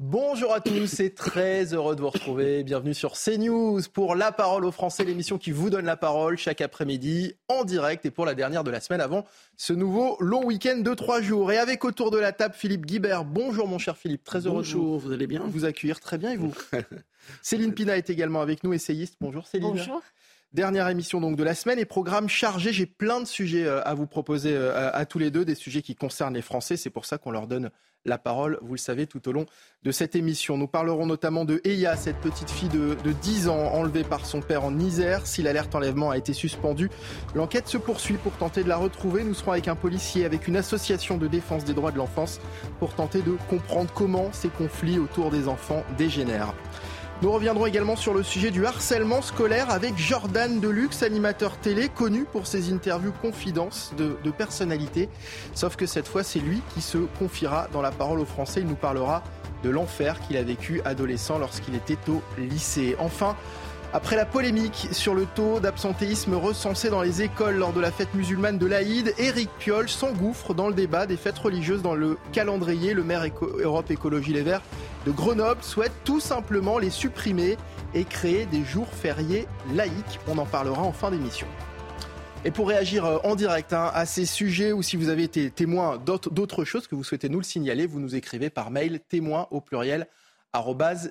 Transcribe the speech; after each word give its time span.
Bonjour 0.00 0.52
à 0.52 0.60
tous, 0.60 0.88
c'est 0.88 1.14
très 1.14 1.72
heureux 1.72 1.94
de 1.94 2.00
vous 2.00 2.10
retrouver. 2.10 2.64
Bienvenue 2.64 2.94
sur 2.94 3.12
CNews 3.12 3.80
pour 3.92 4.16
La 4.16 4.32
Parole 4.32 4.64
aux 4.64 4.72
Français, 4.72 5.04
l'émission 5.04 5.38
qui 5.38 5.52
vous 5.52 5.70
donne 5.70 5.84
la 5.84 5.96
parole 5.96 6.36
chaque 6.36 6.60
après-midi 6.60 7.34
en 7.48 7.62
direct 7.62 8.04
et 8.04 8.10
pour 8.10 8.26
la 8.26 8.34
dernière 8.34 8.64
de 8.64 8.72
la 8.72 8.80
semaine 8.80 9.00
avant 9.00 9.24
ce 9.56 9.72
nouveau 9.72 10.16
long 10.18 10.44
week-end 10.44 10.78
de 10.78 10.94
trois 10.94 11.22
jours. 11.22 11.52
Et 11.52 11.58
avec 11.58 11.84
autour 11.84 12.10
de 12.10 12.18
la 12.18 12.32
table 12.32 12.54
Philippe 12.56 12.86
Guibert. 12.86 13.24
Bonjour 13.24 13.68
mon 13.68 13.78
cher 13.78 13.96
Philippe, 13.96 14.24
très 14.24 14.40
heureux 14.46 14.56
Bonjour, 14.56 14.82
de 14.82 14.88
vous, 14.88 14.98
vous 14.98 15.12
allez 15.12 15.28
bien? 15.28 15.44
vous 15.46 15.64
accueillir. 15.64 16.00
Très 16.00 16.18
bien 16.18 16.32
et 16.32 16.36
vous? 16.36 16.52
Céline 17.42 17.72
Pina 17.72 17.96
est 17.96 18.10
également 18.10 18.40
avec 18.40 18.64
nous, 18.64 18.72
essayiste. 18.72 19.14
Bonjour 19.20 19.46
Céline. 19.46 19.68
Bonjour. 19.68 20.02
Dernière 20.54 20.88
émission 20.88 21.20
donc 21.20 21.34
de 21.34 21.42
la 21.42 21.56
semaine 21.56 21.80
et 21.80 21.84
programme 21.84 22.28
chargé. 22.28 22.72
J'ai 22.72 22.86
plein 22.86 23.18
de 23.18 23.24
sujets 23.24 23.66
euh, 23.66 23.82
à 23.82 23.94
vous 23.94 24.06
proposer 24.06 24.52
euh, 24.54 24.88
à, 24.92 25.04
tous 25.04 25.18
les 25.18 25.32
deux, 25.32 25.44
des 25.44 25.56
sujets 25.56 25.82
qui 25.82 25.96
concernent 25.96 26.34
les 26.34 26.42
Français. 26.42 26.76
C'est 26.76 26.90
pour 26.90 27.06
ça 27.06 27.18
qu'on 27.18 27.32
leur 27.32 27.48
donne 27.48 27.72
la 28.04 28.18
parole, 28.18 28.60
vous 28.62 28.74
le 28.74 28.78
savez, 28.78 29.08
tout 29.08 29.28
au 29.28 29.32
long 29.32 29.46
de 29.82 29.90
cette 29.90 30.14
émission. 30.14 30.56
Nous 30.56 30.68
parlerons 30.68 31.06
notamment 31.06 31.44
de 31.44 31.60
Eya, 31.64 31.96
cette 31.96 32.18
petite 32.18 32.50
fille 32.50 32.68
de, 32.68 32.96
de 33.02 33.10
10 33.10 33.48
ans 33.48 33.72
enlevée 33.72 34.04
par 34.04 34.26
son 34.26 34.40
père 34.42 34.62
en 34.62 34.78
Isère. 34.78 35.26
Si 35.26 35.42
l'alerte 35.42 35.74
enlèvement 35.74 36.10
a 36.10 36.18
été 36.18 36.32
suspendue, 36.32 36.88
l'enquête 37.34 37.66
se 37.66 37.76
poursuit 37.76 38.18
pour 38.18 38.36
tenter 38.36 38.62
de 38.62 38.68
la 38.68 38.76
retrouver. 38.76 39.24
Nous 39.24 39.34
serons 39.34 39.52
avec 39.52 39.66
un 39.66 39.74
policier, 39.74 40.24
avec 40.24 40.46
une 40.46 40.56
association 40.56 41.18
de 41.18 41.26
défense 41.26 41.64
des 41.64 41.74
droits 41.74 41.90
de 41.90 41.98
l'enfance 41.98 42.40
pour 42.78 42.94
tenter 42.94 43.22
de 43.22 43.32
comprendre 43.50 43.92
comment 43.92 44.32
ces 44.32 44.50
conflits 44.50 45.00
autour 45.00 45.32
des 45.32 45.48
enfants 45.48 45.82
dégénèrent. 45.98 46.54
Nous 47.22 47.30
reviendrons 47.30 47.66
également 47.66 47.96
sur 47.96 48.12
le 48.12 48.22
sujet 48.22 48.50
du 48.50 48.66
harcèlement 48.66 49.22
scolaire 49.22 49.70
avec 49.70 49.96
Jordan 49.96 50.60
Deluxe, 50.60 51.02
animateur 51.02 51.56
télé 51.56 51.88
connu 51.88 52.24
pour 52.24 52.46
ses 52.46 52.72
interviews 52.72 53.12
confidences 53.22 53.94
de, 53.96 54.30
personnalités. 54.30 55.08
Sauf 55.54 55.76
que 55.76 55.86
cette 55.86 56.08
fois, 56.08 56.24
c'est 56.24 56.40
lui 56.40 56.60
qui 56.74 56.82
se 56.82 56.98
confiera 57.18 57.68
dans 57.72 57.82
la 57.82 57.92
parole 57.92 58.18
aux 58.18 58.26
Français. 58.26 58.60
Il 58.60 58.66
nous 58.66 58.74
parlera 58.74 59.22
de 59.62 59.70
l'enfer 59.70 60.20
qu'il 60.20 60.36
a 60.36 60.42
vécu 60.42 60.82
adolescent 60.84 61.38
lorsqu'il 61.38 61.76
était 61.76 61.96
au 62.08 62.20
lycée. 62.36 62.96
Enfin, 62.98 63.36
après 63.94 64.16
la 64.16 64.26
polémique 64.26 64.88
sur 64.90 65.14
le 65.14 65.24
taux 65.24 65.60
d'absentéisme 65.60 66.34
recensé 66.34 66.90
dans 66.90 67.00
les 67.00 67.22
écoles 67.22 67.54
lors 67.54 67.72
de 67.72 67.80
la 67.80 67.92
fête 67.92 68.12
musulmane 68.14 68.58
de 68.58 68.66
l'Aïd, 68.66 69.14
Éric 69.18 69.48
Piolle 69.60 69.88
s'engouffre 69.88 70.52
dans 70.52 70.66
le 70.66 70.74
débat 70.74 71.06
des 71.06 71.16
fêtes 71.16 71.38
religieuses 71.38 71.80
dans 71.80 71.94
le 71.94 72.18
calendrier. 72.32 72.92
Le 72.92 73.04
maire 73.04 73.24
Europe 73.40 73.92
Écologie 73.92 74.32
Les 74.32 74.42
Verts 74.42 74.62
de 75.06 75.12
Grenoble 75.12 75.62
souhaite 75.62 75.92
tout 76.04 76.18
simplement 76.18 76.78
les 76.78 76.90
supprimer 76.90 77.56
et 77.94 78.04
créer 78.04 78.46
des 78.46 78.64
jours 78.64 78.88
fériés 78.88 79.46
laïques. 79.72 80.18
On 80.26 80.38
en 80.38 80.46
parlera 80.46 80.82
en 80.82 80.92
fin 80.92 81.12
d'émission. 81.12 81.46
Et 82.44 82.50
pour 82.50 82.68
réagir 82.68 83.04
euh, 83.04 83.18
en 83.22 83.36
direct 83.36 83.72
hein, 83.72 83.92
à 83.94 84.06
ces 84.06 84.26
sujets 84.26 84.72
ou 84.72 84.82
si 84.82 84.96
vous 84.96 85.08
avez 85.08 85.22
été 85.22 85.52
témoin 85.52 85.98
d'autres 85.98 86.64
choses 86.64 86.88
que 86.88 86.96
vous 86.96 87.04
souhaitez 87.04 87.28
nous 87.28 87.38
le 87.38 87.44
signaler, 87.44 87.86
vous 87.86 88.00
nous 88.00 88.16
écrivez 88.16 88.50
par 88.50 88.72
mail 88.72 88.98
témoin 89.08 89.46
au 89.52 89.60
pluriel 89.60 90.08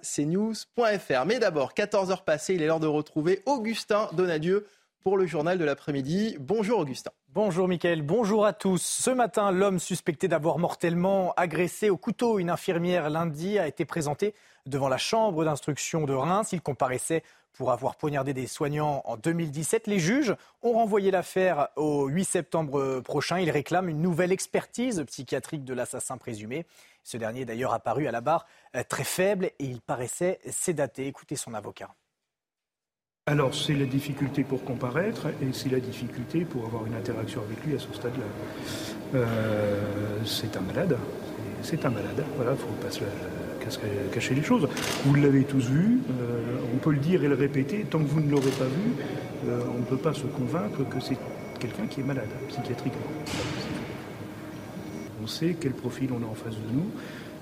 cnews.fr. 0.01 1.25
Mais 1.25 1.39
d'abord, 1.39 1.73
14h 1.73 2.23
passées, 2.23 2.55
il 2.55 2.61
est 2.61 2.67
l'heure 2.67 2.79
de 2.79 2.87
retrouver 2.87 3.41
Augustin 3.45 4.09
Donadieu 4.13 4.65
pour 5.01 5.17
le 5.17 5.25
journal 5.25 5.57
de 5.57 5.65
l'après-midi. 5.65 6.37
Bonjour 6.39 6.79
Augustin. 6.79 7.11
Bonjour 7.29 7.67
Mickaël, 7.67 8.03
bonjour 8.03 8.45
à 8.45 8.53
tous. 8.53 8.81
Ce 8.81 9.09
matin, 9.09 9.51
l'homme 9.51 9.79
suspecté 9.79 10.27
d'avoir 10.27 10.59
mortellement 10.59 11.33
agressé 11.35 11.89
au 11.89 11.97
couteau 11.97 12.39
une 12.39 12.49
infirmière 12.49 13.09
lundi 13.09 13.59
a 13.59 13.67
été 13.67 13.85
présenté 13.85 14.33
devant 14.65 14.87
la 14.87 14.97
chambre 14.97 15.43
d'instruction 15.43 16.05
de 16.05 16.13
Reims. 16.13 16.53
Il 16.53 16.61
comparaissait 16.61 17.23
pour 17.53 17.71
avoir 17.71 17.95
poignardé 17.95 18.33
des 18.33 18.47
soignants 18.47 19.01
en 19.05 19.17
2017. 19.17 19.87
Les 19.87 19.99
juges 19.99 20.35
ont 20.61 20.73
renvoyé 20.73 21.11
l'affaire 21.11 21.69
au 21.75 22.07
8 22.07 22.23
septembre 22.23 22.99
prochain. 23.01 23.39
Ils 23.39 23.51
réclament 23.51 23.89
une 23.89 24.01
nouvelle 24.01 24.31
expertise 24.31 25.03
psychiatrique 25.07 25.63
de 25.63 25.73
l'assassin 25.73 26.17
présumé. 26.17 26.65
Ce 27.03 27.17
dernier 27.17 27.41
est 27.41 27.45
d'ailleurs 27.45 27.73
apparu 27.73 28.07
à 28.07 28.11
la 28.11 28.21
barre 28.21 28.45
euh, 28.75 28.83
très 28.87 29.03
faible 29.03 29.45
et 29.59 29.65
il 29.65 29.81
paraissait 29.81 30.39
sédaté. 30.49 31.07
Écoutez 31.07 31.35
son 31.35 31.53
avocat. 31.53 31.89
Alors, 33.25 33.53
c'est 33.55 33.73
la 33.73 33.85
difficulté 33.85 34.43
pour 34.43 34.63
comparaître 34.65 35.27
et 35.41 35.53
c'est 35.53 35.69
la 35.69 35.79
difficulté 35.79 36.43
pour 36.43 36.65
avoir 36.65 36.85
une 36.85 36.95
interaction 36.95 37.41
avec 37.41 37.63
lui 37.65 37.75
à 37.75 37.79
ce 37.79 37.93
stade-là. 37.93 38.25
Euh, 39.15 40.19
c'est 40.25 40.57
un 40.57 40.61
malade. 40.61 40.97
C'est 41.61 41.85
un 41.85 41.89
malade. 41.89 42.23
Voilà, 42.35 42.51
il 42.51 42.55
ne 42.55 42.59
faut 42.59 42.67
pas 42.81 42.89
cacher- 44.11 44.35
les 44.35 44.43
choses. 44.43 44.67
Vous 45.05 45.15
l'avez 45.15 45.45
tous 45.45 45.65
vu. 45.69 46.01
euh, 46.21 46.57
on 46.73 46.77
peut 46.79 46.91
le 46.91 46.97
dire 46.99 47.23
et 47.23 47.29
le 47.29 47.35
répéter. 47.35 47.85
Tant 47.85 47.99
que 47.99 48.07
vous 48.09 48.19
ne 48.19 48.29
l'aurez 48.29 48.51
pas 48.51 48.65
vu, 48.65 48.91
on 49.45 49.79
ne 49.79 49.85
peut 49.85 49.97
pas 49.97 50.13
se 50.13 50.25
convaincre 50.27 50.83
que 50.89 50.99
c'est 50.99 51.17
quelqu'un 51.59 51.87
qui 51.87 52.01
est 52.01 52.03
malade, 52.03 52.27
psychiatriquement. 52.49 53.01
On 55.23 55.27
sait 55.27 55.55
quel 55.59 55.71
profil 55.71 56.09
on 56.11 56.21
a 56.23 56.29
en 56.29 56.35
face 56.35 56.55
de 56.55 56.73
nous. 56.73 56.85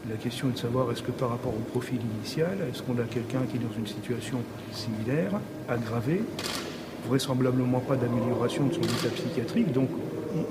La 0.10 0.16
question 0.18 0.50
est 0.50 0.54
de 0.54 0.58
savoir 0.58 0.92
est-ce 0.92 1.02
que 1.04 1.12
par 1.12 1.30
rapport 1.30 1.54
au 1.54 1.64
profil 1.72 2.00
initial, 2.18 2.58
est-ce 2.72 2.82
qu'on 2.84 2.94
a 3.00 3.04
quelqu'un 3.04 3.42
qui 3.50 3.58
est 3.58 3.60
dans 3.60 3.76
une 3.78 3.88
situation 3.88 4.38
similaire, 4.72 5.32
aggravée, 5.68 6.22
vraisemblablement 7.08 7.80
pas 7.80 7.96
d'amélioration 7.96 8.68
de 8.68 8.74
son 8.74 8.82
état 8.82 9.10
psychiatrique, 9.16 9.72
donc 9.72 9.90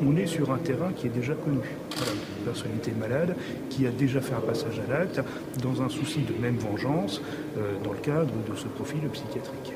on- 0.04 0.16
est 0.16 0.26
sur 0.26 0.52
un 0.52 0.58
terrain 0.58 0.92
qui 0.94 1.06
est 1.06 1.10
déjà 1.10 1.34
connu. 1.34 1.58
Une 1.58 2.44
personnalité 2.44 2.92
malade 2.98 3.34
qui 3.70 3.86
a 3.86 3.90
déjà 3.90 4.20
fait 4.20 4.34
un 4.34 4.40
passage 4.40 4.78
à 4.86 4.92
l'acte 4.92 5.20
dans 5.62 5.80
un 5.82 5.88
souci 5.88 6.20
de 6.20 6.34
même 6.42 6.58
vengeance 6.58 7.22
euh, 7.56 7.74
dans 7.82 7.92
le 7.92 7.98
cadre 7.98 8.32
de 8.50 8.56
ce 8.56 8.66
profil 8.66 9.00
psychiatrique. 9.12 9.72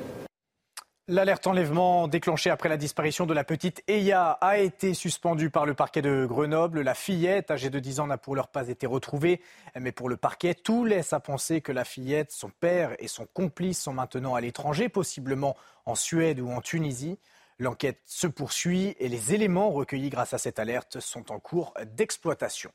L'alerte 1.07 1.47
enlèvement 1.47 2.09
déclenchée 2.09 2.49
après 2.49 2.71
la 2.71 2.79
disparition 2.79 3.27
de 3.27 3.35
la 3.35 3.45
petite 3.45 3.83
Eya 3.89 4.39
a 4.41 4.57
été 4.57 4.95
suspendue 4.95 5.51
par 5.51 5.67
le 5.67 5.75
parquet 5.75 6.01
de 6.01 6.25
Grenoble. 6.25 6.81
La 6.81 6.95
fillette, 6.95 7.51
âgée 7.51 7.69
de 7.69 7.79
10 7.79 8.01
ans, 8.01 8.07
n'a 8.07 8.17
pour 8.17 8.35
l'heure 8.35 8.49
pas 8.49 8.69
été 8.71 8.87
retrouvée. 8.87 9.43
Mais 9.79 9.93
pour 9.93 10.09
le 10.09 10.17
parquet, 10.17 10.55
tout 10.55 10.87
laisse 10.87 11.13
à 11.13 11.21
penser 11.21 11.61
que 11.61 11.73
la 11.73 11.85
fillette, 11.85 12.33
son 12.33 12.49
père 12.49 12.97
et 12.99 13.07
son 13.07 13.27
complice 13.27 13.83
sont 13.83 13.93
maintenant 13.93 14.35
à 14.35 14.41
l'étranger, 14.41 14.89
possiblement 14.89 15.59
en 15.85 15.95
Suède 15.95 16.41
ou 16.41 16.51
en 16.51 16.63
Tunisie. 16.63 17.19
L'enquête 17.59 18.01
se 18.07 18.27
poursuit 18.27 18.97
et 18.99 19.09
les 19.09 19.35
éléments 19.35 19.71
recueillis 19.73 20.09
grâce 20.09 20.33
à 20.33 20.39
cette 20.39 20.59
alerte 20.59 21.01
sont 21.01 21.33
en 21.33 21.39
cours 21.39 21.75
d'exploitation. 21.85 22.71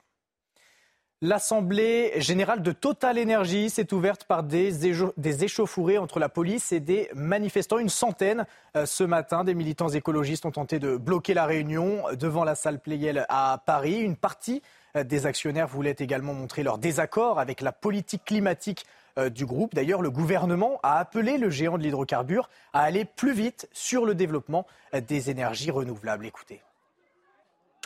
L'Assemblée 1.22 2.14
générale 2.22 2.62
de 2.62 2.72
Total 2.72 3.20
Energy 3.20 3.70
s'est 3.70 3.94
ouverte 3.94 4.24
par 4.24 4.42
des, 4.42 5.44
échauffourées 5.44 5.98
entre 5.98 6.18
la 6.18 6.30
police 6.30 6.72
et 6.72 6.80
des 6.80 7.10
manifestants. 7.14 7.78
Une 7.78 7.90
centaine 7.90 8.46
euh, 8.78 8.86
ce 8.86 9.04
matin. 9.04 9.44
Des 9.44 9.54
militants 9.54 9.90
écologistes 9.90 10.46
ont 10.46 10.52
tenté 10.52 10.80
de 10.80 10.96
bloquer 10.96 11.34
la 11.34 11.46
réunion 11.46 12.04
devant 12.18 12.46
la 12.46 12.56
salle 12.56 12.80
Playel 12.80 13.26
à 13.28 13.62
Paris. 13.66 14.00
Une 14.00 14.16
partie 14.16 14.62
euh, 14.96 15.04
des 15.04 15.26
actionnaires 15.26 15.68
voulait 15.68 15.98
également 16.00 16.34
montrer 16.34 16.64
leur 16.64 16.78
désaccord 16.78 17.38
avec 17.38 17.60
la 17.60 17.74
politique 17.74 18.24
climatique 18.24 18.86
euh, 19.18 19.30
du 19.30 19.46
groupe. 19.46 19.76
D'ailleurs, 19.76 20.02
le 20.02 20.12
gouvernement 20.12 20.80
a 20.84 21.00
appelé 21.00 21.38
le 21.38 21.50
géant 21.50 21.78
de 21.78 21.84
l'hydrocarbure 21.84 22.50
à 22.72 22.84
aller 22.84 23.04
plus 23.04 23.34
vite 23.34 23.68
sur 23.74 24.06
le 24.06 24.16
développement 24.16 24.66
des 24.94 25.30
énergies 25.30 25.70
renouvelables. 25.70 26.26
Écoutez. 26.26 26.62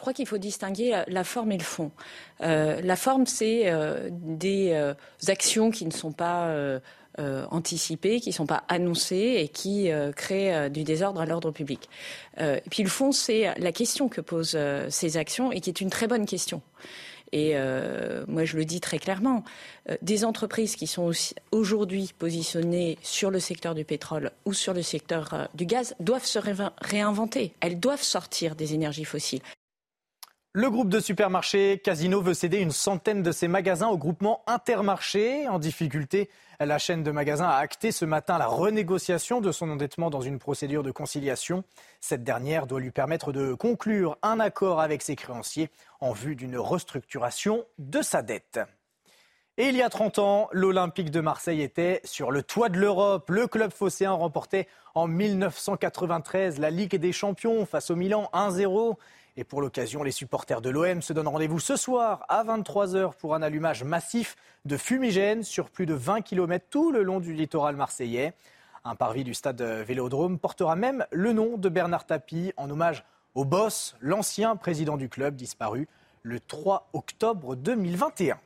Crois 0.04 0.12
qu'il 0.12 0.28
faut 0.28 0.38
distinguer 0.38 1.02
la 1.08 1.24
forme 1.24 1.54
et 1.54 1.58
le 1.58 1.64
fond. 1.64 1.90
Euh, 2.42 2.82
la 2.82 2.98
forme, 2.98 3.26
c'est 3.26 3.72
euh, 3.72 4.10
des 4.12 4.72
euh, 4.74 4.94
actions 5.30 5.72
qui 5.72 5.86
ne 5.86 5.92
sont 5.92 6.12
pas 6.12 6.54
anticipées, 7.50 8.20
qui 8.20 8.28
ne 8.28 8.34
sont 8.34 8.46
pas 8.46 8.66
annoncées 8.68 9.36
et 9.38 9.48
qui 9.48 9.90
créent 10.18 10.70
du 10.70 10.84
désordre 10.84 11.22
à 11.22 11.26
l'ordre 11.26 11.52
public. 11.52 11.88
Et 12.38 12.70
puis 12.70 12.84
le 12.84 12.90
fond, 12.90 13.14
c'est 13.14 13.58
la 13.58 13.72
question 13.72 14.10
que 14.10 14.20
posent 14.20 14.58
ces 14.90 15.16
actions 15.16 15.54
et 15.54 15.62
qui 15.62 15.70
est 15.70 15.80
une 15.80 15.90
très 15.90 16.08
bonne 16.08 16.26
question. 16.26 16.62
Et 17.32 17.56
moi, 18.28 18.44
je 18.44 18.58
le 18.58 18.66
dis 18.66 18.82
très 18.82 19.00
clairement, 19.00 19.46
des 20.02 20.26
entreprises 20.26 20.76
qui 20.76 20.88
sont 20.88 21.12
aujourd'hui 21.52 22.12
positionnées 22.20 22.98
sur 23.04 23.32
le 23.32 23.40
secteur 23.40 23.74
du 23.74 23.86
pétrole 23.86 24.32
ou 24.44 24.52
sur 24.54 24.74
le 24.74 24.82
secteur 24.82 25.48
du 25.54 25.66
gaz 25.66 25.96
doivent 26.02 26.26
se 26.26 26.40
réin- 26.40 26.74
réinventer. 26.82 27.54
Elles 27.62 27.80
doivent 27.80 28.04
sortir 28.04 28.56
des 28.58 28.74
énergies 28.74 29.06
fossiles. 29.06 29.42
Le 30.56 30.70
groupe 30.70 30.90
de 30.90 31.00
supermarchés 31.00 31.82
Casino 31.84 32.22
veut 32.22 32.36
céder 32.36 32.60
une 32.60 32.70
centaine 32.70 33.24
de 33.24 33.32
ses 33.32 33.48
magasins 33.48 33.88
au 33.88 33.98
groupement 33.98 34.44
Intermarché. 34.46 35.48
En 35.48 35.58
difficulté, 35.58 36.30
la 36.60 36.78
chaîne 36.78 37.02
de 37.02 37.10
magasins 37.10 37.50
a 37.50 37.56
acté 37.56 37.92
ce 37.92 38.06
matin 38.06 38.38
la 38.38 38.46
renégociation 38.46 39.42
de 39.42 39.52
son 39.52 39.72
endettement 39.72 40.12
dans 40.12 40.22
une 40.22 40.38
procédure 40.38 40.84
de 40.84 40.92
conciliation. 40.92 41.64
Cette 42.02 42.24
dernière 42.24 42.68
doit 42.68 42.80
lui 42.80 42.92
permettre 42.92 43.32
de 43.32 43.56
conclure 43.56 44.16
un 44.22 44.40
accord 44.40 44.80
avec 44.80 45.02
ses 45.02 45.16
créanciers 45.16 45.72
en 46.00 46.12
vue 46.12 46.36
d'une 46.36 46.60
restructuration 46.60 47.66
de 47.80 48.04
sa 48.04 48.22
dette. 48.22 48.60
Et 49.58 49.70
il 49.70 49.76
y 49.76 49.82
a 49.82 49.90
30 49.90 50.20
ans, 50.20 50.50
l'Olympique 50.52 51.10
de 51.10 51.22
Marseille 51.22 51.64
était 51.64 52.00
sur 52.04 52.30
le 52.30 52.44
toit 52.44 52.70
de 52.70 52.80
l'Europe. 52.80 53.30
Le 53.32 53.48
club 53.48 53.72
phocéen 53.72 54.12
remportait 54.12 54.68
en 54.94 55.08
1993 55.08 56.60
la 56.60 56.70
Ligue 56.70 56.96
des 56.96 57.12
Champions 57.12 57.66
face 57.66 57.90
au 57.90 57.96
Milan 57.96 58.30
1-0. 58.34 58.98
Et 59.36 59.44
pour 59.44 59.62
l'occasion, 59.62 60.04
les 60.04 60.12
supporters 60.12 60.62
de 60.62 60.70
l'OM 60.70 61.02
se 61.02 61.12
donnent 61.12 61.28
rendez-vous 61.28 61.60
ce 61.60 61.76
soir 61.76 62.24
à 62.30 62.44
23h 62.44 63.16
pour 63.16 63.34
un 63.34 63.42
allumage 63.42 63.84
massif 63.84 64.36
de 64.66 64.78
fumigène 64.78 65.42
sur 65.42 65.72
plus 65.72 65.88
de 65.88 65.96
20 65.96 66.22
km 66.22 66.66
tout 66.70 66.92
le 66.92 67.02
long 67.02 67.20
du 67.20 67.34
littoral 67.34 67.76
marseillais. 67.76 68.34
Un 68.84 68.96
parvis 68.96 69.24
du 69.24 69.34
stade 69.34 69.62
Vélodrome 69.62 70.38
portera 70.38 70.76
même 70.76 71.06
le 71.12 71.34
nom 71.34 71.58
de 71.58 71.70
Bernard 71.70 72.06
Tapie 72.06 72.54
en 72.58 72.70
hommage 72.70 73.04
au 73.34 73.44
boss, 73.44 73.96
l'ancien 74.02 74.56
président 74.56 74.98
du 74.98 75.10
club 75.10 75.36
disparu 75.36 75.88
le 76.22 76.40
3 76.40 76.90
octobre 76.94 77.56
2021. 77.56 78.38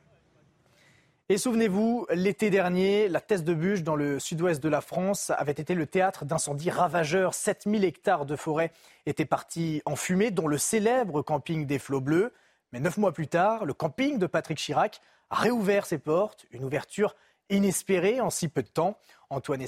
Et 1.30 1.36
souvenez-vous, 1.36 2.06
l'été 2.08 2.48
dernier, 2.48 3.06
la 3.06 3.20
Thèse 3.20 3.44
de 3.44 3.52
Bûche, 3.52 3.82
dans 3.82 3.96
le 3.96 4.18
sud-ouest 4.18 4.62
de 4.62 4.68
la 4.70 4.80
France, 4.80 5.30
avait 5.36 5.52
été 5.52 5.74
le 5.74 5.86
théâtre 5.86 6.24
d'incendies 6.24 6.70
ravageurs. 6.70 7.34
7000 7.34 7.84
hectares 7.84 8.24
de 8.24 8.34
forêt 8.34 8.72
étaient 9.04 9.26
partis 9.26 9.82
en 9.84 9.94
fumée, 9.94 10.30
dont 10.30 10.46
le 10.46 10.56
célèbre 10.56 11.20
camping 11.20 11.66
des 11.66 11.78
Flots 11.78 12.00
Bleus. 12.00 12.32
Mais 12.72 12.80
neuf 12.80 12.96
mois 12.96 13.12
plus 13.12 13.28
tard, 13.28 13.66
le 13.66 13.74
camping 13.74 14.18
de 14.18 14.26
Patrick 14.26 14.56
Chirac 14.56 15.02
a 15.28 15.36
réouvert 15.36 15.84
ses 15.84 15.98
portes, 15.98 16.46
une 16.50 16.64
ouverture 16.64 17.14
inespérée 17.50 18.22
en 18.22 18.30
si 18.30 18.48
peu 18.48 18.62
de 18.62 18.68
temps. 18.68 18.98
Antoine, 19.28 19.60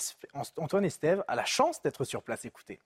Estève 0.84 1.22
a 1.28 1.36
la 1.36 1.44
chance 1.44 1.82
d'être 1.82 2.04
sur 2.04 2.22
place. 2.22 2.46
Écoutez. 2.46 2.80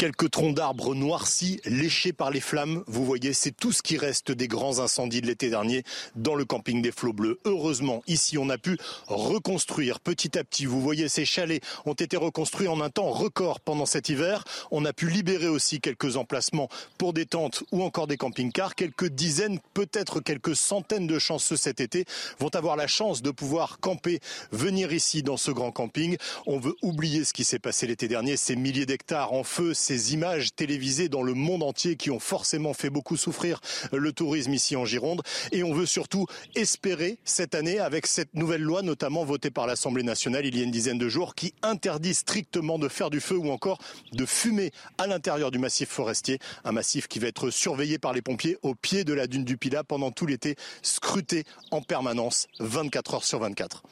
Quelques 0.00 0.30
troncs 0.30 0.54
d'arbres 0.54 0.94
noircis, 0.94 1.60
léchés 1.66 2.14
par 2.14 2.30
les 2.30 2.40
flammes. 2.40 2.82
Vous 2.86 3.04
voyez, 3.04 3.34
c'est 3.34 3.54
tout 3.54 3.70
ce 3.70 3.82
qui 3.82 3.98
reste 3.98 4.32
des 4.32 4.48
grands 4.48 4.78
incendies 4.78 5.20
de 5.20 5.26
l'été 5.26 5.50
dernier 5.50 5.82
dans 6.16 6.34
le 6.34 6.46
camping 6.46 6.80
des 6.80 6.90
Flots 6.90 7.12
Bleus. 7.12 7.38
Heureusement, 7.44 8.02
ici, 8.06 8.38
on 8.38 8.48
a 8.48 8.56
pu 8.56 8.78
reconstruire 9.08 10.00
petit 10.00 10.38
à 10.38 10.42
petit. 10.42 10.64
Vous 10.64 10.80
voyez, 10.80 11.10
ces 11.10 11.26
chalets 11.26 11.62
ont 11.84 11.92
été 11.92 12.16
reconstruits 12.16 12.66
en 12.66 12.80
un 12.80 12.88
temps 12.88 13.10
record 13.10 13.60
pendant 13.60 13.84
cet 13.84 14.08
hiver. 14.08 14.44
On 14.70 14.86
a 14.86 14.94
pu 14.94 15.10
libérer 15.10 15.48
aussi 15.48 15.82
quelques 15.82 16.16
emplacements 16.16 16.70
pour 16.96 17.12
des 17.12 17.26
tentes 17.26 17.62
ou 17.70 17.82
encore 17.82 18.06
des 18.06 18.16
camping-cars. 18.16 18.76
Quelques 18.76 19.10
dizaines, 19.10 19.58
peut-être 19.74 20.20
quelques 20.20 20.56
centaines 20.56 21.08
de 21.08 21.18
chanceux 21.18 21.58
cet 21.58 21.78
été 21.78 22.06
vont 22.38 22.48
avoir 22.54 22.76
la 22.76 22.86
chance 22.86 23.20
de 23.20 23.30
pouvoir 23.30 23.80
camper, 23.80 24.20
venir 24.50 24.94
ici 24.94 25.22
dans 25.22 25.36
ce 25.36 25.50
grand 25.50 25.72
camping. 25.72 26.16
On 26.46 26.58
veut 26.58 26.76
oublier 26.80 27.24
ce 27.24 27.34
qui 27.34 27.44
s'est 27.44 27.58
passé 27.58 27.86
l'été 27.86 28.08
dernier, 28.08 28.38
ces 28.38 28.56
milliers 28.56 28.86
d'hectares 28.86 29.34
en 29.34 29.44
feu, 29.44 29.74
images 30.12 30.54
télévisées 30.54 31.08
dans 31.08 31.22
le 31.22 31.34
monde 31.34 31.62
entier 31.62 31.96
qui 31.96 32.10
ont 32.10 32.20
forcément 32.20 32.74
fait 32.74 32.90
beaucoup 32.90 33.16
souffrir 33.16 33.60
le 33.92 34.12
tourisme 34.12 34.52
ici 34.52 34.76
en 34.76 34.84
Gironde. 34.84 35.22
Et 35.52 35.62
on 35.62 35.72
veut 35.72 35.86
surtout 35.86 36.26
espérer 36.54 37.18
cette 37.24 37.54
année, 37.54 37.78
avec 37.78 38.06
cette 38.06 38.34
nouvelle 38.34 38.62
loi, 38.62 38.82
notamment 38.82 39.24
votée 39.24 39.50
par 39.50 39.66
l'Assemblée 39.66 40.02
nationale 40.02 40.46
il 40.46 40.56
y 40.56 40.60
a 40.60 40.64
une 40.64 40.70
dizaine 40.70 40.98
de 40.98 41.08
jours, 41.08 41.34
qui 41.34 41.54
interdit 41.62 42.14
strictement 42.14 42.78
de 42.78 42.88
faire 42.88 43.10
du 43.10 43.20
feu 43.20 43.36
ou 43.36 43.50
encore 43.50 43.78
de 44.12 44.26
fumer 44.26 44.72
à 44.98 45.06
l'intérieur 45.06 45.50
du 45.50 45.58
massif 45.58 45.88
forestier. 45.88 46.38
Un 46.64 46.72
massif 46.72 47.08
qui 47.08 47.18
va 47.18 47.28
être 47.28 47.50
surveillé 47.50 47.98
par 47.98 48.12
les 48.12 48.22
pompiers 48.22 48.58
au 48.62 48.74
pied 48.74 49.04
de 49.04 49.12
la 49.12 49.26
dune 49.26 49.44
du 49.44 49.56
Pilat 49.56 49.84
pendant 49.84 50.10
tout 50.10 50.26
l'été, 50.26 50.56
scruté 50.82 51.44
en 51.70 51.82
permanence 51.82 52.46
24 52.58 53.14
heures 53.14 53.24
sur 53.24 53.40
24. 53.40 53.82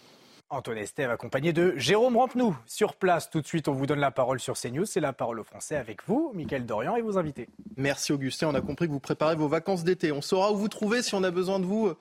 Antoine 0.50 0.79
Estève 0.79 1.11
accompagné 1.11 1.53
de 1.53 1.75
Jérôme 1.77 2.17
Rampenou. 2.17 2.56
Sur 2.67 2.95
place, 2.95 3.29
tout 3.29 3.43
de 3.43 3.47
suite, 3.47 3.69
on 3.69 3.73
vous 3.73 3.87
donne 3.87 4.00
la 4.00 4.11
parole 4.11 4.41
sur 4.41 4.59
CNews. 4.59 4.87
C'est 4.87 5.00
la 5.00 5.12
parole 5.12 5.41
au 5.41 5.45
Français 5.45 5.77
avec 5.77 6.00
vous, 6.06 6.33
Mickaël 6.35 6.65
Dorian 6.65 6.97
et 6.97 7.03
vos 7.03 7.19
invités. 7.19 7.49
Merci 7.77 8.12
Augustin, 8.12 8.49
on 8.49 8.55
a 8.55 8.62
compris 8.62 8.87
que 8.87 8.93
vous 8.93 9.00
préparez 9.00 9.37
vos 9.37 9.49
vacances 9.49 9.85
d'été. 9.85 10.11
On 10.11 10.23
saura 10.23 10.50
où 10.53 10.56
vous 10.56 10.69
trouver 10.69 11.03
si 11.03 11.15
on 11.15 11.23
a 11.23 11.31
besoin 11.31 11.61
de 11.61 11.67
vous 11.67 11.93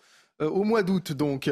euh, 0.41 0.49
au 0.49 0.63
mois 0.63 0.81
d'août. 0.81 1.11
Donc, 1.11 1.51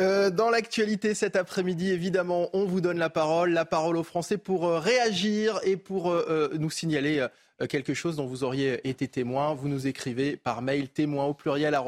euh, 0.00 0.30
dans 0.30 0.50
l'actualité 0.50 1.14
cet 1.14 1.36
après-midi, 1.36 1.92
évidemment, 1.92 2.48
on 2.52 2.64
vous 2.64 2.80
donne 2.80 2.98
la 2.98 3.10
parole, 3.10 3.50
la 3.50 3.64
parole 3.64 3.96
aux 3.96 4.02
Français 4.02 4.36
pour 4.36 4.66
euh, 4.66 4.80
réagir 4.80 5.60
et 5.62 5.76
pour 5.76 6.12
nous 6.58 6.70
signaler 6.70 7.26
quelque 7.68 7.94
chose 7.94 8.16
dont 8.16 8.26
vous 8.26 8.42
auriez 8.42 8.86
été 8.88 9.06
témoin. 9.06 9.54
Vous 9.54 9.68
nous 9.68 9.86
écrivez 9.86 10.36
par 10.36 10.62
mail 10.62 10.88
témoin 10.88 11.26
au 11.26 11.34
pluriel 11.34 11.78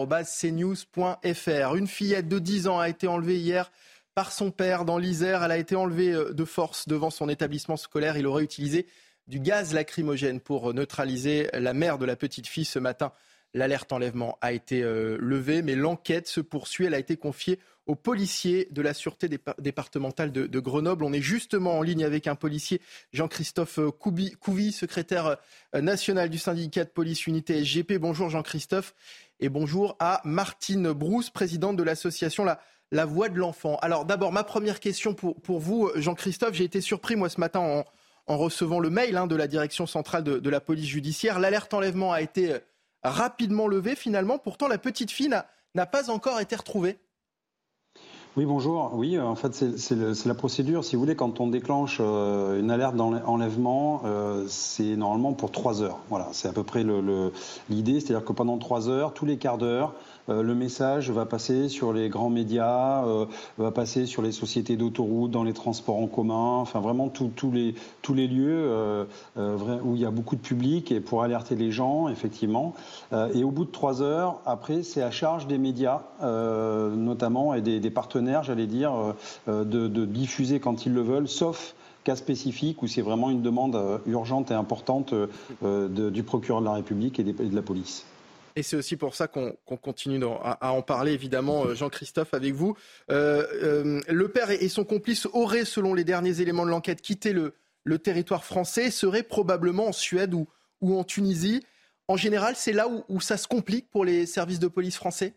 cnews.fr. 0.41 1.75
Une 1.75 1.89
fillette 1.89 2.29
de 2.29 2.39
10 2.39 2.69
ans 2.69 2.79
a 2.79 2.89
été 2.89 3.09
enlevée 3.09 3.39
hier 3.39 3.73
par 4.17 4.33
son 4.33 4.51
père 4.51 4.87
dans 4.87 4.97
l'Isère. 4.97 5.45
Elle 5.45 5.53
a 5.53 5.59
été 5.59 5.77
enlevée 5.77 6.13
euh, 6.13 6.33
de 6.33 6.45
force 6.47 6.89
devant 6.89 7.11
son 7.11 7.29
établissement 7.29 7.77
scolaire. 7.77 8.17
Il 8.17 8.27
aurait 8.27 8.43
utilisé 8.43 8.87
du 9.29 9.39
gaz 9.39 9.75
lacrymogène 9.75 10.41
pour 10.41 10.73
neutraliser 10.73 11.49
la 11.53 11.75
mère 11.75 11.99
de 11.99 12.07
la 12.07 12.17
petite 12.17 12.47
fille 12.47 12.65
ce 12.65 12.79
matin. 12.79 13.13
L'alerte 13.53 13.93
enlèvement 13.93 14.39
a 14.41 14.53
été 14.53 14.83
euh, 14.83 15.19
levée, 15.21 15.61
mais 15.61 15.75
l'enquête 15.75 16.29
se 16.29 16.41
poursuit. 16.41 16.87
Elle 16.87 16.95
a 16.95 16.99
été 16.99 17.19
confiée 17.19 17.61
aux 17.85 17.95
policiers 17.95 18.69
de 18.71 18.81
la 18.81 18.95
Sûreté 18.95 19.29
départementale 19.59 20.33
de, 20.33 20.61
Grenoble. 20.61 21.05
On 21.05 21.13
est 21.13 21.21
justement 21.21 21.79
en 21.79 21.83
ligne 21.83 22.05
avec 22.05 22.27
un 22.27 22.35
policier, 22.35 22.81
Jean-Christophe 23.13 23.79
Couvi, 24.01 24.73
secrétaire 24.73 25.37
euh, 25.75 25.81
national 25.83 26.31
du 26.31 26.39
syndicat 26.39 26.85
de 26.85 26.91
police 26.91 27.27
unité 27.27 27.63
SGP. 27.63 27.99
Bonjour 27.99 28.31
Jean-Christophe 28.31 28.95
et 29.41 29.51
bonjour 29.51 29.95
à 30.01 30.23
Martine 30.25 30.93
Brousse, 30.93 31.29
présidente 31.29 31.77
de 31.77 31.83
l'association 31.83 32.45
La 32.45 32.61
la 32.93 33.05
voix 33.05 33.29
de 33.29 33.39
l'enfant. 33.39 33.77
Alors 33.83 34.05
d'abord, 34.05 34.33
ma 34.33 34.45
première 34.45 34.81
question 34.81 35.15
pour, 35.15 35.41
pour 35.41 35.61
vous, 35.61 35.91
Jean-Christophe. 35.97 36.55
J'ai 36.55 36.65
été 36.65 36.81
surpris, 36.81 37.17
moi, 37.17 37.29
ce 37.29 37.41
matin, 37.41 37.85
en, 38.27 38.37
recevant 38.37 38.81
le 38.81 38.91
mail 38.91 39.17
hein, 39.17 39.27
de 39.27 39.37
la 39.37 39.47
direction 39.47 39.87
centrale 39.87 40.25
de, 40.25 40.51
la 40.51 40.61
police 40.61 40.87
judiciaire. 40.87 41.39
L'alerte 41.39 41.73
enlèvement 41.75 42.13
a 42.13 42.21
été 42.21 42.53
euh, 42.53 42.59
rapidement 43.03 43.69
levée, 43.69 43.95
finalement. 43.95 44.39
Pourtant, 44.39 44.69
la 44.69 44.79
petite 44.79 45.11
fille 45.11 45.31
n'a 45.75 45.87
pas 45.87 46.11
encore 46.11 46.41
été 46.41 46.57
retrouvée. 46.57 46.99
Oui, 48.37 48.45
bonjour. 48.45 48.91
Oui, 48.95 49.17
euh, 49.17 49.25
en 49.25 49.35
fait, 49.35 49.55
c'est 49.55 50.27
la 50.27 50.35
procédure. 50.35 50.85
Si 50.85 50.95
vous 50.95 51.01
voulez, 51.01 51.17
quand 51.17 51.41
on 51.41 51.47
déclenche 51.47 51.99
euh, 52.01 52.61
une 52.61 52.71
alerte 52.71 52.95
d'enlèvement, 52.97 54.03
c'est 54.49 54.97
normalement 54.97 55.33
pour 55.33 55.51
trois 55.51 55.83
heures. 55.83 55.99
Voilà, 56.09 56.29
c'est 56.33 56.49
à 56.49 56.53
peu 56.53 56.65
près 56.65 56.85
l'idée. 57.69 58.01
C'est-à-dire 58.01 58.25
que 58.25 58.33
pendant 58.33 58.59
trois 58.59 58.89
heures, 58.89 59.15
tous 59.15 59.25
les 59.25 59.39
quarts 59.39 59.59
d'heure, 59.59 59.95
le 60.29 60.55
message 60.55 61.11
va 61.11 61.27
passer 61.27 61.69
sur 61.69 61.93
les 61.93 62.09
grands 62.09 62.31
médias, 62.31 63.05
euh, 63.07 63.27
va 63.59 63.71
passer 63.71 64.07
sur 64.07 64.23
les 64.23 64.33
sociétés 64.33 64.77
d'autoroutes, 64.77 65.31
dans 65.31 65.45
les 65.45 65.53
transports 65.53 65.99
en 65.99 66.07
commun, 66.07 66.57
enfin 66.57 66.81
vraiment 66.81 67.09
tous 67.09 67.51
les, 67.53 67.75
tous 68.03 68.15
les 68.15 68.27
lieux 68.27 68.67
euh, 68.69 69.05
où 69.37 69.95
il 69.95 70.01
y 70.01 70.07
a 70.07 70.11
beaucoup 70.11 70.37
de 70.37 70.41
public 70.41 70.91
et 70.93 71.01
pour 71.01 71.23
alerter 71.23 71.55
les 71.55 71.71
gens, 71.71 72.09
effectivement. 72.09 72.75
et 73.13 73.45
au 73.45 73.51
bout 73.51 73.65
de 73.65 73.71
trois 73.71 74.03
heures, 74.03 74.41
après, 74.47 74.83
c'est 74.83 75.03
à 75.03 75.11
charge 75.11 75.47
des 75.47 75.59
médias, 75.59 76.03
notamment, 76.23 77.55
et 77.55 77.61
des, 77.61 77.91
partenaires, 77.91 78.43
j'allais 78.43 78.67
dire, 78.67 78.93
de, 79.47 80.05
diffuser 80.05 80.61
quand 80.61 80.87
ils 80.87 80.93
le 80.93 81.03
veulent, 81.03 81.29
sauf 81.29 81.75
cas 82.05 82.17
spécifique 82.17 82.83
où 82.83 82.87
c'est 82.87 83.03
vraiment 83.03 83.31
une 83.31 83.43
demande 83.43 83.79
urgente 84.07 84.51
et 84.51 84.55
importante 84.55 85.15
du 85.63 86.23
procureur 86.23 86.61
de 86.61 86.67
la 86.67 86.75
République 86.75 87.19
et 87.19 87.25
de 87.25 87.55
la 87.55 87.63
police. 87.63 88.07
Et 88.57 88.63
c'est 88.63 88.77
aussi 88.77 88.97
pour 88.97 89.15
ça 89.15 89.29
qu'on 89.29 89.55
continue 89.77 90.25
à, 90.43 90.73
en 90.73 90.81
parler, 90.81 91.13
évidemment, 91.13 91.67
euh, 91.67 91.75
Jean-Christophe, 91.75 92.33
avec 92.33 92.55
vous. 92.55 92.75
Euh, 93.11 93.47
euh, 93.63 94.01
le 94.09 94.29
père 94.29 94.51
et, 94.51 94.69
son 94.71 94.85
complice 94.85 95.27
auraient, 95.27 95.67
selon 95.67 95.93
les 95.93 96.05
derniers 96.05 96.41
éléments 96.41 96.65
de 96.65 96.71
l'enquête, 96.71 97.03
quitté 97.03 97.35
le, 97.35 97.53
territoire 97.99 98.45
français, 98.45 98.91
seraient 98.91 99.23
probablement 99.23 99.89
en 99.89 99.93
Suède 99.93 100.33
ou, 100.33 100.49
en 100.83 101.05
Tunisie. 101.05 101.63
En 102.09 102.17
général, 102.17 102.55
c'est 102.57 102.73
là 102.73 102.89
où 103.09 103.21
ça 103.21 103.37
se 103.37 103.47
complique 103.47 103.91
pour 103.91 104.05
les 104.05 104.25
services 104.25 104.59
de 104.59 104.69
police 104.69 104.97
français? 104.97 105.35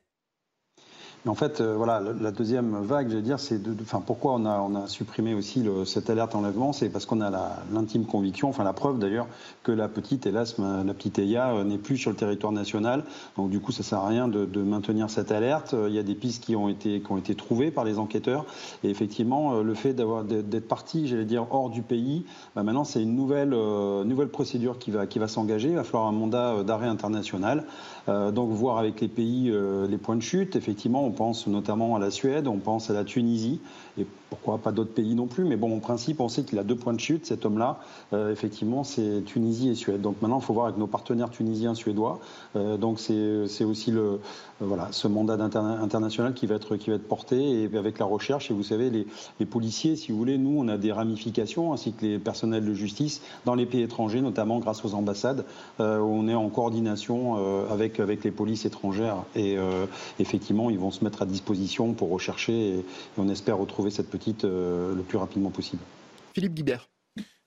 En 1.27 1.35
fait, 1.35 1.59
euh, 1.59 1.75
voilà, 1.75 2.01
la 2.21 2.31
deuxième 2.31 2.81
vague, 2.81 3.09
je 3.09 3.15
veux 3.15 3.21
dire, 3.21 3.39
c'est 3.41 3.61
de, 3.61 3.75
enfin, 3.81 4.01
pourquoi 4.05 4.35
on 4.35 4.45
a, 4.45 4.59
on 4.59 4.73
a 4.75 4.87
supprimé 4.87 5.33
aussi 5.33 5.65
cette 5.85 6.09
alerte 6.09 6.33
enlèvement, 6.33 6.71
c'est 6.71 6.87
parce 6.87 7.05
qu'on 7.05 7.19
a 7.19 7.29
l'intime 7.73 8.05
conviction, 8.05 8.47
enfin 8.47 8.63
la 8.63 8.71
preuve 8.71 8.99
d'ailleurs, 8.99 9.27
que 9.63 9.73
la 9.73 9.89
petite, 9.89 10.25
hélas, 10.25 10.55
la 10.57 10.93
petite 10.93 11.19
Eya 11.19 11.49
euh, 11.49 11.63
n'est 11.65 11.77
plus 11.77 11.97
sur 11.97 12.11
le 12.11 12.15
territoire 12.15 12.53
national. 12.53 13.03
Donc 13.35 13.49
du 13.49 13.59
coup, 13.59 13.73
ça 13.73 13.83
sert 13.83 13.99
à 13.99 14.07
rien 14.07 14.29
de, 14.29 14.61
maintenir 14.61 15.09
cette 15.09 15.31
alerte. 15.31 15.75
Il 15.87 15.93
y 15.93 15.99
a 15.99 16.03
des 16.03 16.15
pistes 16.15 16.43
qui 16.43 16.55
ont 16.55 16.69
été, 16.69 17.01
qui 17.01 17.11
ont 17.11 17.17
été 17.17 17.35
trouvées 17.35 17.71
par 17.71 17.83
les 17.83 17.99
enquêteurs. 17.99 18.45
Et 18.83 18.89
effectivement, 18.89 19.55
euh, 19.55 19.63
le 19.63 19.73
fait 19.73 19.93
d'être 19.93 20.67
parti, 20.67 21.07
j'allais 21.07 21.25
dire, 21.25 21.47
hors 21.51 21.69
du 21.69 21.81
pays, 21.81 22.25
bah 22.55 22.63
maintenant 22.63 22.83
c'est 22.85 23.01
une 23.01 23.15
nouvelle, 23.15 23.49
nouvelle 23.49 24.29
procédure 24.29 24.79
qui 24.79 24.91
va, 24.91 25.05
qui 25.05 25.19
va 25.19 25.27
s'engager. 25.27 25.69
Il 25.69 25.75
va 25.75 25.83
falloir 25.83 26.07
un 26.07 26.13
mandat 26.13 26.63
d'arrêt 26.63 26.87
international. 26.87 27.65
donc 28.07 28.51
voir 28.51 28.77
avec 28.77 29.01
les 29.01 29.07
pays 29.07 29.53
les 29.89 29.97
points 29.97 30.15
de 30.15 30.21
chute. 30.21 30.55
Effectivement, 30.55 31.08
on 31.09 31.11
pense 31.11 31.47
notamment 31.47 31.95
à 31.95 31.99
la 31.99 32.11
Suède, 32.11 32.47
on 32.47 32.59
pense 32.59 32.91
à 32.91 32.93
la 32.93 33.03
Tunisie. 33.03 33.59
Et 33.99 34.07
pourquoi 34.29 34.59
pas 34.59 34.71
d'autres 34.71 34.93
pays 34.93 35.15
non 35.15 35.27
plus, 35.27 35.43
mais 35.43 35.55
bon, 35.55 35.75
en 35.75 35.79
principe, 35.79 36.19
on 36.19 36.29
sait 36.29 36.43
qu'il 36.43 36.59
a 36.59 36.63
deux 36.63 36.75
points 36.75 36.93
de 36.93 36.99
chute, 36.99 37.25
cet 37.25 37.45
homme-là. 37.45 37.79
Euh, 38.13 38.31
effectivement, 38.31 38.83
c'est 38.83 39.23
Tunisie 39.25 39.69
et 39.69 39.75
Suède. 39.75 40.01
Donc 40.01 40.21
maintenant, 40.21 40.39
il 40.39 40.45
faut 40.45 40.53
voir 40.53 40.67
avec 40.67 40.77
nos 40.77 40.87
partenaires 40.87 41.29
tunisiens, 41.29 41.73
suédois. 41.73 42.19
Euh, 42.55 42.77
donc 42.77 42.99
c'est 42.99 43.63
aussi 43.63 43.91
le, 43.91 44.01
euh, 44.01 44.17
voilà, 44.59 44.87
ce 44.91 45.07
mandat 45.07 45.33
international 45.33 46.33
qui 46.33 46.45
va, 46.45 46.55
être, 46.55 46.75
qui 46.75 46.89
va 46.89 46.97
être 46.97 47.07
porté 47.07 47.63
et 47.63 47.77
avec 47.77 47.97
la 47.99 48.05
recherche. 48.05 48.51
Et 48.51 48.53
vous 48.53 48.63
savez, 48.63 48.89
les, 48.89 49.45
policiers, 49.45 49.95
si 49.95 50.11
vous 50.11 50.17
voulez, 50.17 50.37
nous, 50.37 50.59
on 50.59 50.67
a 50.67 50.77
des 50.77 50.91
ramifications, 50.91 51.73
ainsi 51.73 51.93
que 51.93 52.05
les 52.05 52.19
personnels 52.19 52.65
de 52.65 52.73
justice, 52.73 53.21
dans 53.45 53.55
les 53.55 53.65
pays 53.65 53.81
étrangers, 53.81 54.21
notamment 54.21 54.59
grâce 54.59 54.85
aux 54.85 54.93
ambassades, 54.93 55.45
où 55.79 55.83
on 55.83 56.27
est 56.27 56.35
en 56.35 56.49
coordination 56.49 57.65
avec, 57.71 57.99
avec 57.99 58.23
les 58.23 58.31
polices 58.31 58.65
étrangères. 58.65 59.23
Et 59.35 59.57
effectivement, 60.19 60.69
ils 60.69 60.77
vont 60.77 60.91
se 60.91 61.03
mettre 61.03 61.23
à 61.23 61.25
disposition 61.25 61.93
pour 61.93 62.09
rechercher 62.11 62.77
et 62.77 62.85
on 63.17 63.27
espère 63.29 63.57
retrouver 63.57 63.88
cette 63.89 64.09
petite 64.09 64.45
euh, 64.45 64.95
le 64.95 65.03
plus 65.03 65.17
rapidement 65.17 65.51
possible. 65.51 65.81
Philippe 66.33 66.53
Guibert. 66.53 66.89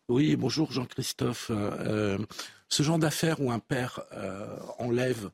Oui, 0.08 0.36
bonjour 0.36 0.72
Jean-Christophe. 0.72 1.50
Euh, 1.50 2.18
ce 2.68 2.82
genre 2.82 2.98
d'affaire 2.98 3.40
où 3.40 3.50
un 3.50 3.58
père 3.58 4.00
euh, 4.12 4.46
enlève 4.78 5.30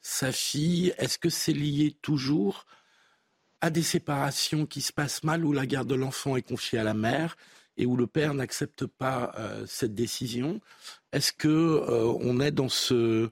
sa 0.00 0.32
fille, 0.32 0.94
est-ce 0.98 1.18
que 1.18 1.28
c'est 1.28 1.52
lié 1.52 1.96
toujours 2.02 2.66
à 3.60 3.70
des 3.70 3.82
séparations 3.82 4.66
qui 4.66 4.80
se 4.80 4.92
passent 4.92 5.24
mal, 5.24 5.44
où 5.44 5.52
la 5.52 5.66
garde 5.66 5.88
de 5.88 5.94
l'enfant 5.94 6.36
est 6.36 6.42
confiée 6.42 6.78
à 6.78 6.84
la 6.84 6.94
mère 6.94 7.36
et 7.76 7.86
où 7.86 7.96
le 7.96 8.06
père 8.06 8.32
n'accepte 8.32 8.86
pas 8.86 9.34
cette 9.66 9.94
décision? 9.94 10.60
Est-ce 11.12 11.34
que 11.34 11.84
on 12.22 12.40
est 12.40 12.52
dans 12.52 12.70
ce 12.70 13.28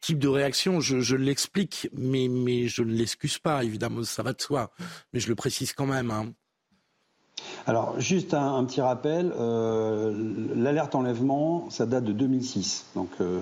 type 0.00 0.18
de 0.18 0.28
réaction? 0.28 0.80
Je, 0.80 1.16
l'explique, 1.16 1.90
mais, 1.92 2.28
mais 2.28 2.68
je 2.68 2.82
ne 2.82 2.92
l'excuse 2.92 3.38
pas, 3.38 3.64
évidemment, 3.64 4.02
ça 4.04 4.22
va 4.22 4.32
de 4.32 4.40
soi. 4.40 4.72
Mais 5.12 5.20
je 5.20 5.28
le 5.28 5.34
précise 5.34 5.74
quand 5.74 5.86
même. 5.86 6.10
Hein. 6.10 6.32
Alors, 7.66 7.98
juste 7.98 8.32
un, 8.34 8.64
petit 8.64 8.80
rappel, 8.80 9.32
euh, 9.38 10.12
l'alerte 10.54 10.94
enlèvement, 10.94 11.68
ça 11.70 11.84
date 11.84 12.04
de 12.04 12.12
2006. 12.12 12.86
Donc, 12.94 13.08
euh, 13.20 13.40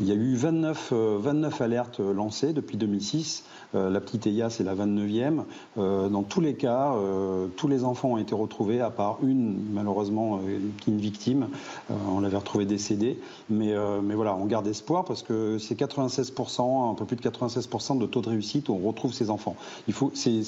il 0.00 0.06
y 0.06 0.12
a 0.12 0.14
eu 0.14 0.34
29, 0.34 0.92
29 0.92 1.60
euh, 1.60 1.64
alertes 1.64 2.00
lancées 2.00 2.52
depuis 2.52 2.76
2006. 2.76 3.44
Euh, 3.74 3.90
la 3.90 4.00
petite 4.00 4.26
Eya, 4.26 4.48
c'est 4.50 4.64
la 4.64 4.74
29e. 4.74 5.42
Euh, 5.76 6.08
dans 6.08 6.22
tous 6.22 6.40
les 6.40 6.54
cas, 6.54 6.94
euh, 6.94 7.48
tous 7.56 7.68
les 7.68 7.84
enfants 7.84 8.12
ont 8.12 8.18
été 8.18 8.34
retrouvés, 8.34 8.80
à 8.80 8.90
part 8.90 9.18
une, 9.22 9.58
malheureusement, 9.72 10.40
qui 10.80 10.90
est 10.90 10.92
une 10.92 11.00
victime. 11.00 11.48
on 11.90 12.20
l'avait 12.20 12.36
retrouvée 12.36 12.64
décédée. 12.64 13.18
Mais, 13.50 13.74
mais 14.02 14.14
voilà, 14.14 14.36
on 14.36 14.46
garde 14.46 14.66
espoir 14.66 15.04
parce 15.04 15.22
que 15.22 15.58
c'est 15.58 15.78
96%, 15.78 16.90
un 16.90 16.94
peu 16.94 17.04
plus 17.04 17.16
de 17.16 17.22
96% 17.22 17.98
de 17.98 18.06
taux 18.06 18.20
de 18.20 18.28
réussite 18.28 18.68
où 18.68 18.74
on 18.74 18.86
retrouve 18.86 19.12
ces 19.12 19.30
enfants. 19.30 19.56
Il 19.86 19.94
faut, 19.94 20.10
c'est, 20.14 20.42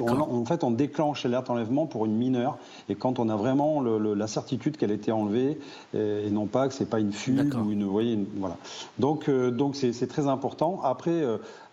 en 0.00 0.44
fait, 0.44 0.64
on 0.64 0.70
déclenche 0.70 1.24
l'alerte 1.24 1.50
enlèvement 1.50 1.86
pour 1.86 2.06
une 2.06 2.16
mineure 2.16 2.58
et 2.88 2.94
quand 2.94 3.18
on 3.18 3.28
a 3.28 3.36
vraiment 3.36 3.82
la 3.82 4.26
certitude 4.26 4.76
qu'elle 4.76 4.90
a 4.90 4.94
été 4.94 5.12
enlevée 5.12 5.58
et, 5.94 6.30
non 6.30 6.46
pas 6.46 6.68
que 6.68 6.74
c'est 6.74 6.88
pas 6.88 7.00
une 7.00 7.12
fugue 7.12 7.54
ou 7.54 7.70
une, 7.70 7.84
vous 7.84 7.90
voyez, 7.90 8.18
voilà. 8.36 8.56
Donc, 8.98 9.30
donc 9.30 9.76
c'est, 9.76 10.06
très 10.06 10.26
important. 10.26 10.80
Après, 10.82 11.24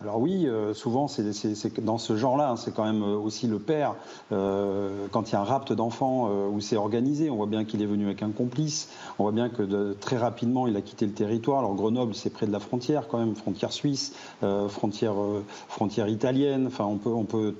alors 0.01 0.19
oui, 0.19 0.47
souvent 0.73 0.88
souvent, 0.89 1.07
c'est 1.07 1.83
dans 1.83 1.99
ce 1.99 2.17
genre-là, 2.17 2.49
hein, 2.49 2.55
c'est 2.55 2.73
quand 2.73 2.83
même 2.83 3.03
euh, 3.03 3.15
aussi 3.15 3.45
le 3.45 3.59
père, 3.59 3.93
euh, 4.31 5.05
quand 5.11 5.29
il 5.29 5.33
y 5.33 5.35
a 5.35 5.41
un 5.41 5.43
rapt 5.43 5.71
d'enfants 5.71 6.29
euh, 6.31 6.47
où 6.47 6.61
c'est 6.61 6.77
organisé, 6.77 7.29
on 7.29 7.35
voit 7.35 7.45
bien 7.45 7.63
qu'il 7.63 7.83
est 7.83 7.85
venu 7.85 8.05
avec 8.05 8.23
un 8.23 8.31
complice, 8.31 8.89
on 9.19 9.23
voit 9.23 9.31
bien 9.31 9.49
que 9.49 9.93
très 9.93 10.17
rapidement, 10.17 10.65
il 10.65 10.75
a 10.75 10.81
quitté 10.81 11.05
le 11.05 11.11
territoire. 11.11 11.59
Alors 11.59 11.75
Grenoble, 11.75 12.15
c'est 12.15 12.31
près 12.31 12.47
de 12.47 12.51
la 12.51 12.59
frontière 12.59 13.07
quand 13.07 13.19
même, 13.19 13.35
frontière 13.35 13.71
suisse, 13.71 14.13
frontière, 14.69 15.13
frontière 15.67 16.07
italienne, 16.07 16.65
enfin 16.67 16.85
on 16.85 16.97
peut 16.97 17.53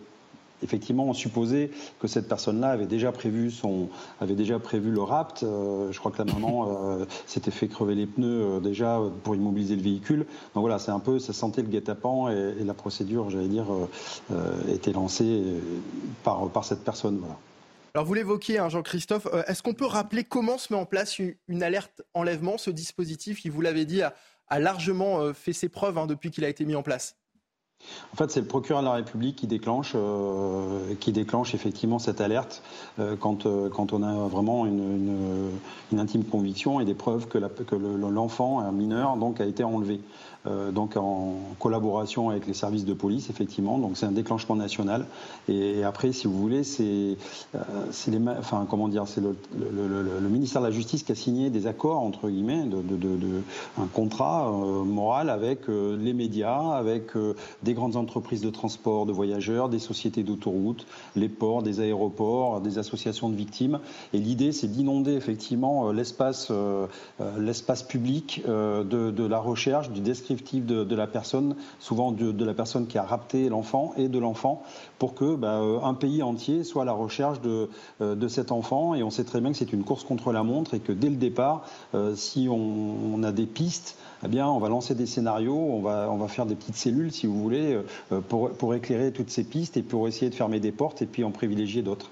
effectivement, 0.63 1.05
on 1.05 1.13
supposait 1.13 1.71
que 1.99 2.07
cette 2.07 2.27
personne-là 2.27 2.69
avait 2.69 2.85
déjà 2.85 3.11
prévu 3.11 3.51
son, 3.51 3.89
avait 4.19 4.35
déjà 4.35 4.59
prévu 4.59 4.91
le 4.91 5.01
rapt. 5.01 5.43
Euh, 5.43 5.91
je 5.91 5.99
crois 5.99 6.11
que 6.11 6.17
la 6.17 6.31
maman 6.31 6.67
euh, 6.69 7.05
s'était 7.25 7.51
fait 7.51 7.67
crever 7.67 7.95
les 7.95 8.05
pneus 8.05 8.27
euh, 8.27 8.59
déjà 8.59 8.99
pour 9.23 9.35
immobiliser 9.35 9.75
le 9.75 9.81
véhicule. 9.81 10.19
Donc 10.53 10.61
voilà, 10.61 10.79
c'est 10.79 10.91
un 10.91 10.99
peu, 10.99 11.19
ça 11.19 11.33
sentait 11.33 11.61
le 11.61 11.67
guet-apens 11.67 12.29
et, 12.29 12.63
la 12.63 12.73
procédure, 12.73 13.29
j'allais 13.29 13.47
dire, 13.47 13.65
était 14.71 14.91
lancée 14.91 15.43
par, 16.23 16.47
par 16.49 16.63
cette 16.63 16.83
personne. 16.83 17.17
Voilà. 17.19 17.37
Alors 17.95 18.05
vous 18.05 18.13
l'évoquiez, 18.13 18.59
hein, 18.59 18.69
Jean-Christophe, 18.69 19.27
est-ce 19.47 19.63
qu'on 19.63 19.73
peut 19.73 19.85
rappeler 19.85 20.23
comment 20.23 20.57
se 20.57 20.71
met 20.71 20.79
en 20.79 20.85
place 20.85 21.17
une, 21.19 21.63
alerte 21.63 22.03
enlèvement 22.13 22.57
Ce 22.57 22.69
dispositif, 22.69 23.41
qui, 23.41 23.49
vous 23.49 23.61
l'avez 23.61 23.85
dit, 23.85 24.01
a, 24.03 24.13
largement 24.59 25.33
fait 25.33 25.53
ses 25.53 25.69
preuves 25.69 25.97
hein, 25.97 26.05
depuis 26.05 26.29
qu'il 26.29 26.45
a 26.45 26.49
été 26.49 26.65
mis 26.65 26.75
en 26.75 26.83
place? 26.83 27.18
En 28.13 28.17
fait, 28.17 28.31
c'est 28.31 28.41
le 28.41 28.48
procureur 28.48 28.81
de 28.81 28.88
la 28.88 28.93
République 28.93 29.38
qui 29.38 29.48
déclenche, 29.48 29.93
euh, 29.95 30.95
qui 31.00 31.12
déclenche 31.12 31.53
effectivement 31.53 32.00
cette 32.00 32.21
alerte 32.21 32.62
euh, 33.00 33.15
quand, 33.19 33.45
euh, 33.45 33.69
quand 33.69 33.93
on 33.93 34.03
a 34.03 34.27
vraiment 34.27 34.65
une, 34.65 35.51
intime 35.98 36.24
conviction 36.24 36.79
et 36.79 36.86
des 36.86 36.93
preuves 36.93 37.27
que 37.27 37.38
l'enfant, 37.75 38.59
un 38.59 38.71
mineur, 38.71 39.17
donc, 39.17 39.41
a 39.41 39.45
été 39.45 39.63
enlevé. 39.63 40.00
Euh, 40.48 40.72
donc 40.72 40.96
en 40.96 41.36
collaboration 41.60 42.29
avec 42.29 42.48
les 42.48 42.53
services 42.53 42.86
de 42.86 42.93
police, 42.93 43.29
effectivement. 43.29 43.77
Donc 43.77 43.98
c'est 43.98 44.05
un 44.05 44.12
déclenchement 44.12 44.55
national. 44.55 45.05
Et, 45.50 45.84
après, 45.84 46.13
si 46.13 46.27
vous 46.27 46.38
voulez, 46.39 46.63
c'est 46.63 47.17
euh, 47.55 48.38
enfin 48.39 48.65
comment 48.69 48.88
le, 48.88 50.29
ministère 50.29 50.62
de 50.62 50.67
la 50.67 50.72
Justice 50.72 51.03
qui 51.03 51.12
a 51.12 51.15
signé 51.15 51.50
des 51.50 51.67
accords 51.67 52.00
entre 52.00 52.29
guillemets, 52.29 52.63
de, 52.63 53.41
un 53.77 53.88
contrat 53.88 54.50
euh, 54.50 54.84
moral 54.84 55.29
avec 55.29 55.67
les 55.67 56.13
médias, 56.13 56.72
avec 56.72 57.12
des 57.63 57.74
grandes 57.74 57.96
entreprises 57.96 58.41
de 58.41 58.50
transport 58.50 59.05
de 59.05 59.12
voyageurs, 59.12 59.67
des 59.67 59.79
sociétés 59.79 60.24
d'autoroutes, 60.24 60.86
les 61.15 61.29
ports, 61.29 61.63
des 61.63 61.81
aéroports, 61.81 62.62
des 62.62 62.77
associations 62.77 63.29
de 63.29 63.36
victimes. 63.36 63.79
Et 64.13 64.19
l'idée, 64.19 64.51
c'est 64.51 64.67
d'inonder 64.67 65.13
effectivement 65.13 65.91
l'espace, 65.91 66.51
l'espace 67.38 67.84
public 67.84 68.43
de, 68.46 69.27
la 69.27 69.39
recherche, 69.39 69.89
du 69.89 70.01
descriptif 70.01 70.28
de, 70.36 70.95
la 70.95 71.07
personne, 71.07 71.55
souvent 71.79 72.12
de, 72.12 72.45
la 72.45 72.53
personne 72.53 72.88
qui 72.88 72.98
a 72.98 73.03
rapté 73.03 73.50
l'enfant 73.50 73.93
et 73.98 74.07
de 74.07 74.19
l'enfant, 74.19 74.63
pour 74.98 75.13
que 75.13 75.36
bah, 75.36 75.59
euh, 75.59 75.79
un 75.81 75.93
pays 75.93 76.21
entier 76.24 76.63
soit 76.63 76.83
à 76.83 76.86
la 76.86 76.93
recherche 76.93 77.41
de, 77.41 77.69
euh, 78.01 78.15
de 78.15 78.27
cet 78.27 78.51
enfant. 78.51 78.95
Et 78.95 79.03
on 79.03 79.09
sait 79.09 79.24
très 79.24 79.41
bien 79.41 79.51
que 79.51 79.57
c'est 79.57 79.74
une 79.74 79.83
course 79.83 80.03
contre 80.03 80.31
la 80.31 80.43
montre 80.43 80.74
et 80.74 80.79
que 80.79 80.91
dès 80.91 81.09
le 81.09 81.15
départ, 81.15 81.63
euh, 81.95 82.15
si 82.15 82.48
on, 82.50 83.21
a 83.24 83.31
des 83.31 83.45
pistes, 83.45 83.98
eh 84.24 84.27
bien, 84.27 84.48
on 84.48 84.59
va 84.59 84.69
lancer 84.69 84.95
des 84.95 85.05
scénarios, 85.05 85.55
on 85.55 85.81
va, 85.81 86.09
on 86.09 86.17
va 86.17 86.27
faire 86.27 86.45
des 86.45 86.55
petites 86.55 86.75
cellules, 86.75 87.12
si 87.12 87.27
vous 87.27 87.38
voulez, 87.41 87.77
pour, 88.29 88.51
pour 88.51 88.74
éclairer 88.74 89.12
toutes 89.12 89.29
ces 89.29 89.43
pistes 89.43 89.75
et 89.75 89.81
pour 89.81 90.07
essayer 90.07 90.29
de 90.29 90.36
fermer 90.36 90.62
des 90.62 90.71
portes 90.71 91.01
et 91.01 91.05
puis 91.05 91.24
en 91.25 91.31
privilégier 91.31 91.81
d'autres. 91.81 92.09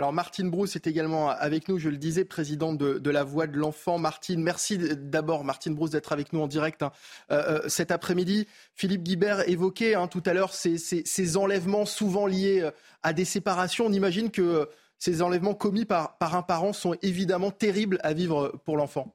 Alors 0.00 0.14
Martine 0.14 0.48
Brousse 0.48 0.76
est 0.76 0.86
également 0.86 1.28
avec 1.28 1.68
nous, 1.68 1.78
je 1.78 1.90
le 1.90 1.98
disais, 1.98 2.24
présidente 2.24 2.78
de, 2.78 3.10
la 3.10 3.22
Voix 3.22 3.46
de 3.46 3.58
l'Enfant. 3.58 3.98
Martine, 3.98 4.42
merci 4.42 4.78
d'abord 4.78 5.44
Martine 5.44 5.74
Brousse 5.74 5.90
d'être 5.90 6.12
avec 6.12 6.32
nous 6.32 6.40
en 6.40 6.46
direct 6.46 6.82
hein. 6.82 6.90
euh, 7.30 7.60
euh, 7.64 7.68
cet 7.68 7.90
après-midi. 7.90 8.48
Philippe 8.74 9.02
Guibert 9.02 9.46
évoquait 9.46 9.94
hein, 9.94 10.06
tout 10.06 10.22
à 10.24 10.32
l'heure 10.32 10.54
ces, 10.54 11.36
enlèvements 11.36 11.84
souvent 11.84 12.26
liés 12.26 12.62
euh, 12.62 12.70
à 13.02 13.12
des 13.12 13.26
séparations. 13.26 13.84
On 13.84 13.92
imagine 13.92 14.30
que 14.30 14.70
ces 14.96 15.20
enlèvements 15.20 15.52
commis 15.52 15.84
par, 15.84 16.16
par 16.16 16.34
un 16.34 16.42
parent 16.42 16.72
sont 16.72 16.96
évidemment 17.02 17.50
terribles 17.50 17.98
à 18.02 18.14
vivre 18.14 18.58
pour 18.64 18.78
l'enfant. 18.78 19.14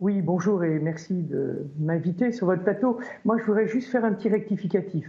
Oui, 0.00 0.22
bonjour 0.22 0.64
et 0.64 0.80
merci 0.80 1.22
de 1.22 1.68
m'inviter 1.78 2.32
sur 2.32 2.46
votre 2.46 2.64
plateau. 2.64 2.98
Moi, 3.24 3.38
je 3.38 3.44
voudrais 3.44 3.68
juste 3.68 3.92
faire 3.92 4.04
un 4.04 4.12
petit 4.12 4.28
rectificatif. 4.28 5.06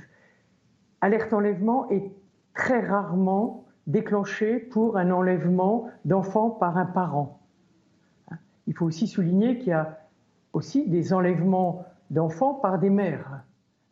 Alerte 1.02 1.34
enlèvement 1.34 1.90
est 1.90 2.12
très 2.54 2.86
rarement 2.86 3.63
déclenché 3.88 4.60
pour 4.60 4.98
un 4.98 5.12
enlèvement 5.12 5.90
d'enfants 6.06 6.50
par 6.50 6.78
un 6.78 6.86
parent. 6.86 7.40
Il 8.68 8.76
faut 8.76 8.86
aussi 8.86 9.08
souligner 9.08 9.58
qu'il 9.58 9.70
y 9.70 9.74
a 9.74 10.00
aussi 10.54 10.88
des 10.88 11.14
enlèvements 11.14 11.86
d'enfants 12.10 12.54
par 12.54 12.80
des 12.80 12.90
mères. 12.90 13.44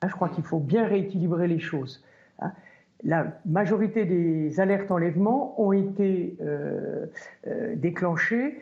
Je 0.05 0.13
crois 0.13 0.29
qu'il 0.29 0.43
faut 0.43 0.59
bien 0.59 0.85
rééquilibrer 0.87 1.47
les 1.47 1.59
choses. 1.59 2.03
La 3.03 3.39
majorité 3.45 4.05
des 4.05 4.59
alertes 4.59 4.91
enlèvement 4.91 5.59
ont 5.61 5.71
été 5.71 6.37
euh, 6.41 7.07
euh, 7.47 7.75
déclenchées 7.75 8.61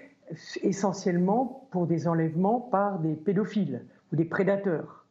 essentiellement 0.62 1.68
pour 1.72 1.88
des 1.88 2.08
enlèvements 2.08 2.60
par 2.60 3.00
des 3.00 3.16
pédophiles 3.16 3.84
ou 4.12 4.16
des 4.16 4.26
prédateurs. 4.26 5.06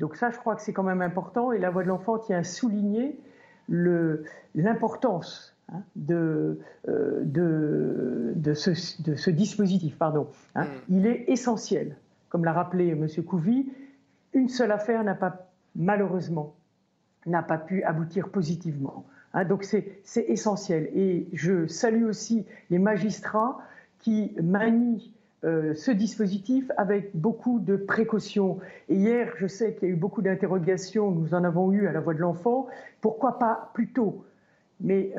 Donc 0.00 0.16
ça, 0.16 0.30
je 0.30 0.38
crois 0.38 0.56
que 0.56 0.62
c'est 0.62 0.72
quand 0.72 0.82
même 0.82 1.02
important 1.02 1.52
et 1.52 1.58
la 1.58 1.70
voix 1.70 1.82
de 1.82 1.88
l'enfant 1.88 2.18
tient 2.18 2.38
à 2.38 2.44
souligner 2.44 3.18
l'importance 4.54 5.56
hein, 5.72 5.82
de, 5.96 6.58
euh, 6.88 7.22
de, 7.24 8.32
de, 8.36 8.54
ce, 8.54 8.70
de, 9.02 9.14
ce, 9.14 9.30
dispositif. 9.30 9.96
Pardon, 9.96 10.28
hein. 10.54 10.64
mm. 10.64 10.68
Il 10.88 11.06
est 11.06 11.24
essentiel. 11.28 11.96
Comme 12.28 12.44
l'a 12.44 12.52
rappelé 12.52 12.90
M. 12.90 13.08
Couvi, 13.24 13.72
une 14.34 14.48
seule 14.48 14.72
affaire 14.72 15.02
n'a 15.04 15.14
pas, 15.14 15.50
malheureusement, 15.74 16.54
n'a 17.26 17.42
pas 17.42 17.58
pu 17.58 17.82
aboutir 17.82 18.28
positivement. 18.28 19.04
Hein. 19.34 19.44
donc 19.44 19.64
c'est 19.64 20.02
essentiel. 20.28 20.90
Et 20.94 21.28
je 21.32 21.66
salue 21.66 22.04
aussi 22.04 22.46
les 22.70 22.78
magistrats 22.78 23.58
qui 23.98 24.32
manient 24.42 25.12
euh, 25.44 25.74
ce 25.74 25.90
dispositif 25.90 26.70
avec 26.76 27.16
beaucoup 27.16 27.60
de 27.60 27.76
précautions. 27.76 28.58
Et 28.88 28.96
hier, 28.96 29.32
je 29.38 29.46
sais 29.46 29.74
qu'il 29.74 29.88
y 29.88 29.90
a 29.90 29.94
eu 29.94 29.96
beaucoup 29.96 30.22
d'interrogations, 30.22 31.10
nous 31.10 31.34
en 31.34 31.44
avons 31.44 31.72
eu 31.72 31.86
à 31.86 31.92
la 31.92 32.00
voix 32.00 32.14
de 32.14 32.20
l'enfant. 32.20 32.66
Pourquoi 33.00 33.38
pas 33.38 33.70
plus 33.74 33.88
tôt? 33.88 34.24
Mais 34.82 35.12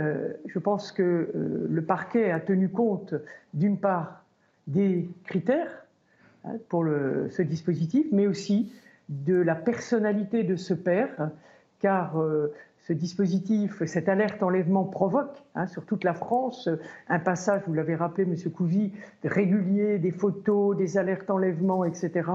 je 0.48 0.58
pense 0.58 0.92
que 0.92 1.30
le 1.70 1.82
parquet 1.84 2.32
a 2.32 2.40
tenu 2.40 2.70
compte, 2.70 3.13
d'une 3.54 3.78
part, 3.78 4.24
des 4.66 5.08
critères 5.24 5.86
hein, 6.46 6.54
pour 6.68 6.84
ce 6.86 7.42
dispositif, 7.44 8.08
mais 8.12 8.25
aussi 8.25 8.74
de 9.10 9.36
la 9.36 9.54
personnalité 9.54 10.44
de 10.44 10.56
ce 10.56 10.74
père, 10.74 11.30
car 11.80 12.16
ce 12.84 12.94
dispositif, 12.94 13.84
cette 13.86 14.10
alerte 14.10 14.42
enlèvement 14.42 14.86
provoque 14.86 15.44
hein, 15.54 15.68
sur 15.68 15.86
toute 15.86 16.04
la 16.04 16.14
France 16.14 16.68
un 17.10 17.20
passage, 17.20 17.62
vous 17.68 17.74
l'avez 17.74 17.96
rappelé, 17.96 18.26
Monsieur 18.26 18.50
Couvy, 18.50 18.92
régulier, 19.24 20.00
des 20.00 20.12
photos, 20.12 20.76
des 20.76 20.98
alertes 20.98 21.30
enlèvement, 21.30 21.86
etc. 21.86 22.30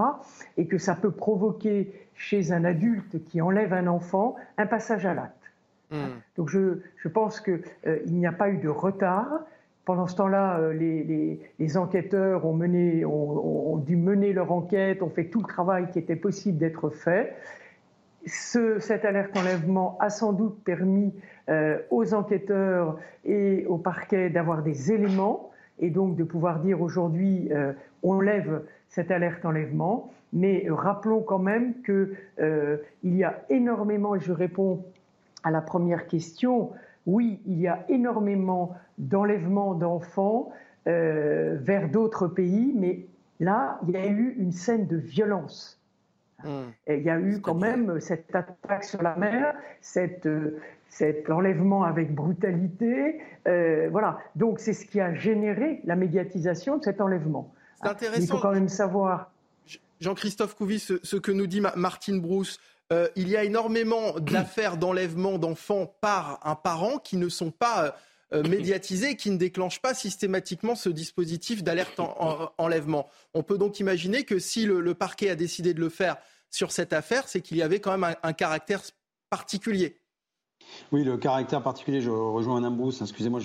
Et 0.57 0.67
que 0.67 0.79
ça 0.79 0.95
peut 0.95 1.11
provoquer 1.11 1.93
chez 2.15 2.53
un 2.53 2.65
adulte 2.65 3.25
qui 3.25 3.41
enlève 3.41 3.73
un 3.73 3.88
enfant 3.88 4.37
un 4.57 4.67
passage 4.67 5.05
à 5.05 5.15
l'acte. 5.15 5.35
Hmm. 5.91 6.19
Donc 6.37 6.49
je, 6.49 6.79
je 6.97 7.09
pense 7.09 7.41
qu'il 7.41 7.62
euh, 7.87 7.99
n'y 8.07 8.26
a 8.26 8.33
pas 8.33 8.49
eu 8.49 8.59
de 8.59 8.69
retard. 8.69 9.41
Pendant 9.85 10.09
ce 10.09 10.17
temps-là, 10.17 10.59
euh, 10.59 10.73
les, 10.73 11.41
les, 11.59 11.76
enquêteurs 11.76 12.45
ont, 12.45 12.55
mené, 12.55 13.05
ont, 13.05 13.73
ont, 13.73 13.76
dû 13.76 13.97
mener 13.97 14.33
leur 14.33 14.50
enquête, 14.50 15.00
ont 15.03 15.11
fait 15.11 15.26
tout 15.26 15.41
le 15.41 15.47
travail 15.47 15.91
qui 15.93 16.00
était 16.00 16.17
possible 16.17 16.59
d'être 16.59 16.91
fait 16.91 17.37
cette 18.26 19.04
alerte 19.04 19.37
enlèvement 19.37 19.97
a 20.00 20.11
sans 20.11 20.33
doute 20.33 20.62
permis 20.64 21.14
euh, 21.49 21.78
aux 21.90 22.12
enquêteurs 22.12 22.99
et 23.25 23.64
au 23.66 23.78
parquet 23.78 24.30
d'avoir 24.30 24.62
des 24.62 24.92
éléments 24.92 25.50
et 25.78 25.90
donc 25.90 26.16
de 26.16 26.25
pouvoir 26.25 26.61
dire 26.61 26.83
aujourd'hui 26.83 27.49
euh, 27.52 27.73
on 28.02 28.21
lève 28.21 28.62
cette 28.88 29.11
alerte 29.11 29.45
enlèvement. 29.45 30.11
Mais 30.33 30.66
rappelons 30.68 31.21
quand 31.21 31.38
même 31.38 31.75
qu'il 31.83 32.16
euh, 32.40 32.78
y 33.04 33.23
a 33.23 33.45
énormément, 33.49 34.16
et 34.16 34.21
je 34.21 34.33
réponds 34.33 34.85
à 35.45 35.50
la 35.50 35.61
première 35.61 36.09
question, 36.09 36.73
oui, 37.06 37.40
il 37.47 37.61
y 37.61 37.68
a 37.68 37.85
énormément 37.88 38.75
d'enlèvements 38.99 39.75
d'enfants 39.75 40.50
vers 40.87 41.88
d'autres 41.88 42.28
pays, 42.28 42.73
mais 42.76 43.06
là, 43.40 43.80
il 43.88 43.90
y 43.90 43.97
a 43.97 44.06
eu 44.06 44.37
une 44.38 44.52
scène 44.52 44.87
de 44.87 44.97
violence 44.97 45.80
Hmm. 46.45 46.71
il 46.87 47.02
y 47.02 47.09
a 47.09 47.19
eu 47.19 47.40
quand 47.40 47.55
même 47.55 47.99
cette 47.99 48.35
attaque 48.35 48.85
sur 48.85 49.02
la 49.02 49.16
mer, 49.16 49.55
cette, 49.81 50.26
euh, 50.26 50.61
cet 50.88 51.31
enlèvement 51.31 51.83
avec 51.85 52.14
brutalité. 52.14 53.21
Euh, 53.49 53.88
voilà. 53.90 54.19
Donc 54.35 54.61
c'est 54.61 54.75
ce 54.75 54.85
qui 54.85 55.00
a 55.00 55.14
généré 55.14 55.81
la 55.85 55.97
médiatisation 55.97 56.76
de 56.76 56.85
cet 56.85 57.00
enlèvement. 57.00 57.52
C'est 57.81 57.88
intéressant. 57.88 58.23
Il 58.23 58.28
faut 58.28 58.38
quand 58.38 58.52
même 58.52 58.69
savoir. 58.69 59.31
Jean-Christophe 60.00 60.55
Couvi, 60.55 60.78
ce, 60.78 61.16
que 61.16 61.33
nous 61.33 61.47
dit 61.47 61.62
Martine 61.75 62.21
Brousse, 62.21 62.61
euh, 62.93 63.09
il 63.16 63.28
y 63.28 63.37
a 63.37 63.45
énormément 63.45 64.21
d'affaires 64.21 64.76
d'enlèvement 64.76 65.38
d'enfants 65.38 65.95
par 66.00 66.38
un 66.45 66.55
parent 66.55 66.99
qui 66.99 67.16
ne 67.16 67.28
sont 67.28 67.50
pas 67.50 67.97
médiatisées, 68.33 69.16
qui 69.16 69.30
ne 69.30 69.37
déclenchent 69.37 69.80
pas 69.80 69.95
systématiquement 69.95 70.75
ce 70.75 70.88
dispositif 70.88 71.62
d'alerte 71.62 72.00
en, 72.00 72.52
enlèvement. 72.59 73.09
On 73.35 73.42
peut 73.42 73.59
donc 73.59 73.80
imaginer 73.80 74.25
que 74.25 74.38
si 74.38 74.66
le, 74.66 74.95
parquet 74.95 75.30
a 75.30 75.37
décidé 75.37 75.75
de 75.75 75.80
le 75.80 75.88
faire 75.88 76.16
sur 76.50 76.73
cette 76.73 76.92
affaire, 76.92 77.28
c'est 77.28 77.40
qu'il 77.40 77.56
y 77.56 77.62
avait 77.62 77.80
quand 77.80 77.97
même 77.97 78.16
un 78.23 78.33
caractère 78.33 78.83
particulier. 79.30 80.00
Oui, 80.92 81.04
le 81.04 81.16
caractère 81.16 81.62
particulier, 81.62 82.00
je 82.00 82.11
rejoins 82.11 82.62
un 82.62 82.70
Bruce, 82.70 83.00
excusez-moi, 83.00 83.40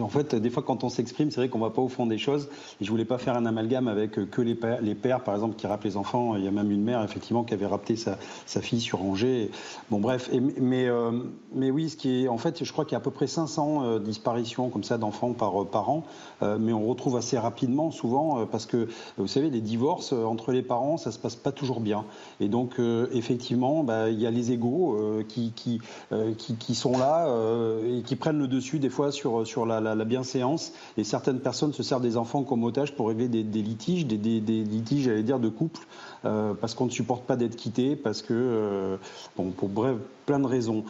en 0.00 0.08
fait, 0.08 0.34
des 0.34 0.50
fois 0.50 0.62
quand 0.62 0.84
on 0.84 0.88
s'exprime, 0.88 1.30
c'est 1.30 1.40
vrai 1.40 1.48
qu'on 1.48 1.58
ne 1.58 1.64
va 1.64 1.70
pas 1.70 1.82
au 1.82 1.88
fond 1.88 2.06
des 2.06 2.18
choses, 2.18 2.48
et 2.80 2.84
je 2.84 2.90
voulais 2.90 3.04
pas 3.04 3.18
faire 3.18 3.36
un 3.36 3.46
amalgame 3.46 3.88
avec 3.88 4.12
que 4.30 4.40
les 4.40 4.94
pères, 4.94 5.22
par 5.22 5.34
exemple, 5.34 5.56
qui 5.56 5.66
rappent 5.66 5.84
les 5.84 5.96
enfants, 5.96 6.36
il 6.36 6.44
y 6.44 6.48
a 6.48 6.50
même 6.50 6.70
une 6.70 6.82
mère, 6.82 7.02
effectivement, 7.02 7.44
qui 7.44 7.54
avait 7.54 7.66
rapté 7.66 7.96
sa, 7.96 8.16
fille 8.60 8.80
sur 8.80 9.02
Angers, 9.02 9.50
bon 9.90 10.00
bref, 10.00 10.30
mais, 10.58 10.86
euh, 10.86 11.10
mais 11.54 11.70
oui, 11.70 11.90
ce 11.90 11.96
qui 11.96 12.24
est, 12.24 12.28
en 12.28 12.38
fait, 12.38 12.64
je 12.64 12.72
crois 12.72 12.84
qu'il 12.84 12.92
y 12.92 12.96
a 12.96 12.98
à 12.98 13.02
peu 13.02 13.10
près 13.10 13.26
500 13.26 13.84
euh, 13.84 13.98
disparitions 13.98 14.68
comme 14.68 14.84
ça 14.84 14.98
d'enfants 14.98 15.32
par, 15.32 15.62
euh, 15.62 15.64
par 15.64 15.90
an, 15.90 16.04
mais 16.42 16.72
on 16.72 16.86
retrouve 16.86 17.16
assez 17.16 17.38
rapidement, 17.38 17.90
souvent, 17.90 18.46
parce 18.46 18.66
que, 18.66 18.88
vous 19.18 19.26
savez, 19.26 19.50
les 19.50 19.60
divorces 19.60 20.12
entre 20.12 20.52
les 20.52 20.62
parents, 20.62 20.96
ça 20.96 21.12
se 21.12 21.18
passe 21.18 21.36
pas 21.36 21.52
toujours 21.52 21.80
bien, 21.80 22.04
et 22.40 22.48
donc, 22.48 22.80
effectivement, 23.12 23.84
bah, 23.84 24.10
il 24.10 24.20
y 24.20 24.26
a 24.26 24.30
les 24.30 24.52
égaux 24.52 24.98
qui, 25.28 25.52
qui 25.54 25.80
euh, 26.12 26.32
qui, 26.34 26.74
sont 26.74 26.98
là 26.98 27.28
euh, 27.28 27.98
et 27.98 28.02
qui 28.02 28.16
prennent 28.16 28.38
le 28.38 28.48
dessus 28.48 28.80
des 28.80 28.88
fois 28.88 29.12
sur, 29.12 29.46
sur 29.46 29.64
la, 29.64 29.80
la, 29.80 30.04
bienséance. 30.04 30.72
Et 30.96 31.04
certaines 31.04 31.38
personnes 31.40 31.72
se 31.72 31.82
servent 31.82 32.02
des 32.02 32.16
enfants 32.16 32.42
comme 32.42 32.64
otages 32.64 32.94
pour 32.94 33.08
régler 33.08 33.28
des, 33.28 33.62
litiges, 33.62 34.06
des, 34.06 34.16
des, 34.16 34.40
des 34.40 34.64
litiges, 34.64 35.04
j'allais 35.04 35.22
dire, 35.22 35.38
de 35.38 35.48
couple, 35.48 35.80
euh, 36.24 36.54
parce 36.54 36.74
qu'on 36.74 36.86
ne 36.86 36.90
supporte 36.90 37.24
pas 37.24 37.36
d'être 37.36 37.56
quitté, 37.56 37.94
parce 37.96 38.22
que, 38.22 38.98
bon, 39.36 39.50
pour 39.50 39.68
bref, 39.68 39.96
plein 40.30 40.38
de 40.38 40.46
raisons. 40.46 40.84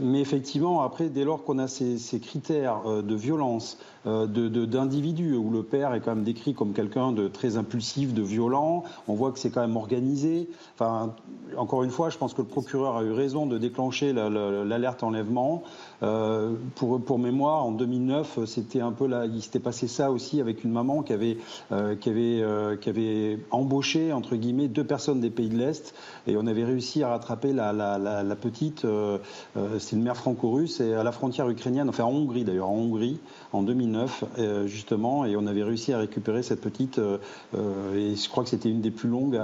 mais 0.00 0.22
effectivement, 0.22 0.80
après, 0.80 1.10
dès 1.10 1.24
lors 1.24 1.44
qu'on 1.44 1.58
a 1.58 1.68
ces, 1.68 2.20
critères 2.20 2.80
de 3.02 3.14
violence, 3.14 3.76
d'individus, 4.06 5.34
où 5.34 5.50
le 5.50 5.62
père 5.62 5.92
est 5.92 6.00
quand 6.00 6.14
même 6.14 6.24
décrit 6.24 6.54
comme 6.54 6.72
quelqu'un 6.72 7.12
de 7.12 7.28
très 7.28 7.58
impulsif, 7.58 8.14
de 8.14 8.22
violent, 8.22 8.84
on 9.08 9.14
voit 9.14 9.30
que 9.30 9.38
c'est 9.38 9.50
quand 9.50 9.60
même 9.60 9.76
organisé. 9.76 10.48
Enfin, 10.74 11.12
encore 11.58 11.82
une 11.82 11.90
fois, 11.90 12.08
je 12.08 12.16
pense 12.16 12.32
que 12.32 12.40
le 12.40 12.48
procureur 12.48 12.96
a 12.96 13.02
eu 13.02 13.12
raison 13.12 13.44
de 13.44 13.58
déclencher 13.58 14.14
la, 14.14 14.30
l'alerte 14.30 15.02
enlèvement. 15.02 15.62
Euh, 16.02 16.54
pour, 16.76 17.00
pour 17.00 17.18
mémoire, 17.18 17.64
en 17.64 17.72
2009, 17.72 18.44
c'était 18.46 18.80
un 18.80 18.92
peu 18.92 19.06
là, 19.06 19.26
il 19.26 19.42
s'était 19.42 19.58
passé 19.58 19.88
ça 19.88 20.10
aussi 20.12 20.40
avec 20.40 20.62
une 20.62 20.70
maman 20.70 21.02
qui 21.02 21.12
avait, 21.12 21.38
euh, 21.72 21.96
qui 21.96 22.08
avait, 22.08 22.40
euh, 22.40 22.76
qui 22.76 22.88
avait 22.88 23.38
embauché 23.50 24.12
entre 24.12 24.36
guillemets 24.36 24.68
deux 24.68 24.84
personnes 24.84 25.20
des 25.20 25.30
pays 25.30 25.48
de 25.48 25.56
l'Est 25.56 25.94
et 26.26 26.36
on 26.36 26.46
avait 26.46 26.64
réussi 26.64 27.02
à 27.02 27.08
rattraper 27.08 27.52
la, 27.52 27.72
la, 27.72 28.36
petite, 28.36 28.77
c'est 28.84 29.96
une 29.96 30.02
mère 30.02 30.16
franco-russe 30.16 30.80
et 30.80 30.94
à 30.94 31.02
la 31.02 31.12
frontière 31.12 31.48
ukrainienne, 31.48 31.88
enfin 31.88 32.04
en 32.04 32.12
Hongrie 32.12 32.44
d'ailleurs, 32.44 32.68
en 32.68 32.76
Hongrie, 32.76 33.18
en 33.52 33.62
2009 33.62 34.24
justement, 34.66 35.24
et 35.24 35.36
on 35.36 35.46
avait 35.46 35.62
réussi 35.62 35.92
à 35.92 35.98
récupérer 35.98 36.42
cette 36.42 36.60
petite 36.60 36.98
et 36.98 38.16
je 38.16 38.28
crois 38.28 38.44
que 38.44 38.50
c'était 38.50 38.70
une 38.70 38.80
des 38.80 38.90
plus 38.90 39.08
longues 39.08 39.40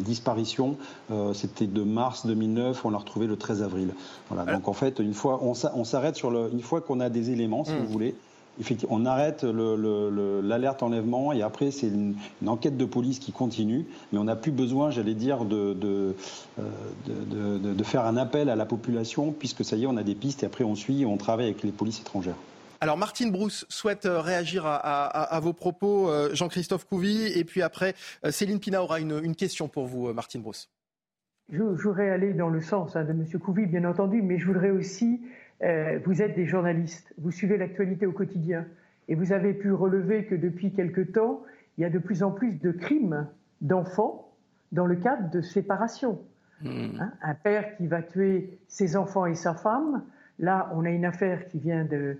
disparitions. 0.00 0.76
c'était 1.34 1.66
de 1.66 1.82
mars 1.82 2.26
2009, 2.26 2.84
on 2.84 2.90
l'a 2.90 2.98
retrouvée 2.98 3.26
le 3.26 3.36
13 3.36 3.62
avril. 3.62 3.94
Voilà. 4.30 4.52
Donc 4.52 4.68
en 4.68 4.72
fait, 4.72 4.98
une 4.98 5.14
fois, 5.14 5.40
on, 5.42 5.84
s'arrête 5.84 6.16
sur 6.16 6.30
le, 6.30 6.50
une 6.52 6.60
fois 6.60 6.80
qu'on 6.80 7.00
a 7.00 7.08
des 7.08 7.30
éléments, 7.30 7.64
si 7.64 7.72
hmm. 7.72 7.78
vous 7.78 7.86
voulez. 7.86 8.14
Effectivement, 8.60 8.96
on 8.96 9.06
arrête 9.06 9.44
l'alerte 9.44 10.82
enlèvement 10.82 11.32
et 11.32 11.42
après 11.42 11.70
c'est 11.70 11.88
une, 11.88 12.14
enquête 12.46 12.76
de 12.76 12.84
police 12.84 13.18
qui 13.18 13.32
continue, 13.32 13.86
mais 14.12 14.18
on 14.18 14.24
n'a 14.24 14.36
plus 14.36 14.52
besoin, 14.52 14.90
j'allais 14.90 15.14
dire, 15.14 15.44
de 15.44 15.72
de, 15.72 16.14
euh, 16.58 16.62
de, 17.06 17.72
de, 17.72 17.84
faire 17.84 18.04
un 18.04 18.16
appel 18.16 18.50
à 18.50 18.56
la 18.56 18.66
population 18.66 19.32
puisque 19.32 19.64
ça 19.64 19.76
y 19.76 19.84
est, 19.84 19.86
on 19.86 19.96
a 19.96 20.02
des 20.02 20.14
pistes 20.14 20.42
et 20.42 20.46
après 20.46 20.64
on 20.64 20.74
suit, 20.74 21.06
on 21.06 21.16
travaille 21.16 21.46
avec 21.46 21.62
les 21.62 21.72
polices 21.72 22.00
étrangères. 22.00 22.36
Alors 22.80 22.98
Martine 22.98 23.30
Brousse 23.30 23.64
souhaite 23.68 24.06
euh, 24.06 24.20
réagir 24.20 24.64
à, 24.66 25.40
vos 25.40 25.52
propos, 25.52 26.10
euh, 26.10 26.34
Jean-Christophe 26.34 26.84
Couvi, 26.84 27.26
et 27.26 27.44
puis 27.44 27.62
après 27.62 27.94
Céline 28.28 28.60
Pina 28.60 28.82
aura 28.82 29.00
une, 29.00 29.20
une 29.22 29.36
question 29.36 29.68
pour 29.68 29.86
vous, 29.86 30.12
Martine 30.12 30.42
Brousse. 30.42 30.68
Je, 31.52 31.62
voudrais 31.62 32.08
aller 32.08 32.32
dans 32.32 32.48
le 32.48 32.60
sens 32.60 32.96
hein, 32.96 33.04
de 33.04 33.10
M. 33.10 33.26
Couvi, 33.38 33.66
bien 33.66 33.84
entendu, 33.84 34.22
mais 34.22 34.38
je 34.38 34.46
voudrais 34.46 34.70
aussi, 34.70 35.20
euh, 35.62 35.98
vous 36.04 36.22
êtes 36.22 36.34
des 36.34 36.46
journalistes, 36.46 37.12
vous 37.18 37.30
suivez 37.30 37.56
l'actualité 37.56 38.06
au 38.06 38.12
quotidien, 38.12 38.66
et 39.08 39.14
vous 39.14 39.32
avez 39.32 39.52
pu 39.54 39.72
relever 39.72 40.24
que 40.24 40.34
depuis 40.34 40.72
quelque 40.72 41.00
temps, 41.00 41.42
il 41.76 41.82
y 41.82 41.84
a 41.84 41.90
de 41.90 41.98
plus 41.98 42.22
en 42.22 42.30
plus 42.30 42.52
de 42.60 42.70
crimes 42.70 43.26
d'enfants 43.60 44.32
dans 44.72 44.86
le 44.86 44.96
cadre 44.96 45.30
de 45.30 45.40
séparation. 45.40 46.20
Hmm. 46.62 47.00
Hein, 47.00 47.12
un 47.22 47.34
père 47.34 47.76
qui 47.76 47.86
va 47.86 48.02
tuer 48.02 48.58
ses 48.68 48.96
enfants 48.96 49.26
et 49.26 49.34
sa 49.34 49.54
femme, 49.54 50.04
là, 50.38 50.70
on 50.74 50.84
a 50.84 50.90
une 50.90 51.04
affaire 51.04 51.46
qui 51.48 51.58
vient 51.58 51.86
euh, 51.90 52.14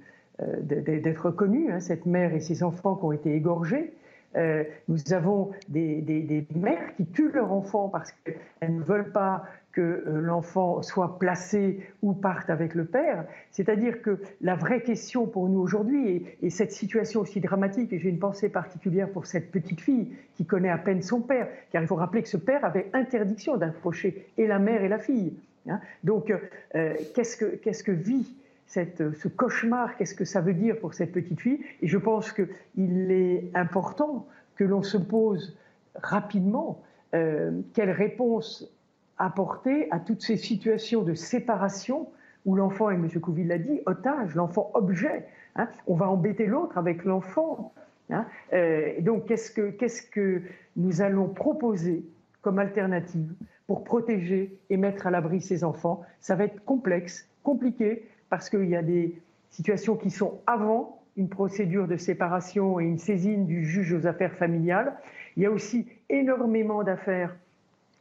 d'être 0.61 1.31
connue, 1.31 1.71
hein, 1.71 1.81
cette 1.81 2.07
mère 2.07 2.35
et 2.35 2.41
ses 2.41 2.63
enfants 2.63 2.97
qui 2.97 3.05
ont 3.05 3.13
été 3.13 3.35
égorgés. 3.35 3.93
Euh, 4.35 4.65
nous 4.89 5.13
avons 5.13 5.51
des, 5.69 6.47
mères 6.55 6.95
qui 6.97 7.07
tuent 7.07 7.33
leur 7.33 7.53
enfant 7.53 7.89
parce 7.89 8.13
qu'elles 8.13 8.75
ne 8.75 8.83
veulent 8.83 9.13
pas 9.13 9.45
que 9.73 9.81
euh, 9.81 10.21
l'enfant 10.21 10.83
soit 10.83 11.19
placé 11.19 11.81
ou 12.03 12.13
parte 12.13 12.51
avec 12.51 12.75
le 12.75 12.85
père. 12.85 13.25
C'est-à-dire 13.51 14.03
que 14.03 14.19
la 14.41 14.55
vraie 14.55 14.83
question 14.83 15.27
pour 15.27 15.49
nous 15.49 15.61
aujourd'hui, 15.61 16.27
et, 16.43 16.51
cette 16.51 16.73
situation 16.73 17.21
aussi 17.21 17.41
dramatique, 17.41 17.93
et 17.93 17.99
j'ai 17.99 18.11
une 18.11 18.19
pensée 18.19 18.49
particulière 18.49 19.09
pour 19.11 19.27
cette 19.27 19.51
petite 19.51 19.81
fille 19.81 20.13
qui 20.35 20.45
connaît 20.45 20.71
à 20.71 20.79
peine 20.79 21.03
son 21.03 21.21
père, 21.21 21.49
car 21.71 21.83
il 21.83 21.89
faut 21.89 21.97
rappeler 21.97 22.23
que 22.23 22.29
ce 22.29 22.37
père 22.37 22.65
avait 22.65 22.91
interdiction 22.93 23.57
d'approcher 23.57 24.27
et 24.37 24.47
la 24.47 24.59
mère 24.59 24.85
et 24.85 24.89
la 24.89 24.99
fille. 24.99 25.35
Hein. 25.69 25.81
Donc, 26.05 26.33
euh, 26.75 26.95
qu'est-ce 27.15 27.37
que, 27.37 27.57
qu'est-ce 27.57 27.83
que 27.83 27.93
vit 27.93 28.37
cette, 28.67 29.15
ce 29.15 29.29
cauchemar, 29.29 29.97
qu'est-ce 29.97 30.15
que 30.15 30.25
ça 30.25 30.41
veut 30.41 30.55
dire 30.55 30.79
pour 30.79 30.95
cette 30.95 31.13
petite 31.13 31.41
fille? 31.41 31.61
Et 31.81 31.89
je 31.89 31.99
pense 31.99 32.33
qu'il 32.33 33.11
est 33.11 33.51
important 33.55 34.27
que 34.57 34.65
l'on 34.65 34.83
se 34.83 34.99
pose 34.99 35.57
rapidement 35.95 36.83
euh, 37.15 37.61
quelle 37.75 37.91
réponse 37.91 38.71
apporter 39.18 39.90
à 39.90 39.98
toutes 39.98 40.22
ces 40.22 40.37
situations 40.37 41.03
de 41.03 41.14
séparation 41.14 42.09
où 42.44 42.57
l'enfant, 42.57 42.90
et 42.90 42.94
M. 42.94 43.09
Couville 43.20 43.48
l'a 43.48 43.59
dit, 43.59 43.81
otage, 43.87 44.35
l'enfant 44.35 44.70
objet. 44.75 45.27
Hein. 45.55 45.68
on 45.87 45.94
va 45.94 46.09
embêter 46.09 46.46
l'autre 46.46 46.79
avec 46.79 47.05
l'enfant. 47.05 47.72
Hein. 48.11 48.27
Euh, 48.53 49.01
donc 49.01 49.27
qu'est-ce 49.27 49.51
que, 49.51 49.70
qu'est-ce 49.70 50.03
que 50.03 50.42
nous 50.77 51.03
allons 51.03 51.29
proposer 51.29 52.05
comme 52.40 52.59
alternative 52.59 53.33
pour 53.66 53.85
protéger 53.85 54.59
et 54.70 54.77
mettre 54.77 55.07
à 55.07 55.11
l'abri 55.11 55.40
ces 55.40 55.62
enfants? 55.62 56.03
Ça 56.20 56.35
va 56.35 56.44
être 56.44 56.64
complexe, 56.64 57.29
compliqué, 57.42 58.09
parce 58.29 58.48
qu'il 58.51 58.68
y 58.68 58.77
a 58.77 58.83
des 58.83 59.20
situations 59.51 59.96
qui 59.96 60.11
sont 60.11 60.40
avant 60.46 61.03
une 61.16 61.29
procédure 61.29 61.87
de 61.87 61.96
séparation 61.96 62.81
et 62.81 62.85
une 62.85 62.98
saisine 62.98 63.46
du 63.46 63.64
juge 63.64 63.92
aux 63.92 64.07
affaires 64.07 64.35
familiales. 64.35 64.94
Il 65.37 65.42
y 65.42 65.46
a 65.46 65.51
aussi 65.51 65.87
énormément 66.09 66.83
d'affaires 66.83 67.37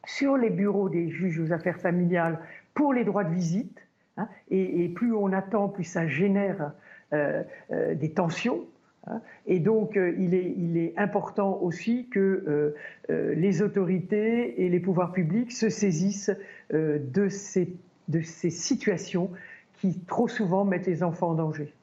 sur 0.06 0.38
les 0.38 0.50
bureaux 0.50 0.90
des 0.90 1.10
juges 1.10 1.40
aux 1.40 1.54
affaires 1.54 1.80
familiales 1.80 2.40
pour 2.74 2.94
les 2.94 3.04
droits 3.04 3.24
de 3.24 3.34
visite. 3.34 3.80
Hein, 4.18 4.28
et, 4.50 4.90
plus 4.90 5.14
on 5.14 5.32
attend, 5.32 5.70
plus 5.70 5.84
ça 5.84 6.08
génère 6.08 6.74
euh, 7.14 7.44
euh, 7.72 7.96
des 7.96 8.12
tensions. 8.12 8.66
Hein. 9.08 9.22
et 9.48 9.60
donc, 9.60 9.98
euh, 9.98 10.14
il, 10.20 10.36
est, 10.36 10.94
important 10.98 11.60
aussi 11.62 12.08
que 12.10 12.76
les 13.10 13.62
autorités 13.62 14.64
et 14.64 14.70
les 14.70 14.80
pouvoirs 14.80 15.12
publics 15.12 15.52
se 15.52 15.70
saisissent 15.70 16.32
de 16.72 17.28
ces, 17.30 17.74
de, 18.10 18.22
ces, 18.22 18.50
situations 18.50 19.32
qui 19.80 20.00
trop 20.02 20.28
souvent 20.28 20.66
mettent 20.66 20.88
les 20.88 21.02
enfants 21.04 21.30
en 21.30 21.36
danger. 21.36 21.74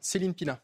Céline 0.00 0.34
Pina. 0.34 0.58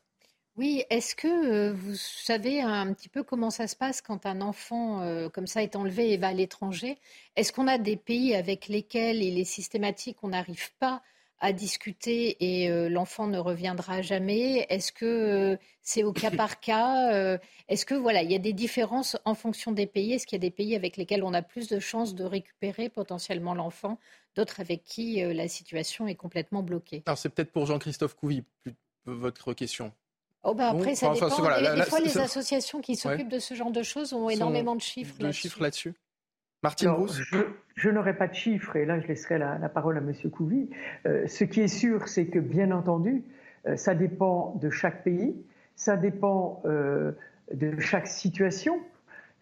Oui, 0.60 0.84
est-ce 0.90 1.14
que 1.14 1.70
vous 1.70 1.94
savez 1.94 2.60
un 2.60 2.92
petit 2.92 3.08
peu 3.08 3.22
comment 3.22 3.48
ça 3.48 3.66
se 3.66 3.74
passe 3.74 4.02
quand 4.02 4.26
un 4.26 4.42
enfant 4.42 5.00
comme 5.32 5.46
ça 5.46 5.62
est 5.62 5.74
enlevé 5.74 6.12
et 6.12 6.18
va 6.18 6.28
à 6.28 6.32
l'étranger? 6.34 6.98
Est-ce 7.34 7.50
qu'on 7.50 7.66
a 7.66 7.78
des 7.78 7.96
pays 7.96 8.34
avec 8.34 8.68
lesquels 8.68 9.22
il 9.22 9.38
est 9.38 9.44
systématique, 9.44 10.18
on 10.22 10.28
n'arrive 10.28 10.70
pas 10.74 11.00
à 11.38 11.54
discuter 11.54 12.36
et 12.44 12.68
l'enfant 12.90 13.26
ne 13.26 13.38
reviendra 13.38 14.02
jamais? 14.02 14.66
Est-ce 14.68 14.92
que 14.92 15.58
c'est 15.80 16.02
au 16.02 16.12
cas 16.12 16.30
par 16.30 16.60
cas 16.60 17.38
Est-ce 17.68 17.86
que 17.86 17.94
voilà, 17.94 18.22
il 18.22 18.30
y 18.30 18.34
a 18.34 18.38
des 18.38 18.52
différences 18.52 19.16
en 19.24 19.34
fonction 19.34 19.72
des 19.72 19.86
pays? 19.86 20.12
Est-ce 20.12 20.26
qu'il 20.26 20.36
y 20.36 20.40
a 20.40 20.46
des 20.46 20.50
pays 20.50 20.76
avec 20.76 20.98
lesquels 20.98 21.24
on 21.24 21.32
a 21.32 21.40
plus 21.40 21.68
de 21.68 21.80
chances 21.80 22.14
de 22.14 22.24
récupérer 22.24 22.90
potentiellement 22.90 23.54
l'enfant, 23.54 23.98
d'autres 24.36 24.60
avec 24.60 24.84
qui 24.84 25.22
la 25.22 25.48
situation 25.48 26.06
est 26.06 26.16
complètement 26.16 26.62
bloquée? 26.62 27.02
Alors 27.06 27.16
c'est 27.16 27.30
peut-être 27.30 27.50
pour 27.50 27.64
Jean-Christophe 27.64 28.14
Couvi 28.14 28.44
votre 29.06 29.54
question. 29.54 29.94
Oh 30.42 30.54
bah 30.54 30.70
après, 30.70 30.94
ça 30.94 31.12
dépend. 31.12 31.28
des, 31.28 31.82
fois, 31.82 32.00
les 32.00 32.18
associations 32.18 32.80
qui 32.80 32.96
s'occupent 32.96 33.28
de 33.28 33.38
ce 33.38 33.54
genre 33.54 33.70
de 33.70 33.82
choses 33.82 34.12
ont 34.12 34.30
énormément 34.30 34.74
de 34.74 34.80
chiffres 34.80 35.14
là-dessus. 35.20 35.42
chiffres 35.42 35.62
là-dessus. 35.62 35.94
Martine 36.62 36.90
Brousse 36.90 37.20
je, 37.74 37.88
n'aurai 37.88 38.14
pas 38.14 38.28
de 38.28 38.34
chiffres, 38.34 38.76
et 38.76 38.84
là 38.84 39.00
je 39.00 39.06
laisserai 39.06 39.38
la, 39.38 39.56
parole 39.70 39.96
à 39.96 40.00
M. 40.00 40.12
Couvi. 40.30 40.68
Euh, 41.06 41.26
ce 41.26 41.44
qui 41.44 41.60
est 41.60 41.68
sûr, 41.68 42.08
c'est 42.08 42.26
que 42.26 42.38
bien 42.38 42.70
entendu, 42.70 43.22
euh, 43.66 43.76
ça 43.76 43.94
dépend 43.94 44.54
de 44.60 44.68
chaque 44.68 45.02
pays, 45.02 45.34
ça 45.76 45.96
dépend 45.96 46.60
euh, 46.66 47.12
de 47.54 47.78
chaque 47.78 48.06
situation, 48.06 48.78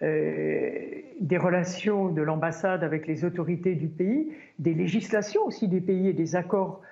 des 0.00 1.38
relations 1.38 2.08
de 2.08 2.22
l'ambassade 2.22 2.84
avec 2.84 3.08
les 3.08 3.24
autorités 3.24 3.74
du 3.74 3.88
pays, 3.88 4.32
des 4.60 4.72
législations 4.72 5.44
aussi 5.44 5.66
des 5.66 5.80
pays 5.80 6.06
et 6.06 6.12
des 6.12 6.36
accords 6.36 6.82
euh, 6.82 6.84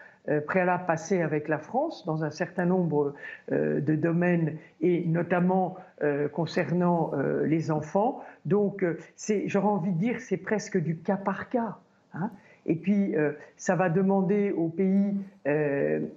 préalable 0.47 0.87
passé 0.87 1.23
avec 1.23 1.49
la 1.49 1.59
France 1.59 2.05
dans 2.07 2.25
un 2.25 2.31
certain 2.31 2.67
nombre 2.67 3.15
euh, 3.53 3.81
de 3.81 3.95
domaines 3.95 4.57
et 4.81 5.05
notamment 5.07 5.77
euh, 6.03 6.29
concernant 6.29 7.13
les 7.45 7.71
enfants. 7.71 8.23
Donc, 8.45 8.85
j'aurais 9.47 9.67
envie 9.67 9.93
de 9.93 9.99
dire, 9.99 10.21
c'est 10.21 10.37
presque 10.37 10.79
du 10.79 10.97
cas 10.97 11.17
par 11.17 11.49
cas. 11.49 11.77
Hein. 12.15 12.31
Et 12.69 12.75
puis, 12.75 13.15
ça 13.57 13.77
va 13.77 13.89
demander 13.89 14.51
au 14.51 14.69
pays 14.69 15.15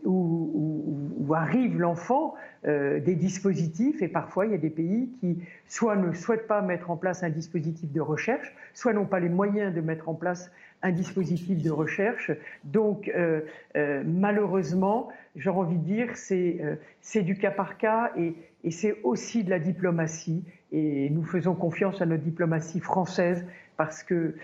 où, 0.04 1.34
arrive 1.36 1.80
l'enfant 1.80 2.34
des 2.64 3.16
dispositifs. 3.16 4.02
Et 4.02 4.08
parfois, 4.08 4.48
il 4.48 4.54
y 4.54 4.56
a 4.56 4.58
des 4.58 4.72
pays 4.72 5.10
qui 5.20 5.38
soit 5.68 5.96
ne 5.96 6.12
souhaitent 6.12 6.48
pas 6.48 6.64
mettre 6.64 6.90
en 6.90 6.98
place 6.98 7.22
un 7.22 7.30
dispositif 7.30 7.92
de 7.92 8.02
recherche, 8.02 8.52
soit 8.74 8.94
n'ont 8.94 9.06
pas 9.06 9.20
les 9.20 9.30
moyens 9.30 9.76
de 9.76 9.82
mettre 9.82 10.10
en 10.10 10.16
place 10.16 10.52
un 10.82 10.92
dispositif 10.92 11.62
de 11.62 11.72
recherche. 11.72 12.32
Donc, 12.64 13.10
euh, 13.10 13.42
euh, 13.76 14.04
malheureusement, 14.06 15.10
j'aurais 15.36 15.60
envie 15.60 15.78
de 15.78 15.84
dire, 15.84 16.16
c'est 16.16 16.58
euh, 16.62 17.22
du 17.22 17.38
cas 17.38 17.52
par 17.52 17.78
cas 17.78 18.12
et, 18.18 18.34
et 18.64 18.72
c'est 18.72 19.02
aussi 19.04 19.44
de 19.44 19.50
la 19.50 19.60
diplomatie. 19.60 20.44
Et 20.72 21.10
nous 21.10 21.24
faisons 21.24 21.56
confiance 21.56 22.02
à 22.02 22.06
notre 22.06 22.24
diplomatie 22.24 22.80
française 22.80 23.46
parce 23.76 24.04
que 24.04 24.36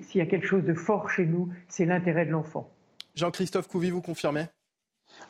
s'il 0.00 0.20
y 0.20 0.22
a 0.22 0.26
quelque 0.26 0.46
chose 0.46 0.64
de 0.64 0.72
fort 0.72 1.10
chez 1.10 1.26
nous, 1.26 1.50
c'est 1.68 1.84
l'intérêt 1.84 2.24
de 2.24 2.30
l'enfant. 2.30 2.70
Jean-Christophe 3.14 3.68
Couvi, 3.68 3.90
vous 3.90 4.00
confirmez? 4.00 4.46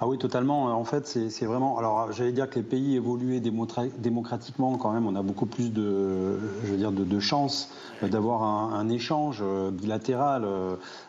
Ah 0.04 0.06
oui, 0.06 0.18
totalement. 0.18 0.64
En 0.64 0.84
fait, 0.84 1.06
c'est 1.06 1.46
vraiment. 1.46 1.78
Alors, 1.78 2.12
j'allais 2.12 2.32
dire 2.32 2.50
que 2.50 2.56
les 2.56 2.62
pays 2.62 2.94
évoluaient 2.94 3.40
démocratiquement 3.40 4.76
quand 4.76 4.92
même. 4.92 5.06
On 5.06 5.16
a 5.16 5.22
beaucoup 5.22 5.46
plus 5.46 5.72
de, 5.72 6.38
je 6.62 6.72
veux 6.72 6.76
dire, 6.76 6.92
de, 6.92 7.04
de 7.04 7.20
chances 7.20 7.70
d'avoir 8.02 8.42
un, 8.42 8.86
échange 8.90 9.38
euh, 9.40 9.70
bilatéral. 9.70 10.44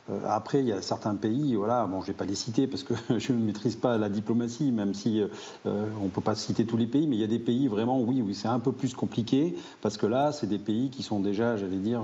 Euh, 0.09 0.19
après, 0.27 0.59
il 0.59 0.67
y 0.67 0.71
a 0.71 0.81
certains 0.81 1.15
pays, 1.15 1.55
voilà, 1.55 1.85
bon, 1.85 2.01
je 2.01 2.07
vais 2.07 2.13
pas 2.13 2.25
les 2.25 2.35
citer 2.35 2.67
parce 2.67 2.83
que 2.83 2.93
je 3.17 3.33
ne 3.33 3.43
maîtrise 3.43 3.75
pas 3.75 3.97
la 3.97 4.09
diplomatie, 4.09 4.71
même 4.71 4.93
si 4.93 5.21
euh, 5.65 5.85
on 6.03 6.09
peut 6.09 6.21
pas 6.21 6.35
citer 6.35 6.65
tous 6.65 6.77
les 6.77 6.85
pays, 6.85 7.07
mais 7.07 7.15
il 7.15 7.21
y 7.21 7.23
a 7.23 7.27
des 7.27 7.39
pays 7.39 7.67
vraiment, 7.67 7.99
oui, 7.99 8.21
oui, 8.25 8.35
c'est 8.35 8.47
un 8.47 8.59
peu 8.59 8.71
plus 8.71 8.93
compliqué 8.93 9.55
parce 9.81 9.97
que 9.97 10.05
là, 10.05 10.31
c'est 10.31 10.47
des 10.47 10.59
pays 10.59 10.89
qui 10.89 11.03
sont 11.03 11.19
déjà, 11.19 11.57
j'allais 11.57 11.77
dire, 11.77 12.01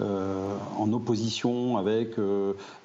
en 0.00 0.92
opposition 0.92 1.76
avec 1.76 2.16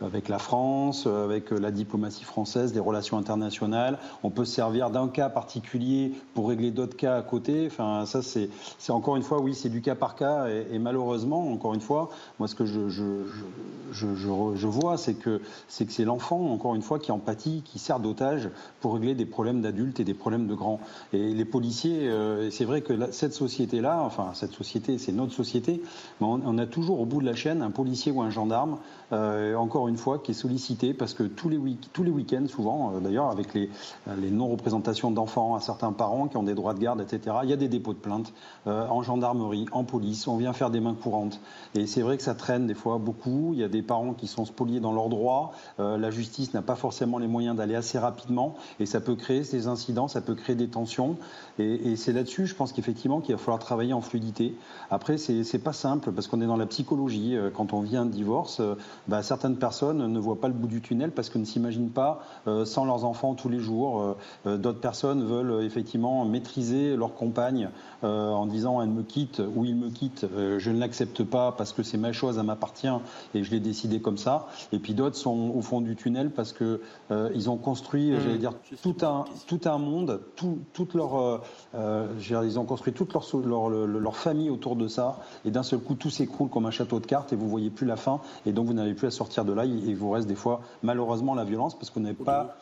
avec 0.01 0.29
la 0.29 0.39
France, 0.39 1.07
avec 1.07 1.51
la 1.51 1.71
diplomatie 1.71 2.23
française, 2.23 2.73
des 2.73 2.79
relations 2.79 3.17
internationales. 3.17 3.97
On 4.23 4.29
peut 4.29 4.45
se 4.45 4.53
servir 4.53 4.89
d'un 4.89 5.07
cas 5.07 5.29
particulier 5.29 6.13
pour 6.33 6.49
régler 6.49 6.71
d'autres 6.71 6.97
cas 6.97 7.17
à 7.17 7.21
côté. 7.21 7.67
Enfin, 7.67 8.05
ça, 8.05 8.21
c'est 8.21 8.49
encore 8.89 9.15
une 9.15 9.23
fois, 9.23 9.41
oui, 9.41 9.53
c'est 9.55 9.69
du 9.69 9.81
cas 9.81 9.95
par 9.95 10.15
cas 10.15 10.47
et 10.47 10.79
malheureusement 10.79 11.51
encore 11.51 11.73
une 11.73 11.81
fois, 11.81 12.09
moi 12.39 12.47
ce 12.47 12.55
que 12.55 12.65
je, 12.65 12.89
je, 12.89 14.54
vois, 14.63 14.97
c'est 14.97 15.15
que 15.15 15.41
c'est 15.67 15.85
que 15.85 15.91
c'est 15.91 16.05
l'enfant, 16.05 16.39
encore 16.51 16.75
une 16.75 16.81
fois, 16.81 16.99
qui 16.99 17.11
empathie, 17.11 17.61
qui 17.65 17.79
sert 17.79 17.99
d'otage 17.99 18.49
pour 18.79 18.93
régler 18.93 19.15
des 19.15 19.25
problèmes 19.25 19.61
d'adultes 19.61 19.99
et 19.99 20.03
des 20.03 20.13
problèmes 20.13 20.47
de 20.47 20.53
grands. 20.53 20.79
Et 21.13 21.33
les 21.33 21.45
policiers, 21.45 22.07
euh, 22.07 22.49
c'est 22.51 22.65
vrai 22.65 22.81
que 22.81 23.11
cette 23.11 23.33
société-là, 23.33 24.01
enfin 24.03 24.31
cette 24.33 24.53
société, 24.53 24.97
c'est 24.97 25.11
notre 25.11 25.33
société, 25.33 25.81
mais 26.21 26.27
on, 26.27 26.57
a 26.57 26.65
toujours 26.65 26.99
au 26.99 27.05
bout 27.05 27.21
de 27.21 27.25
la 27.25 27.35
chaîne 27.35 27.61
un 27.61 27.71
policier 27.71 28.11
ou 28.11 28.21
un 28.21 28.29
gendarme, 28.29 28.77
euh, 29.11 29.55
encore 29.55 29.87
une 29.87 29.97
fois, 29.97 30.19
qui 30.19 30.31
est 30.31 30.35
sollicité 30.35 30.93
parce 30.93 31.13
que 31.13 31.23
tous 31.23 31.49
les, 31.49 31.57
week 31.57 31.89
tous 31.93 32.03
les 32.03 32.11
week-ends, 32.11 32.47
souvent, 32.47 32.93
euh, 32.93 32.99
d'ailleurs, 32.99 33.29
avec 33.29 33.53
les, 33.53 33.69
les 34.17 34.31
non-représentations 34.31 35.11
d'enfants 35.11 35.55
à 35.55 35.59
certains 35.59 35.91
parents 35.91 36.27
qui 36.27 36.37
ont 36.37 36.43
des 36.43 36.55
droits 36.55 36.73
de 36.73 36.79
garde, 36.79 37.01
etc., 37.01 37.37
il 37.43 37.49
y 37.49 37.53
a 37.53 37.57
des 37.57 37.67
dépôts 37.67 37.93
de 37.93 37.99
plainte 37.99 38.33
en 38.65 39.01
gendarmerie, 39.03 39.65
en 39.71 39.83
police, 39.83 40.27
on 40.27 40.37
vient 40.37 40.53
faire 40.53 40.69
des 40.69 40.79
mains 40.79 40.95
courantes 40.95 41.39
et 41.73 41.87
c'est 41.87 42.01
vrai 42.01 42.17
que 42.17 42.23
ça 42.23 42.35
traîne 42.35 42.67
des 42.67 42.73
fois 42.73 42.97
beaucoup. 42.97 43.51
Il 43.53 43.59
y 43.59 43.63
a 43.63 43.67
des 43.67 43.81
parents 43.81 44.13
qui 44.13 44.27
sont 44.27 44.45
spoliés 44.45 44.79
dans 44.79 44.91
leurs 44.91 45.09
droits. 45.09 45.51
Euh, 45.79 45.97
la 45.97 46.11
justice 46.11 46.53
n'a 46.53 46.61
pas 46.61 46.75
forcément 46.75 47.17
les 47.17 47.27
moyens 47.27 47.55
d'aller 47.55 47.75
assez 47.75 47.99
rapidement. 47.99 48.55
Et 48.79 48.85
ça 48.85 49.01
peut 49.01 49.15
créer 49.15 49.43
ces 49.43 49.67
incidents, 49.67 50.07
ça 50.07 50.21
peut 50.21 50.35
créer 50.35 50.55
des 50.55 50.67
tensions. 50.67 51.17
Et, 51.59 51.95
c'est 51.95 52.13
là-dessus, 52.13 52.47
je 52.47 52.55
pense 52.55 52.73
qu'effectivement, 52.73 53.21
qu'il 53.21 53.33
va 53.35 53.39
falloir 53.39 53.59
travailler 53.59 53.93
en 53.93 54.01
fluidité. 54.01 54.55
Après, 54.89 55.17
c'est 55.17 55.63
pas 55.63 55.73
simple 55.73 56.11
parce 56.11 56.27
qu'on 56.27 56.41
est 56.41 56.47
dans 56.47 56.57
la 56.57 56.65
psychologie. 56.65 57.35
Euh, 57.35 57.49
quand 57.49 57.73
on 57.73 57.81
vit 57.81 57.97
un 57.97 58.05
divorce, 58.05 58.59
euh, 58.59 58.75
bah, 59.07 59.23
certaines 59.23 59.57
personnes 59.57 60.11
ne 60.11 60.19
voient 60.19 60.39
pas 60.39 60.47
le 60.47 60.53
bout 60.53 60.67
du 60.67 60.81
tunnel 60.81 61.11
parce 61.11 61.29
qu'elles 61.29 61.41
ne 61.41 61.47
s'imaginent 61.47 61.89
pas 61.89 62.21
sans 62.65 62.85
leurs 62.85 63.05
enfants 63.05 63.33
tous 63.35 63.49
les 63.49 63.59
jours. 63.59 64.17
D'autres 64.45 64.79
personnes 64.79 65.23
veulent 65.23 65.63
effectivement 65.63 66.25
maîtriser 66.25 66.95
leur 66.95 67.13
compagne 67.13 67.69
en 68.01 68.45
disant 68.45 68.81
elle 68.81 68.89
me 68.89 69.03
quitte 69.03 69.41
ou 69.55 69.65
il 69.65 69.75
me 69.75 69.89
quitte, 69.89 70.25
je 70.57 70.71
ne 70.71 70.79
l'accepte 70.79 71.23
pas 71.23 71.51
parce 71.51 71.73
que 71.73 71.83
c'est 71.83 71.97
ma 71.97 72.11
chose, 72.11 72.37
elle 72.37 72.45
m'appartient 72.45 72.87
et 73.33 73.43
je 73.43 73.51
l'ai 73.51 73.59
décidé 73.59 73.99
comme 73.99 74.17
ça. 74.17 74.47
Et 74.71 74.79
puis 74.79 74.93
d'autres 74.93 75.15
sont 75.15 75.51
au 75.55 75.61
fond 75.61 75.81
du 75.81 75.95
tunnel 75.95 76.31
parce 76.31 76.53
que 76.53 76.81
euh, 77.11 77.29
ils 77.35 77.49
ont 77.49 77.57
construit, 77.57 78.11
mmh. 78.11 78.19
j'allais 78.19 78.37
dire, 78.37 78.53
tout 78.81 78.95
un, 79.03 79.25
tout 79.47 79.61
un 79.65 79.77
monde, 79.77 80.21
tout, 80.35 80.59
toute 80.73 80.93
leur, 80.93 81.19
euh, 81.19 81.41
euh 81.75 82.07
ils 82.43 82.59
ont 82.59 82.65
construit 82.65 82.93
toute 82.93 83.13
leur, 83.13 83.25
leur, 83.45 83.69
leur, 83.69 84.15
famille 84.15 84.49
autour 84.49 84.75
de 84.75 84.87
ça. 84.87 85.17
Et 85.45 85.51
d'un 85.51 85.63
seul 85.63 85.79
coup, 85.79 85.95
tout 85.95 86.09
s'écroule 86.09 86.49
comme 86.49 86.65
un 86.65 86.71
château 86.71 86.99
de 86.99 87.05
cartes 87.05 87.33
et 87.33 87.35
vous 87.35 87.49
voyez 87.49 87.69
plus 87.69 87.85
la 87.85 87.95
fin. 87.95 88.21
Et 88.45 88.51
donc 88.51 88.67
vous 88.67 88.73
n'avez 88.73 88.84
plus 88.93 89.07
à 89.07 89.11
sortir 89.11 89.45
de 89.45 89.53
là. 89.53 89.65
Et 89.65 89.69
il 89.69 89.95
vous 89.95 90.11
reste 90.11 90.27
des 90.27 90.35
fois, 90.35 90.61
malheureusement, 90.83 91.35
la 91.35 91.43
violence 91.43 91.77
parce 91.77 91.89
qu'on 91.89 92.01
n'a 92.01 92.13
pas 92.13 92.57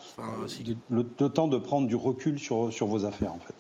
le, 0.90 1.04
le, 1.20 1.30
temps 1.30 1.48
de 1.48 1.58
prendre 1.58 1.88
du 1.88 1.96
recul 1.96 2.40
sur, 2.40 2.72
sur 2.72 2.88
vos 2.88 3.06
affaires, 3.06 3.34
en 3.34 3.40
fait. 3.40 3.56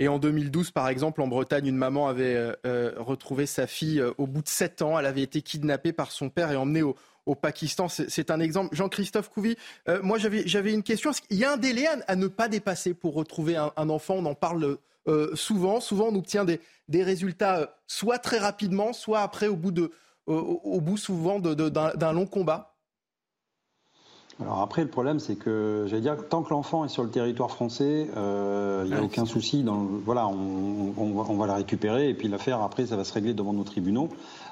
Et 0.00 0.08
en 0.08 0.18
2012, 0.18 0.70
par 0.70 0.88
exemple, 0.88 1.22
en 1.22 1.26
Bretagne, 1.26 1.66
une 1.66 1.76
maman 1.76 2.08
avait 2.08 2.36
euh, 2.36 2.52
euh, 2.66 2.92
retrouvé 2.98 3.46
sa 3.46 3.66
fille 3.66 4.00
euh, 4.00 4.12
au 4.16 4.26
bout 4.26 4.42
de 4.42 4.48
sept 4.48 4.80
ans. 4.80 4.98
Elle 4.98 5.06
avait 5.06 5.22
été 5.22 5.42
kidnappée 5.42 5.92
par 5.92 6.12
son 6.12 6.30
père 6.30 6.52
et 6.52 6.56
emmenée 6.56 6.82
au, 6.82 6.94
Pakistan. 7.42 7.88
C'est 7.88 8.30
un 8.30 8.40
exemple. 8.40 8.74
Jean-Christophe 8.74 9.28
Couvi, 9.28 9.54
moi 10.02 10.16
j'avais 10.16 10.72
une 10.72 10.82
question. 10.82 11.10
Il 11.28 11.36
y 11.36 11.44
a 11.44 11.52
un 11.52 11.56
délai 11.58 11.86
à, 12.06 12.16
ne 12.16 12.26
pas 12.26 12.48
dépasser 12.48 12.94
pour 12.94 13.12
retrouver 13.12 13.54
un, 13.54 13.88
enfant? 13.90 14.14
On 14.14 14.24
en 14.24 14.34
parle 14.34 14.78
souvent. 15.34 15.78
Souvent, 15.80 16.06
on 16.06 16.14
obtient 16.14 16.46
des, 16.46 16.58
des, 16.88 17.02
résultats 17.02 17.76
soit 17.86 18.16
très 18.16 18.38
rapidement, 18.38 18.94
soit 18.94 19.20
après, 19.20 19.46
au 19.46 19.56
bout, 19.56 19.72
de, 19.72 19.92
au, 20.28 20.80
bout 20.80 20.96
souvent 20.96 21.38
d'un 21.40 22.12
long 22.12 22.26
combat. 22.26 22.77
Alors 24.40 24.60
après, 24.60 24.82
le 24.82 24.88
problème, 24.88 25.18
c'est 25.18 25.34
que, 25.34 25.86
j'allais 25.88 26.02
dire, 26.02 26.16
tant 26.28 26.42
que 26.44 26.50
l'enfant 26.50 26.84
est 26.84 26.88
sur 26.88 27.02
le 27.02 27.10
territoire 27.10 27.50
français, 27.50 28.08
euh, 28.16 28.82
il 28.84 28.92
n'y 28.92 28.96
a 28.96 29.02
aucun 29.02 29.24
souci. 29.24 29.64
Dans, 29.64 29.84
voilà, 30.04 30.28
on, 30.28 30.92
on, 30.96 31.36
va 31.36 31.46
la 31.48 31.56
récupérer 31.56 32.08
et 32.08 32.14
puis 32.14 32.28
l'affaire, 32.28 32.62
après, 32.62 32.86
ça 32.86 32.96
va 32.96 33.02
se 33.02 33.12
régler 33.12 33.34
devant 33.34 33.52
nos 33.52 33.64
tribunaux. 33.64 34.08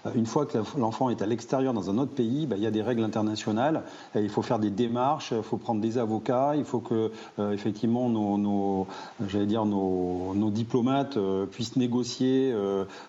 Euh, 0.07 0.11
une 0.15 0.27
fois 0.27 0.47
que 0.47 0.59
l'enfant 0.79 1.11
est 1.11 1.23
à 1.23 1.27
l'extérieur 1.27 1.73
dans 1.73 1.91
un 1.91 1.99
autre 1.99 2.13
pays, 2.13 2.47
bah, 2.47 2.57
il 2.57 2.63
y 2.63 2.67
a 2.67 2.71
des 2.71 2.83
règles 2.83 3.05
internationales. 3.05 3.83
il 4.15 4.29
faut 4.29 4.43
faire 4.43 4.59
des 4.59 4.71
démarches, 4.71 5.33
il 5.37 5.43
faut 5.43 5.57
prendre 5.57 5.81
des 5.81 5.99
avocats, 5.99 6.55
il 6.57 6.65
faut 6.65 6.81
que 6.81 7.11
euh, 7.39 7.53
effectivement 7.53 8.09
nos, 8.09 8.87
j'allais 9.29 9.47
dire 9.47 9.65
nos, 9.65 10.51
diplomates 10.51 11.17
euh, 11.17 11.45
puissent 11.47 11.77
négocier 11.77 12.55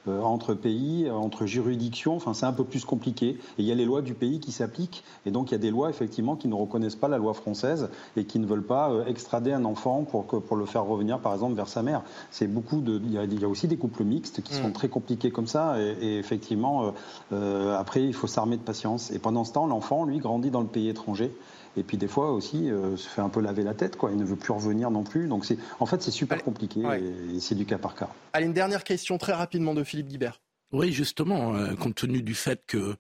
entre 0.08 0.54
pays, 0.54 1.10
entre 1.10 1.46
juridictions. 1.46 2.16
Enfin, 2.16 2.34
c'est 2.34 2.46
un 2.46 2.54
peu 2.54 2.64
plus 2.64 2.84
compliqué. 2.84 3.30
Et 3.30 3.38
il 3.60 3.66
y 3.66 3.72
a 3.72 3.76
les 3.76 3.86
lois 3.86 4.02
du 4.02 4.14
pays 4.14 4.40
qui 4.40 4.52
s'appliquent. 4.52 5.04
Et 5.26 5.32
donc 5.32 5.52
il 5.52 5.54
y 5.54 5.56
a 5.56 5.60
des 5.60 5.72
lois 5.72 5.90
effectivement 5.90 6.36
qui 6.36 6.48
ne 6.48 6.56
reconnaissent 6.68 6.96
pas 6.96 7.08
la 7.08 7.18
loi 7.18 7.34
française 7.34 7.90
et 8.16 8.26
qui 8.26 8.40
ne 8.40 8.46
veulent 8.46 8.66
pas 8.66 8.92
extrader 9.08 9.52
un 9.52 9.66
enfant 9.66 10.04
pour, 10.04 10.26
pour 10.26 10.56
le 10.56 10.66
faire 10.66 10.86
revenir, 10.86 11.20
par 11.20 11.34
exemple, 11.34 11.56
vers 11.56 11.68
sa 11.68 11.84
mère. 11.84 12.04
C'est 12.32 12.48
beaucoup 12.48 12.82
de. 12.82 13.02
Il 13.04 13.40
y, 13.40 13.46
a, 13.46 13.48
aussi 13.48 13.68
des 13.68 13.78
couples 13.78 14.04
mixtes 14.04 14.42
qui 14.42 14.54
sont 14.54 14.70
mmh. 14.70 14.74
très 14.74 14.90
compliqués 14.90 15.32
comme 15.32 15.48
ça. 15.48 15.82
Et, 15.82 15.96
et 16.02 16.20
effectivement, 16.20 16.88
euh, 16.88 16.92
euh, 17.34 17.78
après, 17.78 18.04
il 18.04 18.14
faut 18.14 18.28
s'armer 18.28 18.58
de 18.58 18.62
patience. 18.62 19.12
Et 19.12 19.20
pendant 19.20 19.44
ce 19.44 19.54
temps, 19.54 19.68
l'enfant, 19.68 20.06
lui, 20.06 20.20
grandit 20.20 20.52
dans 20.52 20.62
le 20.62 20.68
pays 20.68 20.90
étranger. 20.90 21.32
Et 21.76 21.84
puis 21.84 21.98
des 21.98 22.08
fois 22.08 22.32
aussi, 22.32 22.72
euh, 22.72 22.98
se 22.98 23.08
fait 23.08 23.22
un 23.22 23.30
peu 23.30 23.40
laver 23.40 23.64
la 23.64 23.76
tête, 23.76 23.98
quoi. 23.98 24.12
Il 24.12 24.18
ne 24.18 24.26
veut 24.26 24.36
plus 24.36 24.52
revenir 24.52 24.90
non 24.90 25.04
plus. 25.04 25.28
Donc 25.28 25.46
c'est, 25.46 25.58
en 25.80 25.86
fait, 25.86 26.02
c'est 26.02 26.12
super 26.12 26.44
compliqué 26.44 26.82
et, 26.82 27.40
c'est 27.40 27.56
du 27.56 27.66
cas 27.66 27.78
par 27.78 27.94
cas. 27.96 28.10
Allez, 28.34 28.48
une 28.48 28.54
dernière 28.54 28.84
question 28.84 29.18
très 29.18 29.34
rapidement 29.34 29.76
de 29.76 29.84
Philippe 29.84 30.08
Guibert. 30.08 30.42
Oui, 30.72 30.92
justement, 30.92 31.54
compte 31.80 31.96
tenu 31.96 32.22
du 32.22 32.34
fait 32.34 32.62
que 32.68 32.96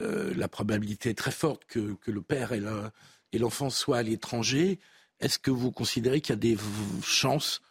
la 0.00 0.48
probabilité 0.48 1.10
est 1.10 1.18
très 1.18 1.30
forte 1.30 1.64
que, 1.66 1.96
le 2.06 2.22
père 2.22 2.52
et, 2.52 2.62
et 3.32 3.38
l'enfant 3.38 3.70
soient 3.70 3.98
à 3.98 4.02
l'étranger, 4.02 4.78
est-ce 5.20 5.38
que 5.38 5.50
vous 5.50 5.72
considérez 5.72 6.20
qu'il 6.20 6.34
y 6.34 6.38
a 6.38 6.40
des 6.40 6.56
chances 7.02 7.62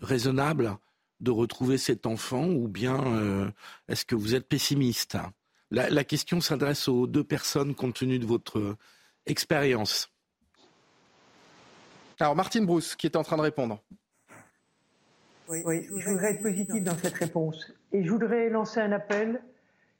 raisonnables 0.00 0.76
de 1.20 1.30
retrouver 1.30 1.78
cet 1.78 2.06
enfant 2.06 2.48
ou 2.48 2.68
bien 2.68 2.98
euh, 3.06 3.50
est-ce 3.88 4.04
que 4.04 4.14
vous 4.14 4.34
êtes 4.34 4.48
pessimiste? 4.48 5.16
La, 5.70 6.04
question 6.04 6.40
s'adresse 6.40 6.86
aux 6.86 7.08
deux 7.08 7.24
personnes 7.24 7.74
compte 7.74 7.94
tenu 7.94 8.20
de 8.20 8.26
votre 8.26 8.76
expérience. 9.26 10.08
Alors 12.20 12.36
Martine 12.36 12.64
Brousse 12.64 12.94
qui 12.94 13.06
est 13.06 13.16
en 13.16 13.24
train 13.24 13.36
de 13.36 13.42
répondre. 13.42 13.82
Oui, 15.48 15.88
je 15.98 16.08
voudrais 16.08 16.32
être 16.32 16.42
positive 16.42 16.84
dans 16.84 16.96
cette 16.96 17.14
réponse. 17.14 17.72
Et 17.92 18.04
je 18.04 18.10
voudrais 18.10 18.48
lancer 18.50 18.80
un 18.80 18.92
appel. 18.92 19.42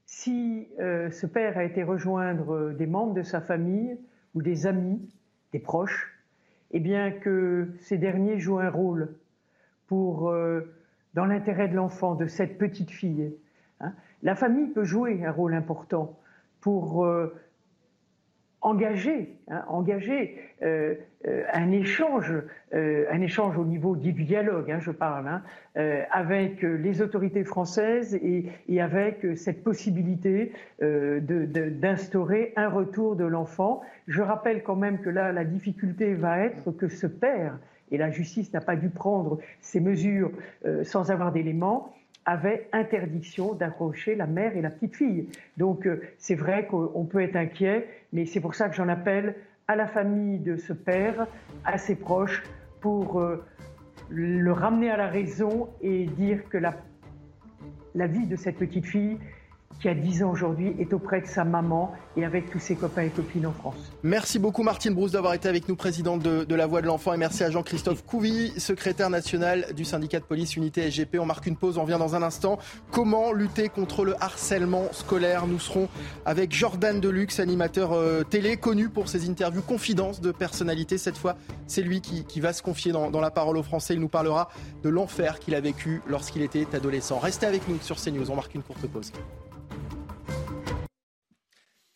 Si 0.07 0.69
euh, 0.81 1.11
ce 1.11 1.27
père 1.27 1.57
a 1.59 1.65
été 1.65 1.83
rejoindre 1.83 2.73
des 2.73 2.87
membres 2.87 3.15
de 3.15 3.23
sa 3.23 3.41
famille 3.41 3.99
ou 4.35 4.43
des 4.43 4.67
amis, 4.67 5.01
des 5.53 5.59
proches, 5.59 6.15
eh 6.73 6.81
bien 6.81 7.11
que 7.11 7.69
ces 7.81 7.99
derniers 7.99 8.39
jouent 8.39 8.59
un 8.59 8.71
rôle 8.71 9.15
pour 9.87 10.29
euh, 10.29 10.75
dans 11.15 11.25
l'intérêt 11.25 11.69
de 11.69 11.77
l'enfant, 11.77 12.15
de 12.15 12.27
cette 12.27 12.59
petite 12.59 12.91
fille. 12.91 13.35
Hein. 13.81 13.93
La 14.23 14.35
famille 14.35 14.69
peut 14.69 14.85
jouer 14.85 15.25
un 15.25 15.31
rôle 15.31 15.55
important 15.55 16.19
pour 16.61 17.05
euh, 17.05 17.35
engager, 18.65 19.39
hein, 19.49 19.65
euh, 20.63 20.95
euh, 21.27 21.45
un 21.53 21.71
échange, 21.71 22.33
un 22.73 23.21
échange 23.21 23.57
au 23.57 23.65
niveau 23.65 23.95
du 23.95 24.13
dialogue, 24.13 24.71
hein, 24.71 24.81
je 24.81 24.91
parle, 24.91 25.43
avec 26.11 26.63
les 26.63 27.03
autorités 27.03 27.45
françaises 27.45 28.15
et, 28.17 28.47
et 28.69 28.81
avec 28.81 29.27
cette 29.37 29.63
possibilité 29.63 30.53
d'instaurer 30.81 32.53
un 32.57 32.69
retour 32.69 33.17
de 33.17 33.25
l'enfant. 33.25 33.83
Je 34.09 34.23
rappelle 34.23 34.63
quand 34.63 34.77
même 34.77 34.99
que 35.01 35.11
là, 35.11 35.31
la 35.33 35.45
difficulté 35.45 36.15
va 36.15 36.41
être 36.41 36.73
que 36.73 36.89
ce 36.89 37.07
père 37.07 37.59
et 37.91 37.99
la 37.99 38.11
justice 38.11 38.53
n'a 38.53 38.61
pas 38.61 38.77
dû 38.77 38.89
prendre 38.89 39.39
ces 39.61 39.81
mesures 39.81 40.33
euh, 40.65 40.85
sans 40.85 41.11
avoir 41.11 41.33
d'éléments, 41.33 41.94
avait 42.27 42.69
interdiction 42.73 43.55
d'accrocher 43.55 44.15
la 44.15 44.27
mère 44.27 44.57
et 44.57 44.63
la 44.63 44.71
petite 44.71 44.97
fille. 44.97 45.29
Donc 45.57 45.87
euh, 45.87 46.01
c'est 46.19 46.35
vrai 46.35 46.67
qu'on 46.67 47.05
peut 47.05 47.21
être 47.21 47.37
inquiet, 47.37 47.89
mais 48.13 48.27
c'est 48.27 48.41
pour 48.41 48.55
ça 48.55 48.69
que 48.69 48.75
j'en 48.77 48.89
appelle 48.89 49.35
à 49.69 49.77
la 49.77 49.87
famille 49.87 50.39
de 50.39 50.57
ce 50.57 50.73
père, 50.73 51.27
à 51.65 51.79
ses 51.79 51.97
proches, 51.97 52.43
pour 52.81 53.21
euh, 53.21 53.45
le 54.11 54.53
ramener 54.53 54.91
à 54.91 54.97
la 54.97 55.09
raison 55.09 55.69
et 55.81 56.05
dire 56.07 56.49
que 56.49 56.59
la, 56.59 56.75
la 57.95 58.07
vie 58.07 58.27
de 58.27 58.37
cette 58.37 58.57
petite 58.57 58.87
fille 58.87 59.19
qui 59.81 59.89
a 59.89 59.95
10 59.95 60.23
ans 60.23 60.31
aujourd'hui, 60.31 60.75
est 60.79 60.93
auprès 60.93 61.21
de 61.21 61.27
sa 61.27 61.45
maman 61.45 61.93
et 62.17 62.25
avec 62.25 62.51
tous 62.51 62.59
ses 62.59 62.75
copains 62.75 63.03
et 63.03 63.09
copines 63.09 63.47
en 63.47 63.53
France. 63.53 63.93
Merci 64.03 64.39
beaucoup 64.39 64.63
Martine 64.63 64.95
Brousse 64.95 65.13
d'avoir 65.13 65.35
été 65.35 65.49
avec 65.49 65.69
nous, 65.69 65.77
présidente 65.77 66.23
de, 66.23 66.55
la 66.55 66.67
Voix 66.67 66.81
de 66.81 66.87
l'Enfant. 66.87 67.13
Et 67.13 67.17
merci 67.17 67.45
à 67.45 67.51
Jean-Christophe 67.51 68.05
Couvi, 68.05 68.53
secrétaire 68.59 69.11
national 69.11 69.67
du 69.75 69.85
syndicat 69.85 70.21
de 70.21 70.25
police 70.25 70.57
Unité 70.57 70.91
SGP. 70.91 71.19
On 71.19 71.27
marque 71.27 71.47
une 71.47 71.57
pause, 71.57 71.79
on 71.79 71.85
vient 71.85 71.99
dans 71.99 72.15
un 72.15 72.23
instant. 72.23 72.59
Comment 72.91 73.33
lutter 73.33 73.69
contre 73.69 74.05
le 74.05 74.15
harcèlement 74.23 74.85
scolaire? 74.93 75.47
Nous 75.47 75.59
serons 75.59 75.89
avec 76.25 76.53
Jordan 76.53 77.01
Deluxe, 77.01 77.41
animateur 77.41 77.93
euh, 77.93 78.23
télé, 78.23 78.57
connu 78.57 78.89
pour 78.89 79.09
ses 79.09 79.29
interviews 79.29 79.63
confidences 79.63 80.21
de 80.21 80.33
personnalité. 80.33 80.99
Cette 80.99 81.19
fois, 81.19 81.37
c'est 81.67 81.83
lui 81.83 82.01
qui, 82.01 82.41
va 82.41 82.53
se 82.53 82.63
confier 82.63 82.93
dans, 82.93 83.11
dans 83.11 83.21
la 83.21 83.31
parole 83.31 83.57
aux 83.57 83.63
Français. 83.63 83.95
Il 83.95 84.01
nous 84.01 84.09
parlera 84.09 84.51
de 84.83 84.89
l'enfer 84.89 85.39
qu'il 85.39 85.55
a 85.55 85.61
vécu 85.61 86.03
lorsqu'il 86.07 86.43
était 86.43 86.67
adolescent. 86.75 87.19
Restez 87.19 87.47
avec 87.47 87.69
nous 87.69 87.79
sur 87.81 87.97
CNews, 87.97 88.31
on 88.31 88.37
marque 88.37 88.55
une 88.55 88.63
courte 88.63 88.87
pause. 88.87 89.13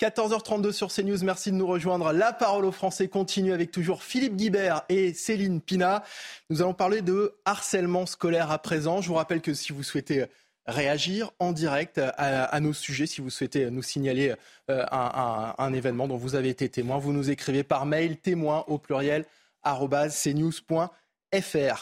14h32 0.01 0.71
sur 0.71 0.93
CNews, 0.93 1.25
merci 1.25 1.51
de 1.51 1.57
nous 1.57 1.67
rejoindre. 1.67 2.13
La 2.13 2.33
parole 2.33 2.65
aux 2.65 2.73
Français 2.73 3.09
continue 3.09 3.53
avec 3.53 3.73
toujours 3.73 4.05
Philippe 4.05 4.37
Guibert 4.37 4.83
et 4.89 5.13
Céline 5.13 5.61
Pina. 5.61 6.05
Nous 6.51 6.63
allons 6.63 6.73
parler 6.73 7.03
de 7.03 7.35
harcèlement 7.45 8.07
scolaire 8.07 8.53
à 8.53 8.59
présent. 8.59 9.01
Je 9.01 9.09
vous 9.09 9.15
rappelle 9.15 9.41
que 9.41 9.55
si 9.55 9.73
vous 9.73 9.83
souhaitez 9.83 10.27
réagir 10.67 11.33
en 11.41 11.51
direct 11.51 11.99
à, 11.99 12.61
nos 12.61 12.73
sujets, 12.73 13.07
si 13.07 13.21
vous 13.21 13.31
souhaitez 13.31 13.73
nous 13.73 13.83
signaler 13.83 14.35
euh, 14.71 14.85
un, 14.93 15.73
événement 15.73 16.07
dont 16.07 16.17
vous 16.17 16.37
avez 16.37 16.51
été 16.51 16.69
témoin, 16.69 16.99
vous 16.99 17.13
nous 17.13 17.31
écrivez 17.31 17.65
par 17.65 17.85
mail 17.85 18.19
témoin 18.19 18.65
au 18.69 18.79
pluriel 18.79 19.25
cnews.fr. 19.65 20.89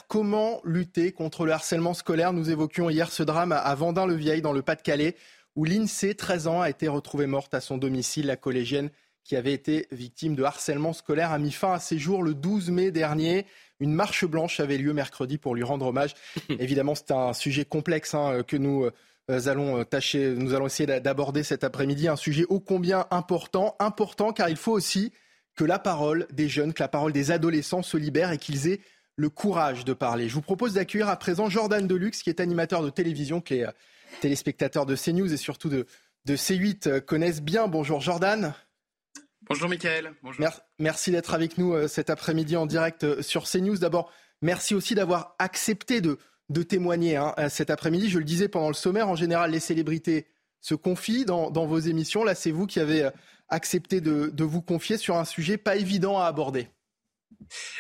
Comment 0.09 0.63
lutter 0.65 1.13
contre 1.13 1.45
le 1.45 1.53
harcèlement 1.53 1.93
scolaire? 1.93 2.33
Nous 2.33 2.51
évoquions 2.51 2.89
hier 2.89 3.13
ce 3.13 3.23
drame 3.23 3.53
à 3.53 3.75
Vendin-le-Vieil 3.75 4.41
dans 4.41 4.55
le 4.55 4.63
Pas-de-Calais 4.63 5.17
où 5.57 5.65
l'INSEE, 5.65 6.15
13 6.15 6.47
ans, 6.47 6.61
a 6.61 6.71
été 6.71 6.87
retrouvée 6.87 7.27
morte 7.27 7.55
à 7.55 7.61
son 7.61 7.79
domicile. 7.79 8.27
La 8.27 8.37
collégienne 8.37 8.91
qui 9.25 9.35
avait 9.35 9.53
été 9.53 9.89
victime 9.91 10.37
de 10.37 10.45
harcèlement 10.45 10.93
scolaire 10.93 11.33
a 11.33 11.39
mis 11.39 11.51
fin 11.51 11.73
à 11.73 11.81
ses 11.81 11.99
jours 11.99 12.23
le 12.23 12.35
12 12.35 12.71
mai 12.71 12.93
dernier. 12.93 13.47
Une 13.81 13.93
marche 13.93 14.25
blanche 14.25 14.61
avait 14.61 14.79
lieu 14.79 14.93
mercredi 14.93 15.37
pour 15.37 15.55
lui 15.55 15.65
rendre 15.65 15.87
hommage. 15.87 16.15
Évidemment, 16.49 16.95
c'est 16.95 17.11
un 17.11 17.33
sujet 17.33 17.65
complexe 17.65 18.15
hein, 18.15 18.43
que 18.47 18.57
nous 18.57 18.85
euh, 18.85 19.49
allons 19.49 19.83
tâcher, 19.85 20.35
nous 20.35 20.55
allons 20.55 20.67
essayer 20.67 21.01
d'aborder 21.01 21.43
cet 21.43 21.65
après-midi. 21.65 22.07
Un 22.07 22.17
sujet 22.17 22.45
ô 22.49 22.61
combien 22.61 23.07
important, 23.11 23.75
important 23.81 24.33
car 24.33 24.49
il 24.49 24.57
faut 24.57 24.73
aussi 24.73 25.13
que 25.57 25.65
la 25.65 25.79
parole 25.79 26.29
des 26.33 26.49
jeunes, 26.49 26.73
que 26.73 26.83
la 26.83 26.89
parole 26.89 27.13
des 27.13 27.31
adolescents 27.31 27.83
se 27.83 27.97
libère 27.97 28.31
et 28.31 28.39
qu'ils 28.39 28.69
aient 28.69 28.81
le 29.17 29.31
courage 29.31 29.85
de 29.85 29.95
parler. 29.95 30.29
Je 30.29 30.35
vous 30.35 30.43
propose 30.43 30.75
d'accueillir 30.75 31.09
à 31.09 31.17
présent 31.17 31.49
Jordan 31.49 31.87
Deluxe, 31.87 32.23
qui 32.23 32.29
est 32.29 32.41
animateur 32.41 32.83
de 32.83 32.91
télévision, 32.91 33.41
qui 33.41 33.55
est 33.55 33.67
téléspectateurs 34.21 34.87
de 34.87 34.97
CNews 34.97 35.33
et 35.33 35.37
surtout 35.37 35.69
de, 35.69 35.87
de 36.25 36.37
C8 36.37 36.89
euh, 36.89 37.01
connaissent 37.01 37.43
bien. 37.43 37.69
Bonjour 37.69 38.01
Jordan. 38.01 38.55
Bonjour 39.49 39.69
Mickaël. 39.69 40.13
Bonjour. 40.23 40.45
merci 40.79 41.11
d'être 41.11 41.35
avec 41.35 41.57
nous 41.57 41.73
euh, 41.73 41.89
cet 41.89 42.11
après-midi 42.11 42.57
en 42.57 42.67
direct 42.67 43.05
euh, 43.05 43.23
sur 43.23 43.45
CNews. 43.45 43.79
D'abord, 43.79 44.11
merci 44.43 44.75
aussi 44.75 44.95
d'avoir 44.95 45.37
accepté 45.39 46.01
de, 46.01 46.19
de 46.49 46.63
témoigner 46.63 47.17
hein, 47.17 47.35
cet 47.49 47.71
après-midi. 47.71 48.11
Je 48.11 48.19
le 48.19 48.25
disais 48.25 48.49
pendant 48.49 48.69
le 48.69 48.75
sommaire, 48.75 49.09
en 49.09 49.17
général, 49.17 49.53
les 49.53 49.61
célébrités 49.61 50.27
se 50.61 50.75
confient 50.75 51.25
dans, 51.25 51.51
dans 51.51 51.67
vos 51.67 51.79
émissions. 51.79 52.25
Là, 52.25 52.35
c'est 52.35 52.51
vous 52.51 52.67
qui 52.67 52.81
avez 52.81 53.09
accepté 53.49 54.01
de, 54.01 54.31
de, 54.33 54.45
vous 54.45 54.63
confier 54.63 54.99
sur 54.99 55.17
un 55.17 55.25
sujet 55.25 55.59
pas 55.59 55.77
évident 55.77 56.19
à 56.19 56.27
aborder. 56.27 56.69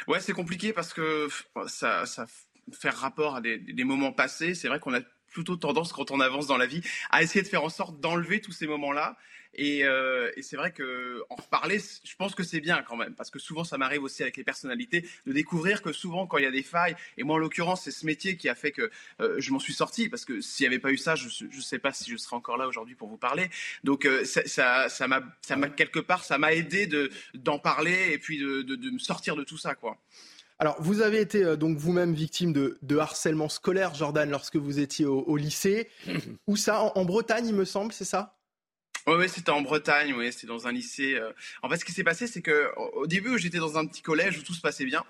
Ouais, 0.06 0.20
c'est 0.20 0.32
compliqué 0.32 0.72
parce 0.72 0.92
que 0.92 1.26
ça, 1.66 2.06
ça 2.06 2.26
faire 2.72 2.96
rapport 2.96 3.36
à 3.36 3.40
des, 3.40 3.58
des 3.58 3.84
moments 3.84 4.12
passés. 4.12 4.54
C'est 4.54 4.68
vrai 4.68 4.80
qu'on 4.80 4.94
a 4.94 5.00
plutôt 5.36 5.56
tendance 5.56 5.92
quand 5.92 6.10
on 6.10 6.20
avance 6.20 6.46
dans 6.46 6.56
la 6.56 6.64
vie 6.64 6.80
à 7.10 7.22
essayer 7.22 7.42
de 7.42 7.48
faire 7.48 7.62
en 7.62 7.68
sorte 7.68 8.00
d'enlever 8.00 8.40
tous 8.40 8.52
ces 8.52 8.66
moments-là. 8.66 9.18
Et, 9.58 9.84
euh, 9.84 10.30
c'est 10.40 10.56
vrai 10.56 10.72
que 10.72 11.22
en 11.28 11.34
reparler, 11.34 11.78
je 11.78 12.16
pense 12.16 12.34
que 12.34 12.42
c'est 12.42 12.60
bien 12.60 12.82
quand 12.82 12.96
même, 12.96 13.14
parce 13.14 13.30
que 13.30 13.38
souvent 13.38 13.64
ça 13.64 13.76
m'arrive 13.76 14.02
aussi 14.02 14.22
avec 14.22 14.36
les 14.36 14.44
personnalités 14.44 15.06
de 15.26 15.32
découvrir 15.32 15.82
que 15.82 15.92
souvent 15.92 16.26
quand 16.26 16.38
il 16.38 16.44
y 16.44 16.46
a 16.46 16.50
des 16.50 16.62
failles, 16.62 16.96
et 17.18 17.22
moi 17.22 17.36
en 17.36 17.38
l'occurrence 17.38 17.84
c'est 17.84 17.90
ce 17.90 18.04
métier 18.06 18.36
qui 18.36 18.48
a 18.48 18.54
fait 18.54 18.70
que 18.70 18.90
euh, 19.20 19.36
je 19.38 19.52
m'en 19.52 19.58
suis 19.58 19.72
sorti, 19.72 20.08
parce 20.08 20.24
que 20.24 20.40
s'il 20.40 20.64
n'y 20.64 20.68
avait 20.68 20.78
pas 20.78 20.90
eu 20.90 20.98
ça, 20.98 21.14
je 21.16 21.44
ne 21.44 21.60
sais 21.60 21.78
pas 21.78 21.92
si 21.92 22.10
je 22.10 22.16
serais 22.16 22.36
encore 22.36 22.56
là 22.56 22.66
aujourd'hui 22.66 22.94
pour 22.94 23.08
vous 23.08 23.18
parler. 23.18 23.48
Donc 23.84 24.04
euh, 24.04 24.24
ça, 24.24 24.88
ça, 24.88 25.08
m'a, 25.08 25.22
quelque 25.68 26.00
part, 26.00 26.24
ça 26.24 26.38
m'a 26.38 26.52
aidé 26.52 26.86
de 26.86 27.10
d'en 27.34 27.58
parler 27.58 28.12
et 28.12 28.18
puis 28.18 28.38
de, 28.38 28.62
de 28.62 28.90
me 28.90 28.98
sortir 28.98 29.36
de 29.36 29.44
tout 29.44 29.58
ça, 29.58 29.74
quoi. 29.74 29.98
Alors, 30.58 30.80
vous 30.80 31.02
avez 31.02 31.20
été 31.20 31.44
euh, 31.44 31.56
donc 31.56 31.76
vous-même 31.76 32.14
victime 32.14 32.52
de, 32.52 32.98
harcèlement 32.98 33.48
scolaire, 33.48 33.94
Jordan, 33.94 34.30
lorsque 34.30 34.56
vous 34.56 34.78
étiez 34.78 35.04
au, 35.04 35.36
lycée. 35.36 35.90
Où 36.46 36.56
ça? 36.56 36.80
En, 36.96 37.04
Bretagne, 37.04 37.46
il 37.46 37.54
me 37.54 37.64
semble, 37.64 37.92
c'est 37.92 38.04
ça? 38.04 38.38
Oui, 39.06 39.28
c'était 39.28 39.50
en 39.50 39.60
Bretagne, 39.60 40.14
oui, 40.14 40.32
c'était 40.32 40.46
dans 40.46 40.66
un 40.66 40.72
lycée. 40.72 41.14
Euh. 41.14 41.30
En 41.62 41.68
fait, 41.68 41.76
ce 41.76 41.84
qui 41.84 41.92
s'est 41.92 42.04
passé, 42.04 42.26
c'est 42.26 42.42
que 42.42 42.70
au 42.94 43.06
début, 43.06 43.38
j'étais 43.38 43.58
dans 43.58 43.78
un 43.78 43.86
petit 43.86 44.02
collège 44.02 44.38
où 44.38 44.42
tout 44.42 44.54
se 44.54 44.60
passait 44.60 44.86
bien. 44.86 45.04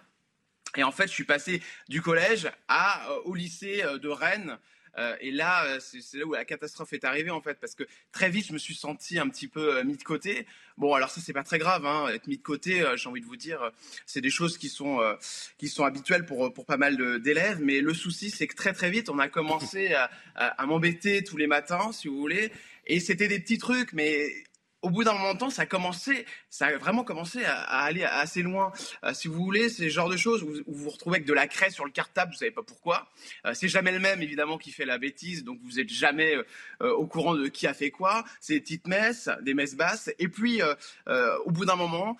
Et 0.76 0.82
en 0.82 0.92
fait, 0.92 1.06
je 1.06 1.12
suis 1.12 1.24
passé 1.24 1.62
du 1.88 2.02
collège 2.02 2.50
à, 2.68 3.09
au 3.24 3.35
lycée 3.35 3.82
de 4.02 4.09
Rennes, 4.09 4.59
euh, 4.98 5.16
et 5.20 5.30
là, 5.30 5.64
euh, 5.66 5.78
c'est 5.80 6.18
là 6.18 6.24
où 6.24 6.32
la 6.32 6.44
catastrophe 6.44 6.92
est 6.92 7.04
arrivée 7.04 7.30
en 7.30 7.40
fait, 7.40 7.59
parce 7.61 7.74
que 7.74 7.85
très 8.12 8.30
vite, 8.30 8.46
je 8.46 8.52
me 8.52 8.59
suis 8.59 8.74
senti 8.74 9.18
un 9.18 9.28
petit 9.28 9.48
peu 9.48 9.76
euh, 9.76 9.85
mis 9.85 9.96
de 9.96 10.02
côté. 10.02 10.46
Bon, 10.78 10.94
alors 10.94 11.11
ça, 11.11 11.20
c'est 11.20 11.32
pas 11.32 11.42
très 11.42 11.59
grave, 11.59 11.87
hein, 11.87 12.09
être 12.09 12.26
mis 12.26 12.37
de 12.37 12.42
côté. 12.42 12.85
J'ai 12.96 13.09
envie 13.09 13.20
de 13.20 13.26
vous 13.26 13.37
dire, 13.37 13.72
c'est 14.04 14.20
des 14.20 14.30
choses 14.30 14.59
qui 14.59 14.68
sont 14.68 15.00
qui 15.56 15.68
sont 15.68 15.85
habituelles 15.85 16.26
pour 16.26 16.52
pour 16.52 16.66
pas 16.66 16.76
mal 16.76 17.22
d'élèves. 17.22 17.61
Mais 17.62 17.80
le 17.80 17.94
souci, 17.94 18.30
c'est 18.30 18.46
que 18.46 18.54
très 18.54 18.74
très 18.74 18.90
vite, 18.90 19.09
on 19.09 19.18
a 19.18 19.28
commencé 19.28 19.94
à, 19.94 20.11
à 20.35 20.66
m'embêter 20.66 21.24
tous 21.24 21.38
les 21.38 21.46
matins, 21.46 21.92
si 21.92 22.09
vous 22.09 22.18
voulez. 22.18 22.52
Et 22.87 23.00
c'était 23.00 23.26
des 23.26 23.40
petits 23.40 23.56
trucs, 23.56 23.94
mais 23.94 24.30
au 24.87 24.90
bout 24.90 25.03
d'un 25.03 25.14
moment 25.14 25.35
de 25.35 25.38
temps, 25.40 25.51
ça 25.51 25.62
a 25.62 25.66
commencé, 25.66 26.25
ça 26.49 26.66
a 26.66 26.77
vraiment 26.77 27.03
commencé 27.03 27.44
à, 27.44 27.59
aller 27.83 28.05
assez 28.05 28.42
loin. 28.42 28.70
Euh, 29.03 29.12
si 29.14 29.27
vous 29.27 29.42
voulez, 29.42 29.68
c'est 29.68 29.83
le 29.83 29.90
genre 29.90 30.09
de 30.09 30.16
choses 30.16 30.44
où, 30.44 30.53
vous 30.64 30.85
vous 30.85 30.90
retrouvez 30.90 31.16
avec 31.16 31.27
de 31.27 31.33
la 31.33 31.49
craie 31.49 31.70
sur 31.70 31.85
le 31.85 31.90
cartable, 31.90 32.31
vous 32.31 32.38
savez 32.38 32.53
pas 32.53 32.62
pourquoi. 32.62 33.09
Euh, 33.46 33.53
c'est 33.53 33.66
jamais 33.66 33.90
le 33.90 33.99
même, 33.99 34.22
évidemment, 34.22 34.59
qui 34.59 34.70
fait 34.70 34.85
la 34.85 34.99
bêtise, 34.99 35.42
donc 35.42 35.59
vous 35.64 35.81
êtes 35.81 35.88
jamais 35.88 36.37
euh, 36.83 36.92
au 36.92 37.07
courant 37.07 37.35
de 37.35 37.49
qui 37.49 37.66
a 37.66 37.75
fait 37.75 37.90
quoi. 37.90 38.25
C'est 38.40 38.55
des 38.55 38.61
petites 38.61 38.87
messes, 38.87 39.29
des 39.42 39.55
messes 39.55 39.75
basses, 39.75 40.09
et 40.20 40.29
puis 40.29 40.61
au 41.44 41.51
bout 41.51 41.64
d'un 41.64 41.75
moment, 41.75 42.16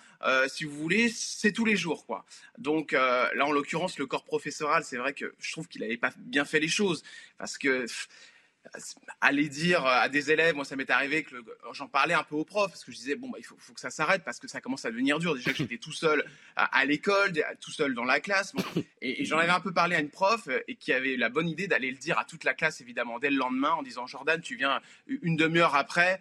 si 0.49 0.65
vous 0.65 0.75
voulez, 0.75 1.07
c'est 1.07 1.53
tous 1.53 1.63
les 1.63 1.77
jours, 1.77 2.05
quoi. 2.05 2.25
Donc 2.57 2.91
là, 2.91 3.31
en 3.45 3.53
l'occurrence, 3.53 3.97
le 3.97 4.07
corps 4.07 4.25
professoral, 4.25 4.83
c'est 4.83 4.97
vrai 4.97 5.13
que 5.13 5.33
je 5.39 5.51
trouve 5.53 5.69
qu'il 5.69 5.81
n'avait 5.81 5.95
pas 5.95 6.11
bien 6.17 6.43
fait 6.43 6.59
les 6.59 6.67
choses, 6.67 7.03
parce 7.37 7.57
que 7.57 7.85
aller 9.21 9.49
dire 9.49 9.85
à 9.85 10.09
des 10.09 10.31
élèves, 10.31 10.55
moi 10.55 10.65
ça 10.65 10.75
m'est 10.75 10.89
arrivé 10.89 11.23
que 11.23 11.35
j'en 11.73 11.87
parlais 11.87 12.13
un 12.13 12.23
peu 12.23 12.35
aux 12.35 12.45
profs 12.45 12.71
parce 12.71 12.83
que 12.83 12.91
je 12.91 12.97
disais 12.97 13.15
bon 13.15 13.29
bah, 13.29 13.37
il 13.39 13.45
faut, 13.45 13.55
que 13.55 13.79
ça 13.79 13.89
s'arrête 13.89 14.23
parce 14.23 14.39
que 14.39 14.47
ça 14.47 14.61
commence 14.61 14.85
à 14.85 14.91
devenir 14.91 15.19
dur. 15.19 15.35
Déjà 15.35 15.51
que 15.51 15.57
j'étais 15.57 15.77
tout 15.77 15.91
seul 15.91 16.23
à, 16.55 16.85
l'école, 16.85 17.33
tout 17.59 17.71
seul 17.71 17.93
dans 17.93 18.03
la 18.03 18.19
classe, 18.19 18.53
et, 19.01 19.25
j'en 19.25 19.37
avais 19.37 19.51
un 19.51 19.59
peu 19.59 19.73
parlé 19.73 19.95
à 19.95 19.99
une 19.99 20.09
prof 20.09 20.47
et 20.67 20.75
qui 20.75 20.93
avait 20.93 21.17
la 21.17 21.29
bonne 21.29 21.49
idée 21.49 21.67
d'aller 21.67 21.91
le 21.91 21.97
dire 21.97 22.17
à 22.19 22.25
toute 22.25 22.43
la 22.43 22.53
classe 22.53 22.81
évidemment 22.81 23.19
dès 23.19 23.29
le 23.29 23.37
lendemain 23.37 23.71
en 23.71 23.83
disant 23.83 24.07
Jordan 24.07 24.41
tu 24.41 24.55
viens 24.55 24.81
une 25.07 25.35
demi-heure 25.35 25.75
après. 25.75 26.19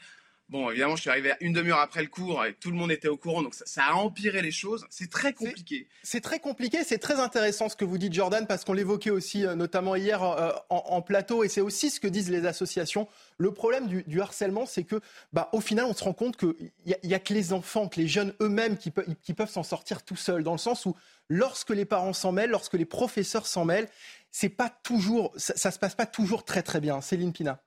Bon, 0.48 0.70
évidemment, 0.70 0.94
je 0.94 1.00
suis 1.00 1.10
arrivé 1.10 1.32
une 1.40 1.52
demi-heure 1.52 1.80
après 1.80 2.02
le 2.02 2.08
cours 2.08 2.44
et 2.44 2.54
tout 2.54 2.70
le 2.70 2.76
monde 2.76 2.92
était 2.92 3.08
au 3.08 3.16
courant, 3.16 3.42
donc 3.42 3.54
ça, 3.54 3.84
a 3.84 3.94
empiré 3.94 4.42
les 4.42 4.52
choses. 4.52 4.86
C'est 4.90 5.10
très 5.10 5.32
compliqué. 5.32 5.88
C'est 6.04 6.20
très 6.20 6.38
compliqué, 6.38 6.84
c'est 6.84 6.98
très 6.98 7.18
intéressant 7.18 7.68
ce 7.68 7.74
que 7.74 7.84
vous 7.84 7.98
dites, 7.98 8.12
Jordan, 8.12 8.46
parce 8.46 8.64
qu'on 8.64 8.72
l'évoquait 8.72 9.10
aussi 9.10 9.44
euh, 9.44 9.56
notamment 9.56 9.96
hier 9.96 10.22
euh, 10.22 10.52
en, 10.68 11.02
plateau, 11.02 11.42
et 11.42 11.48
c'est 11.48 11.60
aussi 11.60 11.90
ce 11.90 11.98
que 11.98 12.06
disent 12.06 12.30
les 12.30 12.46
associations. 12.46 13.08
Le 13.38 13.52
problème 13.52 13.88
du, 13.88 14.20
harcèlement, 14.20 14.66
c'est 14.66 14.84
que, 14.84 15.00
bah, 15.32 15.48
au 15.52 15.60
final, 15.60 15.84
on 15.86 15.94
se 15.94 16.04
rend 16.04 16.12
compte 16.12 16.36
qu'il 16.36 16.70
n'y 17.02 17.14
a, 17.14 17.18
que 17.18 17.34
les 17.34 17.52
enfants, 17.52 17.88
que 17.88 18.00
les 18.00 18.06
jeunes 18.06 18.32
eux-mêmes 18.40 18.76
qui, 18.76 18.92
qui 19.22 19.34
peuvent 19.34 19.50
s'en 19.50 19.64
sortir 19.64 20.04
tout 20.04 20.16
seuls, 20.16 20.44
dans 20.44 20.52
le 20.52 20.58
sens 20.58 20.86
où 20.86 20.94
lorsque 21.28 21.70
les 21.70 21.84
parents 21.84 22.12
s'en 22.12 22.30
mêlent, 22.30 22.50
lorsque 22.50 22.74
les 22.74 22.84
professeurs 22.84 23.48
s'en 23.48 23.64
mêlent, 23.64 23.88
c'est 24.30 24.48
pas 24.48 24.70
toujours, 24.84 25.32
ça, 25.36 25.56
ça 25.56 25.72
se 25.72 25.78
passe 25.80 25.96
pas 25.96 26.06
toujours 26.06 26.44
très 26.44 26.62
très 26.62 26.80
bien. 26.80 27.00
Céline 27.00 27.32
Pina. 27.32 27.60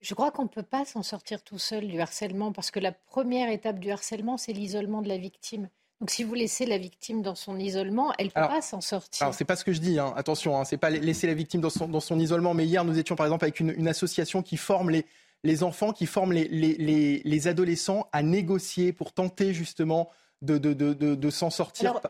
Je 0.00 0.14
crois 0.14 0.30
qu'on 0.30 0.44
ne 0.44 0.48
peut 0.48 0.62
pas 0.62 0.84
s'en 0.84 1.02
sortir 1.02 1.42
tout 1.42 1.58
seul 1.58 1.86
du 1.86 2.00
harcèlement 2.00 2.52
parce 2.52 2.70
que 2.70 2.80
la 2.80 2.92
première 2.92 3.50
étape 3.50 3.78
du 3.78 3.90
harcèlement, 3.90 4.38
c'est 4.38 4.52
l'isolement 4.52 5.02
de 5.02 5.08
la 5.08 5.18
victime. 5.18 5.68
Donc 6.00 6.10
si 6.10 6.24
vous 6.24 6.32
laissez 6.32 6.64
la 6.64 6.78
victime 6.78 7.20
dans 7.20 7.34
son 7.34 7.58
isolement, 7.58 8.12
elle 8.18 8.26
ne 8.26 8.30
peut 8.30 8.40
pas 8.40 8.62
s'en 8.62 8.80
sortir. 8.80 9.22
Alors 9.22 9.34
c'est 9.34 9.44
pas 9.44 9.56
ce 9.56 9.64
que 9.64 9.72
je 9.74 9.80
dis, 9.80 9.98
hein. 9.98 10.14
attention, 10.16 10.58
hein. 10.58 10.64
c'est 10.64 10.78
pas 10.78 10.88
laisser 10.88 11.26
la 11.26 11.34
victime 11.34 11.60
dans 11.60 11.68
son, 11.68 11.88
dans 11.88 12.00
son, 12.00 12.18
isolement. 12.18 12.54
Mais 12.54 12.64
hier, 12.64 12.84
nous 12.86 12.98
étions 12.98 13.16
par 13.16 13.26
exemple 13.26 13.44
avec 13.44 13.60
une, 13.60 13.86
association 13.86 14.42
qui 14.42 14.56
forme 14.56 14.88
les, 14.88 15.04
les 15.44 15.62
enfants, 15.62 15.92
qui 15.92 16.06
forme 16.06 16.32
les, 16.32 16.48
les, 16.48 17.20
les, 17.22 17.48
adolescents 17.48 18.08
à 18.12 18.22
négocier 18.22 18.94
pour 18.94 19.12
tenter 19.12 19.52
justement 19.52 20.08
de, 20.40 20.56
de, 20.56 20.72
de, 20.72 20.94
de 20.94 21.30
s'en 21.30 21.50
sortir 21.50 22.00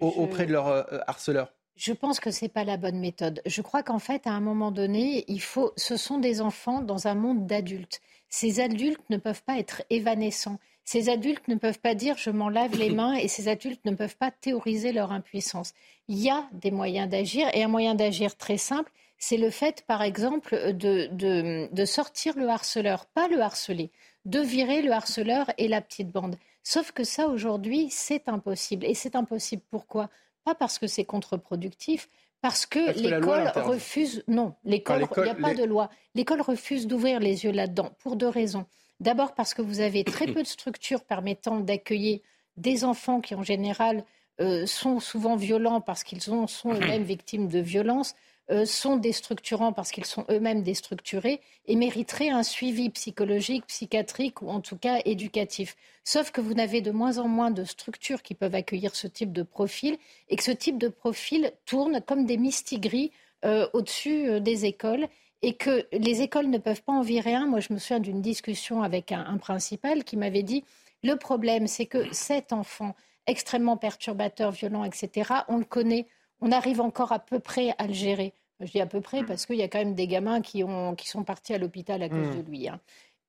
auprès 0.00 0.46
de 0.46 0.52
leur 0.52 0.66
euh, 0.66 0.82
harceleur. 1.06 1.52
Je 1.76 1.92
pense 1.92 2.20
que 2.20 2.30
ce 2.30 2.44
n'est 2.44 2.48
pas 2.48 2.64
la 2.64 2.76
bonne 2.76 2.98
méthode. 3.00 3.42
Je 3.46 3.60
crois 3.60 3.82
qu'en 3.82 3.98
fait, 3.98 4.26
à 4.26 4.30
un 4.30 4.40
moment 4.40 4.70
donné, 4.70 5.24
il 5.28 5.40
faut, 5.40 5.72
ce 5.76 5.96
sont 5.96 6.18
des 6.18 6.40
enfants 6.40 6.80
dans 6.82 7.08
un 7.08 7.14
monde 7.14 7.46
d'adultes. 7.46 8.00
Ces 8.28 8.60
adultes 8.60 9.02
ne 9.10 9.16
peuvent 9.16 9.42
pas 9.42 9.58
être 9.58 9.82
évanescents. 9.90 10.58
Ces 10.84 11.08
adultes 11.08 11.48
ne 11.48 11.56
peuvent 11.56 11.80
pas 11.80 11.94
dire 11.94 12.16
je 12.16 12.30
m'en 12.30 12.48
lave 12.48 12.76
les 12.76 12.90
mains 12.94 13.14
et 13.14 13.26
ces 13.26 13.48
adultes 13.48 13.84
ne 13.84 13.94
peuvent 13.94 14.16
pas 14.16 14.30
théoriser 14.30 14.92
leur 14.92 15.10
impuissance. 15.10 15.72
Il 16.08 16.18
y 16.18 16.30
a 16.30 16.48
des 16.52 16.70
moyens 16.70 17.08
d'agir 17.08 17.48
et 17.54 17.64
un 17.64 17.68
moyen 17.68 17.94
d'agir 17.94 18.36
très 18.36 18.58
simple, 18.58 18.92
c'est 19.18 19.36
le 19.36 19.50
fait, 19.50 19.84
par 19.86 20.02
exemple, 20.02 20.74
de, 20.74 21.08
de, 21.10 21.68
de 21.72 21.84
sortir 21.84 22.36
le 22.36 22.48
harceleur, 22.48 23.06
pas 23.06 23.26
le 23.28 23.40
harceler, 23.40 23.90
de 24.26 24.40
virer 24.40 24.82
le 24.82 24.92
harceleur 24.92 25.50
et 25.58 25.66
la 25.66 25.80
petite 25.80 26.10
bande. 26.10 26.36
Sauf 26.62 26.92
que 26.92 27.04
ça, 27.04 27.28
aujourd'hui, 27.28 27.88
c'est 27.90 28.28
impossible. 28.28 28.84
Et 28.86 28.94
c'est 28.94 29.16
impossible 29.16 29.62
pourquoi? 29.70 30.10
Pas 30.44 30.54
parce 30.54 30.78
que 30.78 30.86
c'est 30.86 31.04
contre-productif, 31.04 32.08
parce 32.40 32.66
que, 32.66 32.92
l'école 33.00 33.50
refuse. 33.54 34.22
Non, 34.28 34.54
l'école, 34.64 35.06
il 35.16 35.22
n'y 35.22 35.30
a 35.30 35.34
pas 35.34 35.54
de 35.54 35.64
loi. 35.64 35.88
L'école 36.14 36.42
refuse 36.42 36.86
d'ouvrir 36.86 37.18
les 37.18 37.44
yeux 37.44 37.52
là-dedans 37.52 37.90
pour 38.00 38.16
deux 38.16 38.28
raisons. 38.28 38.66
D'abord 39.00 39.34
parce 39.34 39.54
que 39.54 39.62
vous 39.62 39.80
avez 39.80 40.04
très 40.04 40.26
peu 40.26 40.42
de 40.42 40.46
structures 40.46 41.02
permettant 41.04 41.60
d'accueillir 41.60 42.20
des 42.56 42.84
enfants 42.84 43.20
qui, 43.20 43.34
en 43.34 43.42
général, 43.42 44.04
euh, 44.40 44.66
sont 44.66 45.00
souvent 45.00 45.36
violents 45.36 45.80
parce 45.80 46.04
qu'ils 46.04 46.20
sont 46.20 46.46
eux-mêmes 46.66 47.04
victimes 47.04 47.48
de 47.48 47.60
violences. 47.60 48.14
Euh, 48.50 48.66
sont 48.66 48.98
déstructurants 48.98 49.72
parce 49.72 49.90
qu'ils 49.90 50.04
sont 50.04 50.26
eux-mêmes 50.30 50.62
déstructurés 50.62 51.40
et 51.66 51.76
mériteraient 51.76 52.28
un 52.28 52.42
suivi 52.42 52.90
psychologique, 52.90 53.66
psychiatrique 53.68 54.42
ou 54.42 54.50
en 54.50 54.60
tout 54.60 54.76
cas 54.76 55.00
éducatif. 55.06 55.76
Sauf 56.04 56.30
que 56.30 56.42
vous 56.42 56.52
n'avez 56.52 56.82
de 56.82 56.90
moins 56.90 57.16
en 57.16 57.26
moins 57.26 57.50
de 57.50 57.64
structures 57.64 58.20
qui 58.20 58.34
peuvent 58.34 58.54
accueillir 58.54 58.94
ce 58.94 59.06
type 59.06 59.32
de 59.32 59.42
profil 59.42 59.96
et 60.28 60.36
que 60.36 60.42
ce 60.42 60.50
type 60.50 60.76
de 60.76 60.88
profil 60.88 61.52
tourne 61.64 62.02
comme 62.02 62.26
des 62.26 62.36
mistigris 62.36 63.12
euh, 63.46 63.66
au-dessus 63.72 64.28
euh, 64.28 64.40
des 64.40 64.66
écoles 64.66 65.08
et 65.40 65.54
que 65.54 65.86
les 65.92 66.20
écoles 66.20 66.50
ne 66.50 66.58
peuvent 66.58 66.82
pas 66.82 66.92
en 66.92 67.00
virer 67.00 67.34
un. 67.34 67.46
Moi, 67.46 67.60
je 67.60 67.72
me 67.72 67.78
souviens 67.78 68.00
d'une 68.00 68.20
discussion 68.20 68.82
avec 68.82 69.10
un, 69.10 69.24
un 69.24 69.38
principal 69.38 70.04
qui 70.04 70.18
m'avait 70.18 70.42
dit 70.42 70.64
le 71.02 71.16
problème, 71.16 71.66
c'est 71.66 71.86
que 71.86 72.12
cet 72.12 72.52
enfant 72.52 72.94
extrêmement 73.26 73.78
perturbateur, 73.78 74.50
violent, 74.50 74.84
etc., 74.84 75.30
on 75.48 75.56
le 75.56 75.64
connaît 75.64 76.06
on 76.40 76.52
arrive 76.52 76.80
encore 76.80 77.12
à 77.12 77.18
peu 77.18 77.38
près 77.38 77.74
à 77.78 77.86
le 77.86 77.92
gérer. 77.92 78.32
Je 78.60 78.70
dis 78.70 78.80
à 78.80 78.86
peu 78.86 79.00
près 79.00 79.22
mm. 79.22 79.26
parce 79.26 79.46
qu'il 79.46 79.56
y 79.56 79.62
a 79.62 79.68
quand 79.68 79.78
même 79.78 79.94
des 79.94 80.06
gamins 80.06 80.40
qui, 80.40 80.64
ont, 80.64 80.94
qui 80.94 81.08
sont 81.08 81.24
partis 81.24 81.54
à 81.54 81.58
l'hôpital 81.58 82.02
à 82.02 82.08
cause 82.08 82.28
mm. 82.28 82.42
de 82.42 82.50
lui. 82.50 82.68
Hein. 82.68 82.80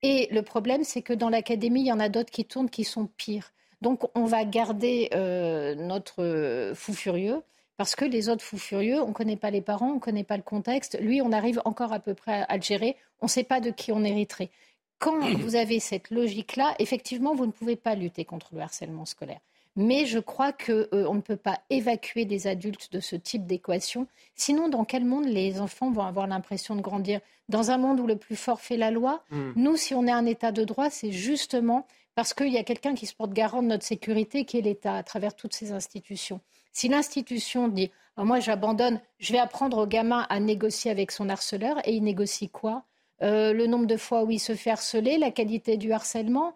Et 0.01 0.27
le 0.31 0.41
problème, 0.41 0.83
c'est 0.83 1.01
que 1.01 1.13
dans 1.13 1.29
l'académie, 1.29 1.81
il 1.81 1.87
y 1.87 1.91
en 1.91 1.99
a 1.99 2.09
d'autres 2.09 2.31
qui 2.31 2.45
tournent 2.45 2.69
qui 2.69 2.83
sont 2.83 3.07
pires. 3.17 3.51
Donc 3.81 4.03
on 4.15 4.25
va 4.25 4.45
garder 4.45 5.09
euh, 5.13 5.75
notre 5.75 6.73
fou 6.75 6.93
furieux 6.93 7.41
parce 7.77 7.95
que 7.95 8.05
les 8.05 8.29
autres 8.29 8.43
fous 8.43 8.57
furieux, 8.57 9.01
on 9.01 9.09
ne 9.09 9.13
connaît 9.13 9.35
pas 9.35 9.51
les 9.51 9.61
parents, 9.61 9.91
on 9.91 9.95
ne 9.95 9.99
connaît 9.99 10.23
pas 10.23 10.37
le 10.37 10.43
contexte. 10.43 10.97
Lui, 10.99 11.21
on 11.21 11.31
arrive 11.31 11.61
encore 11.65 11.91
à 11.91 11.99
peu 11.99 12.13
près 12.13 12.45
à, 12.47 12.55
le 12.55 12.61
gérer. 12.61 12.95
On 13.21 13.25
ne 13.25 13.29
sait 13.29 13.43
pas 13.43 13.59
de 13.59 13.69
qui 13.69 13.91
on 13.91 14.03
hériterait. 14.03 14.49
Quand 14.97 15.19
vous 15.39 15.55
avez 15.55 15.79
cette 15.79 16.09
logique-là, 16.09 16.75
effectivement, 16.79 17.35
vous 17.35 17.45
ne 17.45 17.51
pouvez 17.51 17.75
pas 17.75 17.95
lutter 17.95 18.23
contre 18.23 18.55
le 18.55 18.61
harcèlement 18.61 19.05
scolaire. 19.05 19.41
Mais 19.75 20.05
je 20.05 20.19
crois 20.19 20.53
qu'on 20.53 20.85
euh, 20.93 21.13
ne 21.13 21.21
peut 21.21 21.35
pas 21.35 21.59
évacuer 21.69 22.25
des 22.25 22.47
adultes 22.47 22.91
de 22.93 22.99
ce 22.99 23.15
type 23.15 23.45
d'équation. 23.45 24.07
Sinon, 24.35 24.69
dans 24.69 24.85
quel 24.85 25.03
monde 25.03 25.25
les 25.25 25.59
enfants 25.59 25.91
vont 25.91 26.03
avoir 26.05 26.27
l'impression 26.27 26.75
de 26.75 26.81
grandir? 26.81 27.19
Dans 27.49 27.71
un 27.71 27.77
monde 27.77 27.99
où 27.99 28.07
le 28.07 28.15
plus 28.15 28.37
fort 28.37 28.61
fait 28.61 28.77
la 28.77 28.89
loi? 28.89 29.23
Hmm. 29.31 29.51
Nous, 29.55 29.75
si 29.75 29.93
on 29.93 30.07
est 30.07 30.11
un 30.11 30.25
État 30.25 30.51
de 30.51 30.63
droit, 30.63 30.89
c'est 30.89 31.11
justement 31.11 31.85
parce 32.15 32.33
qu'il 32.33 32.47
y 32.47 32.57
a 32.57 32.63
quelqu'un 32.63 32.95
qui 32.95 33.05
se 33.05 33.13
porte 33.13 33.33
garant 33.33 33.61
de 33.61 33.67
notre 33.67 33.83
sécurité, 33.83 34.45
qui 34.45 34.57
est 34.57 34.61
l'État, 34.61 34.95
à 34.95 35.03
travers 35.03 35.35
toutes 35.35 35.53
ces 35.53 35.73
institutions. 35.73 36.39
Si 36.71 36.87
l'institution 36.87 37.67
dit 37.67 37.91
ah, 38.15 38.23
Moi, 38.23 38.39
j'abandonne, 38.39 39.01
je 39.19 39.33
vais 39.33 39.39
apprendre 39.39 39.77
au 39.79 39.85
gamin 39.85 40.25
à 40.29 40.39
négocier 40.39 40.89
avec 40.89 41.11
son 41.11 41.27
harceleur, 41.27 41.77
et 41.85 41.93
il 41.93 42.03
négocie 42.03 42.49
quoi? 42.49 42.83
Euh, 43.21 43.53
Le 43.53 43.67
nombre 43.67 43.85
de 43.85 43.97
fois 43.97 44.23
où 44.23 44.31
il 44.31 44.39
se 44.39 44.55
fait 44.55 44.71
harceler, 44.71 45.17
la 45.17 45.31
qualité 45.31 45.75
du 45.75 45.91
harcèlement 45.91 46.53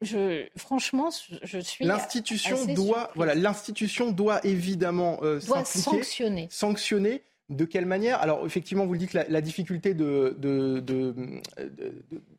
je, 0.00 0.46
franchement, 0.56 1.10
je 1.42 1.58
suis. 1.58 1.84
L'institution 1.84 2.64
doit, 2.66 3.10
voilà, 3.14 3.34
l'institution 3.34 4.10
doit 4.10 4.44
évidemment 4.44 5.18
euh, 5.22 5.40
sanctionner. 5.40 6.48
Sanctionner. 6.50 7.22
De 7.48 7.64
quelle 7.64 7.86
manière? 7.86 8.20
Alors, 8.20 8.44
effectivement, 8.44 8.86
vous 8.86 8.94
le 8.94 8.98
dites, 8.98 9.12
la, 9.12 9.22
la 9.28 9.40
difficulté 9.40 9.94
de, 9.94 10.36
de, 10.40 10.80
de, 10.80 11.14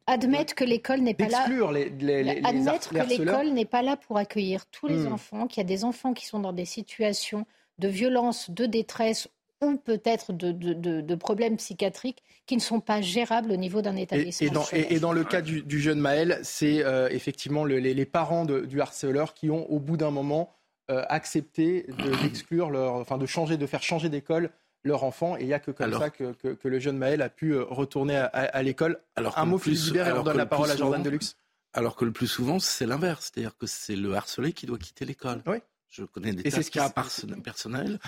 admettre 0.05 0.53
que 0.53 0.65
l'école 0.65 0.99
n'est 0.99 1.13
pas 1.13 1.29
là. 1.29 1.47
Les, 1.71 1.89
les, 1.89 2.41
admettre 2.43 2.89
que 2.89 3.07
l'école 3.07 3.53
n'est 3.53 3.63
pas 3.63 3.81
là 3.81 3.95
pour 3.95 4.17
accueillir 4.17 4.65
tous 4.65 4.87
les 4.87 5.03
hmm. 5.07 5.13
enfants, 5.13 5.47
qu'il 5.47 5.61
y 5.61 5.65
a 5.65 5.67
des 5.67 5.85
enfants 5.85 6.13
qui 6.13 6.25
sont 6.25 6.41
dans 6.41 6.51
des 6.51 6.65
situations 6.65 7.45
de 7.79 7.87
violence, 7.87 8.49
de 8.49 8.65
détresse 8.65 9.29
ou 9.61 9.77
peut-être 9.77 10.33
de, 10.33 11.15
problèmes 11.15 11.57
psychiatriques 11.57 12.23
qui 12.45 12.55
ne 12.55 12.61
sont 12.61 12.79
pas 12.79 13.01
gérables 13.01 13.51
au 13.51 13.55
niveau 13.55 13.81
d'un 13.81 13.95
établissement. 13.95 14.63
Et, 14.73 14.99
dans, 14.99 15.13
le 15.13 15.23
cas 15.23 15.41
du, 15.41 15.79
jeune 15.79 15.99
Maël, 15.99 16.39
c'est 16.43 16.83
euh, 16.83 17.09
effectivement 17.09 17.65
les, 17.65 18.05
parents 18.05 18.45
du 18.45 18.81
harceleur 18.81 19.33
qui 19.33 19.49
ont, 19.49 19.69
au 19.71 19.79
bout 19.79 19.97
d'un 19.97 20.11
moment, 20.11 20.53
euh, 20.89 21.03
accepté 21.09 21.85
d'exclure 22.21 22.69
leur, 22.69 22.93
enfin 22.93 23.17
de 23.17 23.25
changer, 23.25 23.57
de 23.57 23.65
faire 23.65 23.83
changer 23.83 24.09
d'école 24.09 24.51
leur 24.83 25.03
enfant. 25.03 25.35
Et 25.37 25.41
il 25.41 25.47
n'y 25.47 25.53
a 25.53 25.59
que 25.59 25.71
comme 25.71 25.91
ça 25.93 26.09
que, 26.09 26.33
le 26.63 26.79
jeune 26.79 26.97
Maël 26.97 27.21
a 27.21 27.29
pu 27.29 27.51
euh, 27.51 27.63
retourner 27.63 28.15
à, 28.15 28.63
l'école. 28.63 28.99
Alors 29.15 29.37
un 29.37 29.45
mot, 29.45 29.57
Philippe 29.57 29.87
Hubert, 29.87 30.07
et 30.07 30.13
on 30.13 30.23
donne 30.23 30.37
la 30.37 30.45
parole 30.45 30.71
à 30.71 30.77
Jordan 30.77 31.01
Deluxe. 31.01 31.35
Alors 31.73 31.95
que 31.95 32.05
le 32.05 32.11
plus 32.11 32.27
souvent, 32.27 32.59
c'est 32.59 32.85
l'inverse. 32.85 33.31
C'est-à-dire 33.31 33.57
que 33.57 33.67
c'est 33.67 33.95
le 33.95 34.13
harcelé 34.13 34.53
qui 34.53 34.65
doit 34.65 34.77
quitter 34.77 35.05
l'école. 35.05 35.41
Oui. 35.45 35.57
Je 35.89 36.03
connais 36.03 36.33
des 36.33 36.43
cas 36.43 36.89
personnels 36.89 37.99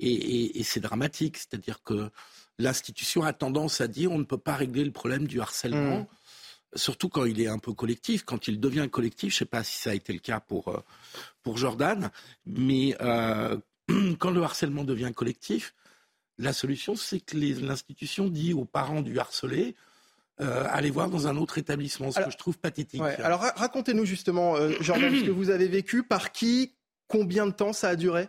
et, 0.00 0.62
c'est 0.64 0.80
dramatique. 0.80 1.38
C'est-à-dire 1.38 1.82
que 1.82 2.10
l'institution 2.58 3.22
a 3.22 3.32
tendance 3.32 3.80
à 3.80 3.88
dire 3.88 4.12
on 4.12 4.18
ne 4.18 4.24
peut 4.24 4.38
pas 4.38 4.54
régler 4.54 4.84
le 4.84 4.92
problème 4.92 5.26
du 5.26 5.40
harcèlement. 5.40 6.00
Mmh. 6.00 6.06
Surtout 6.76 7.08
quand 7.08 7.24
il 7.24 7.40
est 7.40 7.46
un 7.46 7.58
peu 7.58 7.72
collectif, 7.72 8.24
quand 8.24 8.48
il 8.48 8.58
devient 8.58 8.88
collectif, 8.90 9.30
je 9.30 9.36
ne 9.36 9.38
sais 9.38 9.44
pas 9.44 9.62
si 9.62 9.78
ça 9.78 9.90
a 9.90 9.94
été 9.94 10.12
le 10.12 10.18
cas 10.18 10.40
pour, 10.40 10.68
euh, 10.68 10.80
pour 11.42 11.56
Jordan, 11.56 12.10
mais 12.46 12.96
euh, 13.00 13.56
quand 14.18 14.30
le 14.30 14.42
harcèlement 14.42 14.82
devient 14.82 15.12
collectif, 15.14 15.74
la 16.36 16.52
solution, 16.52 16.96
c'est 16.96 17.20
que 17.20 17.36
l'institution 17.36 18.28
dit 18.28 18.54
aux 18.54 18.64
parents 18.64 19.02
du 19.02 19.20
harcelé, 19.20 19.76
euh, 20.40 20.66
allez 20.68 20.90
voir 20.90 21.08
dans 21.10 21.28
un 21.28 21.36
autre 21.36 21.58
établissement, 21.58 22.10
ce 22.10 22.18
que 22.18 22.30
je 22.30 22.36
trouve 22.36 22.58
pathétique. 22.58 23.00
alors 23.00 23.40
racontez-nous 23.54 24.04
justement, 24.04 24.56
Jordan, 24.80 25.14
ce 25.14 25.24
que 25.24 25.30
vous 25.30 25.50
avez 25.50 25.68
vécu, 25.68 26.02
par 26.02 26.32
qui, 26.32 26.74
combien 27.06 27.46
de 27.46 27.52
temps 27.52 27.72
ça 27.72 27.90
a 27.90 27.96
duré? 27.96 28.28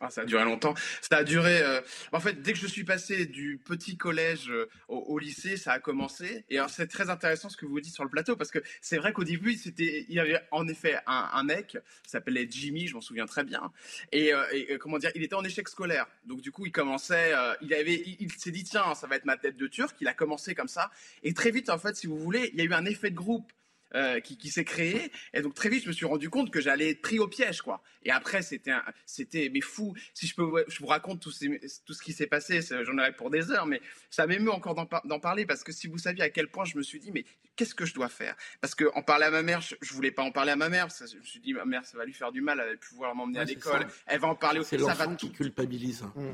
Ah, 0.00 0.10
ça 0.10 0.22
a 0.22 0.24
duré 0.24 0.44
longtemps. 0.44 0.74
Ça 1.00 1.18
a 1.18 1.24
duré. 1.24 1.60
Euh, 1.60 1.80
en 2.12 2.20
fait, 2.20 2.40
dès 2.42 2.52
que 2.52 2.58
je 2.58 2.66
suis 2.66 2.84
passé 2.84 3.26
du 3.26 3.60
petit 3.64 3.96
collège 3.96 4.50
euh, 4.50 4.68
au, 4.88 5.18
lycée, 5.18 5.56
ça 5.56 5.72
a 5.72 5.80
commencé. 5.80 6.44
Et 6.50 6.58
c'est 6.68 6.86
très 6.86 7.10
intéressant 7.10 7.48
ce 7.48 7.56
que 7.56 7.66
vous 7.66 7.80
dites 7.80 7.94
sur 7.94 8.04
le 8.04 8.10
plateau 8.10 8.36
parce 8.36 8.50
que 8.50 8.60
c'est 8.80 8.98
vrai 8.98 9.12
qu'au 9.12 9.24
début, 9.24 9.54
c'était, 9.54 10.06
il 10.08 10.14
y 10.14 10.20
avait 10.20 10.40
en 10.50 10.68
effet 10.68 10.98
un, 11.06 11.42
mec, 11.42 11.78
s'appelait 12.06 12.46
Jimmy, 12.48 12.86
je 12.86 12.94
m'en 12.94 13.00
souviens 13.00 13.26
très 13.26 13.44
bien. 13.44 13.72
Et, 14.12 14.32
euh, 14.32 14.78
comment 14.78 14.98
dire, 14.98 15.10
il 15.14 15.22
était 15.22 15.34
en 15.34 15.44
échec 15.44 15.68
scolaire. 15.68 16.06
Donc 16.26 16.40
du 16.40 16.52
coup, 16.52 16.66
il 16.66 16.72
commençait. 16.72 17.32
il 17.62 17.74
avait, 17.74 18.02
il, 18.20 18.30
s'est 18.32 18.50
dit 18.50 18.64
tiens, 18.64 18.94
ça 18.94 19.06
va 19.06 19.16
être 19.16 19.24
ma 19.24 19.36
tête 19.36 19.56
de 19.56 19.66
turc. 19.66 19.96
Il 20.00 20.08
a 20.08 20.14
commencé 20.14 20.54
comme 20.54 20.68
ça. 20.68 20.90
Et 21.22 21.34
très 21.34 21.50
vite, 21.50 21.70
en 21.70 21.78
fait, 21.78 21.96
si 21.96 22.06
vous 22.06 22.18
voulez, 22.18 22.50
il 22.52 22.58
y 22.58 22.62
a 22.62 22.64
eu 22.64 22.72
un 22.72 22.84
effet 22.84 23.10
de 23.10 23.16
groupe. 23.16 23.50
Euh, 23.94 24.20
qui, 24.20 24.36
qui 24.36 24.50
s'est 24.50 24.66
créé. 24.66 25.10
Et 25.32 25.40
donc 25.40 25.54
très 25.54 25.70
vite, 25.70 25.84
je 25.84 25.88
me 25.88 25.94
suis 25.94 26.04
rendu 26.04 26.28
compte 26.28 26.50
que 26.50 26.60
j'allais 26.60 26.90
être 26.90 27.00
pris 27.00 27.18
au 27.18 27.26
piège, 27.26 27.62
quoi. 27.62 27.82
Et 28.02 28.10
après, 28.10 28.42
c'était, 28.42 28.74
c'était, 29.06 29.48
mais 29.50 29.62
fou. 29.62 29.94
Si 30.12 30.26
je 30.26 30.34
peux, 30.34 30.62
je 30.68 30.78
vous 30.80 30.86
raconte 30.86 31.20
tout, 31.22 31.30
tout 31.30 31.94
ce 31.94 32.02
qui 32.02 32.12
s'est 32.12 32.26
passé, 32.26 32.60
j'en 32.60 32.98
aurais 32.98 33.14
pour 33.14 33.30
des 33.30 33.50
heures, 33.50 33.64
mais 33.64 33.80
ça 34.10 34.26
m'émeut 34.26 34.52
encore 34.52 34.74
d'en, 34.74 35.20
parler 35.20 35.46
parce 35.46 35.64
que 35.64 35.72
si 35.72 35.86
vous 35.86 35.96
saviez 35.96 36.22
à 36.22 36.28
quel 36.28 36.48
point 36.48 36.66
je 36.66 36.76
me 36.76 36.82
suis 36.82 37.00
dit, 37.00 37.10
mais 37.12 37.24
qu'est-ce 37.56 37.74
que 37.74 37.86
je 37.86 37.94
dois 37.94 38.10
faire? 38.10 38.36
Parce 38.60 38.74
que 38.74 38.84
en 38.94 39.02
parler 39.02 39.24
à 39.24 39.30
ma 39.30 39.42
mère, 39.42 39.62
je, 39.62 39.74
je, 39.80 39.94
voulais 39.94 40.10
pas 40.10 40.22
en 40.22 40.32
parler 40.32 40.52
à 40.52 40.56
ma 40.56 40.68
mère. 40.68 40.88
Parce 40.88 40.98
que 40.98 41.06
je 41.06 41.16
me 41.16 41.24
suis 41.24 41.40
dit, 41.40 41.54
ma 41.54 41.64
mère, 41.64 41.86
ça 41.86 41.96
va 41.96 42.04
lui 42.04 42.12
faire 42.12 42.30
du 42.30 42.42
mal. 42.42 42.60
Elle 42.62 42.72
va 42.72 42.76
pouvoir 42.76 43.14
m'emmener 43.14 43.38
à 43.38 43.44
l'école. 43.44 43.86
Elle 44.06 44.20
va 44.20 44.28
en 44.28 44.34
parler. 44.34 44.62
C'est 44.64 44.76
l'enfant 44.76 45.16
qui 45.16 45.32
culpabilise. 45.32 46.02
Mmh 46.14 46.32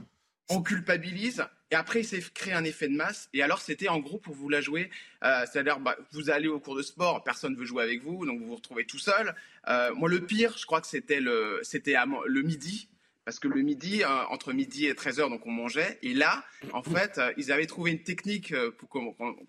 on 0.48 0.62
culpabilise 0.62 1.44
et 1.70 1.74
après 1.74 2.00
il 2.00 2.04
s'est 2.04 2.22
créé 2.34 2.52
un 2.52 2.64
effet 2.64 2.88
de 2.88 2.94
masse. 2.94 3.28
Et 3.32 3.42
alors 3.42 3.60
c'était 3.60 3.88
en 3.88 3.98
gros 3.98 4.18
pour 4.18 4.34
vous 4.34 4.48
la 4.48 4.60
jouer 4.60 4.90
euh, 5.24 5.44
c'est-à-dire 5.50 5.80
bah, 5.80 5.96
vous 6.12 6.30
allez 6.30 6.48
au 6.48 6.60
cours 6.60 6.76
de 6.76 6.82
sport 6.82 7.24
personne 7.24 7.52
ne 7.52 7.58
veut 7.58 7.64
jouer 7.64 7.82
avec 7.82 8.02
vous 8.02 8.26
donc 8.26 8.40
vous 8.40 8.46
vous 8.46 8.56
retrouvez 8.56 8.84
tout 8.84 8.98
seul. 8.98 9.34
Euh, 9.68 9.94
moi 9.94 10.08
le 10.08 10.24
pire 10.24 10.56
je 10.58 10.66
crois 10.66 10.80
que 10.80 10.86
c'était 10.86 11.20
le 11.20 11.60
c'était 11.62 11.96
le 12.26 12.42
midi 12.42 12.88
parce 13.24 13.38
que 13.38 13.48
le 13.48 13.62
midi, 13.62 14.02
euh, 14.02 14.24
entre 14.28 14.52
midi 14.52 14.86
et 14.86 14.92
13h, 14.92 15.30
donc 15.30 15.46
on 15.46 15.50
mangeait. 15.50 15.98
Et 16.02 16.12
là, 16.12 16.44
en 16.72 16.82
fait, 16.82 17.18
euh, 17.18 17.32
ils 17.36 17.52
avaient 17.52 17.66
trouvé 17.66 17.90
une 17.90 18.02
technique 18.02 18.52
euh, 18.52 18.70
pour 18.70 18.88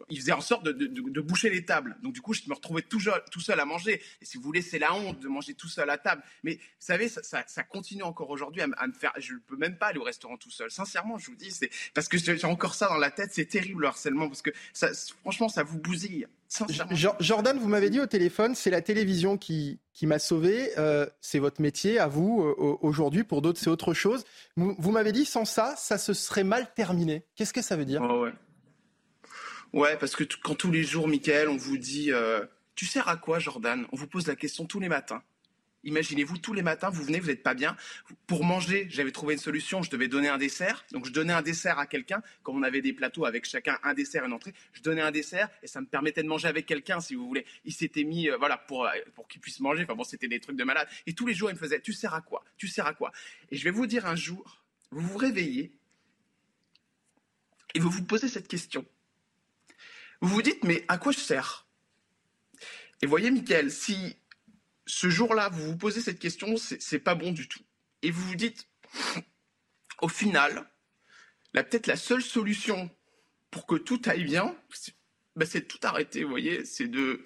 ils 0.09 0.19
faisaient 0.19 0.32
en 0.32 0.41
sorte 0.41 0.63
de, 0.63 1.21
boucher 1.21 1.49
les 1.49 1.65
tables. 1.65 1.97
Donc 2.01 2.13
du 2.13 2.21
coup, 2.21 2.34
je 2.34 2.41
me 2.47 2.53
retrouvais 2.53 2.82
tout, 2.82 2.99
tout, 3.32 3.39
seul 3.39 3.59
à 3.59 3.65
manger. 3.65 4.01
Et 4.21 4.26
si 4.26 4.38
vous 4.38 4.43
voulez, 4.43 4.61
c'est 4.61 4.80
la 4.80 4.93
honte 4.93 5.19
de 5.19 5.28
manger 5.28 5.53
tout 5.53 5.67
seul 5.67 5.89
à 5.89 5.97
table. 5.97 6.23
Mais 6.43 6.55
vous 6.55 6.59
savez, 6.80 7.09
ça, 7.09 7.63
continue 7.63 8.03
encore 8.03 8.30
aujourd'hui 8.30 8.61
à, 8.61 8.67
me 8.67 8.93
faire. 8.93 9.13
Je 9.17 9.34
ne 9.34 9.39
peux 9.39 9.57
même 9.57 9.78
pas 9.78 9.88
aller 9.88 9.99
au 9.99 10.03
restaurant 10.03 10.38
tout 10.38 10.51
seul. 10.51 10.71
Sincèrement, 10.71 11.17
je 11.17 11.28
vous 11.28 11.36
dis, 11.36 11.51
c'est 11.51 11.69
parce 11.93 12.07
que 12.07 12.17
j'ai 12.17 12.45
encore 12.45 12.76
ça 12.76 12.88
dans 12.88 12.97
la 12.97 13.11
tête. 13.11 13.32
C'est 13.34 13.45
terrible 13.45 13.82
le 13.82 13.88
harcèlement 13.88 14.28
parce 14.28 14.41
que 14.41 14.51
ça, 14.73 14.89
franchement, 15.21 15.49
ça 15.49 15.63
vous 15.63 15.80
bousille. 15.80 16.28
Jordan, 17.19 17.57
vous 17.57 17.67
m'avez 17.67 17.89
dit 17.89 17.99
au 17.99 18.05
téléphone, 18.05 18.55
c'est 18.55 18.69
la 18.69 18.81
télévision 18.81 19.37
qui, 19.37 19.79
qui 19.93 20.07
m'a 20.07 20.19
sauvé. 20.19 20.71
Euh, 20.77 21.05
c'est 21.21 21.39
votre 21.39 21.61
métier 21.61 21.99
à 21.99 22.07
vous 22.07 22.43
euh, 22.43 22.77
aujourd'hui. 22.81 23.23
Pour 23.23 23.41
d'autres, 23.41 23.59
c'est 23.59 23.69
autre 23.69 23.93
chose. 23.93 24.25
Vous, 24.55 24.91
m'avez 24.91 25.11
dit, 25.11 25.25
sans 25.25 25.45
ça, 25.45 25.75
ça 25.77 25.97
se 25.97 26.13
serait 26.13 26.43
mal 26.43 26.73
terminé. 26.73 27.25
Qu'est-ce 27.35 27.53
que 27.53 27.61
ça 27.61 27.75
veut 27.75 27.85
dire? 27.85 28.01
Ouais. 28.01 28.33
ouais. 29.73 29.97
parce 29.97 30.15
que 30.15 30.23
quand 30.43 30.55
tous 30.55 30.71
les 30.71 30.83
jours, 30.83 31.07
Michael, 31.07 31.49
on 31.49 31.57
vous 31.57 31.77
dit, 31.77 32.11
euh, 32.11 32.45
tu 32.75 32.85
sers 32.85 33.07
à 33.07 33.17
quoi, 33.17 33.39
Jordan? 33.39 33.85
On 33.91 33.95
vous 33.95 34.07
pose 34.07 34.27
la 34.27 34.35
question 34.35 34.65
tous 34.65 34.79
les 34.79 34.89
matins. 34.89 35.23
Imaginez-vous, 35.86 36.39
tous 36.39 36.53
les 36.53 36.63
matins, 36.63 36.89
vous 36.89 37.03
venez, 37.03 37.19
vous 37.19 37.27
n'êtes 37.27 37.43
pas 37.43 37.53
bien. 37.53 37.77
Pour 38.27 38.43
manger, 38.43 38.88
j'avais 38.89 39.11
trouvé 39.11 39.36
une 39.36 39.39
solution, 39.39 39.83
je 39.83 39.89
devais 39.91 40.07
donner 40.07 40.27
un 40.27 40.39
dessert. 40.39 40.83
Donc 40.91 41.05
je 41.05 41.11
donnais 41.11 41.33
un 41.33 41.43
dessert 41.43 41.77
à 41.79 41.86
quelqu'un, 41.86 42.21
comme 42.43 42.57
on 42.57 42.63
avait 42.63 42.81
des 42.81 42.91
plateaux 42.91 43.25
avec 43.25 43.45
chacun 43.45 43.77
un 43.83 43.93
dessert, 43.93 44.23
et 44.23 44.27
une 44.27 44.33
entrée. 44.33 44.53
Je 44.73 44.81
donnais 44.81 45.01
un 45.01 45.11
dessert 45.11 45.49
et 45.61 45.67
ça 45.67 45.81
me 45.81 45.86
permettait 45.86 46.23
de 46.23 46.27
manger 46.27 46.47
avec 46.47 46.65
quelqu'un, 46.65 46.99
si 46.99 47.13
vous 47.15 47.27
voulez. 47.27 47.45
Il 47.63 47.73
s'était 47.73 48.03
mis, 48.03 48.29
euh, 48.29 48.38
voilà, 48.38 48.57
pour, 48.57 48.86
euh, 48.86 48.91
pour 49.13 49.27
qu'il 49.27 49.39
puisse 49.39 49.59
manger. 49.59 49.83
Enfin 49.83 49.95
bon, 49.95 50.03
c'était 50.03 50.27
des 50.27 50.39
trucs 50.39 50.57
de 50.57 50.63
malade. 50.63 50.88
Et 51.05 51.13
tous 51.13 51.27
les 51.27 51.36
jours, 51.36 51.49
il 51.49 51.53
me 51.53 51.59
faisait, 51.59 51.79
tu 51.79 51.93
sers 51.93 52.13
à 52.13 52.21
quoi? 52.21 52.43
Tu 52.57 52.67
sers 52.67 52.88
à 52.88 52.93
quoi? 52.93 53.11
Et 53.51 53.55
je 53.55 53.63
vais 53.63 53.71
vous 53.71 53.86
dire 53.86 54.07
un 54.07 54.15
jour, 54.15 54.63
vous 54.89 55.01
vous 55.01 55.17
réveillez 55.17 55.71
et 57.75 57.79
vous 57.79 57.91
vous 57.91 58.03
posez 58.03 58.27
cette 58.27 58.47
question. 58.47 58.86
Vous 60.21 60.29
vous 60.29 60.41
dites, 60.41 60.63
mais 60.63 60.83
à 60.88 60.97
quoi 60.97 61.11
je 61.11 61.19
sers? 61.19 61.67
Et 63.01 63.05
voyez, 63.05 63.29
Michael, 63.29 63.69
si 63.69 64.15
ce 64.86 65.09
jour-là, 65.09 65.49
vous 65.49 65.65
vous 65.65 65.77
posez 65.77 66.01
cette 66.01 66.19
question, 66.19 66.55
c'est 66.57 66.99
pas 66.99 67.15
bon 67.15 67.31
du 67.31 67.47
tout. 67.47 67.61
Et 68.01 68.11
vous 68.11 68.21
vous 68.21 68.36
dites, 68.36 68.67
au 70.01 70.07
final, 70.07 70.69
peut-être 71.63 71.88
la 71.88 71.95
seule 71.95 72.21
solution 72.21 72.89
pour 73.51 73.65
que 73.65 73.75
tout 73.75 74.01
aille 74.05 74.25
bien, 74.25 74.55
bah, 75.36 75.45
c'est 75.45 75.61
de 75.61 75.65
tout 75.65 75.79
arrêter, 75.83 76.23
vous 76.23 76.29
voyez, 76.29 76.65
c'est 76.65 76.88
de 76.88 77.23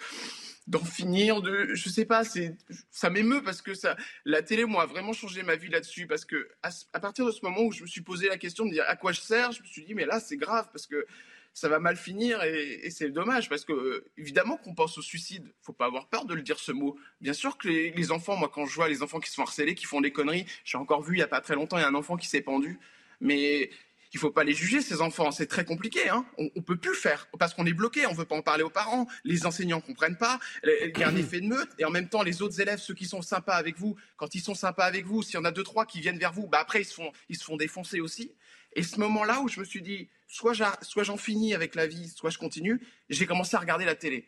d'en 0.68 0.86
finir, 0.86 1.42
de, 1.42 1.74
je 1.74 1.90
sais 1.90 2.06
pas, 2.06 2.24
c'est, 2.24 2.56
ça 2.92 3.10
m'émeut 3.10 3.42
parce 3.42 3.64
que 3.64 3.74
ça, 3.74 3.98
la 4.24 4.44
télé, 4.44 4.66
moi, 4.66 4.84
a 4.84 4.86
vraiment 4.86 5.14
changé 5.14 5.42
ma 5.42 5.56
vie 5.56 5.68
là-dessus 5.68 6.06
parce 6.06 6.26
que 6.26 6.48
à, 6.62 7.00
partir 7.00 7.26
de 7.26 7.32
ce 7.32 7.40
moment 7.42 7.62
où 7.64 7.72
je 7.72 7.82
me 7.82 7.88
suis 7.88 8.02
posé 8.02 8.28
la 8.28 8.38
question 8.38 8.66
de 8.66 8.72
dire 8.72 8.84
à 8.88 8.96
quoi 8.96 9.12
je 9.12 9.20
sers, 9.20 9.52
je 9.52 9.64
me 9.64 9.68
suis 9.68 9.84
dit 9.84 9.96
mais 9.96 10.06
là 10.06 10.20
c'est 10.20 10.38
grave 10.38 10.70
parce 10.72 10.86
que 10.86 11.08
ça 11.54 11.70
va 11.70 11.80
mal 11.80 11.98
finir 11.98 12.44
et, 12.44 12.90
c'est 12.90 13.10
dommage 13.10 13.50
parce 13.50 13.66
que 13.66 13.74
euh, 13.74 14.12
évidemment 14.18 14.58
qu'on 14.58 14.74
pense 14.74 14.98
au 14.98 15.02
suicide. 15.02 15.54
Faut 15.62 15.74
pas 15.74 15.86
avoir 15.86 16.08
peur 16.08 16.26
de 16.26 16.34
le 16.34 16.42
dire 16.42 16.60
ce 16.60 16.72
mot. 16.72 16.98
Bien 17.22 17.34
sûr 17.34 17.58
que 17.58 17.68
les, 17.68 18.12
enfants, 18.12 18.36
moi 18.36 18.50
quand 18.54 18.66
je 18.66 18.76
vois 18.76 18.90
les 18.90 19.04
enfants 19.04 19.20
qui 19.20 19.30
se 19.30 19.36
font 19.36 19.44
harceler, 19.44 19.76
qui 19.76 19.86
font 19.86 20.02
des 20.02 20.12
conneries, 20.12 20.46
j'ai 20.64 20.78
encore 20.78 21.02
vu 21.02 21.16
il 21.16 21.20
y 21.20 21.24
a 21.24 21.28
pas 21.28 21.42
très 21.42 21.56
longtemps 21.56 21.78
il 21.78 21.82
y 21.82 21.84
a 21.84 21.88
un 21.88 21.96
enfant 21.96 22.18
qui 22.18 22.28
s'est 22.28 22.42
pendu, 22.42 22.80
mais 23.20 23.70
il 24.12 24.20
faut 24.20 24.32
pas 24.32 24.44
les 24.44 24.54
juger 24.54 24.82
ces 24.82 25.02
enfants, 25.02 25.32
c'est 25.32 25.46
très 25.46 25.66
compliqué. 25.66 26.10
Hein. 26.10 26.26
On, 26.38 26.50
on 26.56 26.62
peut 26.62 26.78
plus 26.78 26.92
le 26.92 26.96
faire 26.96 27.28
parce 27.38 27.54
qu'on 27.54 27.66
est 27.66 27.74
bloqué, 27.74 28.08
on 28.08 28.14
veut 28.14 28.26
pas 28.26 28.36
en 28.36 28.42
parler 28.42 28.64
aux 28.64 28.70
parents, 28.70 29.08
les 29.24 29.46
enseignants 29.46 29.82
comprennent 29.82 30.18
pas, 30.18 30.40
il 30.64 30.98
y 30.98 31.04
a 31.04 31.10
un 31.10 31.16
effet 31.18 31.42
de 31.42 31.48
meute 31.48 31.70
et 31.78 31.86
en 31.86 31.92
même 31.92 32.10
temps 32.10 32.24
les 32.24 32.42
autres 32.42 32.60
élèves, 32.60 32.80
ceux 32.80 32.96
qui 32.96 33.06
sont 33.06 33.22
sympas 33.22 33.56
avec 33.56 33.78
vous, 33.78 33.96
quand 34.18 34.34
ils 34.34 34.42
sont 34.42 34.56
sympas 34.56 34.86
avec 34.86 35.06
vous, 35.06 35.22
s'il 35.22 35.36
y 35.36 35.38
en 35.38 35.46
a 35.46 35.52
deux 35.52 35.64
trois 35.64 35.86
qui 35.86 36.00
viennent 36.00 36.20
vers 36.20 36.34
vous, 36.34 36.48
bah 36.48 36.60
après 36.60 36.82
ils 36.82 36.86
se 36.86 36.94
font 36.94 37.12
ils 37.28 37.38
se 37.38 37.44
font 37.44 37.58
défoncer 37.58 38.00
aussi. 38.00 38.32
Et 38.74 38.84
ce 38.84 39.00
moment-là 39.00 39.42
où 39.42 39.48
je 39.48 39.60
me 39.60 39.66
suis 39.66 39.82
dit, 39.82 40.10
soit 40.30 40.54
j'en 40.54 41.18
finis 41.18 41.54
avec 41.54 41.76
la 41.76 41.88
vie, 41.88 42.08
soit 42.10 42.30
je 42.30 42.38
continue, 42.38 42.80
j'ai 43.10 43.26
commencé 43.26 43.56
à 43.58 43.60
regarder 43.60 43.86
la 43.86 43.96
télé. 43.96 44.26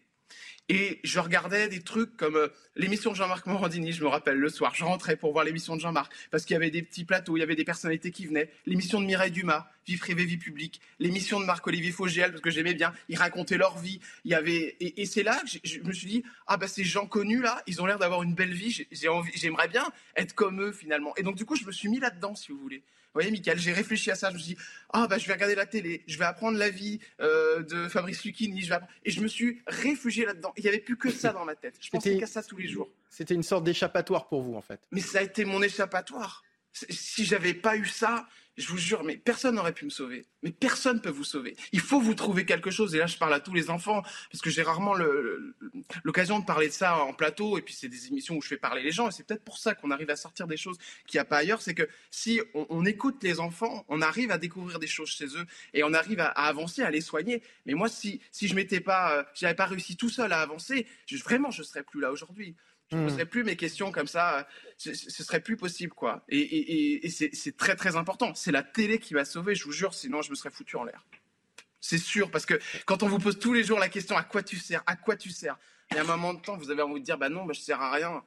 Et 0.70 1.00
je 1.04 1.20
regardais 1.20 1.68
des 1.68 1.82
trucs 1.82 2.16
comme 2.16 2.38
euh, 2.38 2.48
l'émission 2.76 3.12
de 3.12 3.16
Jean-Marc 3.18 3.46
Morandini, 3.46 3.92
je 3.92 4.04
me 4.04 4.08
rappelle 4.08 4.38
le 4.38 4.48
soir. 4.48 4.74
Je 4.74 4.86
rentrais 4.86 5.18
pour 5.18 5.34
voir 5.34 5.44
l'émission 5.44 5.76
de 5.76 5.82
Jean-Marc 5.82 6.14
parce 6.30 6.46
qu'il 6.46 6.54
y 6.54 6.58
avait 6.58 6.72
des 6.72 6.82
petits 6.82 7.04
plateaux, 7.04 7.36
il 7.36 7.42
y 7.42 7.44
avait 7.44 7.56
des 7.58 7.66
personnalités 7.66 8.12
qui 8.12 8.26
venaient. 8.26 8.50
L'émission 8.66 9.02
de 9.02 9.06
Mireille 9.06 9.32
Dumas, 9.32 9.68
Vie 9.88 9.98
privée, 9.98 10.26
vie 10.26 10.38
publique. 10.38 10.80
L'émission 11.00 11.40
de 11.40 11.46
Marc-Olivier 11.46 11.92
Fogiel 11.92 12.32
parce 12.32 12.42
que 12.42 12.52
j'aimais 12.52 12.76
bien. 12.76 12.94
Ils 13.10 13.18
racontaient 13.18 13.58
leur 13.58 13.80
vie. 13.80 14.00
Il 14.24 14.32
y 14.32 14.36
avait 14.36 14.78
et, 14.80 15.06
c'est 15.06 15.24
là 15.24 15.42
que 15.42 15.60
je 15.64 15.80
me 15.80 15.92
suis 15.92 16.08
dit 16.08 16.24
ah 16.48 16.56
bah 16.56 16.68
ces 16.68 16.84
gens 16.84 17.08
connus 17.08 17.42
là, 17.42 17.62
ils 17.68 17.82
ont 17.82 17.86
l'air 17.86 17.98
d'avoir 17.98 18.24
une 18.24 18.36
belle 18.36 18.54
vie. 18.54 18.86
J'aimerais 18.92 19.68
bien 19.68 19.92
être 20.16 20.34
comme 20.36 20.62
eux 20.62 20.72
finalement. 20.72 21.14
Et 21.18 21.24
donc 21.24 21.36
du 21.36 21.46
coup 21.46 21.56
je 21.56 21.66
me 21.66 21.72
suis 21.72 21.90
mis 21.90 22.00
là-dedans 22.00 22.36
si 22.36 22.52
vous 22.52 22.60
voulez. 22.60 22.84
Vous 23.14 23.20
voyez, 23.20 23.32
Michael, 23.32 23.60
j'ai 23.60 23.74
réfléchi 23.74 24.10
à 24.10 24.16
ça. 24.16 24.30
Je 24.30 24.36
me 24.36 24.40
suis 24.40 24.56
dit, 24.56 24.62
ah, 24.94 25.06
bah, 25.06 25.18
je 25.18 25.28
vais 25.28 25.34
regarder 25.34 25.56
la 25.56 25.66
télé, 25.66 26.02
je 26.08 26.18
vais 26.18 26.24
apprendre 26.24 26.58
la 26.58 26.70
vie 26.70 27.00
euh, 27.20 27.62
de 27.62 27.90
Fabrice 27.90 28.24
Lucchini. 28.24 28.62
Je 28.62 28.70
vais 28.70 28.80
Et 29.04 29.12
je 29.12 29.20
me 29.22 29.28
suis 29.28 29.62
réfugié 29.68 30.26
là-dedans. 30.26 30.54
Il 30.56 30.64
n'y 30.64 30.70
avait 30.70 30.80
plus 30.80 30.98
que 30.98 31.12
ça 31.12 31.34
dans 31.34 31.44
ma 31.44 31.56
tête. 31.56 31.76
Je 31.82 31.90
pensais 31.90 32.18
qu'à 32.18 32.28
ça 32.28 32.42
tous 32.42 32.58
les 32.58 32.70
jours. 32.70 32.90
C'était 33.10 33.34
une 33.34 33.44
sorte 33.44 33.66
d'échappatoire 33.66 34.30
pour 34.30 34.42
vous, 34.42 34.56
en 34.56 34.62
fait. 34.62 34.80
Mais 34.92 35.02
ça 35.02 35.20
a 35.20 35.24
été 35.24 35.44
mon 35.44 35.62
échappatoire. 35.62 36.44
Si 36.72 37.26
j'avais 37.26 37.54
pas 37.54 37.76
eu 37.76 37.86
ça, 37.86 38.28
je 38.58 38.68
vous 38.68 38.78
jure, 38.78 39.04
mais 39.04 39.18
personne 39.18 39.56
n'aurait 39.56 39.74
pu 39.74 39.86
me 39.86 39.90
sauver. 39.90 40.26
Mais 40.44 40.52
personne 40.52 40.98
ne 40.98 41.02
peut 41.02 41.10
vous 41.10 41.24
sauver. 41.24 41.56
Il 41.72 41.80
faut 41.80 42.02
vous 42.02 42.14
trouver 42.14 42.46
quelque 42.46 42.70
chose. 42.70 42.94
Et 42.96 42.98
là, 42.98 43.08
je 43.08 43.18
parle 43.18 43.34
à 43.34 43.40
tous 43.40 43.54
les 43.54 43.70
enfants, 43.70 44.02
parce 44.32 44.42
que 44.42 44.50
j'ai 44.50 44.62
rarement 44.62 44.94
l'occasion 46.04 46.40
de 46.40 46.46
parler 46.46 46.68
de 46.68 46.74
ça 46.74 46.98
en 46.98 47.14
plateau. 47.14 47.58
Et 47.58 47.62
puis, 47.62 47.74
c'est 47.74 47.88
des 47.88 48.08
émissions 48.08 48.36
où 48.36 48.42
je 48.42 48.48
fais 48.48 48.58
parler 48.58 48.84
les 48.84 48.92
gens. 48.92 49.08
Et 49.08 49.12
c'est 49.12 49.26
peut-être 49.26 49.44
pour 49.44 49.58
ça 49.58 49.74
qu'on 49.74 49.92
arrive 49.92 50.10
à 50.10 50.16
sortir 50.16 50.48
des 50.48 50.58
choses 50.58 50.78
qu'il 51.08 51.18
n'y 51.18 51.22
a 51.22 51.26
pas 51.26 51.38
ailleurs. 51.38 51.62
C'est 51.62 51.74
que 51.74 51.88
si 52.10 52.42
on, 52.54 52.86
écoute 52.86 53.24
les 53.24 53.40
enfants, 53.40 53.86
on 53.88 54.02
arrive 54.02 54.32
à 54.32 54.38
découvrir 54.38 54.80
des 54.80 54.88
choses 54.88 55.10
chez 55.10 55.26
eux 55.26 55.46
et 55.74 55.84
on 55.84 55.94
arrive 55.94 56.20
à, 56.20 56.28
avancer, 56.28 56.82
à 56.82 56.92
les 56.92 57.02
soigner. 57.02 57.42
Mais 57.66 57.74
moi, 57.74 57.90
si, 57.90 58.22
si 58.32 58.48
je 58.48 58.56
m'étais 58.56 58.82
pas, 58.82 59.26
euh, 59.44 59.54
pas 59.54 59.66
réussi 59.66 59.96
tout 59.96 60.10
seul 60.10 60.34
à 60.34 60.42
avancer, 60.42 60.88
vraiment, 61.24 61.52
je 61.52 61.64
serais 61.64 61.84
plus 61.84 62.02
là 62.02 62.12
aujourd'hui. 62.12 62.56
Je 62.92 62.98
ne 62.98 63.02
hmm. 63.02 63.06
poserais 63.06 63.26
plus 63.26 63.44
mes 63.44 63.56
questions 63.56 63.92
comme 63.92 64.08
ça. 64.08 64.48
Ce, 64.78 64.94
ce 64.94 65.24
serait 65.24 65.40
plus 65.40 65.56
possible, 65.56 65.94
quoi. 65.94 66.24
Et, 66.28 67.10
c'est 67.10 67.56
très, 67.56 67.76
très 67.76 67.96
important. 67.96 68.34
C'est 68.36 68.52
la 68.52 68.64
télé 68.64 69.00
qui 69.00 69.14
m'a 69.14 69.24
sauvé, 69.24 69.56
je 69.56 69.64
vous 69.64 69.72
jure, 69.72 69.94
sinon 69.94 70.22
je 70.22 70.30
me 70.30 70.36
serais 70.36 70.50
foutu 70.50 70.76
en 70.76 70.84
l'air. 70.84 71.06
C'est 71.80 71.98
sûr, 71.98 72.30
parce 72.30 72.46
que 72.46 72.60
quand 72.86 73.02
on 73.02 73.08
vous 73.08 73.18
pose 73.18 73.40
tous 73.40 73.54
les 73.54 73.64
jours 73.64 73.80
la 73.80 73.90
question 73.90 74.16
à 74.16 74.24
quoi 74.24 74.44
tu 74.44 74.58
sers, 74.58 74.84
à 74.86 74.96
quoi 74.96 75.16
tu 75.16 75.30
sers, 75.30 75.58
Et 75.94 75.98
à 75.98 76.02
un 76.02 76.04
moment 76.04 76.34
de 76.34 76.42
temps, 76.42 76.58
vous 76.58 76.70
avez 76.70 76.82
envie 76.82 77.00
de 77.00 77.06
dire, 77.06 77.18
bah 77.18 77.30
non, 77.30 77.46
bah, 77.46 77.54
je 77.54 77.62
sers 77.62 77.82
à 77.82 77.92
rien. 77.92 78.24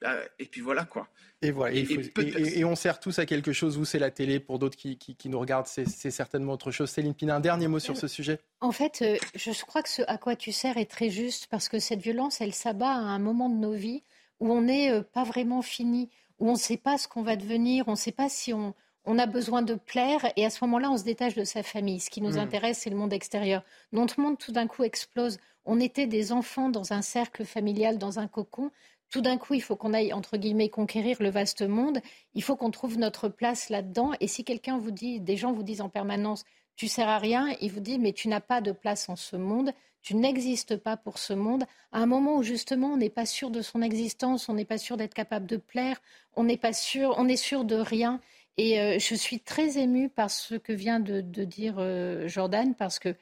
Bah, 0.00 0.16
et 0.38 0.46
puis 0.46 0.60
voilà 0.60 0.84
quoi. 0.84 1.08
Et 1.40 1.52
voilà. 1.52 1.76
Et, 1.76 2.64
on 2.64 2.74
sert 2.74 2.98
tous 2.98 3.18
à 3.18 3.26
quelque 3.26 3.52
chose. 3.52 3.78
Vous, 3.78 3.84
c'est 3.84 3.98
la 3.98 4.10
télé. 4.10 4.40
Pour 4.40 4.58
d'autres 4.58 4.76
qui, 4.76 5.16
nous 5.26 5.38
regardent, 5.38 5.66
c'est 5.66 6.10
certainement 6.10 6.54
autre 6.54 6.70
chose. 6.70 6.90
Céline 6.90 7.14
Pina, 7.14 7.36
un 7.36 7.40
dernier 7.40 7.68
mot 7.68 7.78
sur 7.78 7.96
ce 7.96 8.08
sujet. 8.08 8.40
En 8.60 8.72
fait, 8.72 9.02
euh, 9.02 9.16
je 9.34 9.64
crois 9.64 9.82
que 9.82 9.88
ce 9.88 10.02
à 10.08 10.18
quoi 10.18 10.34
tu 10.34 10.50
sers 10.50 10.76
est 10.76 10.90
très 10.90 11.10
juste 11.10 11.46
parce 11.48 11.68
que 11.68 11.78
cette 11.78 12.00
violence, 12.00 12.40
elle 12.40 12.54
s'abat 12.54 12.90
à 12.90 12.98
un 12.98 13.20
moment 13.20 13.48
de 13.48 13.54
nos 13.54 13.72
vies 13.72 14.02
où 14.40 14.52
on 14.52 14.62
n'est 14.62 14.90
euh, 14.90 15.02
pas 15.02 15.24
vraiment 15.24 15.62
fini, 15.62 16.10
où 16.38 16.48
on 16.48 16.54
ne 16.54 16.58
sait 16.58 16.76
pas 16.76 16.98
ce 16.98 17.06
qu'on 17.06 17.22
va 17.22 17.36
devenir, 17.36 17.86
on 17.86 17.92
ne 17.92 17.96
sait 17.96 18.12
pas 18.12 18.28
si 18.28 18.52
on, 18.52 18.74
on 19.04 19.18
a 19.18 19.26
besoin 19.26 19.62
de 19.62 19.74
plaire 19.74 20.20
et 20.36 20.44
à 20.44 20.50
ce 20.50 20.62
moment-là, 20.64 20.90
on 20.90 20.98
se 20.98 21.04
détache 21.04 21.34
de 21.34 21.44
sa 21.44 21.62
famille. 21.62 22.00
Ce 22.00 22.10
qui 22.10 22.20
nous 22.20 22.34
hmm. 22.34 22.40
intéresse, 22.40 22.80
c'est 22.80 22.90
le 22.90 22.96
monde 22.96 23.12
extérieur. 23.12 23.62
Notre 23.92 24.20
monde, 24.20 24.38
tout 24.38 24.52
d'un 24.52 24.66
coup, 24.66 24.84
explose. 24.84 25.38
On 25.64 25.80
était 25.80 26.06
des 26.06 26.30
enfants 26.32 26.68
dans 26.68 26.92
un 26.92 27.02
cercle 27.02 27.44
familial, 27.44 27.96
dans 27.96 28.18
un 28.18 28.28
cocon 28.28 28.70
tout 29.10 29.20
d'un 29.20 29.38
coup, 29.38 29.54
il 29.54 29.62
faut 29.62 29.76
qu'on 29.76 29.94
aille, 29.94 30.12
entre 30.12 30.36
guillemets, 30.36 30.68
conquérir 30.68 31.16
le 31.20 31.30
vaste 31.30 31.62
monde. 31.62 32.00
Il 32.34 32.42
faut 32.42 32.56
qu'on 32.56 32.70
trouve 32.70 32.98
notre 32.98 33.28
place 33.28 33.70
là-dedans. 33.70 34.12
Et 34.20 34.28
si 34.28 34.44
quelqu'un 34.44 34.78
vous 34.78 34.90
dit, 34.90 35.20
des 35.20 35.36
gens 35.36 35.52
vous 35.52 35.62
disent 35.62 35.80
en 35.80 35.88
permanence, 35.88 36.44
tu 36.76 36.88
sers 36.88 37.08
à 37.08 37.18
rien, 37.18 37.56
il 37.60 37.72
vous 37.72 37.80
dit, 37.80 37.98
mais 37.98 38.12
tu 38.12 38.28
n'as 38.28 38.40
pas 38.40 38.60
de 38.60 38.70
place 38.70 39.08
en 39.08 39.16
ce 39.16 39.34
monde, 39.36 39.72
tu 40.00 40.14
n'existes 40.14 40.76
pas 40.76 40.96
pour 40.96 41.18
ce 41.18 41.32
monde, 41.32 41.64
à 41.90 41.98
un 41.98 42.06
moment 42.06 42.36
où 42.36 42.42
justement 42.44 42.92
on 42.92 42.96
n'est 42.96 43.10
pas 43.10 43.26
sûr 43.26 43.50
de 43.50 43.62
son 43.62 43.82
existence, 43.82 44.48
on 44.48 44.54
n'est 44.54 44.64
pas 44.64 44.78
sûr 44.78 44.96
d'être 44.96 45.12
capable 45.12 45.46
de 45.46 45.56
plaire, 45.56 46.00
on 46.36 46.44
n'est 46.44 46.56
pas 46.56 46.72
sûr, 46.72 47.14
on 47.18 47.26
est 47.26 47.36
sûr 47.36 47.64
de 47.64 47.74
rien. 47.74 48.20
Et 48.58 48.80
euh, 48.80 48.98
je 48.98 49.14
suis 49.14 49.40
très 49.40 49.78
émue 49.78 50.08
par 50.08 50.30
ce 50.30 50.54
que 50.54 50.72
vient 50.72 51.00
de, 51.00 51.20
dire 51.20 51.76
euh, 51.78 52.28
Jordan, 52.28 52.74
parce 52.74 52.98
que 52.98 53.14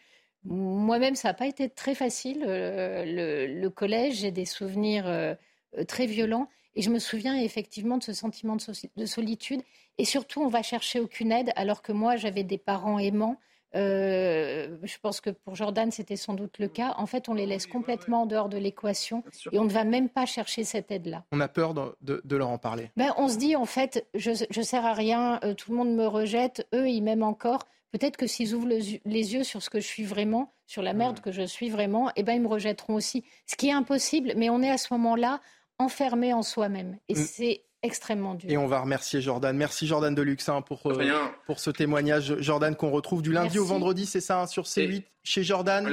moi-même, 0.45 1.15
ça 1.15 1.29
n'a 1.29 1.35
pas 1.35 1.47
été 1.47 1.69
très 1.69 1.95
facile. 1.95 2.45
Euh, 2.47 3.05
le, 3.47 3.69
collège, 3.71 4.17
j'ai 4.17 4.31
des 4.31 4.45
souvenirs 4.45 5.37
très 5.85 6.07
violent. 6.07 6.49
Et 6.77 6.83
je 6.83 6.91
me 6.91 6.99
souviens 6.99 7.37
effectivement 7.37 7.97
de 7.97 8.03
ce 8.03 8.13
sentiment 8.13 8.57
de, 8.57 9.07
solitude. 9.07 9.63
Et 9.99 10.05
surtout, 10.05 10.43
on 10.43 10.49
va 10.49 10.63
chercher 10.63 11.01
aucune 11.01 11.33
aide, 11.33 11.51
alors 11.57 11.81
que 11.83 11.91
moi, 11.91 12.17
j'avais 12.17 12.45
des 12.45 12.59
parents 12.59 12.99
aimants. 12.99 13.39
Euh, 13.75 14.77
je 14.83 14.97
pense 15.03 15.21
que 15.21 15.31
pour 15.31 15.55
Jordan, 15.55 15.91
c'était 15.91 16.17
sans 16.17 16.35
doute 16.35 16.59
le 16.59 16.69
cas. 16.69 16.95
En 16.99 17.07
fait, 17.07 17.29
on 17.29 17.35
les 17.35 17.47
laisse 17.47 17.67
complètement 17.67 18.23
en 18.23 18.27
dehors 18.27 18.49
de 18.49 18.59
l'équation 18.59 19.25
et 19.53 19.59
on 19.59 19.65
ne 19.65 19.71
va 19.71 19.85
même 19.85 20.09
pas 20.09 20.25
chercher 20.25 20.65
cette 20.65 20.91
aide-là. 20.91 21.25
On 21.33 21.41
a 21.41 21.49
peur 21.49 21.75
de, 21.75 22.37
leur 22.37 22.49
en 22.49 22.59
parler. 22.59 22.91
Ben, 22.97 23.13
on 23.17 23.29
se 23.29 23.37
dit, 23.37 23.57
en 23.57 23.67
fait, 23.67 24.07
je 24.15 24.31
ne 24.31 24.63
sers 24.63 24.85
à 24.85 24.93
rien, 24.93 25.41
euh, 25.45 25.55
tout 25.55 25.73
le 25.73 25.79
monde 25.79 25.95
me 25.95 26.07
rejette, 26.07 26.67
eux, 26.75 26.89
ils 26.89 27.03
m'aiment 27.03 27.23
encore. 27.23 27.67
Peut-être 27.91 28.17
que 28.17 28.27
s'ils 28.27 28.55
ouvrent 28.55 28.69
les 28.69 29.35
yeux 29.35 29.45
sur 29.45 29.63
ce 29.63 29.71
que 29.71 29.81
je 29.81 29.87
suis 29.87 30.05
vraiment, 30.05 30.53
sur 30.67 30.83
la 30.83 30.93
merde 30.93 31.21
que 31.21 31.33
je 31.33 31.43
suis 31.43 31.71
vraiment, 31.71 32.11
eh 32.17 32.23
ben, 32.23 32.35
ils 32.35 32.43
me 32.43 32.49
rejetteront 32.49 32.95
aussi. 32.95 33.25
Ce 33.47 33.57
qui 33.57 33.69
est 33.69 33.73
impossible, 33.73 34.33
mais 34.37 34.51
on 34.51 34.63
est 34.63 34.71
à 34.71 34.79
ce 34.79 34.93
moment-là 34.95 35.41
enfermé 35.79 36.33
en 36.33 36.43
soi-même. 36.43 36.99
Et 37.09 37.15
mm. 37.15 37.17
c'est 37.17 37.63
extrêmement 37.83 38.35
dur. 38.35 38.51
Et 38.51 38.57
on 38.57 38.67
va 38.67 38.81
remercier 38.81 39.21
Jordan. 39.21 39.57
Merci 39.57 39.87
Jordan 39.87 40.15
de 40.15 40.23
Luxin 40.23 40.63
pour, 40.63 40.87
euh, 40.87 41.29
pour 41.47 41.61
ce 41.61 41.71
témoignage. 41.71 42.37
Jordan 42.41 42.75
qu'on 42.75 42.91
retrouve 42.91 43.23
du 43.23 43.33
lundi 43.33 43.59
au 43.59 43.65
vendredi, 43.65 44.07
c'est 44.07 44.21
ça, 44.21 44.43
hein, 44.43 44.47
sur 44.47 44.65
C8 44.65 45.05
chez 45.23 45.43
Jordan 45.43 45.91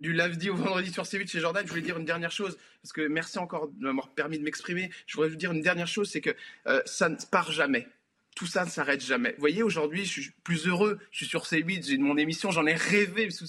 du, 0.00 0.12
lundi 0.12 0.50
au 0.50 0.56
vendredi 0.56 0.92
sur 0.92 1.04
C8 1.04 1.30
chez 1.30 1.40
Jordan, 1.40 1.64
je 1.64 1.70
voulais 1.70 1.80
dire 1.80 1.96
une 1.96 2.04
dernière 2.04 2.32
chose, 2.32 2.58
parce 2.82 2.92
que 2.92 3.06
merci 3.06 3.38
encore 3.38 3.68
de 3.68 3.84
m'avoir 3.86 4.08
permis 4.10 4.38
de 4.38 4.42
m'exprimer. 4.42 4.90
Je 5.06 5.14
voudrais 5.16 5.30
vous 5.30 5.36
dire 5.36 5.52
une 5.52 5.62
dernière 5.62 5.86
chose, 5.86 6.10
c'est 6.10 6.20
que 6.20 6.34
euh, 6.66 6.82
ça 6.84 7.08
ne 7.08 7.16
part 7.30 7.52
jamais 7.52 7.86
tout 8.34 8.46
ça 8.46 8.64
ne 8.64 8.70
s'arrête 8.70 9.00
jamais. 9.00 9.30
Vous 9.32 9.40
voyez, 9.40 9.62
aujourd'hui, 9.62 10.04
je 10.04 10.10
suis 10.10 10.30
plus 10.42 10.66
heureux. 10.66 10.98
Je 11.10 11.18
suis 11.18 11.26
sur 11.26 11.44
C8, 11.44 11.86
j'ai 11.86 11.98
mon 11.98 12.16
émission, 12.16 12.50
j'en 12.50 12.66
ai 12.66 12.74
rêvé. 12.74 13.28
Vous 13.28 13.46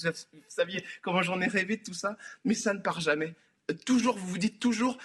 saviez 0.47 0.83
comment 1.01 1.23
j'en 1.23 1.41
ai 1.41 1.47
rêvé 1.47 1.77
de 1.77 1.83
tout 1.83 1.93
ça, 1.93 2.17
mais 2.43 2.53
ça 2.53 2.73
ne 2.73 2.79
part 2.79 2.99
jamais. 2.99 3.33
Toujours, 3.85 4.15
vous 4.15 4.27
vous 4.27 4.37
dites 4.37 4.59
toujours, 4.59 4.97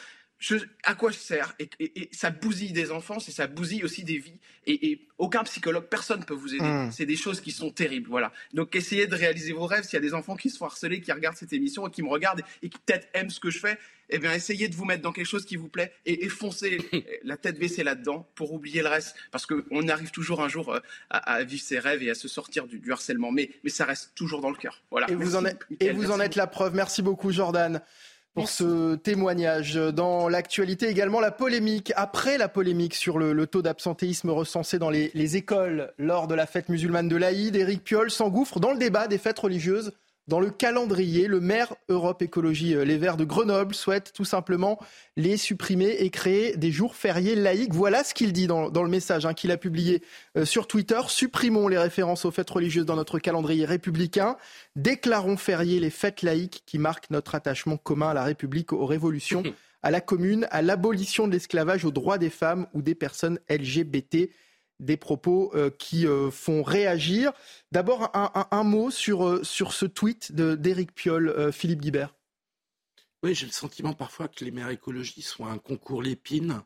à 0.84 0.94
quoi 0.94 1.10
je 1.10 1.18
sers 1.18 1.54
et, 1.58 2.08
ça 2.12 2.30
bousille 2.30 2.72
des 2.72 2.90
enfants, 2.90 3.20
c'est 3.20 3.32
ça 3.32 3.46
bousille 3.46 3.84
aussi 3.84 4.04
des 4.04 4.18
vies. 4.18 4.38
Et, 4.66 5.06
aucun 5.18 5.44
psychologue, 5.44 5.84
personne 5.90 6.20
ne 6.20 6.24
peut 6.24 6.34
vous 6.34 6.54
aider. 6.54 6.64
Hmm. 6.64 6.90
C'est 6.90 7.04
des 7.04 7.16
choses 7.16 7.42
qui 7.42 7.50
sont 7.50 7.70
terribles, 7.70 8.08
voilà. 8.08 8.32
Donc 8.54 8.74
essayez 8.74 9.06
de 9.06 9.14
réaliser 9.14 9.52
vos 9.52 9.66
rêves. 9.66 9.84
S'il 9.84 9.94
y 9.94 9.96
a 9.98 10.00
des 10.00 10.14
enfants 10.14 10.34
qui 10.34 10.48
se 10.48 10.56
font 10.56 10.64
harceler, 10.64 11.02
qui 11.02 11.12
regardent 11.12 11.36
cette 11.36 11.52
émission 11.52 11.86
et 11.86 11.90
qui 11.90 12.02
me 12.02 12.08
regardent 12.08 12.42
et 12.62 12.70
qui 12.70 12.78
peut-être 12.78 13.08
aiment 13.12 13.28
ce 13.28 13.38
que 13.38 13.50
je 13.50 13.58
fais, 13.58 13.78
eh 14.08 14.18
bien 14.18 14.32
essayez 14.32 14.68
de 14.68 14.74
vous 14.74 14.86
mettre 14.86 15.02
dans 15.02 15.12
quelque 15.12 15.26
chose 15.26 15.44
qui 15.44 15.56
vous 15.56 15.68
plaît 15.68 15.92
et, 16.06 16.28
foncez 16.30 16.78
la 17.22 17.36
tête 17.36 17.58
baissée 17.58 17.84
là-dedans 17.84 18.26
pour 18.34 18.52
oublier 18.54 18.80
le 18.80 18.88
reste, 18.88 19.14
parce 19.30 19.44
qu'on 19.44 19.88
arrive 19.88 20.10
toujours 20.10 20.42
un 20.42 20.48
jour 20.48 20.72
euh, 20.72 20.80
à, 21.10 21.44
vivre 21.44 21.62
ses 21.62 21.78
rêves 21.78 22.02
et 22.02 22.10
à 22.10 22.14
se 22.14 22.28
sortir 22.28 22.66
du, 22.66 22.80
harcèlement, 22.90 23.30
mais, 23.30 23.50
mais 23.62 23.70
ça 23.70 23.84
reste 23.84 24.12
toujours 24.14 24.40
dans 24.40 24.50
le 24.50 24.56
cœur. 24.56 24.82
Voilà. 24.90 25.10
Et 25.10 25.14
vous, 25.14 25.36
en, 25.36 25.44
et 25.80 25.92
vous 25.92 26.10
en 26.10 26.20
êtes 26.20 26.36
la 26.36 26.46
preuve. 26.46 26.74
Merci 26.74 27.02
beaucoup, 27.02 27.30
Jordan 27.30 27.82
pour 28.34 28.48
ce 28.48 28.94
témoignage. 28.96 29.74
Dans 29.74 30.28
l'actualité 30.28 30.88
également, 30.88 31.20
la 31.20 31.30
polémique, 31.30 31.92
après 31.96 32.38
la 32.38 32.48
polémique 32.48 32.94
sur 32.94 33.18
le, 33.18 33.46
taux 33.46 33.62
d'absentéisme 33.62 34.30
recensé 34.30 34.78
dans 34.78 34.90
les, 34.90 35.10
les, 35.14 35.36
écoles 35.36 35.92
lors 35.98 36.26
de 36.26 36.34
la 36.34 36.46
fête 36.46 36.68
musulmane 36.68 37.08
de 37.08 37.16
l'Aïd, 37.16 37.56
Éric 37.56 37.84
Piolle 37.84 38.10
s'engouffre 38.10 38.60
dans 38.60 38.72
le 38.72 38.78
débat 38.78 39.08
des 39.08 39.18
fêtes 39.18 39.38
religieuses 39.38 39.92
dans 40.28 40.40
le 40.40 40.50
calendrier, 40.50 41.26
le 41.26 41.40
maire 41.40 41.74
Europe 41.88 42.22
Écologie 42.22 42.74
euh, 42.74 42.84
Les 42.84 42.98
Verts 42.98 43.16
de 43.16 43.24
Grenoble 43.24 43.74
souhaite 43.74 44.12
tout 44.12 44.24
simplement 44.24 44.78
les 45.16 45.36
supprimer 45.36 45.88
et 45.98 46.10
créer 46.10 46.56
des 46.56 46.70
jours 46.70 46.94
fériés 46.94 47.34
laïques. 47.34 47.74
Voilà 47.74 48.04
ce 48.04 48.14
qu'il 48.14 48.32
dit 48.32 48.46
dans, 48.46 48.68
le 48.68 48.88
message 48.88 49.26
hein, 49.26 49.34
qu'il 49.34 49.50
a 49.50 49.56
publié 49.56 50.02
euh, 50.36 50.44
sur 50.44 50.66
Twitter. 50.66 51.00
Supprimons 51.08 51.68
les 51.68 51.78
références 51.78 52.24
aux 52.24 52.30
fêtes 52.30 52.50
religieuses 52.50 52.86
dans 52.86 52.96
notre 52.96 53.18
calendrier 53.18 53.64
républicain. 53.64 54.36
Déclarons 54.76 55.36
fériés 55.36 55.80
les 55.80 55.90
fêtes 55.90 56.22
laïques 56.22 56.62
qui 56.64 56.78
marquent 56.78 57.10
notre 57.10 57.34
attachement 57.34 57.76
commun 57.76 58.10
à 58.10 58.14
la 58.14 58.22
République, 58.22 58.72
aux 58.72 58.86
révolutions, 58.86 59.42
à 59.82 59.90
la 59.90 60.00
commune, 60.00 60.46
à 60.50 60.62
l'abolition 60.62 61.26
de 61.26 61.32
l'esclavage, 61.32 61.84
aux 61.84 61.90
droits 61.90 62.18
des 62.18 62.30
femmes 62.30 62.66
ou 62.72 62.82
des 62.82 62.94
personnes 62.94 63.40
LGBT 63.48 64.30
des 64.80 64.96
propos 64.96 65.52
euh, 65.54 65.70
qui 65.70 66.06
euh, 66.06 66.30
font 66.30 66.62
réagir. 66.62 67.32
D'abord, 67.70 68.10
un, 68.14 68.64
mot 68.64 68.90
sur, 68.90 69.26
euh, 69.26 69.44
sur 69.44 69.72
ce 69.72 69.86
tweet 69.86 70.32
d'Éric 70.32 70.94
Piolle, 70.94 71.52
Philippe 71.52 71.82
Guibert. 71.82 72.14
Oui, 73.22 73.34
j'ai 73.34 73.46
le 73.46 73.52
sentiment 73.52 73.92
parfois 73.92 74.28
que 74.28 74.44
les 74.44 74.50
maires 74.50 74.70
écologistes 74.70 75.28
sont 75.28 75.46
un 75.46 75.58
concours 75.58 76.02
l'épine 76.02 76.62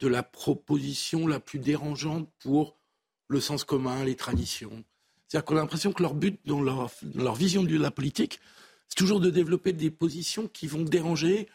de 0.00 0.08
la 0.08 0.24
proposition 0.24 1.28
la 1.28 1.38
plus 1.38 1.60
dérangeante 1.60 2.28
pour 2.40 2.76
le 3.28 3.40
sens 3.40 3.62
commun, 3.62 4.04
les 4.04 4.16
traditions. 4.16 4.84
C'est-à-dire 5.28 5.44
qu'on 5.44 5.56
a 5.56 5.60
l'impression 5.60 5.92
que 5.92 6.02
leur 6.02 6.14
but 6.14 6.40
dans 6.44 6.60
leur, 6.60 6.90
vision 7.36 7.62
de 7.62 7.78
la 7.78 7.92
politique, 7.92 8.40
c'est 8.88 8.96
toujours 8.96 9.20
de 9.20 9.30
développer 9.30 9.72
des 9.72 9.92
positions 9.92 10.48
qui 10.48 10.66
vont 10.66 10.82
déranger 10.82 11.48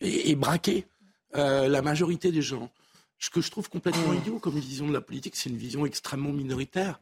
et, 0.00 0.36
braquer 0.36 0.86
la 1.34 1.82
majorité 1.82 2.30
des 2.30 2.40
gens. 2.40 2.70
Ce 3.18 3.30
que 3.30 3.40
je 3.40 3.50
trouve 3.50 3.68
complètement 3.68 4.12
idiot 4.12 4.38
comme 4.38 4.58
vision 4.58 4.86
de 4.86 4.92
la 4.92 5.00
politique, 5.00 5.36
c'est 5.36 5.50
une 5.50 5.56
vision 5.56 5.84
extrêmement 5.86 6.32
minoritaire. 6.32 7.00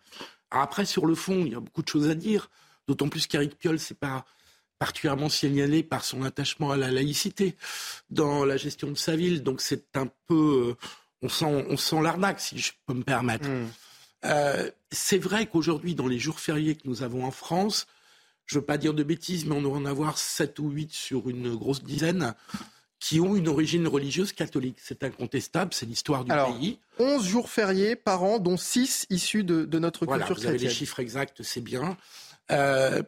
après, 0.50 0.86
sur 0.86 1.06
le 1.06 1.14
fond, 1.14 1.44
il 1.44 1.52
y 1.52 1.54
a 1.54 1.60
beaucoup 1.60 1.82
de 1.82 1.88
choses 1.88 2.08
à 2.08 2.14
dire, 2.14 2.50
d'autant 2.88 3.08
plus 3.08 3.26
qu'Éric 3.26 3.58
Piolle, 3.58 3.78
c'est 3.78 3.98
pas 3.98 4.24
particulièrement 4.78 5.28
signalé 5.28 5.82
par 5.82 6.04
son 6.04 6.22
attachement 6.22 6.70
à 6.70 6.76
la 6.76 6.90
laïcité 6.90 7.56
dans 8.10 8.44
la 8.44 8.56
gestion 8.56 8.90
de 8.90 8.96
sa 8.96 9.16
ville. 9.16 9.42
Donc 9.42 9.60
c'est 9.60 9.96
un 9.96 10.08
peu, 10.26 10.68
euh, 10.70 10.88
on 11.22 11.28
sent, 11.28 11.66
on 11.68 11.76
sent 11.76 12.00
l'arnaque, 12.02 12.40
si 12.40 12.58
je 12.58 12.72
peux 12.86 12.94
me 12.94 13.02
permettre. 13.02 13.48
Hmm. 13.48 13.68
Euh, 14.24 14.70
c'est 14.90 15.18
vrai 15.18 15.46
qu'aujourd'hui, 15.46 15.94
dans 15.94 16.06
les 16.06 16.18
jours 16.18 16.40
fériés 16.40 16.74
que 16.74 16.86
nous 16.88 17.02
avons 17.02 17.24
en 17.24 17.30
France, 17.30 17.86
je 18.46 18.56
ne 18.56 18.60
veux 18.60 18.66
pas 18.66 18.78
dire 18.78 18.94
de 18.94 19.02
bêtises, 19.02 19.44
mais 19.44 19.54
on 19.54 19.62
doit 19.62 19.76
en 19.76 19.86
avoir 19.86 20.18
7 20.18 20.58
ou 20.58 20.70
8 20.70 20.92
sur 20.92 21.28
une 21.28 21.54
grosse 21.54 21.82
dizaine 21.82 22.34
qui 22.98 23.20
ont 23.20 23.36
une 23.36 23.48
origine 23.48 23.86
religieuse 23.86 24.32
catholique. 24.32 24.78
C'est 24.80 25.02
incontestable, 25.02 25.74
c'est 25.74 25.86
l'histoire 25.86 26.24
du 26.24 26.32
pays. 26.32 26.78
11 26.98 27.26
jours 27.26 27.50
fériés 27.50 27.94
par 27.94 28.22
an, 28.22 28.38
dont 28.38 28.56
6 28.56 29.06
issus 29.10 29.44
de, 29.44 29.78
notre 29.78 30.06
voilà, 30.06 30.24
culture 30.26 30.42
vous 30.42 30.48
Avez 30.48 30.58
les 30.58 30.70
chiffres 30.70 31.00
exacts, 31.00 31.42
c'est 31.42 31.60
bien. 31.60 31.96
Euh, 32.50 33.02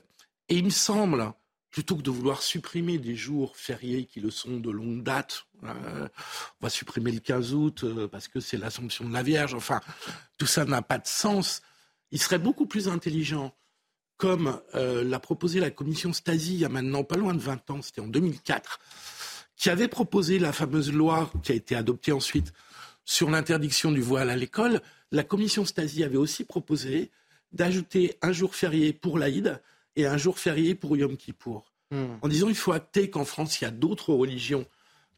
et 0.49 0.57
il 0.57 0.65
me 0.65 0.71
semble, 0.71 1.33
plutôt 1.71 1.97
que 1.97 2.03
de 2.03 2.11
vouloir 2.11 2.43
supprimer 2.43 2.99
des 2.99 3.15
jours 3.15 3.57
fériés 3.57 4.05
qui 4.05 4.21
le 4.21 4.31
sont 4.31 4.59
de 4.59 4.71
longue 4.71 5.03
date, 5.03 5.45
euh, 5.65 6.09
on 6.61 6.67
va 6.67 6.71
supprimer 6.71 7.13
le 7.13 7.21
15 7.21 7.55
août 7.55 7.85
euh, 7.85 8.09
parce 8.09 8.29
que 8.29 8.41
c'est 8.41 8.59
l'Assomption 8.59 9.09
de 9.09 9.13
la 9.13 9.23
Vierge, 9.23 9.55
enfin, 9.55 9.81
tout 10.37 10.47
ça 10.47 10.65
n'a 10.65 10.83
pas 10.83 10.99
de 10.99 11.07
sens. 11.07 11.63
Il 12.11 12.21
serait 12.21 12.39
beaucoup 12.39 12.67
plus 12.67 12.89
intelligent, 12.89 13.55
comme 14.17 14.61
l'a 14.75 15.21
proposé 15.21 15.61
la 15.61 15.71
commission 15.71 16.13
Stasi 16.13 16.55
il 16.55 16.61
y 16.61 16.65
a 16.65 16.69
maintenant 16.69 17.05
pas 17.05 17.17
loin 17.17 17.35
de 17.35 17.41
20 17.41 17.71
ans, 17.71 17.83
c'était 17.83 18.01
en 18.01 18.09
2004, 18.09 18.81
qui 19.59 19.71
avait 19.71 19.89
proposé 19.89 20.39
la 20.39 20.53
fameuse 20.53 20.93
loi 20.93 21.31
qui 21.43 21.53
a 21.53 21.55
été 21.55 21.75
adoptée 21.75 22.13
ensuite 22.13 22.53
sur 23.05 23.29
l'interdiction 23.29 23.91
du 23.91 24.01
voile 24.01 24.31
à 24.31 24.37
l'école, 24.37 24.81
la 25.11 25.25
commission 25.25 25.65
Stasi 25.65 26.05
avait 26.05 26.17
aussi 26.17 26.45
proposé 26.45 27.11
d'ajouter 27.53 28.17
un 28.23 28.33
jour 28.33 28.55
férié 28.55 28.93
pour 28.93 29.19
l'Aïd 29.19 29.61
et 29.97 30.07
un 30.07 30.17
jour 30.17 30.39
férié 30.39 30.75
pour 30.75 30.97
Yom 30.97 31.17
Kippour. 31.17 31.73
Hmm. 31.91 32.17
En 32.23 32.29
disant 32.29 32.47
qu'il 32.47 32.57
faut 32.57 32.73
acter 32.73 33.11
qu'en 33.11 33.25
France, 33.25 33.61
il 33.61 33.65
y 33.65 33.67
a 33.67 33.71
d'autres 33.71 34.13
religions 34.13 34.67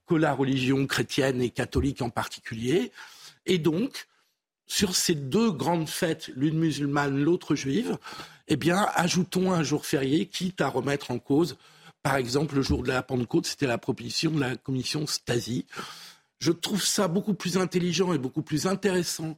que 0.07 0.15
la 0.15 0.33
religion 0.33 0.87
chrétienne 0.87 1.43
et 1.43 1.51
catholique 1.51 2.01
en 2.01 2.11
particulier. 2.11 2.93
Et 3.47 3.59
donc, 3.59 4.07
sur 4.67 4.95
ces 4.95 5.17
deux 5.17 5.51
grandes 5.51 5.89
fêtes, 5.89 6.31
l'une 6.35 6.59
musulmane, 6.59 7.21
l'autre 7.21 7.57
juive, 7.57 7.99
eh 8.49 8.57
bien, 8.57 8.87
ajoutons 8.95 9.53
un 9.53 9.65
jour 9.65 9.85
férié, 9.85 10.27
quitte 10.27 10.61
à 10.61 10.69
remettre 10.69 11.11
en 11.11 11.19
cause 11.19 11.57
Par 12.03 12.17
exemple, 12.17 12.57
le 12.57 12.63
jour 12.63 12.83
de 12.83 12.89
la 12.89 13.03
Pentecôte, 13.03 13.47
c'était 13.47 13.67
la 13.67 13.79
proposition 13.79 14.31
de 14.31 14.41
la 14.41 14.57
commission 14.57 15.07
Stasi. 15.07 15.67
Je 16.39 16.53
trouve 16.53 16.83
ça 16.83 17.09
beaucoup 17.09 17.35
plus 17.35 17.59
intelligent 17.59 18.15
et 18.15 18.19
beaucoup 18.19 18.43
plus 18.43 18.67
intéressant 18.67 19.37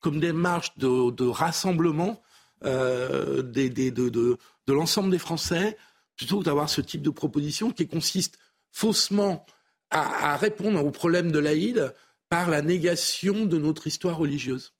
comme 0.00 0.18
démarche 0.18 0.76
de, 0.78 1.28
rassemblement 1.28 2.20
euh, 2.64 3.42
de, 3.42 4.38
l'ensemble 4.66 5.10
des 5.10 5.18
Français, 5.18 5.76
plutôt 6.16 6.40
que 6.40 6.44
d'avoir 6.44 6.68
ce 6.68 6.80
type 6.80 7.02
de 7.02 7.10
proposition 7.10 7.70
qui 7.70 7.86
consiste 7.86 8.38
faussement 8.72 9.46
à, 9.90 10.36
répondre 10.36 10.84
aux 10.84 10.90
problèmes 10.90 11.30
de 11.30 11.38
l'Aïd 11.38 11.94
par 12.28 12.48
la 12.48 12.62
négation 12.62 13.44
de 13.44 13.58
notre 13.58 13.86
histoire 13.86 14.16
religieuse. 14.16 14.72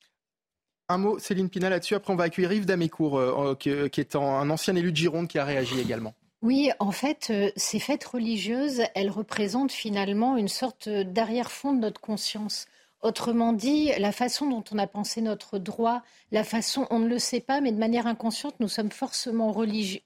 Un 0.88 0.98
mot, 0.98 1.18
Céline 1.18 1.48
Pina, 1.48 1.70
là-dessus. 1.70 1.94
Après, 1.94 2.12
on 2.12 2.16
va 2.16 2.24
accueillir 2.24 2.52
Yves 2.52 2.66
Damécourt, 2.66 3.18
euh, 3.18 3.54
qui, 3.54 3.70
qui, 3.90 4.00
est 4.00 4.16
un 4.16 4.50
ancien 4.50 4.74
élu 4.74 4.90
de 4.90 4.96
Gironde 4.96 5.28
qui 5.28 5.38
a 5.38 5.44
réagi 5.44 5.78
également. 5.78 6.14
Oui, 6.42 6.70
en 6.78 6.90
fait, 6.90 7.28
euh, 7.30 7.50
ces 7.56 7.78
fêtes 7.78 8.04
religieuses, 8.04 8.82
elles 8.94 9.10
représentent 9.10 9.72
finalement 9.72 10.38
une 10.38 10.48
sorte 10.48 10.88
d'arrière-fond 10.88 11.74
de 11.74 11.80
notre 11.80 12.00
conscience. 12.00 12.66
Autrement 13.02 13.54
dit, 13.54 13.92
la 13.98 14.12
façon 14.12 14.48
dont 14.48 14.64
on 14.72 14.78
a 14.78 14.86
pensé 14.86 15.22
notre 15.22 15.58
droit, 15.58 16.02
la 16.32 16.44
façon, 16.44 16.86
on 16.90 16.98
ne 16.98 17.08
le 17.08 17.18
sait 17.18 17.40
pas, 17.40 17.62
mais 17.62 17.72
de 17.72 17.78
manière 17.78 18.06
inconsciente, 18.06 18.54
nous 18.60 18.68
sommes 18.68 18.90
forcément 18.90 19.52
reliés 19.52 20.02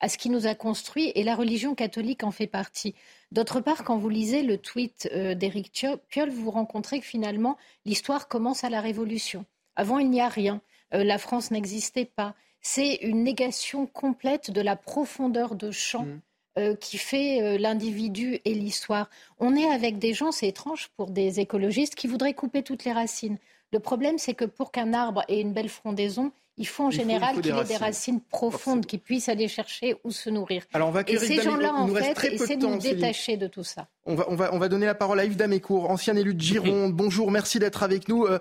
à 0.00 0.08
ce 0.08 0.16
qui 0.16 0.30
nous 0.30 0.46
a 0.46 0.54
construit 0.54 1.12
et 1.14 1.24
la 1.24 1.36
religion 1.36 1.74
catholique 1.74 2.24
en 2.24 2.30
fait 2.30 2.46
partie. 2.46 2.94
D'autre 3.32 3.60
part, 3.60 3.84
quand 3.84 3.98
vous 3.98 4.08
lisez 4.08 4.42
le 4.42 4.56
tweet 4.56 5.10
euh, 5.12 5.34
d'Éric 5.34 5.86
Piolle, 6.08 6.30
vous 6.30 6.50
rencontrez 6.50 7.00
que 7.00 7.06
finalement, 7.06 7.58
l'histoire 7.84 8.28
commence 8.28 8.64
à 8.64 8.70
la 8.70 8.80
Révolution. 8.80 9.44
Avant, 9.76 9.98
il 9.98 10.08
n'y 10.08 10.22
a 10.22 10.28
rien. 10.28 10.62
Euh, 10.94 11.04
la 11.04 11.18
France 11.18 11.50
n'existait 11.50 12.06
pas. 12.06 12.34
C'est 12.60 12.96
une 13.02 13.22
négation 13.22 13.86
complète 13.86 14.50
de 14.50 14.60
la 14.60 14.76
profondeur 14.76 15.54
de 15.54 15.70
champ 15.70 16.04
mmh. 16.04 16.20
Euh, 16.58 16.74
qui 16.74 16.98
fait 16.98 17.40
euh, 17.40 17.56
l'individu 17.56 18.40
et 18.44 18.52
l'histoire. 18.52 19.08
On 19.38 19.54
est 19.54 19.70
avec 19.70 19.98
des 19.98 20.12
gens, 20.12 20.32
c'est 20.32 20.48
étrange 20.48 20.88
pour 20.96 21.08
des 21.08 21.38
écologistes, 21.38 21.94
qui 21.94 22.08
voudraient 22.08 22.34
couper 22.34 22.64
toutes 22.64 22.84
les 22.84 22.90
racines. 22.90 23.38
Le 23.72 23.78
problème, 23.78 24.18
c'est 24.18 24.34
que 24.34 24.44
pour 24.44 24.72
qu'un 24.72 24.92
arbre 24.92 25.22
ait 25.28 25.40
une 25.40 25.52
belle 25.52 25.68
frondaison, 25.68 26.32
il 26.56 26.66
faut 26.66 26.84
en 26.84 26.90
général 26.90 27.40
qu'il 27.40 27.54
ait 27.54 27.64
des 27.64 27.76
racines 27.76 28.20
profondes, 28.20 28.86
qui 28.86 28.98
puissent 28.98 29.28
aller 29.28 29.46
chercher 29.46 29.94
où 30.02 30.10
se 30.10 30.30
nourrir. 30.30 30.64
Alors 30.72 30.88
on 30.88 30.90
va 30.90 31.02
et 31.06 31.16
ces 31.18 31.40
gens-là, 31.40 31.72
en 31.74 31.86
fait, 31.94 32.32
essaient 32.32 32.56
de, 32.56 32.66
nous 32.66 32.78
détacher 32.78 33.36
de 33.36 33.46
tout 33.46 33.62
ça. 33.62 33.86
On 34.04 34.16
va, 34.16 34.26
on, 34.28 34.34
va, 34.34 34.52
on 34.52 34.58
va 34.58 34.68
donner 34.68 34.86
la 34.86 34.96
parole 34.96 35.20
à 35.20 35.26
Yves 35.26 35.36
Damécourt, 35.36 35.88
ancien 35.88 36.16
élu 36.16 36.34
de 36.34 36.40
Gironde. 36.40 36.92
Bonjour, 36.92 37.30
merci 37.30 37.60
d'être 37.60 37.84
avec 37.84 38.08
nous. 38.08 38.24
Euh, 38.24 38.40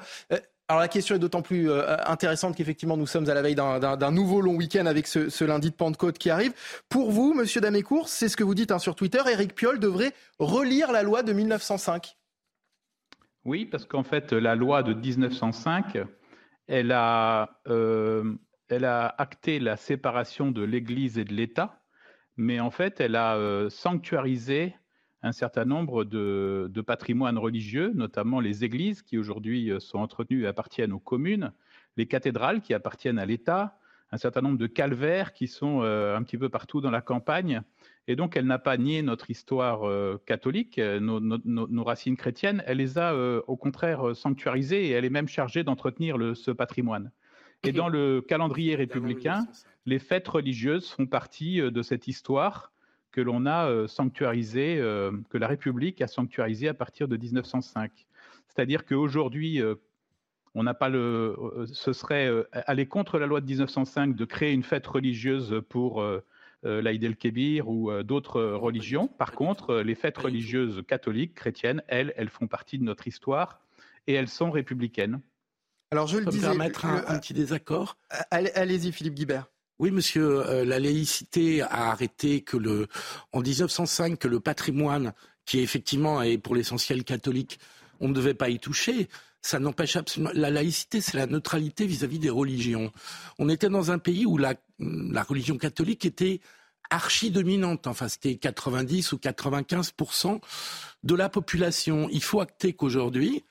alors 0.69 0.81
la 0.81 0.89
question 0.89 1.15
est 1.15 1.19
d'autant 1.19 1.41
plus 1.41 1.69
euh, 1.69 1.95
intéressante 2.05 2.55
qu'effectivement 2.57 2.97
nous 2.97 3.07
sommes 3.07 3.29
à 3.29 3.33
la 3.33 3.41
veille 3.41 3.55
d'un 3.55 4.11
nouveau 4.11 4.41
long 4.41 4.55
week-end 4.55 4.85
avec 4.85 5.07
ce, 5.07 5.43
lundi 5.45 5.69
de 5.69 5.75
Pentecôte 5.75 6.17
qui 6.17 6.29
arrive. 6.29 6.53
Pour 6.89 7.11
vous, 7.11 7.33
Monsieur 7.33 7.61
Damécourt, 7.61 8.09
c'est 8.09 8.27
ce 8.27 8.35
que 8.35 8.43
vous 8.43 8.53
dites 8.53 8.71
hein, 8.71 8.79
sur 8.79 8.95
Twitter, 8.95 9.21
Éric 9.31 9.55
Piolle 9.55 9.79
devrait 9.79 10.11
relire 10.39 10.91
la 10.91 11.03
loi 11.03 11.23
de 11.23 11.31
1905. 11.31 12.17
Oui, 13.45 13.65
parce 13.65 13.85
qu'en 13.85 14.03
fait 14.03 14.33
la 14.33 14.55
loi 14.55 14.83
de 14.83 14.93
1905, 14.93 15.99
elle 16.67 16.91
a, 16.91 17.61
euh, 17.69 18.33
elle 18.67 18.83
a 18.83 19.15
acté 19.17 19.59
la 19.59 19.77
séparation 19.77 20.51
de 20.51 20.63
l'Église 20.63 21.17
et 21.17 21.23
de 21.23 21.33
l'État, 21.33 21.79
mais 22.35 22.59
en 22.59 22.71
fait 22.71 22.99
elle 22.99 23.15
a 23.15 23.37
euh, 23.37 23.69
sanctuarisé 23.69 24.75
un 25.23 25.31
certain 25.31 25.65
nombre 25.65 26.03
de, 26.03 26.81
patrimoines 26.85 27.37
religieux, 27.37 27.91
notamment 27.95 28.39
les 28.39 28.63
églises 28.63 29.01
qui 29.01 29.17
aujourd'hui 29.17 29.71
euh, 29.71 29.79
sont 29.79 29.99
entretenues 29.99 30.43
et 30.43 30.47
appartiennent 30.47 30.93
aux 30.93 30.99
communes, 30.99 31.51
les 31.97 32.05
cathédrales 32.05 32.61
qui 32.61 32.73
appartiennent 32.73 33.19
à 33.19 33.25
l'État, 33.25 33.79
un 34.11 34.17
certain 34.17 34.41
nombre 34.41 34.57
de 34.57 34.67
calvaires 34.67 35.33
qui 35.33 35.47
sont 35.47 35.81
euh, 35.81 36.15
un 36.15 36.23
petit 36.23 36.37
peu 36.37 36.49
partout 36.49 36.79
dans 36.79 36.91
la 36.91 37.01
campagne. 37.01 37.61
Et 38.07 38.15
donc, 38.15 38.37
elle 38.37 38.45
n'a 38.45 38.59
pas 38.59 38.77
nié 38.77 39.01
notre 39.01 39.29
histoire 39.29 39.85
euh, 39.85 40.21
catholique, 40.25 40.79
nos, 40.79 41.83
racines 41.83 42.15
chrétiennes, 42.15 42.63
elle 42.65 42.77
les 42.77 42.97
a 42.97 43.13
au 43.47 43.57
contraire 43.57 44.15
sanctuarisées 44.15 44.87
et 44.87 44.91
elle 44.91 45.03
est 45.03 45.09
même 45.09 45.27
chargée 45.27 45.63
d'entretenir 45.63 46.17
ce 46.35 46.51
patrimoine. 46.51 47.11
Et 47.63 47.73
dans 47.73 47.89
le 47.89 48.21
calendrier 48.21 48.75
républicain, 48.75 49.45
les 49.85 49.99
fêtes 49.99 50.27
religieuses 50.27 50.89
font 50.89 51.05
partie 51.05 51.59
de 51.59 51.81
cette 51.81 52.07
histoire 52.07 52.71
que 53.17 53.21
l'on 53.21 53.47
a 53.47 53.67
euh, 53.67 53.87
sanctuarisé, 53.87 54.77
euh, 54.77 55.11
que 55.31 55.39
la 55.39 55.47
République 55.47 56.03
a 56.03 56.07
sanctuarisé 56.07 56.67
à 56.67 56.75
partir 56.75 57.07
de 57.07 57.17
1905. 57.17 58.05
C'est-à-dire 58.47 58.85
qu'aujourd'hui, 58.85 59.59
euh, 59.59 59.73
on 60.53 60.61
n'a 60.61 60.75
pas 60.75 60.87
le, 60.87 61.65
ce 61.73 61.93
serait 61.93 62.31
aller 62.51 62.85
contre 62.85 63.17
la 63.17 63.25
loi 63.25 63.41
de 63.41 63.47
1905 63.47 64.15
de 64.15 64.25
créer 64.25 64.53
une 64.53 64.61
fête 64.61 64.85
religieuse 64.85 65.61
pour 65.69 66.03
l'Aïd 66.63 67.03
el-Kébir 67.03 67.69
ou 67.69 67.91
d'autres 68.01 68.41
religions. 68.41 69.07
Par 69.07 69.33
contre, 69.33 69.75
les 69.75 69.93
fêtes 69.93 70.17
religieuses 70.17 70.81
catholiques, 70.87 71.35
chrétiennes, 71.35 71.83
elles, 71.87 72.11
elles 72.17 72.29
font 72.29 72.47
partie 72.47 72.79
de 72.79 72.83
notre 72.83 73.07
histoire 73.07 73.59
et 74.07 74.13
elles 74.13 74.29
sont 74.29 74.49
républicaines. 74.49 75.21
Alors 75.91 76.07
je 76.07 76.17
le 76.17 76.25
disais, 76.25 76.47
permettre 76.47 76.87
un, 76.87 77.03
un 77.07 77.19
petit 77.19 77.35
désaccord. 77.35 77.97
Allez-y, 78.31 78.91
Philippe 78.91 79.13
Guibert. 79.13 79.47
Oui, 79.79 79.91
monsieur, 79.91 80.47
euh, 80.47 80.65
la 80.65 80.79
laïcité 80.79 81.61
a 81.61 81.91
arrêté 81.91 82.41
que 82.41 82.57
le, 82.57 82.87
en 83.31 83.41
1905, 83.41 84.17
que 84.17 84.27
le 84.27 84.39
patrimoine, 84.39 85.13
qui 85.45 85.59
effectivement 85.59 86.21
est 86.23 86.39
pour 86.39 86.55
l'essentiel 86.55 87.03
catholique, 87.03 87.59
on 87.99 88.07
ne 88.07 88.13
devait 88.13 88.33
pas 88.33 88.49
y 88.49 88.59
toucher. 88.59 89.07
Ça 89.41 89.59
n'empêche 89.59 89.95
absolument. 89.95 90.31
La 90.33 90.49
laïcité, 90.49 90.99
c'est 90.99 91.15
la 91.15 91.27
neutralité 91.27 91.85
vis-à-vis 91.85 92.17
des 92.17 92.31
religions. 92.31 92.91
On 93.37 93.49
était 93.49 93.69
dans 93.69 93.91
un 93.91 93.99
pays 93.99 94.25
où 94.25 94.37
la, 94.37 94.55
la 94.79 95.21
religion 95.21 95.57
catholique 95.57 96.05
était 96.05 96.41
archi 96.89 97.29
dominante. 97.29 97.85
Enfin, 97.85 98.07
c'était 98.07 98.35
90 98.35 99.11
ou 99.11 99.17
95% 99.17 100.39
de 101.03 101.15
la 101.15 101.29
population. 101.29 102.09
Il 102.11 102.23
faut 102.23 102.41
acter 102.41 102.73
qu'aujourd'hui, 102.73 103.45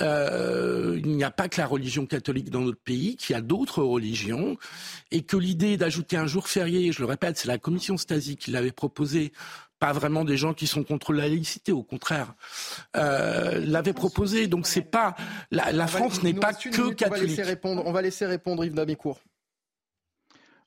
euh, 0.00 1.00
il 1.04 1.16
n'y 1.16 1.24
a 1.24 1.30
pas 1.30 1.48
que 1.48 1.60
la 1.60 1.66
religion 1.66 2.06
catholique 2.06 2.50
dans 2.50 2.60
notre 2.60 2.80
pays, 2.80 3.16
qu'il 3.16 3.34
y 3.34 3.36
a 3.36 3.42
d'autres 3.42 3.82
religions, 3.82 4.56
et 5.10 5.22
que 5.22 5.36
l'idée 5.36 5.76
d'ajouter 5.76 6.16
un 6.16 6.26
jour 6.26 6.48
férié, 6.48 6.92
je 6.92 7.00
le 7.00 7.06
répète, 7.06 7.38
c'est 7.38 7.48
la 7.48 7.58
commission 7.58 7.96
Stasi 7.96 8.36
qui 8.36 8.50
l'avait 8.50 8.72
proposé, 8.72 9.32
pas 9.78 9.92
vraiment 9.92 10.24
des 10.24 10.36
gens 10.36 10.54
qui 10.54 10.66
sont 10.66 10.84
contre 10.84 11.12
la 11.12 11.28
laïcité, 11.28 11.72
au 11.72 11.82
contraire, 11.82 12.34
euh, 12.96 13.64
l'avait 13.64 13.92
proposé. 13.92 14.46
Donc 14.46 14.66
c'est 14.66 14.82
pas 14.82 15.14
la, 15.50 15.86
France 15.86 16.22
n'est 16.22 16.34
pas 16.34 16.52
que 16.52 16.92
catholique. 16.92 17.02
On 17.06 17.10
va 17.10 17.18
laisser 17.18 17.42
répondre, 17.42 17.82
on 17.86 17.92
va 17.92 18.02
laisser 18.02 18.26
répondre 18.26 18.64
Yves 18.64 18.74
Damécourt. 18.74 19.20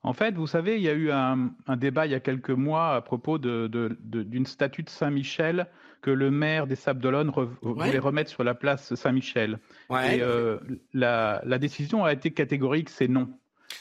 En 0.04 0.14
fait, 0.14 0.34
vous 0.34 0.48
savez, 0.48 0.78
il 0.78 0.82
y 0.82 0.90
a 0.90 0.94
eu 0.94 1.12
un, 1.12 1.52
débat 1.78 2.08
il 2.08 2.12
y 2.12 2.16
a 2.16 2.20
quelques 2.20 2.50
mois 2.50 2.96
à 2.96 3.02
propos 3.02 3.38
d'une 3.38 3.68
de, 3.68 4.44
statue 4.46 4.82
de 4.82 4.90
Saint-Michel 4.90 5.68
que 6.02 6.12
le 6.12 6.32
maire 6.32 6.68
des 6.68 6.76
Sables 6.76 7.02
d'Olonne 7.02 7.32
voulait 7.62 8.00
remettre 8.00 8.30
sur 8.30 8.44
la 8.44 8.56
place 8.56 8.96
Saint-Michel. 8.96 9.60
Et 9.90 10.22
euh, 10.22 10.58
la, 10.94 11.42
décision 11.60 12.04
a 12.04 12.14
été 12.14 12.32
catégorique, 12.32 12.90
c'est 12.90 13.08
non. 13.08 13.30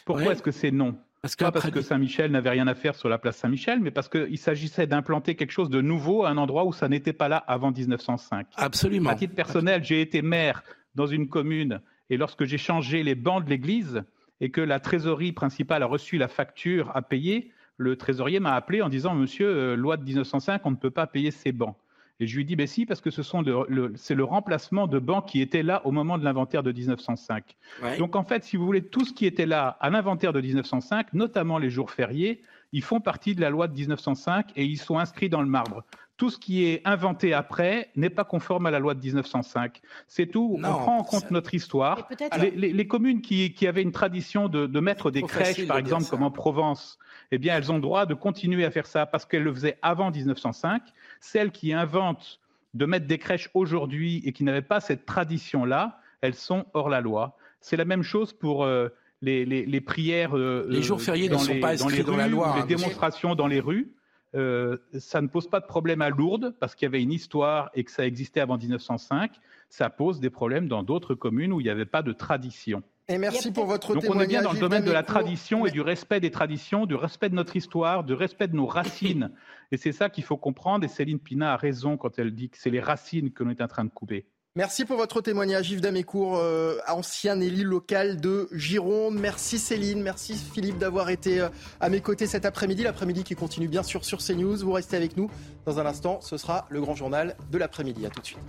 Pourquoi 0.04 0.32
est-ce 0.32 0.42
que 0.42 0.50
c'est 0.50 0.70
non? 0.70 0.96
Parce 1.22 1.36
Pas 1.36 1.52
parce 1.52 1.70
que 1.70 1.82
Saint-Michel 1.82 2.30
n'avait 2.30 2.50
rien 2.50 2.66
à 2.66 2.74
faire 2.74 2.94
sur 2.94 3.10
la 3.10 3.18
place 3.18 3.36
Saint-Michel, 3.36 3.80
mais 3.80 3.90
parce 3.90 4.08
qu'il 4.08 4.38
s'agissait 4.38 4.86
d'implanter 4.86 5.34
quelque 5.34 5.50
chose 5.50 5.68
de 5.68 5.82
nouveau 5.82 6.24
à 6.24 6.30
un 6.30 6.38
endroit 6.38 6.64
où 6.64 6.72
ça 6.72 6.88
n'était 6.88 7.12
pas 7.12 7.28
là 7.28 7.36
avant 7.36 7.72
1905. 7.72 8.46
Absolument. 8.56 9.10
À 9.10 9.14
titre 9.16 9.34
personnel, 9.34 9.84
j'ai 9.84 10.00
été 10.00 10.22
maire 10.22 10.62
dans 10.94 11.06
une 11.06 11.28
commune 11.28 11.80
et 12.08 12.16
lorsque 12.16 12.44
j'ai 12.44 12.58
changé 12.58 13.02
les 13.02 13.14
bancs 13.14 13.44
de 13.44 13.50
l'église 13.50 14.02
et 14.40 14.50
que 14.50 14.62
la 14.62 14.80
trésorerie 14.80 15.32
principale 15.32 15.82
a 15.82 15.86
reçu 15.86 16.16
la 16.16 16.28
facture 16.28 16.90
à 16.94 17.02
payer, 17.02 17.52
le 17.76 17.96
trésorier 17.96 18.40
m'a 18.40 18.54
appelé 18.54 18.80
en 18.80 18.88
disant 18.88 19.14
Monsieur, 19.14 19.46
euh, 19.46 19.76
loi 19.76 19.98
de 19.98 20.04
1905, 20.04 20.62
on 20.64 20.70
ne 20.70 20.76
peut 20.76 20.90
pas 20.90 21.06
payer 21.06 21.30
ces 21.30 21.52
bancs. 21.52 21.76
Et 22.20 22.26
je 22.26 22.36
lui 22.36 22.44
dis, 22.44 22.54
ben 22.54 22.66
si, 22.66 22.84
parce 22.84 23.00
que 23.00 23.10
ce 23.10 23.22
sont 23.22 23.40
le, 23.40 23.92
c'est 23.96 24.14
le 24.14 24.24
remplacement 24.24 24.86
de 24.86 24.98
bancs 24.98 25.26
qui 25.26 25.40
étaient 25.40 25.62
là 25.62 25.80
au 25.86 25.90
moment 25.90 26.18
de 26.18 26.24
l'inventaire 26.24 26.62
de 26.62 26.70
1905. 26.70 27.56
Donc 27.98 28.14
en 28.14 28.22
fait, 28.22 28.44
si 28.44 28.58
vous 28.58 28.66
voulez, 28.66 28.82
tout 28.82 29.06
ce 29.06 29.14
qui 29.14 29.24
était 29.24 29.46
là 29.46 29.78
à 29.80 29.88
l'inventaire 29.88 30.34
de 30.34 30.40
1905, 30.40 31.14
notamment 31.14 31.58
les 31.58 31.70
jours 31.70 31.90
fériés, 31.90 32.42
ils 32.72 32.82
font 32.82 33.00
partie 33.00 33.34
de 33.34 33.40
la 33.40 33.50
loi 33.50 33.68
de 33.68 33.74
1905 33.74 34.52
et 34.54 34.64
ils 34.64 34.78
sont 34.78 34.98
inscrits 34.98 35.30
dans 35.30 35.40
le 35.40 35.48
marbre. 35.48 35.82
Tout 36.20 36.28
ce 36.28 36.36
qui 36.36 36.66
est 36.66 36.82
inventé 36.84 37.32
après 37.32 37.88
n'est 37.96 38.10
pas 38.10 38.24
conforme 38.24 38.66
à 38.66 38.70
la 38.70 38.78
loi 38.78 38.92
de 38.92 39.00
1905. 39.00 39.80
C'est 40.06 40.26
tout. 40.26 40.58
on 40.58 40.60
prend 40.60 40.98
en 40.98 41.02
compte 41.02 41.30
notre 41.30 41.54
histoire. 41.54 42.10
Les, 42.54 42.86
communes 42.86 43.22
qui, 43.22 43.66
avaient 43.66 43.80
une 43.80 43.90
tradition 43.90 44.50
de, 44.50 44.80
mettre 44.80 45.10
des 45.10 45.22
crèches, 45.22 45.66
par 45.66 45.78
exemple, 45.78 46.04
comme 46.10 46.22
en 46.22 46.30
Provence, 46.30 46.98
eh 47.30 47.38
bien, 47.38 47.56
elles 47.56 47.72
ont 47.72 47.76
le 47.76 47.80
droit 47.80 48.04
de 48.04 48.12
continuer 48.12 48.66
à 48.66 48.70
faire 48.70 48.84
ça 48.84 49.06
parce 49.06 49.24
qu'elles 49.24 49.44
le 49.44 49.54
faisaient 49.54 49.78
avant 49.80 50.10
1905. 50.10 50.82
Celles 51.20 51.52
qui 51.52 51.72
inventent 51.72 52.38
de 52.74 52.84
mettre 52.84 53.06
des 53.06 53.16
crèches 53.16 53.48
aujourd'hui 53.54 54.20
et 54.26 54.32
qui 54.32 54.44
n'avaient 54.44 54.60
pas 54.60 54.80
cette 54.80 55.06
tradition-là, 55.06 56.00
elles 56.20 56.34
sont 56.34 56.66
hors 56.74 56.90
la 56.90 57.00
loi. 57.00 57.38
C'est 57.62 57.78
la 57.78 57.86
même 57.86 58.02
chose 58.02 58.34
pour 58.34 58.64
euh, 58.64 58.90
les, 59.22 59.80
prières. 59.80 60.36
Euh, 60.36 60.66
les 60.68 60.82
jours 60.82 61.00
fériés 61.00 61.30
ne 61.30 61.38
sont 61.38 61.58
pas 61.60 61.70
inscrits 61.72 62.04
dans, 62.04 62.18
la 62.18 62.28
loi. 62.28 62.56
Les 62.56 62.62
hein, 62.62 62.66
démonstrations 62.66 63.34
dans 63.34 63.46
les 63.46 63.60
rues. 63.60 63.94
Euh, 64.34 64.76
ça 64.98 65.20
ne 65.20 65.26
pose 65.26 65.48
pas 65.48 65.60
de 65.60 65.66
problème 65.66 66.02
à 66.02 66.10
Lourdes 66.10 66.54
parce 66.60 66.74
qu'il 66.74 66.86
y 66.86 66.88
avait 66.88 67.02
une 67.02 67.12
histoire 67.12 67.70
et 67.74 67.82
que 67.84 67.90
ça 67.90 68.06
existait 68.06 68.40
avant 68.40 68.58
1905. 68.58 69.32
Ça 69.68 69.90
pose 69.90 70.20
des 70.20 70.30
problèmes 70.30 70.68
dans 70.68 70.82
d'autres 70.82 71.14
communes 71.14 71.52
où 71.52 71.60
il 71.60 71.64
n'y 71.64 71.70
avait 71.70 71.86
pas 71.86 72.02
de 72.02 72.12
tradition. 72.12 72.82
Et 73.08 73.18
merci 73.18 73.50
pour 73.50 73.66
votre 73.66 73.94
Donc 73.94 74.04
on 74.08 74.20
est 74.20 74.26
bien 74.28 74.42
dans 74.42 74.52
le 74.52 74.60
domaine 74.60 74.84
de 74.84 74.92
la 74.92 75.02
tradition 75.02 75.66
et 75.66 75.72
du 75.72 75.80
respect 75.80 76.20
des 76.20 76.30
traditions, 76.30 76.86
du 76.86 76.94
respect 76.94 77.28
de 77.28 77.34
notre 77.34 77.56
histoire, 77.56 78.04
du 78.04 78.14
respect 78.14 78.46
de 78.46 78.54
nos 78.54 78.66
racines. 78.66 79.32
Et 79.72 79.76
c'est 79.76 79.90
ça 79.90 80.08
qu'il 80.10 80.22
faut 80.22 80.36
comprendre. 80.36 80.84
Et 80.84 80.88
Céline 80.88 81.18
Pina 81.18 81.52
a 81.52 81.56
raison 81.56 81.96
quand 81.96 82.20
elle 82.20 82.32
dit 82.32 82.50
que 82.50 82.56
c'est 82.56 82.70
les 82.70 82.80
racines 82.80 83.32
que 83.32 83.42
l'on 83.42 83.50
est 83.50 83.60
en 83.62 83.66
train 83.66 83.84
de 83.84 83.90
couper. 83.90 84.26
Merci 84.57 84.84
pour 84.84 84.96
votre 84.96 85.20
témoignage, 85.20 85.70
Yves 85.70 85.80
Damécourt, 85.80 86.36
euh, 86.36 86.78
ancien 86.88 87.40
élu 87.40 87.62
local 87.62 88.20
de 88.20 88.48
Gironde. 88.51 89.14
Merci 89.14 89.61
Céline, 89.61 90.03
merci 90.03 90.34
Philippe 90.34 90.76
d'avoir 90.76 91.11
été 91.11 91.40
euh, 91.40 91.51
à 91.78 91.88
mes 91.88 92.01
côtés 92.01 92.26
cet 92.26 92.44
après-midi. 92.44 92.82
L'après-midi 92.82 93.22
qui 93.22 93.36
continue 93.36 93.68
bien 93.68 93.84
sûr 93.84 94.05
sur 94.05 94.18
CNews. 94.18 94.57
Vous 94.57 94.72
restez 94.72 94.96
avec 94.96 95.16
nous. 95.16 95.30
Dans 95.66 95.78
un 95.78 95.86
instant, 95.86 96.20
ce 96.20 96.36
sera 96.36 96.66
le 96.68 96.80
grand 96.80 96.96
journal 96.96 97.36
de 97.53 97.59
l'après-midi. 97.59 98.05
À 98.07 98.11
tout 98.11 98.22
de 98.22 98.26
suite. 98.26 98.40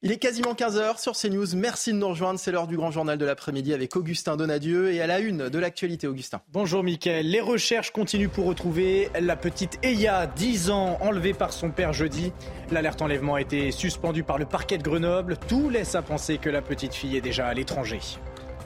Il 0.00 0.12
est 0.12 0.18
quasiment 0.18 0.54
15h 0.54 1.00
sur 1.00 1.14
CNews. 1.14 1.56
Merci 1.56 1.92
de 1.92 1.98
nous 1.98 2.06
rejoindre. 2.06 2.38
C'est 2.38 2.52
l'heure 2.52 2.68
du 2.68 2.76
grand 2.76 2.92
journal 2.92 3.18
de 3.18 3.24
l'après-midi 3.24 3.74
avec 3.74 3.96
Augustin 3.96 4.36
Donadieu 4.36 4.92
et 4.92 5.00
à 5.00 5.08
la 5.08 5.18
une 5.18 5.48
de 5.48 5.58
l'actualité, 5.58 6.06
Augustin. 6.06 6.40
Bonjour 6.52 6.84
Mickaël. 6.84 7.28
Les 7.28 7.40
recherches 7.40 7.90
continuent 7.90 8.28
pour 8.28 8.46
retrouver 8.46 9.10
la 9.18 9.34
petite 9.34 9.76
Eya, 9.82 10.28
10 10.28 10.70
ans, 10.70 10.98
enlevée 11.00 11.34
par 11.34 11.52
son 11.52 11.72
père 11.72 11.92
jeudi. 11.92 12.32
L'alerte 12.70 13.02
enlèvement 13.02 13.34
a 13.34 13.40
été 13.40 13.72
suspendue 13.72 14.22
par 14.22 14.38
le 14.38 14.44
parquet 14.44 14.78
de 14.78 14.84
Grenoble. 14.84 15.36
Tout 15.48 15.68
laisse 15.68 15.96
à 15.96 16.02
penser 16.02 16.38
que 16.38 16.48
la 16.48 16.62
petite 16.62 16.94
fille 16.94 17.16
est 17.16 17.20
déjà 17.20 17.48
à 17.48 17.54
l'étranger. 17.54 17.98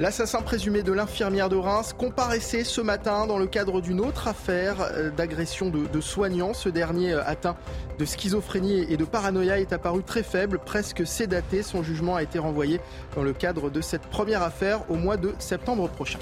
L'assassin 0.01 0.41
présumé 0.41 0.83
de 0.83 0.91
l'infirmière 0.91 1.51
de 1.51 1.57
Reims 1.57 1.95
comparaissait 1.97 2.65
ce 2.65 2.81
matin 2.81 3.27
dans 3.27 3.37
le 3.37 3.47
cadre 3.47 3.83
d'une 3.83 4.01
autre 4.01 4.27
affaire 4.27 4.77
euh, 4.81 5.11
d'agression 5.11 5.69
de, 5.69 6.01
soignants. 6.01 6.55
Ce 6.55 6.71
dernier 6.71 7.13
euh, 7.13 7.23
atteint 7.27 7.57
de 7.99 8.05
schizophrénie 8.07 8.87
et 8.89 8.97
de 8.97 9.05
paranoïa 9.05 9.61
est 9.61 9.75
apparu 9.75 10.03
très 10.03 10.23
faible, 10.23 10.59
presque 10.65 11.07
sédaté. 11.07 11.63
Son 11.63 11.83
jugement 11.83 12.17
a 12.17 12.23
été 12.23 12.39
renvoyé 12.39 12.81
dans 13.15 13.23
le 13.23 13.35
cadre 13.35 13.69
de 13.69 13.83
cette 13.83 14.07
première 14.07 14.43
affaire 14.43 14.91
au 14.91 14.95
mois 14.95 15.19
de 15.19 15.35
septembre 15.39 15.89
prochain. 15.89 16.19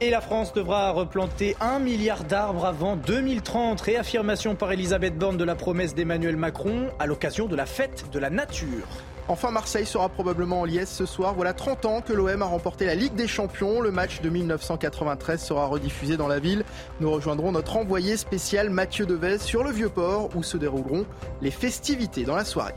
Et 0.00 0.08
la 0.08 0.22
France 0.22 0.54
devra 0.54 0.90
replanter 0.92 1.56
un 1.60 1.78
milliard 1.78 2.24
d'arbres 2.24 2.64
avant 2.64 2.96
2030. 2.96 3.80
Réaffirmation 3.82 4.54
par 4.54 4.72
Elisabeth 4.72 5.16
Borne 5.16 5.36
de 5.36 5.44
la 5.44 5.56
promesse 5.56 5.94
d'Emmanuel 5.94 6.36
Macron 6.36 6.88
à 6.98 7.06
l'occasion 7.06 7.46
de 7.46 7.56
la 7.56 7.66
fête 7.66 8.06
de 8.10 8.18
la 8.18 8.30
nature. 8.30 8.86
Enfin, 9.28 9.50
Marseille 9.50 9.86
sera 9.86 10.08
probablement 10.08 10.60
en 10.60 10.64
liesse 10.64 10.92
ce 10.92 11.04
soir. 11.04 11.34
Voilà 11.34 11.52
30 11.52 11.84
ans 11.84 12.00
que 12.00 12.12
l'OM 12.12 12.42
a 12.42 12.44
remporté 12.44 12.86
la 12.86 12.94
Ligue 12.94 13.14
des 13.14 13.26
Champions. 13.26 13.80
Le 13.80 13.90
match 13.90 14.20
de 14.20 14.30
1993 14.30 15.42
sera 15.42 15.66
rediffusé 15.66 16.16
dans 16.16 16.28
la 16.28 16.38
ville. 16.38 16.64
Nous 17.00 17.10
rejoindrons 17.10 17.50
notre 17.50 17.76
envoyé 17.76 18.16
spécial 18.16 18.70
Mathieu 18.70 19.04
Devez 19.04 19.38
sur 19.38 19.64
le 19.64 19.72
Vieux-Port 19.72 20.30
où 20.36 20.44
se 20.44 20.56
dérouleront 20.56 21.06
les 21.42 21.50
festivités 21.50 22.22
dans 22.22 22.36
la 22.36 22.44
soirée. 22.44 22.74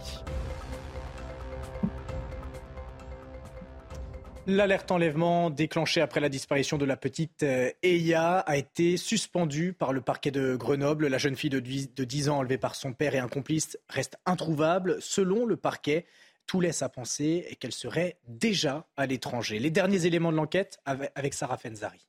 L'alerte 4.47 4.89
enlèvement 4.89 5.51
déclenchée 5.51 6.01
après 6.01 6.19
la 6.19 6.29
disparition 6.29 6.79
de 6.79 6.85
la 6.85 6.97
petite 6.97 7.43
euh, 7.43 7.69
Eya 7.83 8.39
a 8.39 8.57
été 8.57 8.97
suspendue 8.97 9.73
par 9.73 9.93
le 9.93 10.01
parquet 10.01 10.31
de 10.31 10.55
Grenoble. 10.55 11.05
La 11.05 11.19
jeune 11.19 11.35
fille 11.35 11.51
de 11.51 11.59
10 11.59 12.29
ans 12.29 12.39
enlevée 12.39 12.57
par 12.57 12.73
son 12.73 12.91
père 12.91 13.13
et 13.13 13.19
un 13.19 13.27
complice 13.27 13.77
reste 13.89 14.17
introuvable. 14.25 14.97
Selon 15.01 15.45
le 15.45 15.55
parquet, 15.55 16.07
tout 16.49 16.61
laisse 16.61 16.81
à 16.81 16.89
penser 16.89 17.55
qu'elle 17.59 17.71
serait 17.71 18.17
déjà 18.27 18.87
à 18.97 19.05
l'étranger. 19.05 19.59
Les 19.59 19.69
derniers 19.69 20.07
éléments 20.07 20.31
de 20.31 20.37
l'enquête 20.37 20.79
avec 20.83 21.35
Sarah 21.35 21.59
Fenzari. 21.59 22.09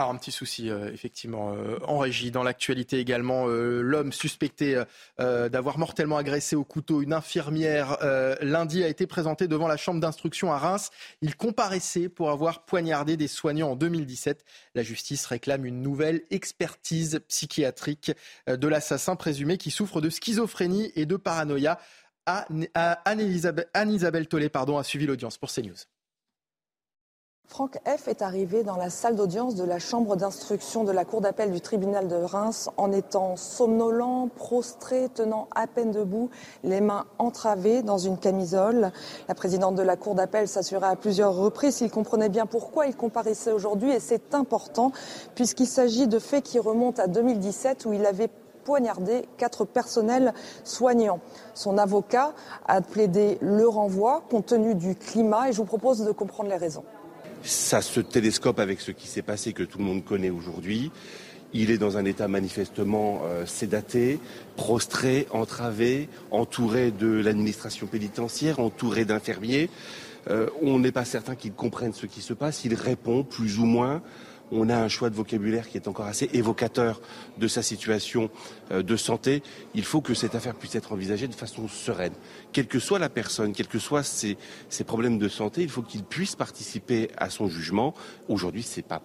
Alors 0.00 0.12
un 0.12 0.16
petit 0.16 0.32
souci 0.32 0.70
euh, 0.70 0.90
effectivement 0.94 1.52
euh, 1.52 1.78
en 1.86 1.98
régie. 1.98 2.30
Dans 2.30 2.42
l'actualité 2.42 3.00
également, 3.00 3.48
euh, 3.48 3.82
l'homme 3.82 4.14
suspecté 4.14 4.82
d'avoir 5.18 5.76
mortellement 5.76 6.16
agressé 6.16 6.56
au 6.56 6.64
couteau 6.64 7.02
une 7.02 7.12
infirmière 7.12 7.98
lundi 8.40 8.82
a 8.82 8.88
été 8.88 9.06
présenté 9.06 9.46
devant 9.46 9.68
la 9.68 9.76
chambre 9.76 10.00
d'instruction 10.00 10.52
à 10.52 10.58
Reims. 10.58 10.90
Il 11.20 11.36
comparaissait 11.36 12.08
pour 12.08 12.30
avoir 12.30 12.64
poignardé 12.64 13.18
des 13.18 13.28
soignants 13.28 13.72
en 13.72 13.76
2017. 13.76 14.44
La 14.74 14.82
justice 14.82 15.26
réclame 15.26 15.66
une 15.66 15.82
nouvelle 15.82 16.22
expertise 16.30 17.20
psychiatrique 17.28 18.12
de 18.46 18.68
l'assassin 18.68 19.16
présumé 19.16 19.58
qui 19.58 19.70
souffre 19.70 20.00
de 20.00 20.08
schizophrénie 20.08 20.92
et 20.94 21.04
de 21.04 21.16
paranoïa. 21.16 21.78
Anne-Isabelle 22.26 24.28
Tollet 24.28 24.48
pardon, 24.48 24.78
a 24.78 24.84
suivi 24.84 25.06
l'audience 25.06 25.36
pour 25.36 25.52
CNews. 25.52 25.76
Franck 27.50 27.80
F. 27.84 28.06
est 28.06 28.22
arrivé 28.22 28.62
dans 28.62 28.76
la 28.76 28.90
salle 28.90 29.16
d'audience 29.16 29.56
de 29.56 29.64
la 29.64 29.80
chambre 29.80 30.14
d'instruction 30.14 30.84
de 30.84 30.92
la 30.92 31.04
cour 31.04 31.20
d'appel 31.20 31.50
du 31.50 31.60
tribunal 31.60 32.06
de 32.06 32.14
Reims 32.14 32.70
en 32.76 32.92
étant 32.92 33.34
somnolent, 33.34 34.28
prostré, 34.36 35.08
tenant 35.12 35.48
à 35.56 35.66
peine 35.66 35.90
debout, 35.90 36.30
les 36.62 36.80
mains 36.80 37.06
entravées 37.18 37.82
dans 37.82 37.98
une 37.98 38.18
camisole. 38.18 38.92
La 39.26 39.34
présidente 39.34 39.74
de 39.74 39.82
la 39.82 39.96
cour 39.96 40.14
d'appel 40.14 40.46
s'assurait 40.46 40.86
à 40.86 40.94
plusieurs 40.94 41.34
reprises 41.34 41.78
qu'il 41.78 41.90
comprenait 41.90 42.28
bien 42.28 42.46
pourquoi 42.46 42.86
il 42.86 42.94
comparaissait 42.94 43.50
aujourd'hui 43.50 43.90
et 43.90 43.98
c'est 43.98 44.32
important 44.32 44.92
puisqu'il 45.34 45.66
s'agit 45.66 46.06
de 46.06 46.20
faits 46.20 46.44
qui 46.44 46.60
remontent 46.60 47.02
à 47.02 47.08
2017 47.08 47.84
où 47.84 47.92
il 47.92 48.06
avait 48.06 48.30
poignardé 48.62 49.28
quatre 49.38 49.64
personnels 49.64 50.34
soignants. 50.62 51.18
Son 51.54 51.78
avocat 51.78 52.32
a 52.68 52.80
plaidé 52.80 53.38
le 53.40 53.66
renvoi 53.66 54.22
compte 54.30 54.46
tenu 54.46 54.76
du 54.76 54.94
climat 54.94 55.48
et 55.48 55.52
je 55.52 55.56
vous 55.56 55.64
propose 55.64 56.04
de 56.04 56.12
comprendre 56.12 56.48
les 56.48 56.56
raisons. 56.56 56.84
Ça 57.42 57.80
se 57.80 58.00
télescope 58.00 58.58
avec 58.58 58.80
ce 58.80 58.90
qui 58.90 59.06
s'est 59.06 59.22
passé 59.22 59.52
que 59.52 59.62
tout 59.62 59.78
le 59.78 59.84
monde 59.84 60.04
connaît 60.04 60.30
aujourd'hui. 60.30 60.90
Il 61.52 61.70
est 61.70 61.78
dans 61.78 61.96
un 61.96 62.04
état 62.04 62.28
manifestement 62.28 63.22
euh, 63.24 63.46
sédaté, 63.46 64.20
prostré, 64.56 65.26
entravé, 65.30 66.08
entouré 66.30 66.90
de 66.90 67.08
l'administration 67.08 67.86
pénitentiaire, 67.86 68.60
entouré 68.60 69.04
d'infirmiers. 69.04 69.70
Euh, 70.28 70.48
on 70.62 70.78
n'est 70.78 70.92
pas 70.92 71.04
certain 71.04 71.34
qu'il 71.34 71.52
comprenne 71.52 71.92
ce 71.92 72.06
qui 72.06 72.20
se 72.20 72.34
passe. 72.34 72.64
Il 72.64 72.74
répond 72.74 73.24
plus 73.24 73.58
ou 73.58 73.64
moins 73.64 74.02
on 74.52 74.68
a 74.68 74.76
un 74.76 74.88
choix 74.88 75.10
de 75.10 75.14
vocabulaire 75.14 75.68
qui 75.68 75.76
est 75.76 75.88
encore 75.88 76.06
assez 76.06 76.28
évocateur 76.32 77.00
de 77.38 77.48
sa 77.48 77.62
situation 77.62 78.30
euh, 78.70 78.82
de 78.82 78.96
santé. 78.96 79.42
Il 79.74 79.84
faut 79.84 80.00
que 80.00 80.14
cette 80.14 80.34
affaire 80.34 80.54
puisse 80.54 80.74
être 80.74 80.92
envisagée 80.92 81.28
de 81.28 81.34
façon 81.34 81.68
sereine. 81.68 82.14
Quelle 82.52 82.66
que 82.66 82.78
soit 82.78 82.98
la 82.98 83.08
personne, 83.08 83.52
quels 83.52 83.68
que 83.68 83.78
soient 83.78 84.02
ses, 84.02 84.36
problèmes 84.86 85.18
de 85.18 85.28
santé, 85.28 85.62
il 85.62 85.68
faut 85.68 85.82
qu'il 85.82 86.04
puisse 86.04 86.36
participer 86.36 87.10
à 87.16 87.30
son 87.30 87.48
jugement. 87.48 87.94
Aujourd'hui, 88.28 88.62
ce 88.62 88.76
n'est 88.76 88.82
pas 88.86 89.02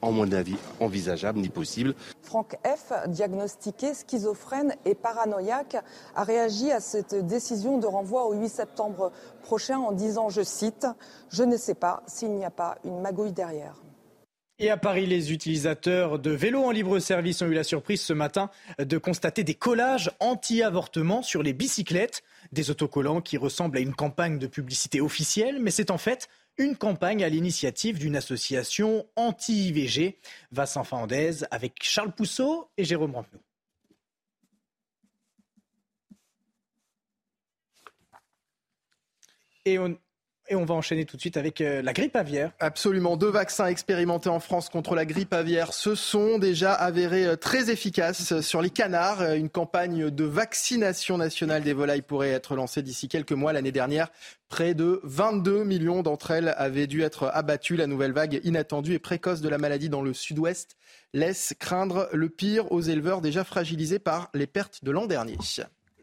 en 0.00 0.10
mon 0.10 0.30
avis, 0.32 0.56
envisageable 0.80 1.38
ni 1.38 1.48
possible. 1.48 1.94
Franck 2.22 2.56
F., 2.64 2.92
diagnostiqué 3.06 3.94
schizophrène 3.94 4.74
et 4.84 4.96
paranoïaque, 4.96 5.76
a 6.16 6.24
réagi 6.24 6.72
à 6.72 6.80
cette 6.80 7.14
décision 7.14 7.78
de 7.78 7.86
renvoi 7.86 8.26
au 8.26 8.34
8 8.34 8.48
septembre 8.48 9.12
prochain 9.42 9.78
en 9.78 9.92
disant, 9.92 10.28
je 10.28 10.42
cite, 10.42 10.88
Je 11.30 11.44
ne 11.44 11.56
sais 11.56 11.74
pas 11.74 12.02
s'il 12.06 12.32
n'y 12.32 12.44
a 12.44 12.50
pas 12.50 12.78
une 12.84 13.00
magouille 13.00 13.32
derrière. 13.32 13.76
Et 14.58 14.70
à 14.70 14.76
Paris, 14.76 15.06
les 15.06 15.32
utilisateurs 15.32 16.18
de 16.18 16.30
vélos 16.30 16.64
en 16.64 16.70
libre 16.70 16.98
service 16.98 17.42
ont 17.42 17.46
eu 17.46 17.54
la 17.54 17.64
surprise 17.64 18.02
ce 18.02 18.12
matin 18.12 18.50
de 18.78 18.98
constater 18.98 19.44
des 19.44 19.54
collages 19.54 20.10
anti-avortement 20.20 21.22
sur 21.22 21.42
les 21.42 21.52
bicyclettes, 21.52 22.22
des 22.52 22.70
autocollants 22.70 23.20
qui 23.20 23.38
ressemblent 23.38 23.78
à 23.78 23.80
une 23.80 23.94
campagne 23.94 24.38
de 24.38 24.46
publicité 24.46 25.00
officielle, 25.00 25.58
mais 25.58 25.70
c'est 25.70 25.90
en 25.90 25.98
fait 25.98 26.28
une 26.58 26.76
campagne 26.76 27.24
à 27.24 27.28
l'initiative 27.28 27.98
d'une 27.98 28.14
association 28.14 29.06
anti-IVG. 29.16 30.18
Vincent 30.52 30.84
Fandez 30.84 31.44
avec 31.50 31.82
Charles 31.82 32.12
Pousseau 32.12 32.68
et 32.76 32.84
Jérôme 32.84 33.14
Rampenou. 33.14 33.40
Et 39.64 39.78
on, 39.78 39.96
et 40.52 40.54
on 40.54 40.66
va 40.66 40.74
enchaîner 40.74 41.06
tout 41.06 41.16
de 41.16 41.20
suite 41.20 41.38
avec 41.38 41.60
euh, 41.62 41.80
la 41.80 41.94
grippe 41.94 42.14
aviaire. 42.14 42.52
Absolument. 42.60 43.16
Deux 43.16 43.30
vaccins 43.30 43.66
expérimentés 43.66 44.28
en 44.28 44.38
France 44.38 44.68
contre 44.68 44.94
la 44.94 45.06
grippe 45.06 45.32
aviaire 45.32 45.72
se 45.72 45.94
sont 45.94 46.38
déjà 46.38 46.74
avérés 46.74 47.26
euh, 47.26 47.36
très 47.36 47.70
efficaces 47.70 48.40
sur 48.40 48.60
les 48.60 48.68
canards. 48.68 49.22
Euh, 49.22 49.34
une 49.34 49.48
campagne 49.48 50.10
de 50.10 50.24
vaccination 50.24 51.16
nationale 51.16 51.62
des 51.62 51.72
volailles 51.72 52.02
pourrait 52.02 52.30
être 52.30 52.54
lancée 52.54 52.82
d'ici 52.82 53.08
quelques 53.08 53.32
mois. 53.32 53.54
L'année 53.54 53.72
dernière, 53.72 54.08
près 54.50 54.74
de 54.74 55.00
22 55.04 55.64
millions 55.64 56.02
d'entre 56.02 56.32
elles 56.32 56.54
avaient 56.58 56.86
dû 56.86 57.02
être 57.02 57.30
abattues. 57.32 57.76
La 57.76 57.86
nouvelle 57.86 58.12
vague 58.12 58.40
inattendue 58.44 58.92
et 58.92 58.98
précoce 58.98 59.40
de 59.40 59.48
la 59.48 59.56
maladie 59.56 59.88
dans 59.88 60.02
le 60.02 60.12
sud-ouest 60.12 60.76
laisse 61.14 61.54
craindre 61.58 62.10
le 62.12 62.28
pire 62.28 62.70
aux 62.72 62.82
éleveurs 62.82 63.22
déjà 63.22 63.42
fragilisés 63.42 63.98
par 63.98 64.28
les 64.34 64.46
pertes 64.46 64.84
de 64.84 64.90
l'an 64.90 65.06
dernier. 65.06 65.38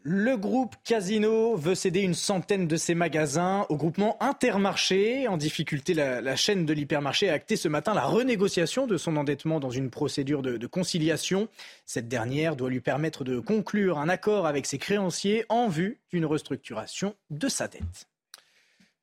Le 0.02 0.36
groupe 0.36 0.76
Casino 0.82 1.56
veut 1.56 1.74
céder 1.74 2.00
une 2.00 2.14
centaine 2.14 2.66
de 2.66 2.76
ses 2.76 2.94
magasins 2.94 3.66
au 3.68 3.76
groupement 3.76 4.16
Intermarché. 4.20 5.28
En 5.28 5.36
difficulté, 5.36 5.92
la, 5.92 6.36
chaîne 6.36 6.64
de 6.64 6.72
l'hypermarché 6.72 7.28
a 7.28 7.34
acté 7.34 7.56
ce 7.56 7.68
matin 7.68 7.92
la 7.92 8.06
renégociation 8.06 8.86
de 8.86 8.96
son 8.96 9.16
endettement 9.16 9.60
dans 9.60 9.68
une 9.68 9.90
procédure 9.90 10.40
de, 10.40 10.66
conciliation. 10.66 11.48
Cette 11.84 12.08
dernière 12.08 12.56
doit 12.56 12.70
lui 12.70 12.80
permettre 12.80 13.24
de 13.24 13.40
conclure 13.40 13.98
un 13.98 14.08
accord 14.08 14.46
avec 14.46 14.64
ses 14.64 14.78
créanciers 14.78 15.44
en 15.50 15.68
vue 15.68 16.00
d'une 16.10 16.24
restructuration 16.24 17.14
de 17.28 17.48
sa 17.48 17.68
dette. 17.68 18.09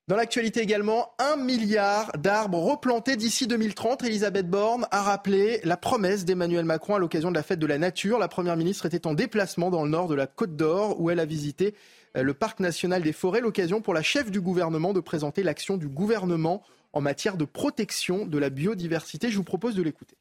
Dans 0.08 0.16
l'actualité 0.16 0.62
également, 0.62 1.12
un 1.20 1.36
milliard 1.36 2.14
d'arbres 2.18 2.60
replantés 2.60 3.18
d'ici 3.18 3.46
2030. 3.46 4.06
Elisabeth 4.06 4.50
Borne 4.50 4.88
a 4.90 5.02
rappelé 5.02 5.60
la 5.66 5.76
promesse 5.76 6.24
d'Emmanuel 6.24 6.64
Macron 6.64 6.96
à 6.96 7.00
l'occasion 7.00 7.30
de 7.30 7.36
la 7.36 7.44
fête 7.44 7.60
de 7.60 7.66
la 7.66 7.78
nature. 7.78 8.18
La 8.18 8.30
première 8.30 8.56
ministre 8.56 8.86
était 8.86 9.06
en 9.06 9.14
déplacement 9.14 9.70
dans 9.70 9.84
le 9.84 9.90
nord 9.90 10.08
de 10.08 10.16
la 10.16 10.26
Côte 10.26 10.56
d'Or 10.56 11.02
où 11.02 11.10
elle 11.10 11.20
a 11.20 11.26
visité 11.26 11.76
euh, 12.16 12.24
le 12.24 12.34
parc 12.34 12.62
national 12.62 13.02
des 13.02 13.12
forêts. 13.12 13.42
L'occasion 13.42 13.82
pour 13.82 13.94
la 13.94 14.02
chef 14.02 14.32
du 14.32 14.40
gouvernement 14.40 14.94
de 14.94 15.02
présenter 15.02 15.44
l'action 15.44 15.76
du 15.76 15.90
gouvernement 15.90 16.64
en 16.94 17.02
matière 17.02 17.36
de 17.36 17.44
protection 17.44 18.26
de 18.26 18.38
la 18.38 18.50
biodiversité. 18.50 19.30
Je 19.30 19.36
vous 19.36 19.44
propose 19.44 19.76
de 19.76 19.82
l'écouter. 19.82 20.16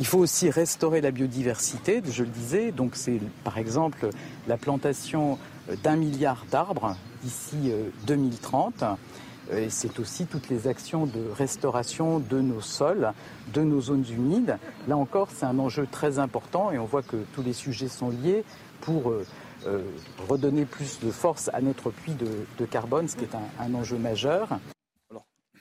Il 0.00 0.06
faut 0.06 0.18
aussi 0.18 0.48
restaurer 0.48 1.02
la 1.02 1.10
biodiversité, 1.10 2.02
je 2.10 2.24
le 2.24 2.30
disais. 2.30 2.72
Donc 2.72 2.96
c'est 2.96 3.20
par 3.44 3.58
exemple 3.58 4.08
la 4.48 4.56
plantation 4.56 5.38
d'un 5.82 5.96
milliard 5.96 6.46
d'arbres 6.50 6.96
d'ici 7.22 7.70
2030. 8.06 8.82
Euh, 8.82 8.86
euh, 9.52 9.66
et 9.66 9.68
c'est 9.68 9.98
aussi 10.00 10.24
toutes 10.24 10.48
les 10.48 10.68
actions 10.68 11.04
de 11.04 11.22
restauration 11.36 12.18
de 12.18 12.40
nos 12.40 12.62
sols, 12.62 13.12
de 13.52 13.60
nos 13.60 13.82
zones 13.82 14.06
humides. 14.10 14.56
Là 14.88 14.96
encore, 14.96 15.28
c'est 15.34 15.44
un 15.44 15.58
enjeu 15.58 15.86
très 15.90 16.18
important 16.18 16.70
et 16.72 16.78
on 16.78 16.86
voit 16.86 17.02
que 17.02 17.18
tous 17.34 17.42
les 17.42 17.52
sujets 17.52 17.88
sont 17.88 18.08
liés 18.08 18.42
pour 18.80 19.10
euh, 19.10 19.82
redonner 20.28 20.64
plus 20.64 20.98
de 21.00 21.10
force 21.10 21.50
à 21.52 21.60
notre 21.60 21.90
puits 21.90 22.14
de, 22.14 22.64
carbone, 22.64 23.06
ce 23.06 23.16
qui 23.16 23.24
est 23.24 23.34
un, 23.58 23.74
enjeu 23.74 23.98
majeur. 23.98 24.48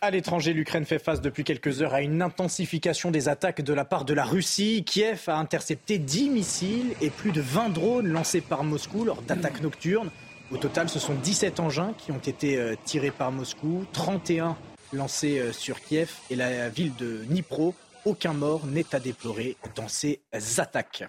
À 0.02 0.12
l'étranger, 0.12 0.54
l'Ukraine 0.54 0.86
fait 0.86 0.98
face 0.98 1.20
depuis 1.20 1.44
quelques 1.44 1.82
heures 1.82 1.94
à 1.94 2.02
une 2.02 2.22
intensification 2.22 3.12
des 3.12 3.28
attaques 3.28 3.62
de 3.62 3.74
la 3.74 3.84
part 3.84 4.06
de 4.06 4.14
la 4.14 4.24
Russie. 4.24 4.86
Kiev 4.86 5.24
a 5.28 5.38
intercepté 5.38 5.98
10 5.98 6.30
missiles 6.30 6.96
et 7.02 7.10
plus 7.10 7.34
de 7.34 7.42
20 7.42 7.70
drones 7.70 8.08
lancés 8.08 8.40
par 8.40 8.64
Moscou 8.64 9.04
lors 9.04 9.22
d'attaques 9.22 9.62
nocturnes. 9.62 10.10
Au 10.52 10.58
total, 10.58 10.88
ce 10.88 11.00
sont 11.00 11.16
17 11.16 11.60
engins 11.60 11.94
qui 11.98 12.14
ont 12.14 12.20
été 12.20 12.58
euh, 12.58 12.76
tirés 12.86 13.12
par 13.12 13.34
Moscou, 13.34 13.86
31 13.92 14.56
lancés 14.94 15.40
euh, 15.40 15.52
sur 15.52 15.82
Kiev 15.82 16.14
et 16.30 16.38
la 16.38 16.70
ville 16.70 16.96
de 16.96 17.26
Dnipro. 17.26 17.76
Aucun 18.06 18.32
mort 18.32 18.66
n'est 18.68 18.96
à 18.96 19.02
déplorer 19.02 19.58
dans 19.76 19.90
ces 19.90 20.22
attaques. 20.60 21.04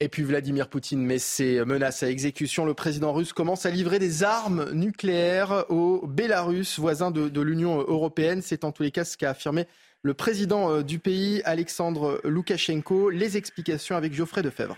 Et 0.00 0.08
puis 0.08 0.22
Vladimir 0.22 0.68
Poutine 0.68 1.04
met 1.04 1.18
ses 1.18 1.64
menaces 1.64 2.04
à 2.04 2.10
exécution. 2.10 2.64
Le 2.64 2.74
président 2.74 3.12
russe 3.12 3.32
commence 3.32 3.66
à 3.66 3.70
livrer 3.70 3.98
des 3.98 4.22
armes 4.22 4.70
nucléaires 4.70 5.64
au 5.70 6.06
Bélarus, 6.06 6.78
voisin 6.78 7.10
de, 7.10 7.28
de 7.28 7.40
l'Union 7.40 7.78
européenne. 7.78 8.40
C'est 8.40 8.62
en 8.62 8.70
tous 8.70 8.84
les 8.84 8.92
cas 8.92 9.04
ce 9.04 9.16
qu'a 9.16 9.30
affirmé 9.30 9.66
le 10.02 10.14
président 10.14 10.70
euh, 10.70 10.82
du 10.84 11.00
pays, 11.00 11.42
Alexandre 11.44 12.20
Loukachenko. 12.22 13.10
Les 13.10 13.36
explications 13.36 13.96
avec 13.96 14.14
Geoffrey 14.14 14.42
Defebvre. 14.42 14.76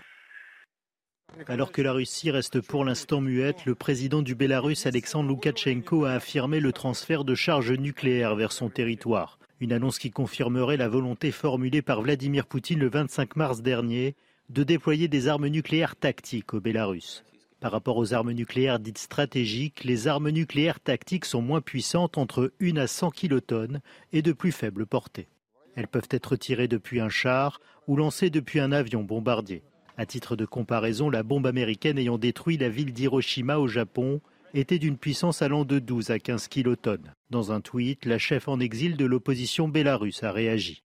Alors 1.47 1.71
que 1.71 1.83
la 1.83 1.93
Russie 1.93 2.31
reste 2.31 2.59
pour 2.59 2.83
l'instant 2.83 3.21
muette, 3.21 3.65
le 3.65 3.75
président 3.75 4.23
du 4.23 4.33
Bélarus, 4.33 4.87
Alexandre 4.87 5.29
Loukachenko, 5.29 6.05
a 6.05 6.13
affirmé 6.13 6.59
le 6.59 6.73
transfert 6.73 7.23
de 7.23 7.35
charges 7.35 7.71
nucléaires 7.71 8.35
vers 8.35 8.51
son 8.51 8.69
territoire. 8.69 9.37
Une 9.59 9.71
annonce 9.71 9.99
qui 9.99 10.09
confirmerait 10.09 10.77
la 10.77 10.89
volonté 10.89 11.31
formulée 11.31 11.83
par 11.83 12.01
Vladimir 12.01 12.47
Poutine 12.47 12.79
le 12.79 12.89
25 12.89 13.35
mars 13.35 13.61
dernier 13.61 14.15
de 14.51 14.63
déployer 14.63 15.07
des 15.07 15.29
armes 15.29 15.47
nucléaires 15.47 15.95
tactiques 15.95 16.53
au 16.53 16.59
Bélarus. 16.59 17.23
Par 17.61 17.71
rapport 17.71 17.95
aux 17.95 18.13
armes 18.13 18.33
nucléaires 18.33 18.79
dites 18.79 18.97
stratégiques, 18.97 19.85
les 19.85 20.09
armes 20.09 20.29
nucléaires 20.29 20.81
tactiques 20.81 21.23
sont 21.23 21.41
moins 21.41 21.61
puissantes 21.61 22.17
entre 22.17 22.51
1 22.59 22.75
à 22.75 22.87
100 22.87 23.11
kilotonnes 23.11 23.79
et 24.11 24.21
de 24.21 24.33
plus 24.33 24.51
faible 24.51 24.85
portée. 24.85 25.29
Elles 25.75 25.87
peuvent 25.87 26.09
être 26.11 26.35
tirées 26.35 26.67
depuis 26.67 26.99
un 26.99 27.07
char 27.07 27.61
ou 27.87 27.95
lancées 27.95 28.29
depuis 28.29 28.59
un 28.59 28.73
avion 28.73 29.03
bombardier. 29.03 29.63
À 29.95 30.05
titre 30.05 30.35
de 30.35 30.45
comparaison, 30.45 31.09
la 31.09 31.23
bombe 31.23 31.47
américaine 31.47 31.97
ayant 31.97 32.17
détruit 32.17 32.57
la 32.57 32.67
ville 32.67 32.91
d'Hiroshima 32.91 33.57
au 33.57 33.69
Japon 33.69 34.19
était 34.53 34.79
d'une 34.79 34.97
puissance 34.97 35.41
allant 35.41 35.63
de 35.63 35.79
12 35.79 36.09
à 36.09 36.19
15 36.19 36.49
kilotonnes. 36.49 37.13
Dans 37.29 37.53
un 37.53 37.61
tweet, 37.61 38.03
la 38.05 38.17
chef 38.17 38.49
en 38.49 38.59
exil 38.59 38.97
de 38.97 39.05
l'opposition 39.05 39.69
bélarusse 39.69 40.23
a 40.23 40.33
réagi. 40.33 40.83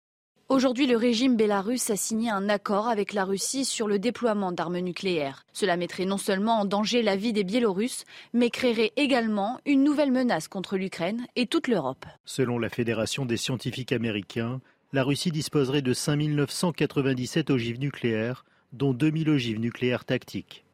Aujourd'hui, 0.49 0.87
le 0.87 0.97
régime 0.97 1.37
bélarusse 1.37 1.91
a 1.91 1.97
signé 1.97 2.31
un 2.31 2.49
accord 2.49 2.87
avec 2.87 3.15
la 3.15 3.25
Russie 3.25 3.65
sur 3.65 3.89
le 3.89 3.99
déploiement 3.99 4.53
d'armes 4.53 4.79
nucléaires. 4.79 5.45
Cela 5.53 5.77
mettrait 5.77 6.05
non 6.05 6.19
seulement 6.19 6.61
en 6.61 6.65
danger 6.65 7.03
la 7.03 7.17
vie 7.17 7.33
des 7.33 7.43
Biélorusses, 7.43 8.05
mais 8.33 8.49
créerait 8.49 8.93
également 8.95 9.59
une 9.67 9.83
nouvelle 9.83 10.13
menace 10.13 10.47
contre 10.47 10.77
l'Ukraine 10.77 11.27
et 11.35 11.49
toute 11.49 11.67
l'Europe. 11.67 12.07
Selon 12.25 12.61
la 12.61 12.69
Fédération 12.69 13.27
des 13.27 13.37
scientifiques 13.37 13.91
américains, 13.91 14.61
la 14.93 15.03
Russie 15.03 15.33
disposerait 15.33 15.83
de 15.83 15.93
5997 15.93 17.51
ogives 17.51 17.81
nucléaires, 17.81 18.45
dont 18.73 18.95
2000 18.95 19.29
ogives 19.31 19.59
nucléaires 19.59 20.05
tactiques. 20.05 20.65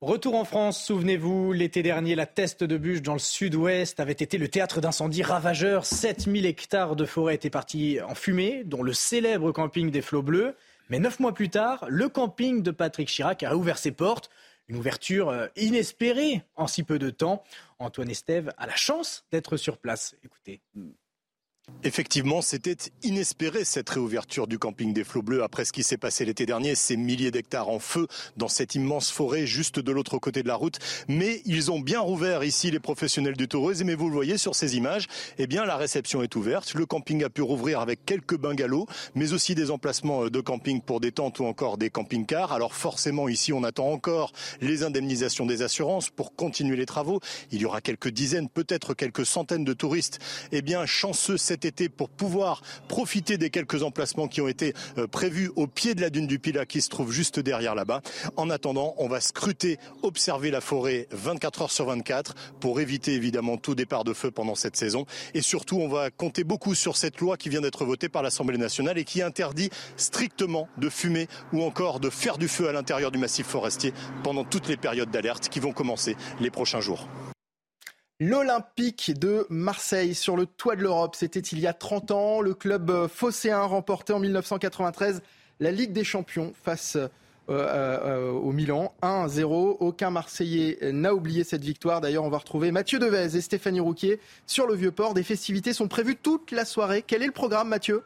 Retour 0.00 0.34
en 0.36 0.46
France, 0.46 0.82
souvenez-vous, 0.82 1.52
l'été 1.52 1.82
dernier, 1.82 2.14
la 2.14 2.24
Teste 2.24 2.64
de 2.64 2.78
Bûche 2.78 3.02
dans 3.02 3.12
le 3.12 3.18
sud-ouest 3.18 4.00
avait 4.00 4.12
été 4.12 4.38
le 4.38 4.48
théâtre 4.48 4.80
d'incendies 4.80 5.22
ravageurs. 5.22 5.84
7000 5.84 6.46
hectares 6.46 6.96
de 6.96 7.04
forêt 7.04 7.34
étaient 7.34 7.50
partis 7.50 8.00
en 8.00 8.14
fumée, 8.14 8.64
dont 8.64 8.82
le 8.82 8.94
célèbre 8.94 9.52
camping 9.52 9.90
des 9.90 10.00
Flots 10.00 10.22
Bleus. 10.22 10.56
Mais 10.88 11.00
neuf 11.00 11.20
mois 11.20 11.34
plus 11.34 11.50
tard, 11.50 11.84
le 11.90 12.08
camping 12.08 12.62
de 12.62 12.70
Patrick 12.70 13.08
Chirac 13.08 13.42
a 13.42 13.54
ouvert 13.54 13.76
ses 13.76 13.92
portes. 13.92 14.30
Une 14.68 14.76
ouverture 14.76 15.28
euh, 15.28 15.48
inespérée 15.56 16.44
en 16.56 16.66
si 16.66 16.82
peu 16.82 16.98
de 16.98 17.10
temps. 17.10 17.44
Antoine 17.78 18.08
Estève 18.08 18.54
a 18.56 18.66
la 18.66 18.76
chance 18.76 19.26
d'être 19.30 19.58
sur 19.58 19.76
place. 19.76 20.16
Écoutez. 20.24 20.62
Effectivement, 21.82 22.42
c'était 22.42 22.76
inespéré 23.02 23.64
cette 23.64 23.88
réouverture 23.88 24.46
du 24.46 24.58
camping 24.58 24.92
des 24.92 25.02
Flots 25.02 25.22
Bleus 25.22 25.42
après 25.42 25.64
ce 25.64 25.72
qui 25.72 25.82
s'est 25.82 25.96
passé 25.96 26.26
l'été 26.26 26.44
dernier, 26.44 26.74
ces 26.74 26.94
milliers 26.94 27.30
d'hectares 27.30 27.70
en 27.70 27.78
feu 27.78 28.06
dans 28.36 28.48
cette 28.48 28.74
immense 28.74 29.10
forêt 29.10 29.46
juste 29.46 29.78
de 29.78 29.90
l'autre 29.90 30.18
côté 30.18 30.42
de 30.42 30.48
la 30.48 30.56
route. 30.56 30.78
Mais 31.08 31.40
ils 31.46 31.70
ont 31.70 31.80
bien 31.80 32.00
rouvert 32.00 32.44
ici 32.44 32.70
les 32.70 32.80
professionnels 32.80 33.36
du 33.36 33.48
tourisme 33.48 33.88
et 33.88 33.94
vous 33.94 34.08
le 34.08 34.14
voyez 34.14 34.36
sur 34.36 34.54
ces 34.54 34.76
images, 34.76 35.06
eh 35.38 35.46
bien 35.46 35.64
la 35.64 35.78
réception 35.78 36.22
est 36.22 36.36
ouverte. 36.36 36.74
Le 36.74 36.84
camping 36.84 37.24
a 37.24 37.30
pu 37.30 37.40
rouvrir 37.40 37.80
avec 37.80 38.04
quelques 38.04 38.36
bungalows, 38.36 38.86
mais 39.14 39.32
aussi 39.32 39.54
des 39.54 39.70
emplacements 39.70 40.26
de 40.26 40.40
camping 40.40 40.82
pour 40.82 41.00
des 41.00 41.12
tentes 41.12 41.40
ou 41.40 41.46
encore 41.46 41.78
des 41.78 41.88
camping-cars. 41.88 42.52
Alors 42.52 42.74
forcément 42.74 43.26
ici, 43.26 43.54
on 43.54 43.64
attend 43.64 43.90
encore 43.90 44.32
les 44.60 44.82
indemnisations 44.82 45.46
des 45.46 45.62
assurances 45.62 46.10
pour 46.10 46.34
continuer 46.34 46.76
les 46.76 46.86
travaux. 46.86 47.20
Il 47.52 47.62
y 47.62 47.64
aura 47.64 47.80
quelques 47.80 48.10
dizaines, 48.10 48.50
peut-être 48.50 48.92
quelques 48.92 49.24
centaines 49.24 49.64
de 49.64 49.72
touristes. 49.72 50.18
Eh 50.52 50.60
bien 50.60 50.84
chanceux 50.84 51.38
été 51.64 51.88
pour 51.88 52.08
pouvoir 52.08 52.62
profiter 52.88 53.38
des 53.38 53.50
quelques 53.50 53.82
emplacements 53.82 54.28
qui 54.28 54.40
ont 54.40 54.48
été 54.48 54.74
euh, 54.98 55.06
prévus 55.06 55.50
au 55.56 55.66
pied 55.66 55.94
de 55.94 56.00
la 56.00 56.10
dune 56.10 56.26
du 56.26 56.38
Pilat 56.38 56.66
qui 56.66 56.80
se 56.80 56.88
trouve 56.88 57.12
juste 57.12 57.40
derrière 57.40 57.74
là-bas. 57.74 58.02
En 58.36 58.50
attendant, 58.50 58.94
on 58.98 59.08
va 59.08 59.20
scruter, 59.20 59.78
observer 60.02 60.50
la 60.50 60.60
forêt 60.60 61.06
24 61.10 61.62
heures 61.62 61.70
sur 61.70 61.86
24 61.86 62.34
pour 62.60 62.80
éviter 62.80 63.14
évidemment 63.14 63.56
tout 63.56 63.74
départ 63.74 64.04
de 64.04 64.12
feu 64.12 64.30
pendant 64.30 64.54
cette 64.54 64.76
saison. 64.76 65.06
Et 65.34 65.42
surtout, 65.42 65.76
on 65.76 65.88
va 65.88 66.10
compter 66.10 66.44
beaucoup 66.44 66.74
sur 66.74 66.96
cette 66.96 67.20
loi 67.20 67.36
qui 67.36 67.48
vient 67.48 67.60
d'être 67.60 67.84
votée 67.84 68.08
par 68.08 68.22
l'Assemblée 68.22 68.58
nationale 68.58 68.98
et 68.98 69.04
qui 69.04 69.22
interdit 69.22 69.70
strictement 69.96 70.68
de 70.78 70.88
fumer 70.88 71.28
ou 71.52 71.62
encore 71.62 72.00
de 72.00 72.10
faire 72.10 72.38
du 72.38 72.48
feu 72.48 72.68
à 72.68 72.72
l'intérieur 72.72 73.10
du 73.10 73.18
massif 73.18 73.46
forestier 73.46 73.92
pendant 74.22 74.44
toutes 74.44 74.68
les 74.68 74.76
périodes 74.76 75.10
d'alerte 75.10 75.48
qui 75.48 75.60
vont 75.60 75.72
commencer 75.72 76.16
les 76.40 76.50
prochains 76.50 76.80
jours. 76.80 77.08
L'Olympique 78.22 79.18
de 79.18 79.46
Marseille 79.48 80.14
sur 80.14 80.36
le 80.36 80.44
toit 80.44 80.76
de 80.76 80.82
l'Europe, 80.82 81.16
c'était 81.16 81.40
il 81.40 81.58
y 81.58 81.66
a 81.66 81.72
30 81.72 82.10
ans. 82.10 82.40
Le 82.42 82.52
club 82.52 83.08
phocéen 83.08 83.62
remportait 83.62 84.12
en 84.12 84.20
1993 84.20 85.22
la 85.58 85.70
Ligue 85.70 85.92
des 85.92 86.04
Champions 86.04 86.52
face 86.62 86.96
euh, 86.96 87.08
euh, 87.48 88.30
au 88.30 88.52
Milan, 88.52 88.94
1-0. 89.00 89.78
Aucun 89.80 90.10
Marseillais 90.10 90.92
n'a 90.92 91.14
oublié 91.14 91.44
cette 91.44 91.64
victoire. 91.64 92.02
D'ailleurs, 92.02 92.24
on 92.24 92.28
va 92.28 92.36
retrouver 92.36 92.72
Mathieu 92.72 92.98
Devez 92.98 93.34
et 93.34 93.40
Stéphanie 93.40 93.80
Rouquier 93.80 94.20
sur 94.46 94.66
le 94.66 94.74
Vieux-Port. 94.74 95.14
Des 95.14 95.22
festivités 95.22 95.72
sont 95.72 95.88
prévues 95.88 96.16
toute 96.16 96.50
la 96.50 96.66
soirée. 96.66 97.02
Quel 97.06 97.22
est 97.22 97.26
le 97.26 97.32
programme, 97.32 97.68
Mathieu? 97.68 98.02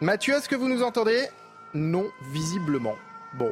Mathieu, 0.00 0.34
est-ce 0.34 0.48
que 0.48 0.54
vous 0.54 0.68
nous 0.68 0.84
entendez? 0.84 1.26
Non, 1.76 2.06
visiblement. 2.32 2.96
Bon, 3.38 3.50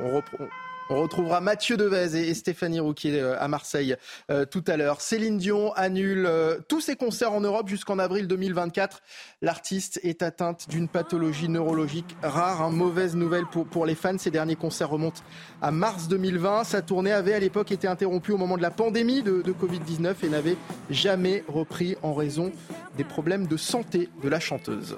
on, 0.91 1.01
retrouvera 1.01 1.41
Mathieu 1.41 1.77
Devez 1.77 2.29
et, 2.29 2.35
Stéphanie 2.35 2.81
Rouquier 2.81 3.21
euh, 3.21 3.41
à 3.41 3.49
Marseille 3.49 3.97
euh, 4.31 4.45
tout 4.45 4.63
à 4.67 4.77
l'heure. 4.77 5.01
Céline 5.01 5.39
Dion 5.39 5.73
annule 5.75 6.27
euh, 6.27 6.59
tous 6.69 6.81
ses 6.81 6.97
concerts 6.97 7.33
en 7.33 7.41
Europe 7.41 7.69
jusqu'en 7.69 7.99
avril 7.99 8.27
2024. 8.27 9.03
L'artiste 9.41 10.01
est 10.03 10.23
atteinte 10.23 10.69
d'une 10.69 10.89
pathologie 10.89 11.49
neurologique 11.49 12.17
rare. 12.23 12.63
Hein. 12.63 12.71
Mauvaise 12.71 13.17
nouvelle 13.17 13.47
pour, 13.47 13.87
les 13.87 13.95
fans. 13.95 14.19
Ses 14.19 14.31
derniers 14.31 14.57
concerts 14.57 14.91
remontent 14.91 15.23
à 15.63 15.71
mars 15.71 16.09
2020. 16.09 16.65
Sa 16.65 16.83
tournée 16.83 17.13
avait 17.13 17.35
à 17.35 17.39
l'époque 17.39 17.73
été 17.73 17.89
interrompue 17.89 18.33
au 18.33 18.39
moment 18.39 18.57
de 18.57 18.63
la 18.63 18.71
pandémie 18.71 19.23
de 19.23 19.43
Covid-19 19.43 20.15
et 20.23 20.29
n'avait 20.29 20.57
jamais 20.91 21.45
repris 21.49 21.97
en 22.03 22.15
raison 22.15 22.53
des 22.97 23.05
problèmes 23.05 23.47
de 23.47 23.57
santé 23.57 24.09
de 24.23 24.29
la 24.29 24.41
chanteuse. 24.41 24.97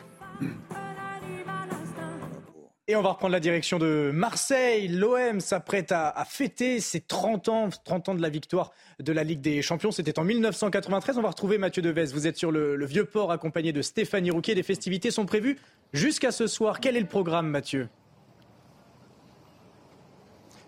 Et 2.89 2.95
on 2.95 3.03
va 3.03 3.11
reprendre 3.11 3.33
la 3.33 3.41
direction 3.41 3.81
de 3.81 4.13
Marseille. 4.15 4.87
L'OM 4.87 5.41
s'apprête 5.41 5.91
à, 5.91 6.25
fêter 6.25 6.79
ses 6.79 7.01
30 7.01 7.49
ans, 7.49 7.69
30 7.85 8.11
ans 8.11 8.15
de 8.15 8.23
la 8.23 8.29
victoire 8.29 8.71
de 9.01 9.13
la 9.13 9.25
Ligue 9.25 9.41
des 9.41 9.61
Champions. 9.61 9.91
C'était 9.91 10.21
en 10.21 10.25
1993. 10.25 11.19
On 11.19 11.23
va 11.23 11.31
retrouver 11.31 11.59
Mathieu 11.59 11.83
Devez. 11.83 12.05
Vous 12.13 12.29
êtes 12.29 12.37
sur 12.37 12.53
le, 12.53 12.77
le 12.77 12.87
vieux 12.87 13.05
port 13.05 13.33
accompagné 13.33 13.73
de 13.73 13.83
Stéphanie 13.83 14.31
Rouquier. 14.31 14.55
Les 14.55 14.63
festivités 14.63 15.11
sont 15.11 15.27
prévues 15.27 15.59
jusqu'à 15.93 16.31
ce 16.31 16.47
soir. 16.47 16.79
Quel 16.79 16.97
est 16.97 17.01
le 17.01 17.09
programme, 17.09 17.49
Mathieu? 17.49 17.89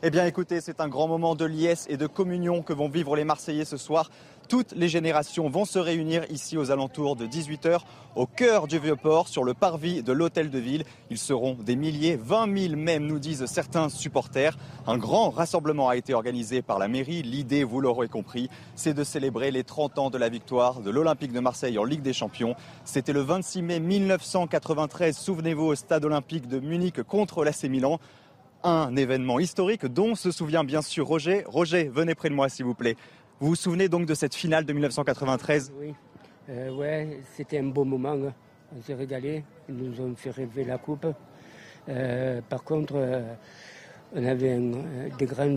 Eh 0.01 0.11
bien 0.11 0.27
écoutez, 0.27 0.61
c'est 0.61 0.81
un 0.81 0.87
grand 0.87 1.09
moment 1.09 1.35
de 1.35 1.45
liesse 1.45 1.87
et 1.89 1.97
de 1.97 2.07
communion 2.07 2.63
que 2.63 2.73
vont 2.73 2.89
vivre 2.89 3.17
les 3.17 3.25
Marseillais 3.25 3.65
ce 3.65 3.77
soir. 3.77 4.11
Toutes 4.49 4.73
les 4.73 4.89
générations 4.89 5.51
vont 5.51 5.67
se 5.67 5.79
réunir 5.79 6.25
ici 6.31 6.57
aux 6.57 6.71
alentours 6.71 7.17
de 7.17 7.27
18h 7.27 7.81
au 8.17 8.25
cœur 8.25 8.67
du 8.67 8.79
Vieux-Port 8.79 9.29
sur 9.29 9.45
le 9.45 9.53
parvis 9.53 10.03
de 10.03 10.11
l'Hôtel 10.11 10.49
de 10.49 10.59
Ville. 10.59 10.85
Ils 11.11 11.19
seront 11.19 11.53
des 11.53 11.77
milliers, 11.77 12.17
20 12.17 12.59
000 12.69 12.77
même 12.77 13.05
nous 13.05 13.19
disent 13.19 13.45
certains 13.45 13.91
supporters. 13.91 14.57
Un 14.87 14.97
grand 14.97 15.29
rassemblement 15.29 15.91
a 15.91 15.97
été 15.97 16.15
organisé 16.15 16.63
par 16.63 16.79
la 16.79 16.89
mairie. 16.89 17.23
L'idée, 17.23 17.63
vous 17.63 17.83
l'aurez 17.83 18.09
compris, 18.09 18.49
c'est 18.75 18.95
de 18.95 19.05
célébrer 19.05 19.51
les 19.51 19.65
30 19.65 19.99
ans 19.99 20.09
de 20.09 20.17
la 20.17 20.31
victoire 20.31 20.81
de 20.81 20.91
l'Olympique 20.91 21.33
de 21.33 21.41
Marseille 21.41 21.77
en 21.77 21.85
Ligue 21.85 22.01
des 22.01 22.15
Champions. 22.15 22.55
C'était 22.87 23.13
le 23.13 23.21
26 23.21 23.61
mai 23.61 23.81
1993, 23.81 25.15
souvenez-vous, 25.15 25.67
au 25.67 25.75
stade 25.75 26.07
olympique 26.07 26.49
de 26.49 26.59
Munich 26.59 27.03
contre 27.03 27.45
l'AC 27.45 27.65
Milan 27.65 28.01
un 28.65 28.97
événement 28.97 29.39
historique 29.39 29.87
dont 29.87 30.15
se 30.15 30.31
souvient 30.31 30.65
bien 30.65 30.83
sûr 30.83 31.07
Roger. 31.07 31.45
Roger, 31.47 31.89
venez 31.89 32.15
près 32.15 32.29
de 32.29 32.35
moi 32.35 32.49
s'il 32.49 32.65
vous 32.65 32.75
plaît. 32.75 32.97
Vous 33.41 33.51
vous 33.51 33.55
souvenez 33.55 33.89
donc 33.89 34.05
de 34.05 34.15
cette 34.15 34.35
finale 34.35 34.65
de 34.65 34.73
1993 34.73 35.73
Oui, 35.79 35.95
euh, 36.51 36.75
ouais, 36.75 37.21
c'était 37.37 37.61
un 37.61 37.69
beau 37.69 37.85
moment. 37.85 38.15
Hein. 38.15 38.35
On 38.77 38.83
s'est 38.83 38.95
régalé, 38.95 39.45
ils 39.69 39.77
nous 39.77 40.01
ont 40.01 40.13
fait 40.17 40.31
rêver 40.31 40.65
la 40.65 40.77
coupe. 40.77 41.07
Euh, 41.89 42.41
par 42.49 42.65
contre, 42.65 42.95
euh, 42.97 43.23
on 44.13 44.25
avait 44.25 44.59
des 45.17 45.27
grands 45.27 45.57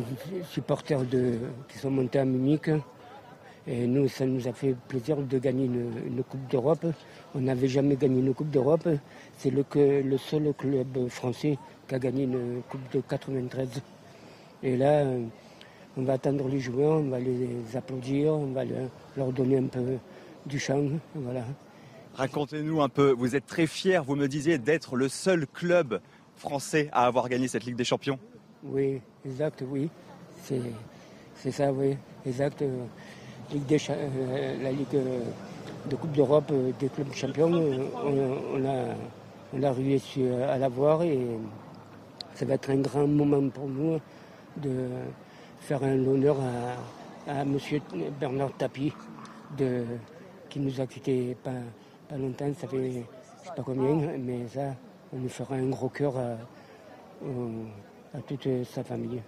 supporters 0.52 1.02
qui 1.68 1.78
sont 1.80 1.90
montés 1.90 2.20
à 2.20 2.26
Munich. 2.26 2.70
Et 3.66 3.88
nous, 3.88 4.08
ça 4.08 4.28
nous 4.28 4.48
a 4.48 4.54
fait 4.54 4.76
plaisir 4.88 5.18
de 5.18 5.40
gagner 5.40 5.66
une, 5.66 6.24
Coupe 6.30 6.48
d'Europe. 6.52 6.86
On 7.34 7.42
n'avait 7.42 7.68
jamais 7.68 7.96
gagné 7.96 8.20
une 8.20 8.36
Coupe 8.36 8.52
d'Europe. 8.52 8.88
C'est 9.40 9.50
le, 9.50 9.66
le 9.74 10.18
seul 10.20 10.54
club 10.56 11.08
français 11.08 11.58
qui 11.88 11.96
a 11.96 12.00
gagné 12.00 12.26
une 12.26 12.62
Coupe 12.70 12.92
de 12.94 13.02
93. 13.02 13.82
Et 14.62 14.78
là, 14.78 15.04
on 16.02 16.04
va 16.04 16.14
attendre 16.14 16.48
les 16.48 16.60
joueurs, 16.60 17.00
on 17.00 17.10
va 17.10 17.20
les 17.20 17.48
applaudir, 17.76 18.34
on 18.34 18.48
va 18.48 18.64
leur 19.16 19.32
donner 19.32 19.58
un 19.58 19.68
peu 19.68 19.98
du 20.48 20.58
chant. 20.58 20.84
Voilà. 21.14 21.44
Racontez-nous 22.16 22.82
un 22.82 22.90
peu, 22.90 23.12
vous 23.12 23.36
êtes 23.36 23.46
très 23.46 23.68
fier, 23.68 24.04
vous 24.04 24.16
me 24.16 24.28
disiez, 24.28 24.58
d'être 24.58 24.96
le 24.96 25.08
seul 25.08 25.46
club 25.46 26.02
français 26.36 26.90
à 26.92 27.06
avoir 27.06 27.30
gagné 27.30 27.48
cette 27.48 27.66
Ligue 27.66 27.76
des 27.76 27.84
Champions 27.84 28.18
Oui, 28.64 29.00
exact, 29.26 29.64
oui. 29.70 29.90
C'est 30.44 31.52
ça, 31.52 31.72
oui, 31.72 31.96
exact. 32.26 32.64
Ligue 33.54 33.66
des, 33.68 33.78
euh, 33.92 34.64
la 34.64 34.72
Ligue 34.72 34.98
de 35.88 35.96
Coupe 35.96 36.14
d'Europe 36.14 36.52
des 36.80 36.90
clubs 36.90 37.14
champions, 37.14 37.52
on, 37.52 38.66
a, 38.66 38.96
on 39.54 39.64
a 39.64 39.72
réussi 39.72 40.28
à 40.28 40.58
l'avoir 40.58 41.04
et 41.04 41.20
ça 42.34 42.46
va 42.46 42.56
être 42.56 42.72
un 42.72 42.78
grand 42.78 43.08
moment 43.08 43.48
pour 43.50 43.68
nous 43.68 44.00
de 44.58 44.88
faire 45.62 45.84
un 45.84 46.06
honneur 46.06 46.38
à, 47.28 47.32
à 47.32 47.42
M. 47.44 47.58
Bernard 48.20 48.52
Tapie, 48.58 48.92
de, 49.58 49.86
qui 50.50 50.60
nous 50.60 50.82
a 50.82 50.86
quittés 50.86 51.38
pas, 51.42 52.18
longtemps, 52.18 52.52
ça 52.60 52.68
fait 52.68 52.92
je 52.92 52.98
ne 53.00 53.04
sais 53.04 53.54
pas 53.56 53.64
combien, 53.64 54.18
mais 54.18 54.48
ça, 54.48 54.76
on 55.14 55.20
lui 55.20 55.30
fera 55.30 55.56
un 55.56 55.70
gros 55.70 55.90
cœur 55.90 56.14
à 56.18 56.38
toute 58.28 58.48
sa 58.66 58.84
famille. 58.84 59.22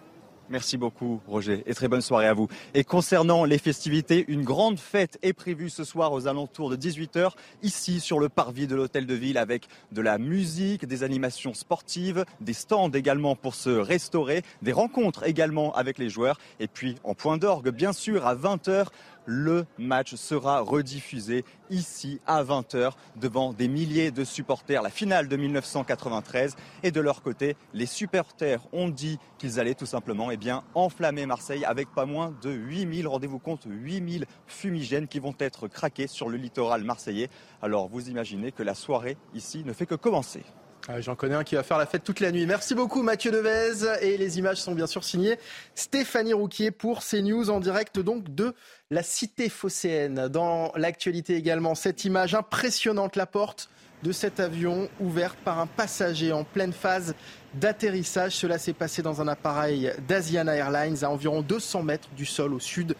Merci 0.53 0.77
beaucoup, 0.77 1.19
Roger, 1.27 1.63
et 1.65 1.73
très 1.73 1.87
bonne 1.87 2.03
soirée 2.03 2.27
à 2.27 2.35
vous. 2.35 2.47
Et 2.75 2.83
concernant 2.83 3.43
les 3.43 3.57
festivités, 3.57 4.23
une 4.27 4.43
grande 4.43 4.77
fête 4.77 5.17
est 5.23 5.33
prévue 5.33 5.71
ce 5.71 5.83
soir 5.83 6.13
aux 6.13 6.27
alentours 6.27 6.69
de 6.69 6.75
18h, 6.75 7.31
ici 7.63 7.99
sur 7.99 8.19
le 8.19 8.29
parvis 8.29 8.67
de 8.67 8.75
l'Hôtel 8.75 9.07
de 9.07 9.15
Ville, 9.15 9.39
avec 9.39 9.67
de 9.93 10.01
la 10.03 10.19
musique, 10.19 10.85
des 10.85 11.01
animations 11.01 11.55
sportives, 11.55 12.23
des 12.39 12.53
stands 12.53 12.91
également 12.91 13.35
pour 13.35 13.55
se 13.55 13.71
restaurer, 13.71 14.43
des 14.61 14.73
rencontres 14.73 15.23
également 15.23 15.73
avec 15.73 15.97
les 15.97 16.09
joueurs, 16.09 16.39
et 16.59 16.67
puis 16.67 16.97
en 17.03 17.15
point 17.15 17.39
d'orgue, 17.39 17.71
bien 17.71 17.91
sûr, 17.91 18.27
à 18.27 18.35
20h, 18.35 18.89
le 19.25 19.65
match 19.77 20.15
sera 20.15 20.61
rediffusé 20.61 21.45
ici 21.69 22.19
à 22.27 22.43
20h 22.43 22.91
devant 23.15 23.53
des 23.53 23.67
milliers 23.67 24.11
de 24.11 24.23
supporters. 24.23 24.81
La 24.81 24.89
finale 24.89 25.27
de 25.27 25.35
1993 25.35 26.55
et 26.83 26.91
de 26.91 27.01
leur 27.01 27.21
côté, 27.21 27.55
les 27.73 27.85
supporters 27.85 28.61
ont 28.73 28.89
dit 28.89 29.19
qu'ils 29.37 29.59
allaient 29.59 29.75
tout 29.75 29.85
simplement 29.85 30.31
eh 30.31 30.37
enflammer 30.75 31.25
Marseille 31.25 31.65
avec 31.65 31.89
pas 31.93 32.05
moins 32.05 32.33
de 32.41 32.51
8000, 32.51 33.07
rendez-vous 33.07 33.39
compte, 33.39 33.63
8000 33.65 34.25
fumigènes 34.45 35.07
qui 35.07 35.19
vont 35.19 35.35
être 35.39 35.67
craqués 35.67 36.07
sur 36.07 36.29
le 36.29 36.37
littoral 36.37 36.83
marseillais. 36.83 37.29
Alors 37.61 37.87
vous 37.87 38.09
imaginez 38.09 38.51
que 38.51 38.63
la 38.63 38.75
soirée 38.75 39.17
ici 39.33 39.63
ne 39.63 39.73
fait 39.73 39.85
que 39.85 39.95
commencer. 39.95 40.43
Ah, 40.89 40.99
j'en 40.99 41.15
connais 41.15 41.35
un 41.35 41.45
qui 41.45 41.55
va 41.55 41.63
faire 41.63 41.77
la 41.77 41.85
fête 41.85 42.03
toute 42.03 42.19
la 42.19 42.29
nuit. 42.33 42.45
Merci 42.45 42.75
beaucoup 42.75 43.03
Mathieu 43.03 43.31
Devez. 43.31 43.85
Et 44.01 44.17
les 44.17 44.37
images 44.37 44.57
sont 44.57 44.75
bien 44.75 44.85
sûr 44.85 45.05
signées 45.05 45.39
Stéphanie 45.75 46.33
Rouquier 46.33 46.71
pour 46.71 47.05
CNews 47.05 47.49
en 47.49 47.61
direct 47.61 47.99
donc 47.99 48.35
de 48.35 48.53
la 48.91 49.01
cité 49.01 49.47
phocéenne. 49.47 50.27
Dans 50.27 50.73
l'actualité 50.75 51.37
également, 51.37 51.73
cette 51.73 52.03
image 52.03 52.35
impressionnante, 52.35 53.15
la 53.15 53.25
porte 53.25 53.69
de 54.03 54.11
cet 54.11 54.41
avion 54.41 54.89
ouverte 54.99 55.37
par 55.45 55.59
un 55.59 55.67
passager 55.67 56.33
en 56.33 56.43
pleine 56.43 56.73
phase 56.73 57.15
d'atterrissage. 57.53 58.33
Cela 58.33 58.57
s'est 58.57 58.73
passé 58.73 59.01
dans 59.01 59.21
un 59.21 59.29
appareil 59.29 59.93
d'Asiana 60.05 60.53
Airlines 60.55 61.05
à 61.05 61.09
environ 61.09 61.41
200 61.41 61.83
mètres 61.83 62.09
du 62.17 62.25
sol 62.25 62.53
au 62.53 62.59
sud 62.59 62.95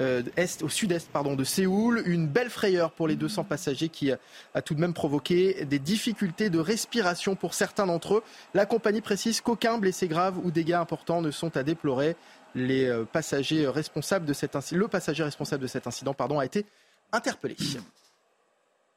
euh, 0.00 0.22
est, 0.36 0.62
au 0.62 0.68
sud-est 0.68 1.10
pardon, 1.10 1.34
de 1.34 1.44
Séoul. 1.44 2.02
Une 2.06 2.26
belle 2.26 2.50
frayeur 2.50 2.92
pour 2.92 3.08
les 3.08 3.16
200 3.16 3.44
passagers 3.44 3.88
qui 3.88 4.10
a 4.12 4.62
tout 4.62 4.74
de 4.74 4.80
même 4.80 4.94
provoqué 4.94 5.64
des 5.64 5.78
difficultés 5.78 6.50
de 6.50 6.58
respiration 6.58 7.34
pour 7.34 7.54
certains 7.54 7.86
d'entre 7.86 8.16
eux. 8.16 8.22
La 8.54 8.66
compagnie 8.66 9.00
précise 9.00 9.40
qu'aucun 9.40 9.78
blessé 9.78 10.08
grave 10.08 10.38
ou 10.44 10.50
dégâts 10.50 10.74
importants 10.74 11.22
ne 11.22 11.30
sont 11.30 11.56
à 11.56 11.62
déplorer. 11.62 12.16
Les 12.54 12.86
euh, 12.86 13.04
passagers 13.04 13.68
responsables 13.68 14.26
de 14.26 14.32
cet 14.32 14.56
le 14.72 14.88
passager 14.88 15.22
responsable 15.22 15.62
de 15.62 15.68
cet 15.68 15.86
incident 15.86 16.14
pardon, 16.14 16.38
a 16.38 16.44
été 16.44 16.64
interpellé. 17.12 17.56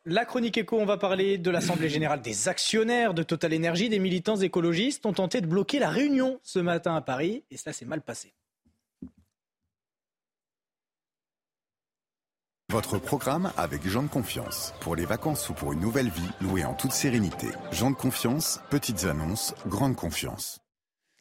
La 0.06 0.26
chronique 0.26 0.58
éco, 0.58 0.80
on 0.80 0.86
va 0.86 0.98
parler 0.98 1.38
de 1.38 1.52
l'Assemblée 1.52 1.90
générale 1.90 2.22
des 2.22 2.48
actionnaires 2.48 3.14
de 3.14 3.22
Total 3.22 3.54
Energy. 3.54 3.88
Des 3.88 4.00
militants 4.00 4.38
écologistes 4.38 5.06
ont 5.06 5.14
tenté 5.14 5.42
de 5.42 5.46
bloquer 5.46 5.78
la 5.78 5.90
réunion 5.90 6.40
ce 6.42 6.58
matin 6.58 6.96
à 6.96 7.02
Paris 7.02 7.44
et 7.52 7.58
cela 7.58 7.72
s'est 7.72 7.86
mal 7.86 8.02
passé. 8.02 8.34
Votre 12.72 13.00
programme 13.00 13.52
avec 13.58 13.86
Jean 13.86 14.04
de 14.04 14.08
Confiance. 14.08 14.74
Pour 14.80 14.96
les 14.96 15.04
vacances 15.04 15.50
ou 15.50 15.54
pour 15.54 15.74
une 15.74 15.82
nouvelle 15.82 16.08
vie, 16.08 16.30
louée 16.40 16.64
en 16.64 16.74
toute 16.74 16.94
sérénité. 16.94 17.48
Jean 17.74 17.92
de 17.92 17.98
Confiance, 17.98 18.62
petites 18.70 19.04
annonces, 19.04 19.54
grande 19.68 19.98
confiance. 19.98 20.62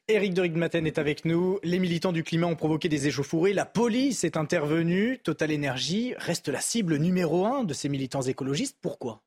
Éric 0.06 0.32
de 0.32 0.42
Rigmaten 0.42 0.86
est 0.86 0.98
avec 0.98 1.24
nous. 1.24 1.58
Les 1.64 1.80
militants 1.80 2.12
du 2.12 2.22
climat 2.22 2.46
ont 2.46 2.54
provoqué 2.54 2.88
des 2.88 3.08
échauffourées. 3.08 3.52
La 3.52 3.64
police 3.64 4.22
est 4.22 4.36
intervenue. 4.36 5.18
Total 5.24 5.52
Energy 5.52 6.14
reste 6.18 6.46
la 6.48 6.60
cible 6.60 6.98
numéro 6.98 7.44
un 7.46 7.64
de 7.64 7.74
ces 7.74 7.88
militants 7.88 8.22
écologistes. 8.22 8.76
Pourquoi? 8.80 9.20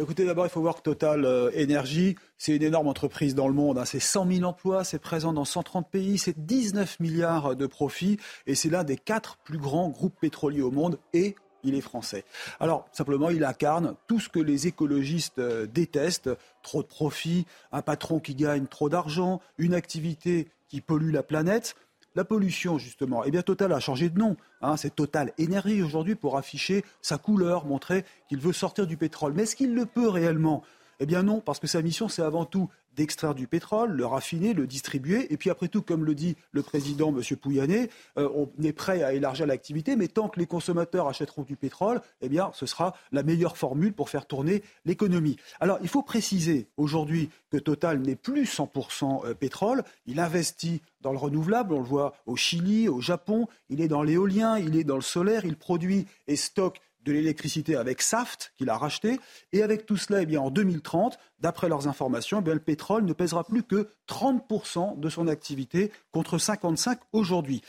Écoutez, 0.00 0.24
d'abord, 0.24 0.46
il 0.46 0.50
faut 0.50 0.62
voir 0.62 0.76
que 0.76 0.80
Total 0.80 1.26
euh, 1.26 1.50
Energy, 1.54 2.16
c'est 2.38 2.56
une 2.56 2.62
énorme 2.62 2.88
entreprise 2.88 3.34
dans 3.34 3.48
le 3.48 3.52
monde. 3.52 3.76
Hein. 3.76 3.84
C'est 3.84 4.00
100 4.00 4.26
000 4.32 4.44
emplois, 4.44 4.84
c'est 4.84 5.00
présent 5.00 5.34
dans 5.34 5.44
130 5.44 5.90
pays, 5.90 6.16
c'est 6.16 6.46
19 6.46 6.98
milliards 7.00 7.56
de 7.56 7.66
profits 7.66 8.16
et 8.46 8.54
c'est 8.54 8.70
l'un 8.70 8.84
des 8.84 8.96
quatre 8.96 9.36
plus 9.44 9.58
grands 9.58 9.90
groupes 9.90 10.18
pétroliers 10.18 10.62
au 10.62 10.70
monde 10.70 10.98
et 11.12 11.34
il 11.62 11.74
est 11.74 11.80
français. 11.80 12.24
Alors, 12.60 12.86
simplement, 12.92 13.30
il 13.30 13.44
incarne 13.44 13.94
tout 14.06 14.20
ce 14.20 14.28
que 14.28 14.40
les 14.40 14.66
écologistes 14.66 15.38
euh, 15.38 15.66
détestent. 15.66 16.30
Trop 16.62 16.82
de 16.82 16.88
profit, 16.88 17.46
un 17.72 17.82
patron 17.82 18.20
qui 18.20 18.34
gagne 18.34 18.66
trop 18.66 18.88
d'argent, 18.88 19.40
une 19.56 19.74
activité 19.74 20.48
qui 20.68 20.80
pollue 20.80 21.12
la 21.12 21.22
planète. 21.22 21.76
La 22.14 22.24
pollution, 22.24 22.78
justement, 22.78 23.22
eh 23.24 23.30
bien, 23.30 23.42
Total 23.42 23.72
a 23.72 23.80
changé 23.80 24.10
de 24.10 24.18
nom. 24.18 24.36
Hein. 24.60 24.76
c'est 24.76 24.94
Total 24.94 25.32
Énergie 25.38 25.82
aujourd'hui 25.82 26.14
pour 26.14 26.36
afficher 26.36 26.84
sa 27.00 27.16
couleur, 27.16 27.64
montrer 27.64 28.04
qu'il 28.28 28.40
veut 28.40 28.52
sortir 28.52 28.86
du 28.86 28.96
pétrole. 28.96 29.34
Mais 29.34 29.44
est-ce 29.44 29.56
qu'il 29.56 29.74
le 29.74 29.86
peut 29.86 30.08
réellement? 30.08 30.62
Eh 31.00 31.06
bien 31.06 31.22
non, 31.22 31.40
parce 31.40 31.60
que 31.60 31.68
sa 31.68 31.80
mission, 31.80 32.08
c'est 32.08 32.22
avant 32.22 32.44
tout 32.44 32.68
d'extraire 32.98 33.36
du 33.36 33.46
pétrole, 33.46 33.92
le 33.92 34.04
raffiner, 34.04 34.54
le 34.54 34.66
distribuer. 34.66 35.32
Et 35.32 35.36
puis 35.36 35.50
après 35.50 35.68
tout, 35.68 35.82
comme 35.82 36.04
le 36.04 36.16
dit 36.16 36.36
le 36.50 36.62
président, 36.62 37.14
M. 37.16 37.22
Pouyanné, 37.36 37.90
euh, 38.18 38.28
on 38.34 38.50
est 38.62 38.72
prêt 38.72 39.04
à 39.04 39.12
élargir 39.12 39.46
l'activité, 39.46 39.94
mais 39.94 40.08
tant 40.08 40.28
que 40.28 40.40
les 40.40 40.46
consommateurs 40.46 41.06
achèteront 41.06 41.42
du 41.42 41.54
pétrole, 41.54 42.00
eh 42.20 42.28
bien, 42.28 42.50
ce 42.54 42.66
sera 42.66 42.94
la 43.12 43.22
meilleure 43.22 43.56
formule 43.56 43.92
pour 43.92 44.10
faire 44.10 44.26
tourner 44.26 44.64
l'économie. 44.84 45.36
Alors, 45.60 45.78
il 45.80 45.88
faut 45.88 46.02
préciser 46.02 46.66
aujourd'hui 46.76 47.30
que 47.50 47.56
Total 47.56 48.00
n'est 48.00 48.16
plus 48.16 48.44
100% 48.44 49.26
euh, 49.26 49.34
pétrole. 49.34 49.84
Il 50.06 50.18
investit 50.18 50.82
dans 51.00 51.12
le 51.12 51.18
renouvelable, 51.18 51.74
on 51.74 51.78
le 51.78 51.84
voit 51.84 52.14
au 52.26 52.34
Chili, 52.34 52.88
au 52.88 53.00
Japon, 53.00 53.46
il 53.70 53.80
est 53.80 53.86
dans 53.86 54.02
l'éolien, 54.02 54.58
il 54.58 54.76
est 54.76 54.82
dans 54.82 54.96
le 54.96 55.02
solaire, 55.02 55.44
il 55.44 55.56
produit 55.56 56.06
et 56.26 56.34
stocke 56.34 56.80
de 57.04 57.12
l'électricité 57.12 57.76
avec 57.76 58.02
Saft, 58.02 58.52
qu'il 58.56 58.70
a 58.70 58.76
racheté. 58.76 59.18
Et 59.52 59.62
avec 59.62 59.86
tout 59.86 59.96
cela, 59.96 60.22
eh 60.22 60.26
bien, 60.26 60.40
en 60.40 60.50
2030, 60.50 61.18
d'après 61.38 61.68
leurs 61.68 61.88
informations, 61.88 62.42
eh 62.46 62.50
le 62.50 62.58
pétrole 62.58 63.04
ne 63.04 63.12
pèsera 63.12 63.44
plus 63.44 63.62
que 63.62 63.88
30% 64.08 64.98
de 64.98 65.08
son 65.08 65.28
activité 65.28 65.92
contre 66.12 66.38
55% 66.38 66.98
aujourd'hui. 67.12 67.62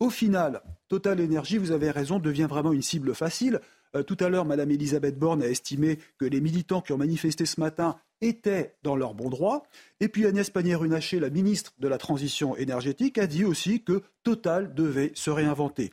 Au 0.00 0.10
final, 0.10 0.62
Total 0.88 1.20
Energy, 1.20 1.58
vous 1.58 1.72
avez 1.72 1.90
raison, 1.90 2.18
devient 2.18 2.46
vraiment 2.48 2.72
une 2.72 2.82
cible 2.82 3.14
facile. 3.14 3.60
Euh, 3.94 4.02
tout 4.02 4.16
à 4.20 4.28
l'heure, 4.28 4.44
Mme 4.44 4.70
Elisabeth 4.70 5.18
Borne 5.18 5.42
a 5.42 5.48
estimé 5.48 5.98
que 6.18 6.24
les 6.24 6.40
militants 6.40 6.80
qui 6.80 6.92
ont 6.92 6.98
manifesté 6.98 7.46
ce 7.46 7.60
matin 7.60 7.96
étaient 8.20 8.76
dans 8.82 8.96
leur 8.96 9.14
bon 9.14 9.28
droit. 9.28 9.64
Et 10.00 10.08
puis 10.08 10.26
Agnès 10.26 10.48
Pannier-Runacher, 10.48 11.20
la 11.20 11.30
ministre 11.30 11.72
de 11.78 11.88
la 11.88 11.98
Transition 11.98 12.56
énergétique, 12.56 13.18
a 13.18 13.26
dit 13.26 13.44
aussi 13.44 13.82
que 13.82 14.02
Total 14.22 14.74
devait 14.74 15.12
se 15.14 15.30
réinventer. 15.30 15.90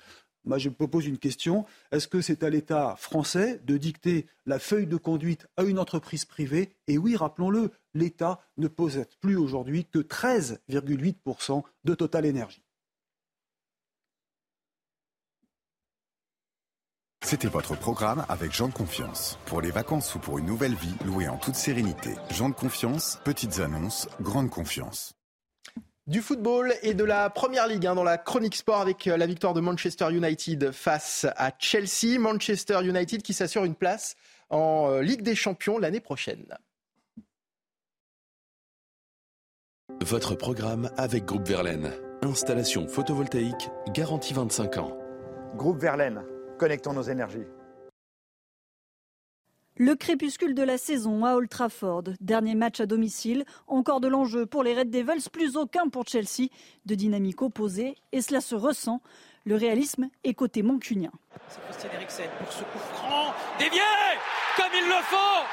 Moi, 0.50 0.58
je 0.58 0.70
me 0.70 0.88
pose 0.88 1.06
une 1.06 1.20
question. 1.20 1.64
Est-ce 1.92 2.08
que 2.08 2.22
c'est 2.22 2.42
à 2.42 2.50
l'État 2.50 2.96
français 2.98 3.62
de 3.66 3.78
dicter 3.78 4.26
la 4.48 4.58
feuille 4.58 4.88
de 4.88 4.98
conduite 4.98 5.46
à 5.58 5.64
une 5.64 5.78
entreprise 5.78 6.26
privée? 6.26 6.76
Et 6.88 6.98
oui, 6.98 7.16
rappelons-le, 7.16 7.70
l'État 7.94 8.40
ne 8.58 8.68
possède 8.68 9.10
plus 9.22 9.38
aujourd'hui 9.38 9.86
que 9.86 10.00
13,8% 10.00 11.62
de 11.84 11.94
Total 11.94 12.26
Énergie. 12.26 12.64
C'était 17.24 17.48
votre 17.48 17.78
programme 17.78 18.26
avec 18.28 18.52
Jean 18.52 18.70
de 18.70 18.74
Confiance. 18.74 19.38
Pour 19.46 19.62
les 19.62 19.70
vacances 19.70 20.16
ou 20.16 20.20
pour 20.20 20.40
une 20.40 20.48
nouvelle 20.48 20.74
vie, 20.74 20.96
louée 21.06 21.28
en 21.28 21.38
toute 21.38 21.54
sérénité. 21.54 22.16
Jean 22.32 22.50
de 22.50 22.56
Confiance, 22.56 23.20
petites 23.24 23.60
annonces, 23.60 24.10
grande 24.20 24.50
confiance. 24.50 25.19
Du 26.10 26.24
football 26.24 26.74
et 26.82 26.96
de 26.96 27.04
la 27.04 27.30
Première 27.30 27.68
Ligue 27.68 27.86
hein, 27.86 27.94
dans 27.94 28.04
la 28.04 28.18
chronique 28.18 28.56
sport 28.56 28.82
avec 28.82 29.06
euh, 29.06 29.16
la 29.16 29.28
victoire 29.28 29.54
de 29.54 29.62
Manchester 29.62 30.08
United 30.10 30.72
face 30.72 31.28
à 31.38 31.52
Chelsea. 31.60 32.18
Manchester 32.18 32.80
United 32.84 33.22
qui 33.22 33.32
s'assure 33.32 33.64
une 33.64 33.76
place 33.76 34.16
en 34.50 34.90
euh, 34.90 35.02
Ligue 35.04 35.22
des 35.22 35.36
Champions 35.36 35.78
l'année 35.78 36.00
prochaine. 36.00 36.48
Votre 40.02 40.34
programme 40.34 40.90
avec 40.98 41.26
Groupe 41.26 41.48
Verlaine. 41.48 41.92
Installation 42.24 42.88
photovoltaïque 42.88 43.70
garantie 43.94 44.34
25 44.34 44.78
ans. 44.80 44.98
Groupe 45.58 45.78
Verlaine 45.78 46.24
Connectons 46.58 46.94
nos 46.94 47.04
énergies. 47.04 47.46
Le 49.82 49.96
crépuscule 49.96 50.56
de 50.56 50.62
la 50.62 50.78
saison 50.78 51.24
à 51.24 51.36
Old 51.36 51.48
Trafford. 51.48 52.04
Dernier 52.20 52.54
match 52.54 52.82
à 52.82 52.86
domicile. 52.86 53.46
Encore 53.66 54.02
de 54.02 54.10
l'enjeu 54.10 54.46
pour 54.46 54.62
les 54.62 54.74
Red 54.74 54.90
Devils, 54.90 55.30
plus 55.32 55.56
aucun 55.56 55.88
pour 55.88 56.06
Chelsea. 56.06 56.50
De 56.86 56.96
dynamique 56.96 57.42
opposée. 57.42 57.96
Et 58.12 58.22
cela 58.22 58.42
se 58.42 58.56
ressent. 58.56 59.02
Le 59.46 59.56
réalisme 59.56 60.10
est 60.26 60.34
côté 60.34 60.64
mancunien. 60.64 61.14
C'est 61.48 61.62
Christian 61.62 61.90
Eriksen 61.94 62.30
pour 62.40 62.52
ce 62.52 62.60
coup 62.60 62.78
franc. 62.94 63.34
Dévié 63.58 63.80
Comme 64.58 64.74
il 64.78 64.86
le 64.86 65.02
faut 65.04 65.46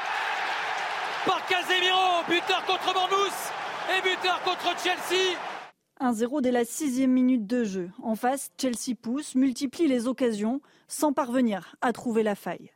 Par 1.25 1.47
Casemiro. 1.47 2.25
Buteur 2.29 2.67
contre 2.67 2.93
Bournemouth. 2.93 3.53
Et 3.97 4.03
buteur 4.03 4.43
contre 4.43 4.77
Chelsea. 4.83 5.37
1-0 6.01 6.41
dès 6.41 6.51
la 6.51 6.65
sixième 6.65 7.13
minute 7.13 7.47
de 7.47 7.63
jeu. 7.63 7.91
En 8.03 8.17
face, 8.17 8.51
Chelsea 8.61 8.97
pousse, 9.01 9.37
multiplie 9.37 9.87
les 9.87 10.09
occasions, 10.09 10.61
sans 10.89 11.13
parvenir 11.13 11.77
à 11.81 11.93
trouver 11.93 12.25
la 12.25 12.35
faille. 12.35 12.73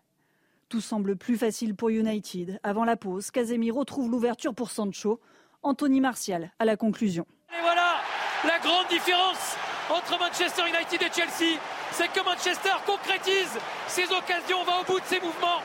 Tout 0.71 0.81
semble 0.81 1.17
plus 1.17 1.37
facile 1.37 1.75
pour 1.75 1.89
United. 1.89 2.61
Avant 2.63 2.85
la 2.85 2.97
pause, 2.97 3.33
Casemiro 3.33 3.85
trouve 3.85 4.09
l'ouverture 4.09 4.55
pour 4.55 4.71
Sancho. 4.71 5.21
Anthony 5.65 6.01
Martial 6.01 6.53
à 6.61 6.65
la 6.65 6.77
conclusion. 6.77 7.27
Et 7.51 7.61
voilà 7.61 7.97
la 8.45 8.57
grande 8.61 8.87
différence 8.89 9.57
entre 9.91 10.17
Manchester 10.21 10.63
United 10.63 11.03
et 11.03 11.13
Chelsea. 11.13 11.59
C'est 11.91 12.07
que 12.13 12.25
Manchester 12.25 12.71
concrétise 12.87 13.59
ses 13.89 14.05
occasions, 14.05 14.63
va 14.65 14.81
au 14.81 14.85
bout 14.85 15.01
de 15.01 15.05
ses 15.07 15.19
mouvements. 15.19 15.61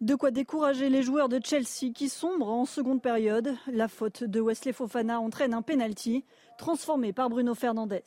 De 0.00 0.14
quoi 0.14 0.30
décourager 0.30 0.90
les 0.90 1.02
joueurs 1.02 1.28
de 1.28 1.40
Chelsea 1.44 1.92
qui 1.92 2.08
sombrent 2.08 2.50
en 2.50 2.66
seconde 2.66 3.02
période. 3.02 3.56
La 3.66 3.88
faute 3.88 4.22
de 4.22 4.40
Wesley 4.40 4.72
Fofana 4.72 5.18
entraîne 5.20 5.54
un 5.54 5.62
penalty 5.62 6.24
transformé 6.56 7.12
par 7.12 7.30
Bruno 7.30 7.56
Fernandes. 7.56 8.00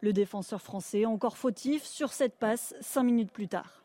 Le 0.00 0.12
défenseur 0.12 0.62
français 0.62 1.04
encore 1.04 1.36
fautif 1.36 1.84
sur 1.84 2.12
cette 2.12 2.38
passe 2.38 2.74
cinq 2.80 3.02
minutes 3.02 3.32
plus 3.32 3.48
tard. 3.48 3.82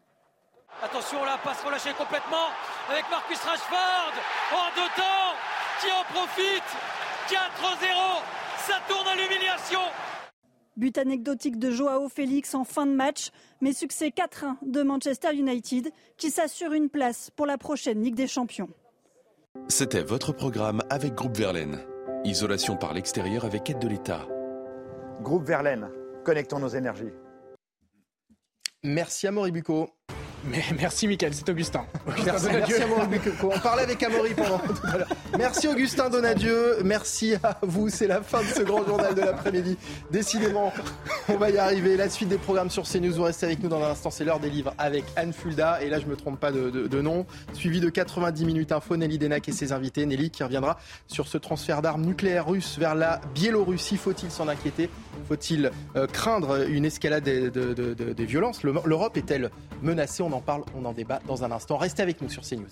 Attention, 0.82 1.24
la 1.24 1.38
passe 1.38 1.64
relâchée 1.64 1.94
complètement 1.98 2.48
avec 2.90 3.04
Marcus 3.10 3.40
Rashford 3.40 4.14
en 4.54 4.76
deux 4.76 4.90
temps 4.96 5.36
qui 5.82 5.92
en 5.92 6.04
profite? 6.14 6.64
4-0, 7.28 7.42
ça 8.58 8.76
tourne 8.88 9.08
à 9.08 9.16
l'humiliation. 9.16 9.80
But 10.78 10.98
anecdotique 10.98 11.58
de 11.58 11.72
Joao 11.72 12.10
Félix 12.10 12.54
en 12.54 12.66
fin 12.66 12.86
de 12.86 12.94
match, 12.94 13.30
mais 13.62 13.74
succès 13.74 14.10
4-1 14.10 14.58
de 14.62 14.84
Manchester 14.84 15.34
United 15.34 15.90
qui 16.18 16.30
s'assure 16.30 16.74
une 16.74 16.90
place 16.90 17.32
pour 17.36 17.46
la 17.46 17.58
prochaine 17.58 18.04
Ligue 18.04 18.16
des 18.16 18.28
Champions. 18.28 18.70
C'était 19.70 20.04
votre 20.04 20.34
programme 20.34 20.82
avec 20.90 21.14
Groupe 21.14 21.38
Verlaine. 21.38 21.80
Isolation 22.26 22.76
par 22.76 22.94
l'extérieur 22.94 23.46
avec 23.46 23.70
aide 23.70 23.80
de 23.80 23.88
l'État. 23.88 24.28
Groupe 25.22 25.46
Verlaine, 25.46 25.90
connectons 26.26 26.60
nos 26.60 26.68
énergies. 26.68 27.14
Merci 28.84 29.28
à 29.28 29.32
Moribuco. 29.32 29.90
Mais 30.48 30.64
merci 30.80 31.08
Mickaël, 31.08 31.34
c'est 31.34 31.50
Augustin. 31.50 31.86
merci, 32.06 32.74
à 32.76 32.86
On 33.44 33.60
parlait 33.60 33.84
avec 33.84 34.02
Amaury 34.04 34.34
pendant 34.34 34.60
tout 34.60 34.76
à 34.88 34.98
l'heure. 34.98 35.08
Merci 35.38 35.68
Augustin 35.68 36.10
Donadieu, 36.10 36.78
merci 36.84 37.36
à 37.42 37.58
vous. 37.64 37.90
C'est 37.90 38.08
la 38.08 38.22
fin 38.22 38.42
de 38.42 38.48
ce 38.48 38.62
grand 38.62 38.86
journal 38.86 39.16
de 39.16 39.22
l'après-midi. 39.22 39.78
Décidément, 40.12 40.72
on 41.30 41.38
va 41.38 41.50
y 41.50 41.58
arriver. 41.58 41.98
La 41.98 42.10
suite 42.10 42.30
des 42.30 42.38
programmes 42.38 42.70
sur 42.70 42.84
CNews, 42.84 43.14
vous 43.14 43.24
restez 43.24 43.48
avec 43.48 43.64
nous 43.64 43.70
dans 43.70 43.84
un 43.84 43.90
instant. 43.90 44.12
C'est 44.12 44.24
l'heure 44.24 44.40
des 44.40 44.50
livres 44.50 44.74
avec 44.78 45.04
Anne 45.16 45.34
Fulda. 45.34 45.82
Et 45.82 45.90
là, 45.90 46.00
je 46.00 46.06
me 46.06 46.16
trompe 46.16 46.40
pas 46.40 46.52
de, 46.52 47.02
nom. 47.02 47.26
Suivi 47.54 47.80
de 47.80 47.90
90 47.90 48.46
minutes 48.46 48.72
info, 48.72 48.98
Nelly 48.98 49.18
Denac 49.18 49.50
et 49.50 49.52
ses 49.52 49.72
invités. 49.72 50.06
Nelly 50.06 50.30
qui 50.30 50.44
reviendra 50.44 50.78
sur 51.08 51.28
ce 51.28 51.38
transfert 51.38 51.82
d'armes 51.82 52.06
nucléaires 52.06 52.48
russes 52.48 52.78
vers 52.78 52.94
la 52.94 53.20
Biélorussie. 53.34 53.98
Faut-il 53.98 54.30
s'en 54.30 54.48
inquiéter? 54.48 54.90
Faut-il 55.28 55.72
euh, 55.96 56.08
craindre 56.08 56.68
une 56.70 56.86
escalade 56.86 57.24
des, 57.24 57.50
de, 57.50 58.24
violences? 58.24 58.64
L'Europe 58.64 59.18
est-elle 59.18 59.50
menacée? 59.82 60.22
On 60.22 60.35
en 60.36 60.42
parle, 60.42 60.64
on 60.78 60.86
en 60.86 60.94
débat 60.94 61.20
dans 61.28 61.44
un 61.44 61.52
instant. 61.52 61.78
Restez 61.78 62.04
avec 62.04 62.22
nous 62.22 62.30
sur 62.30 62.44
CNews. 62.44 62.68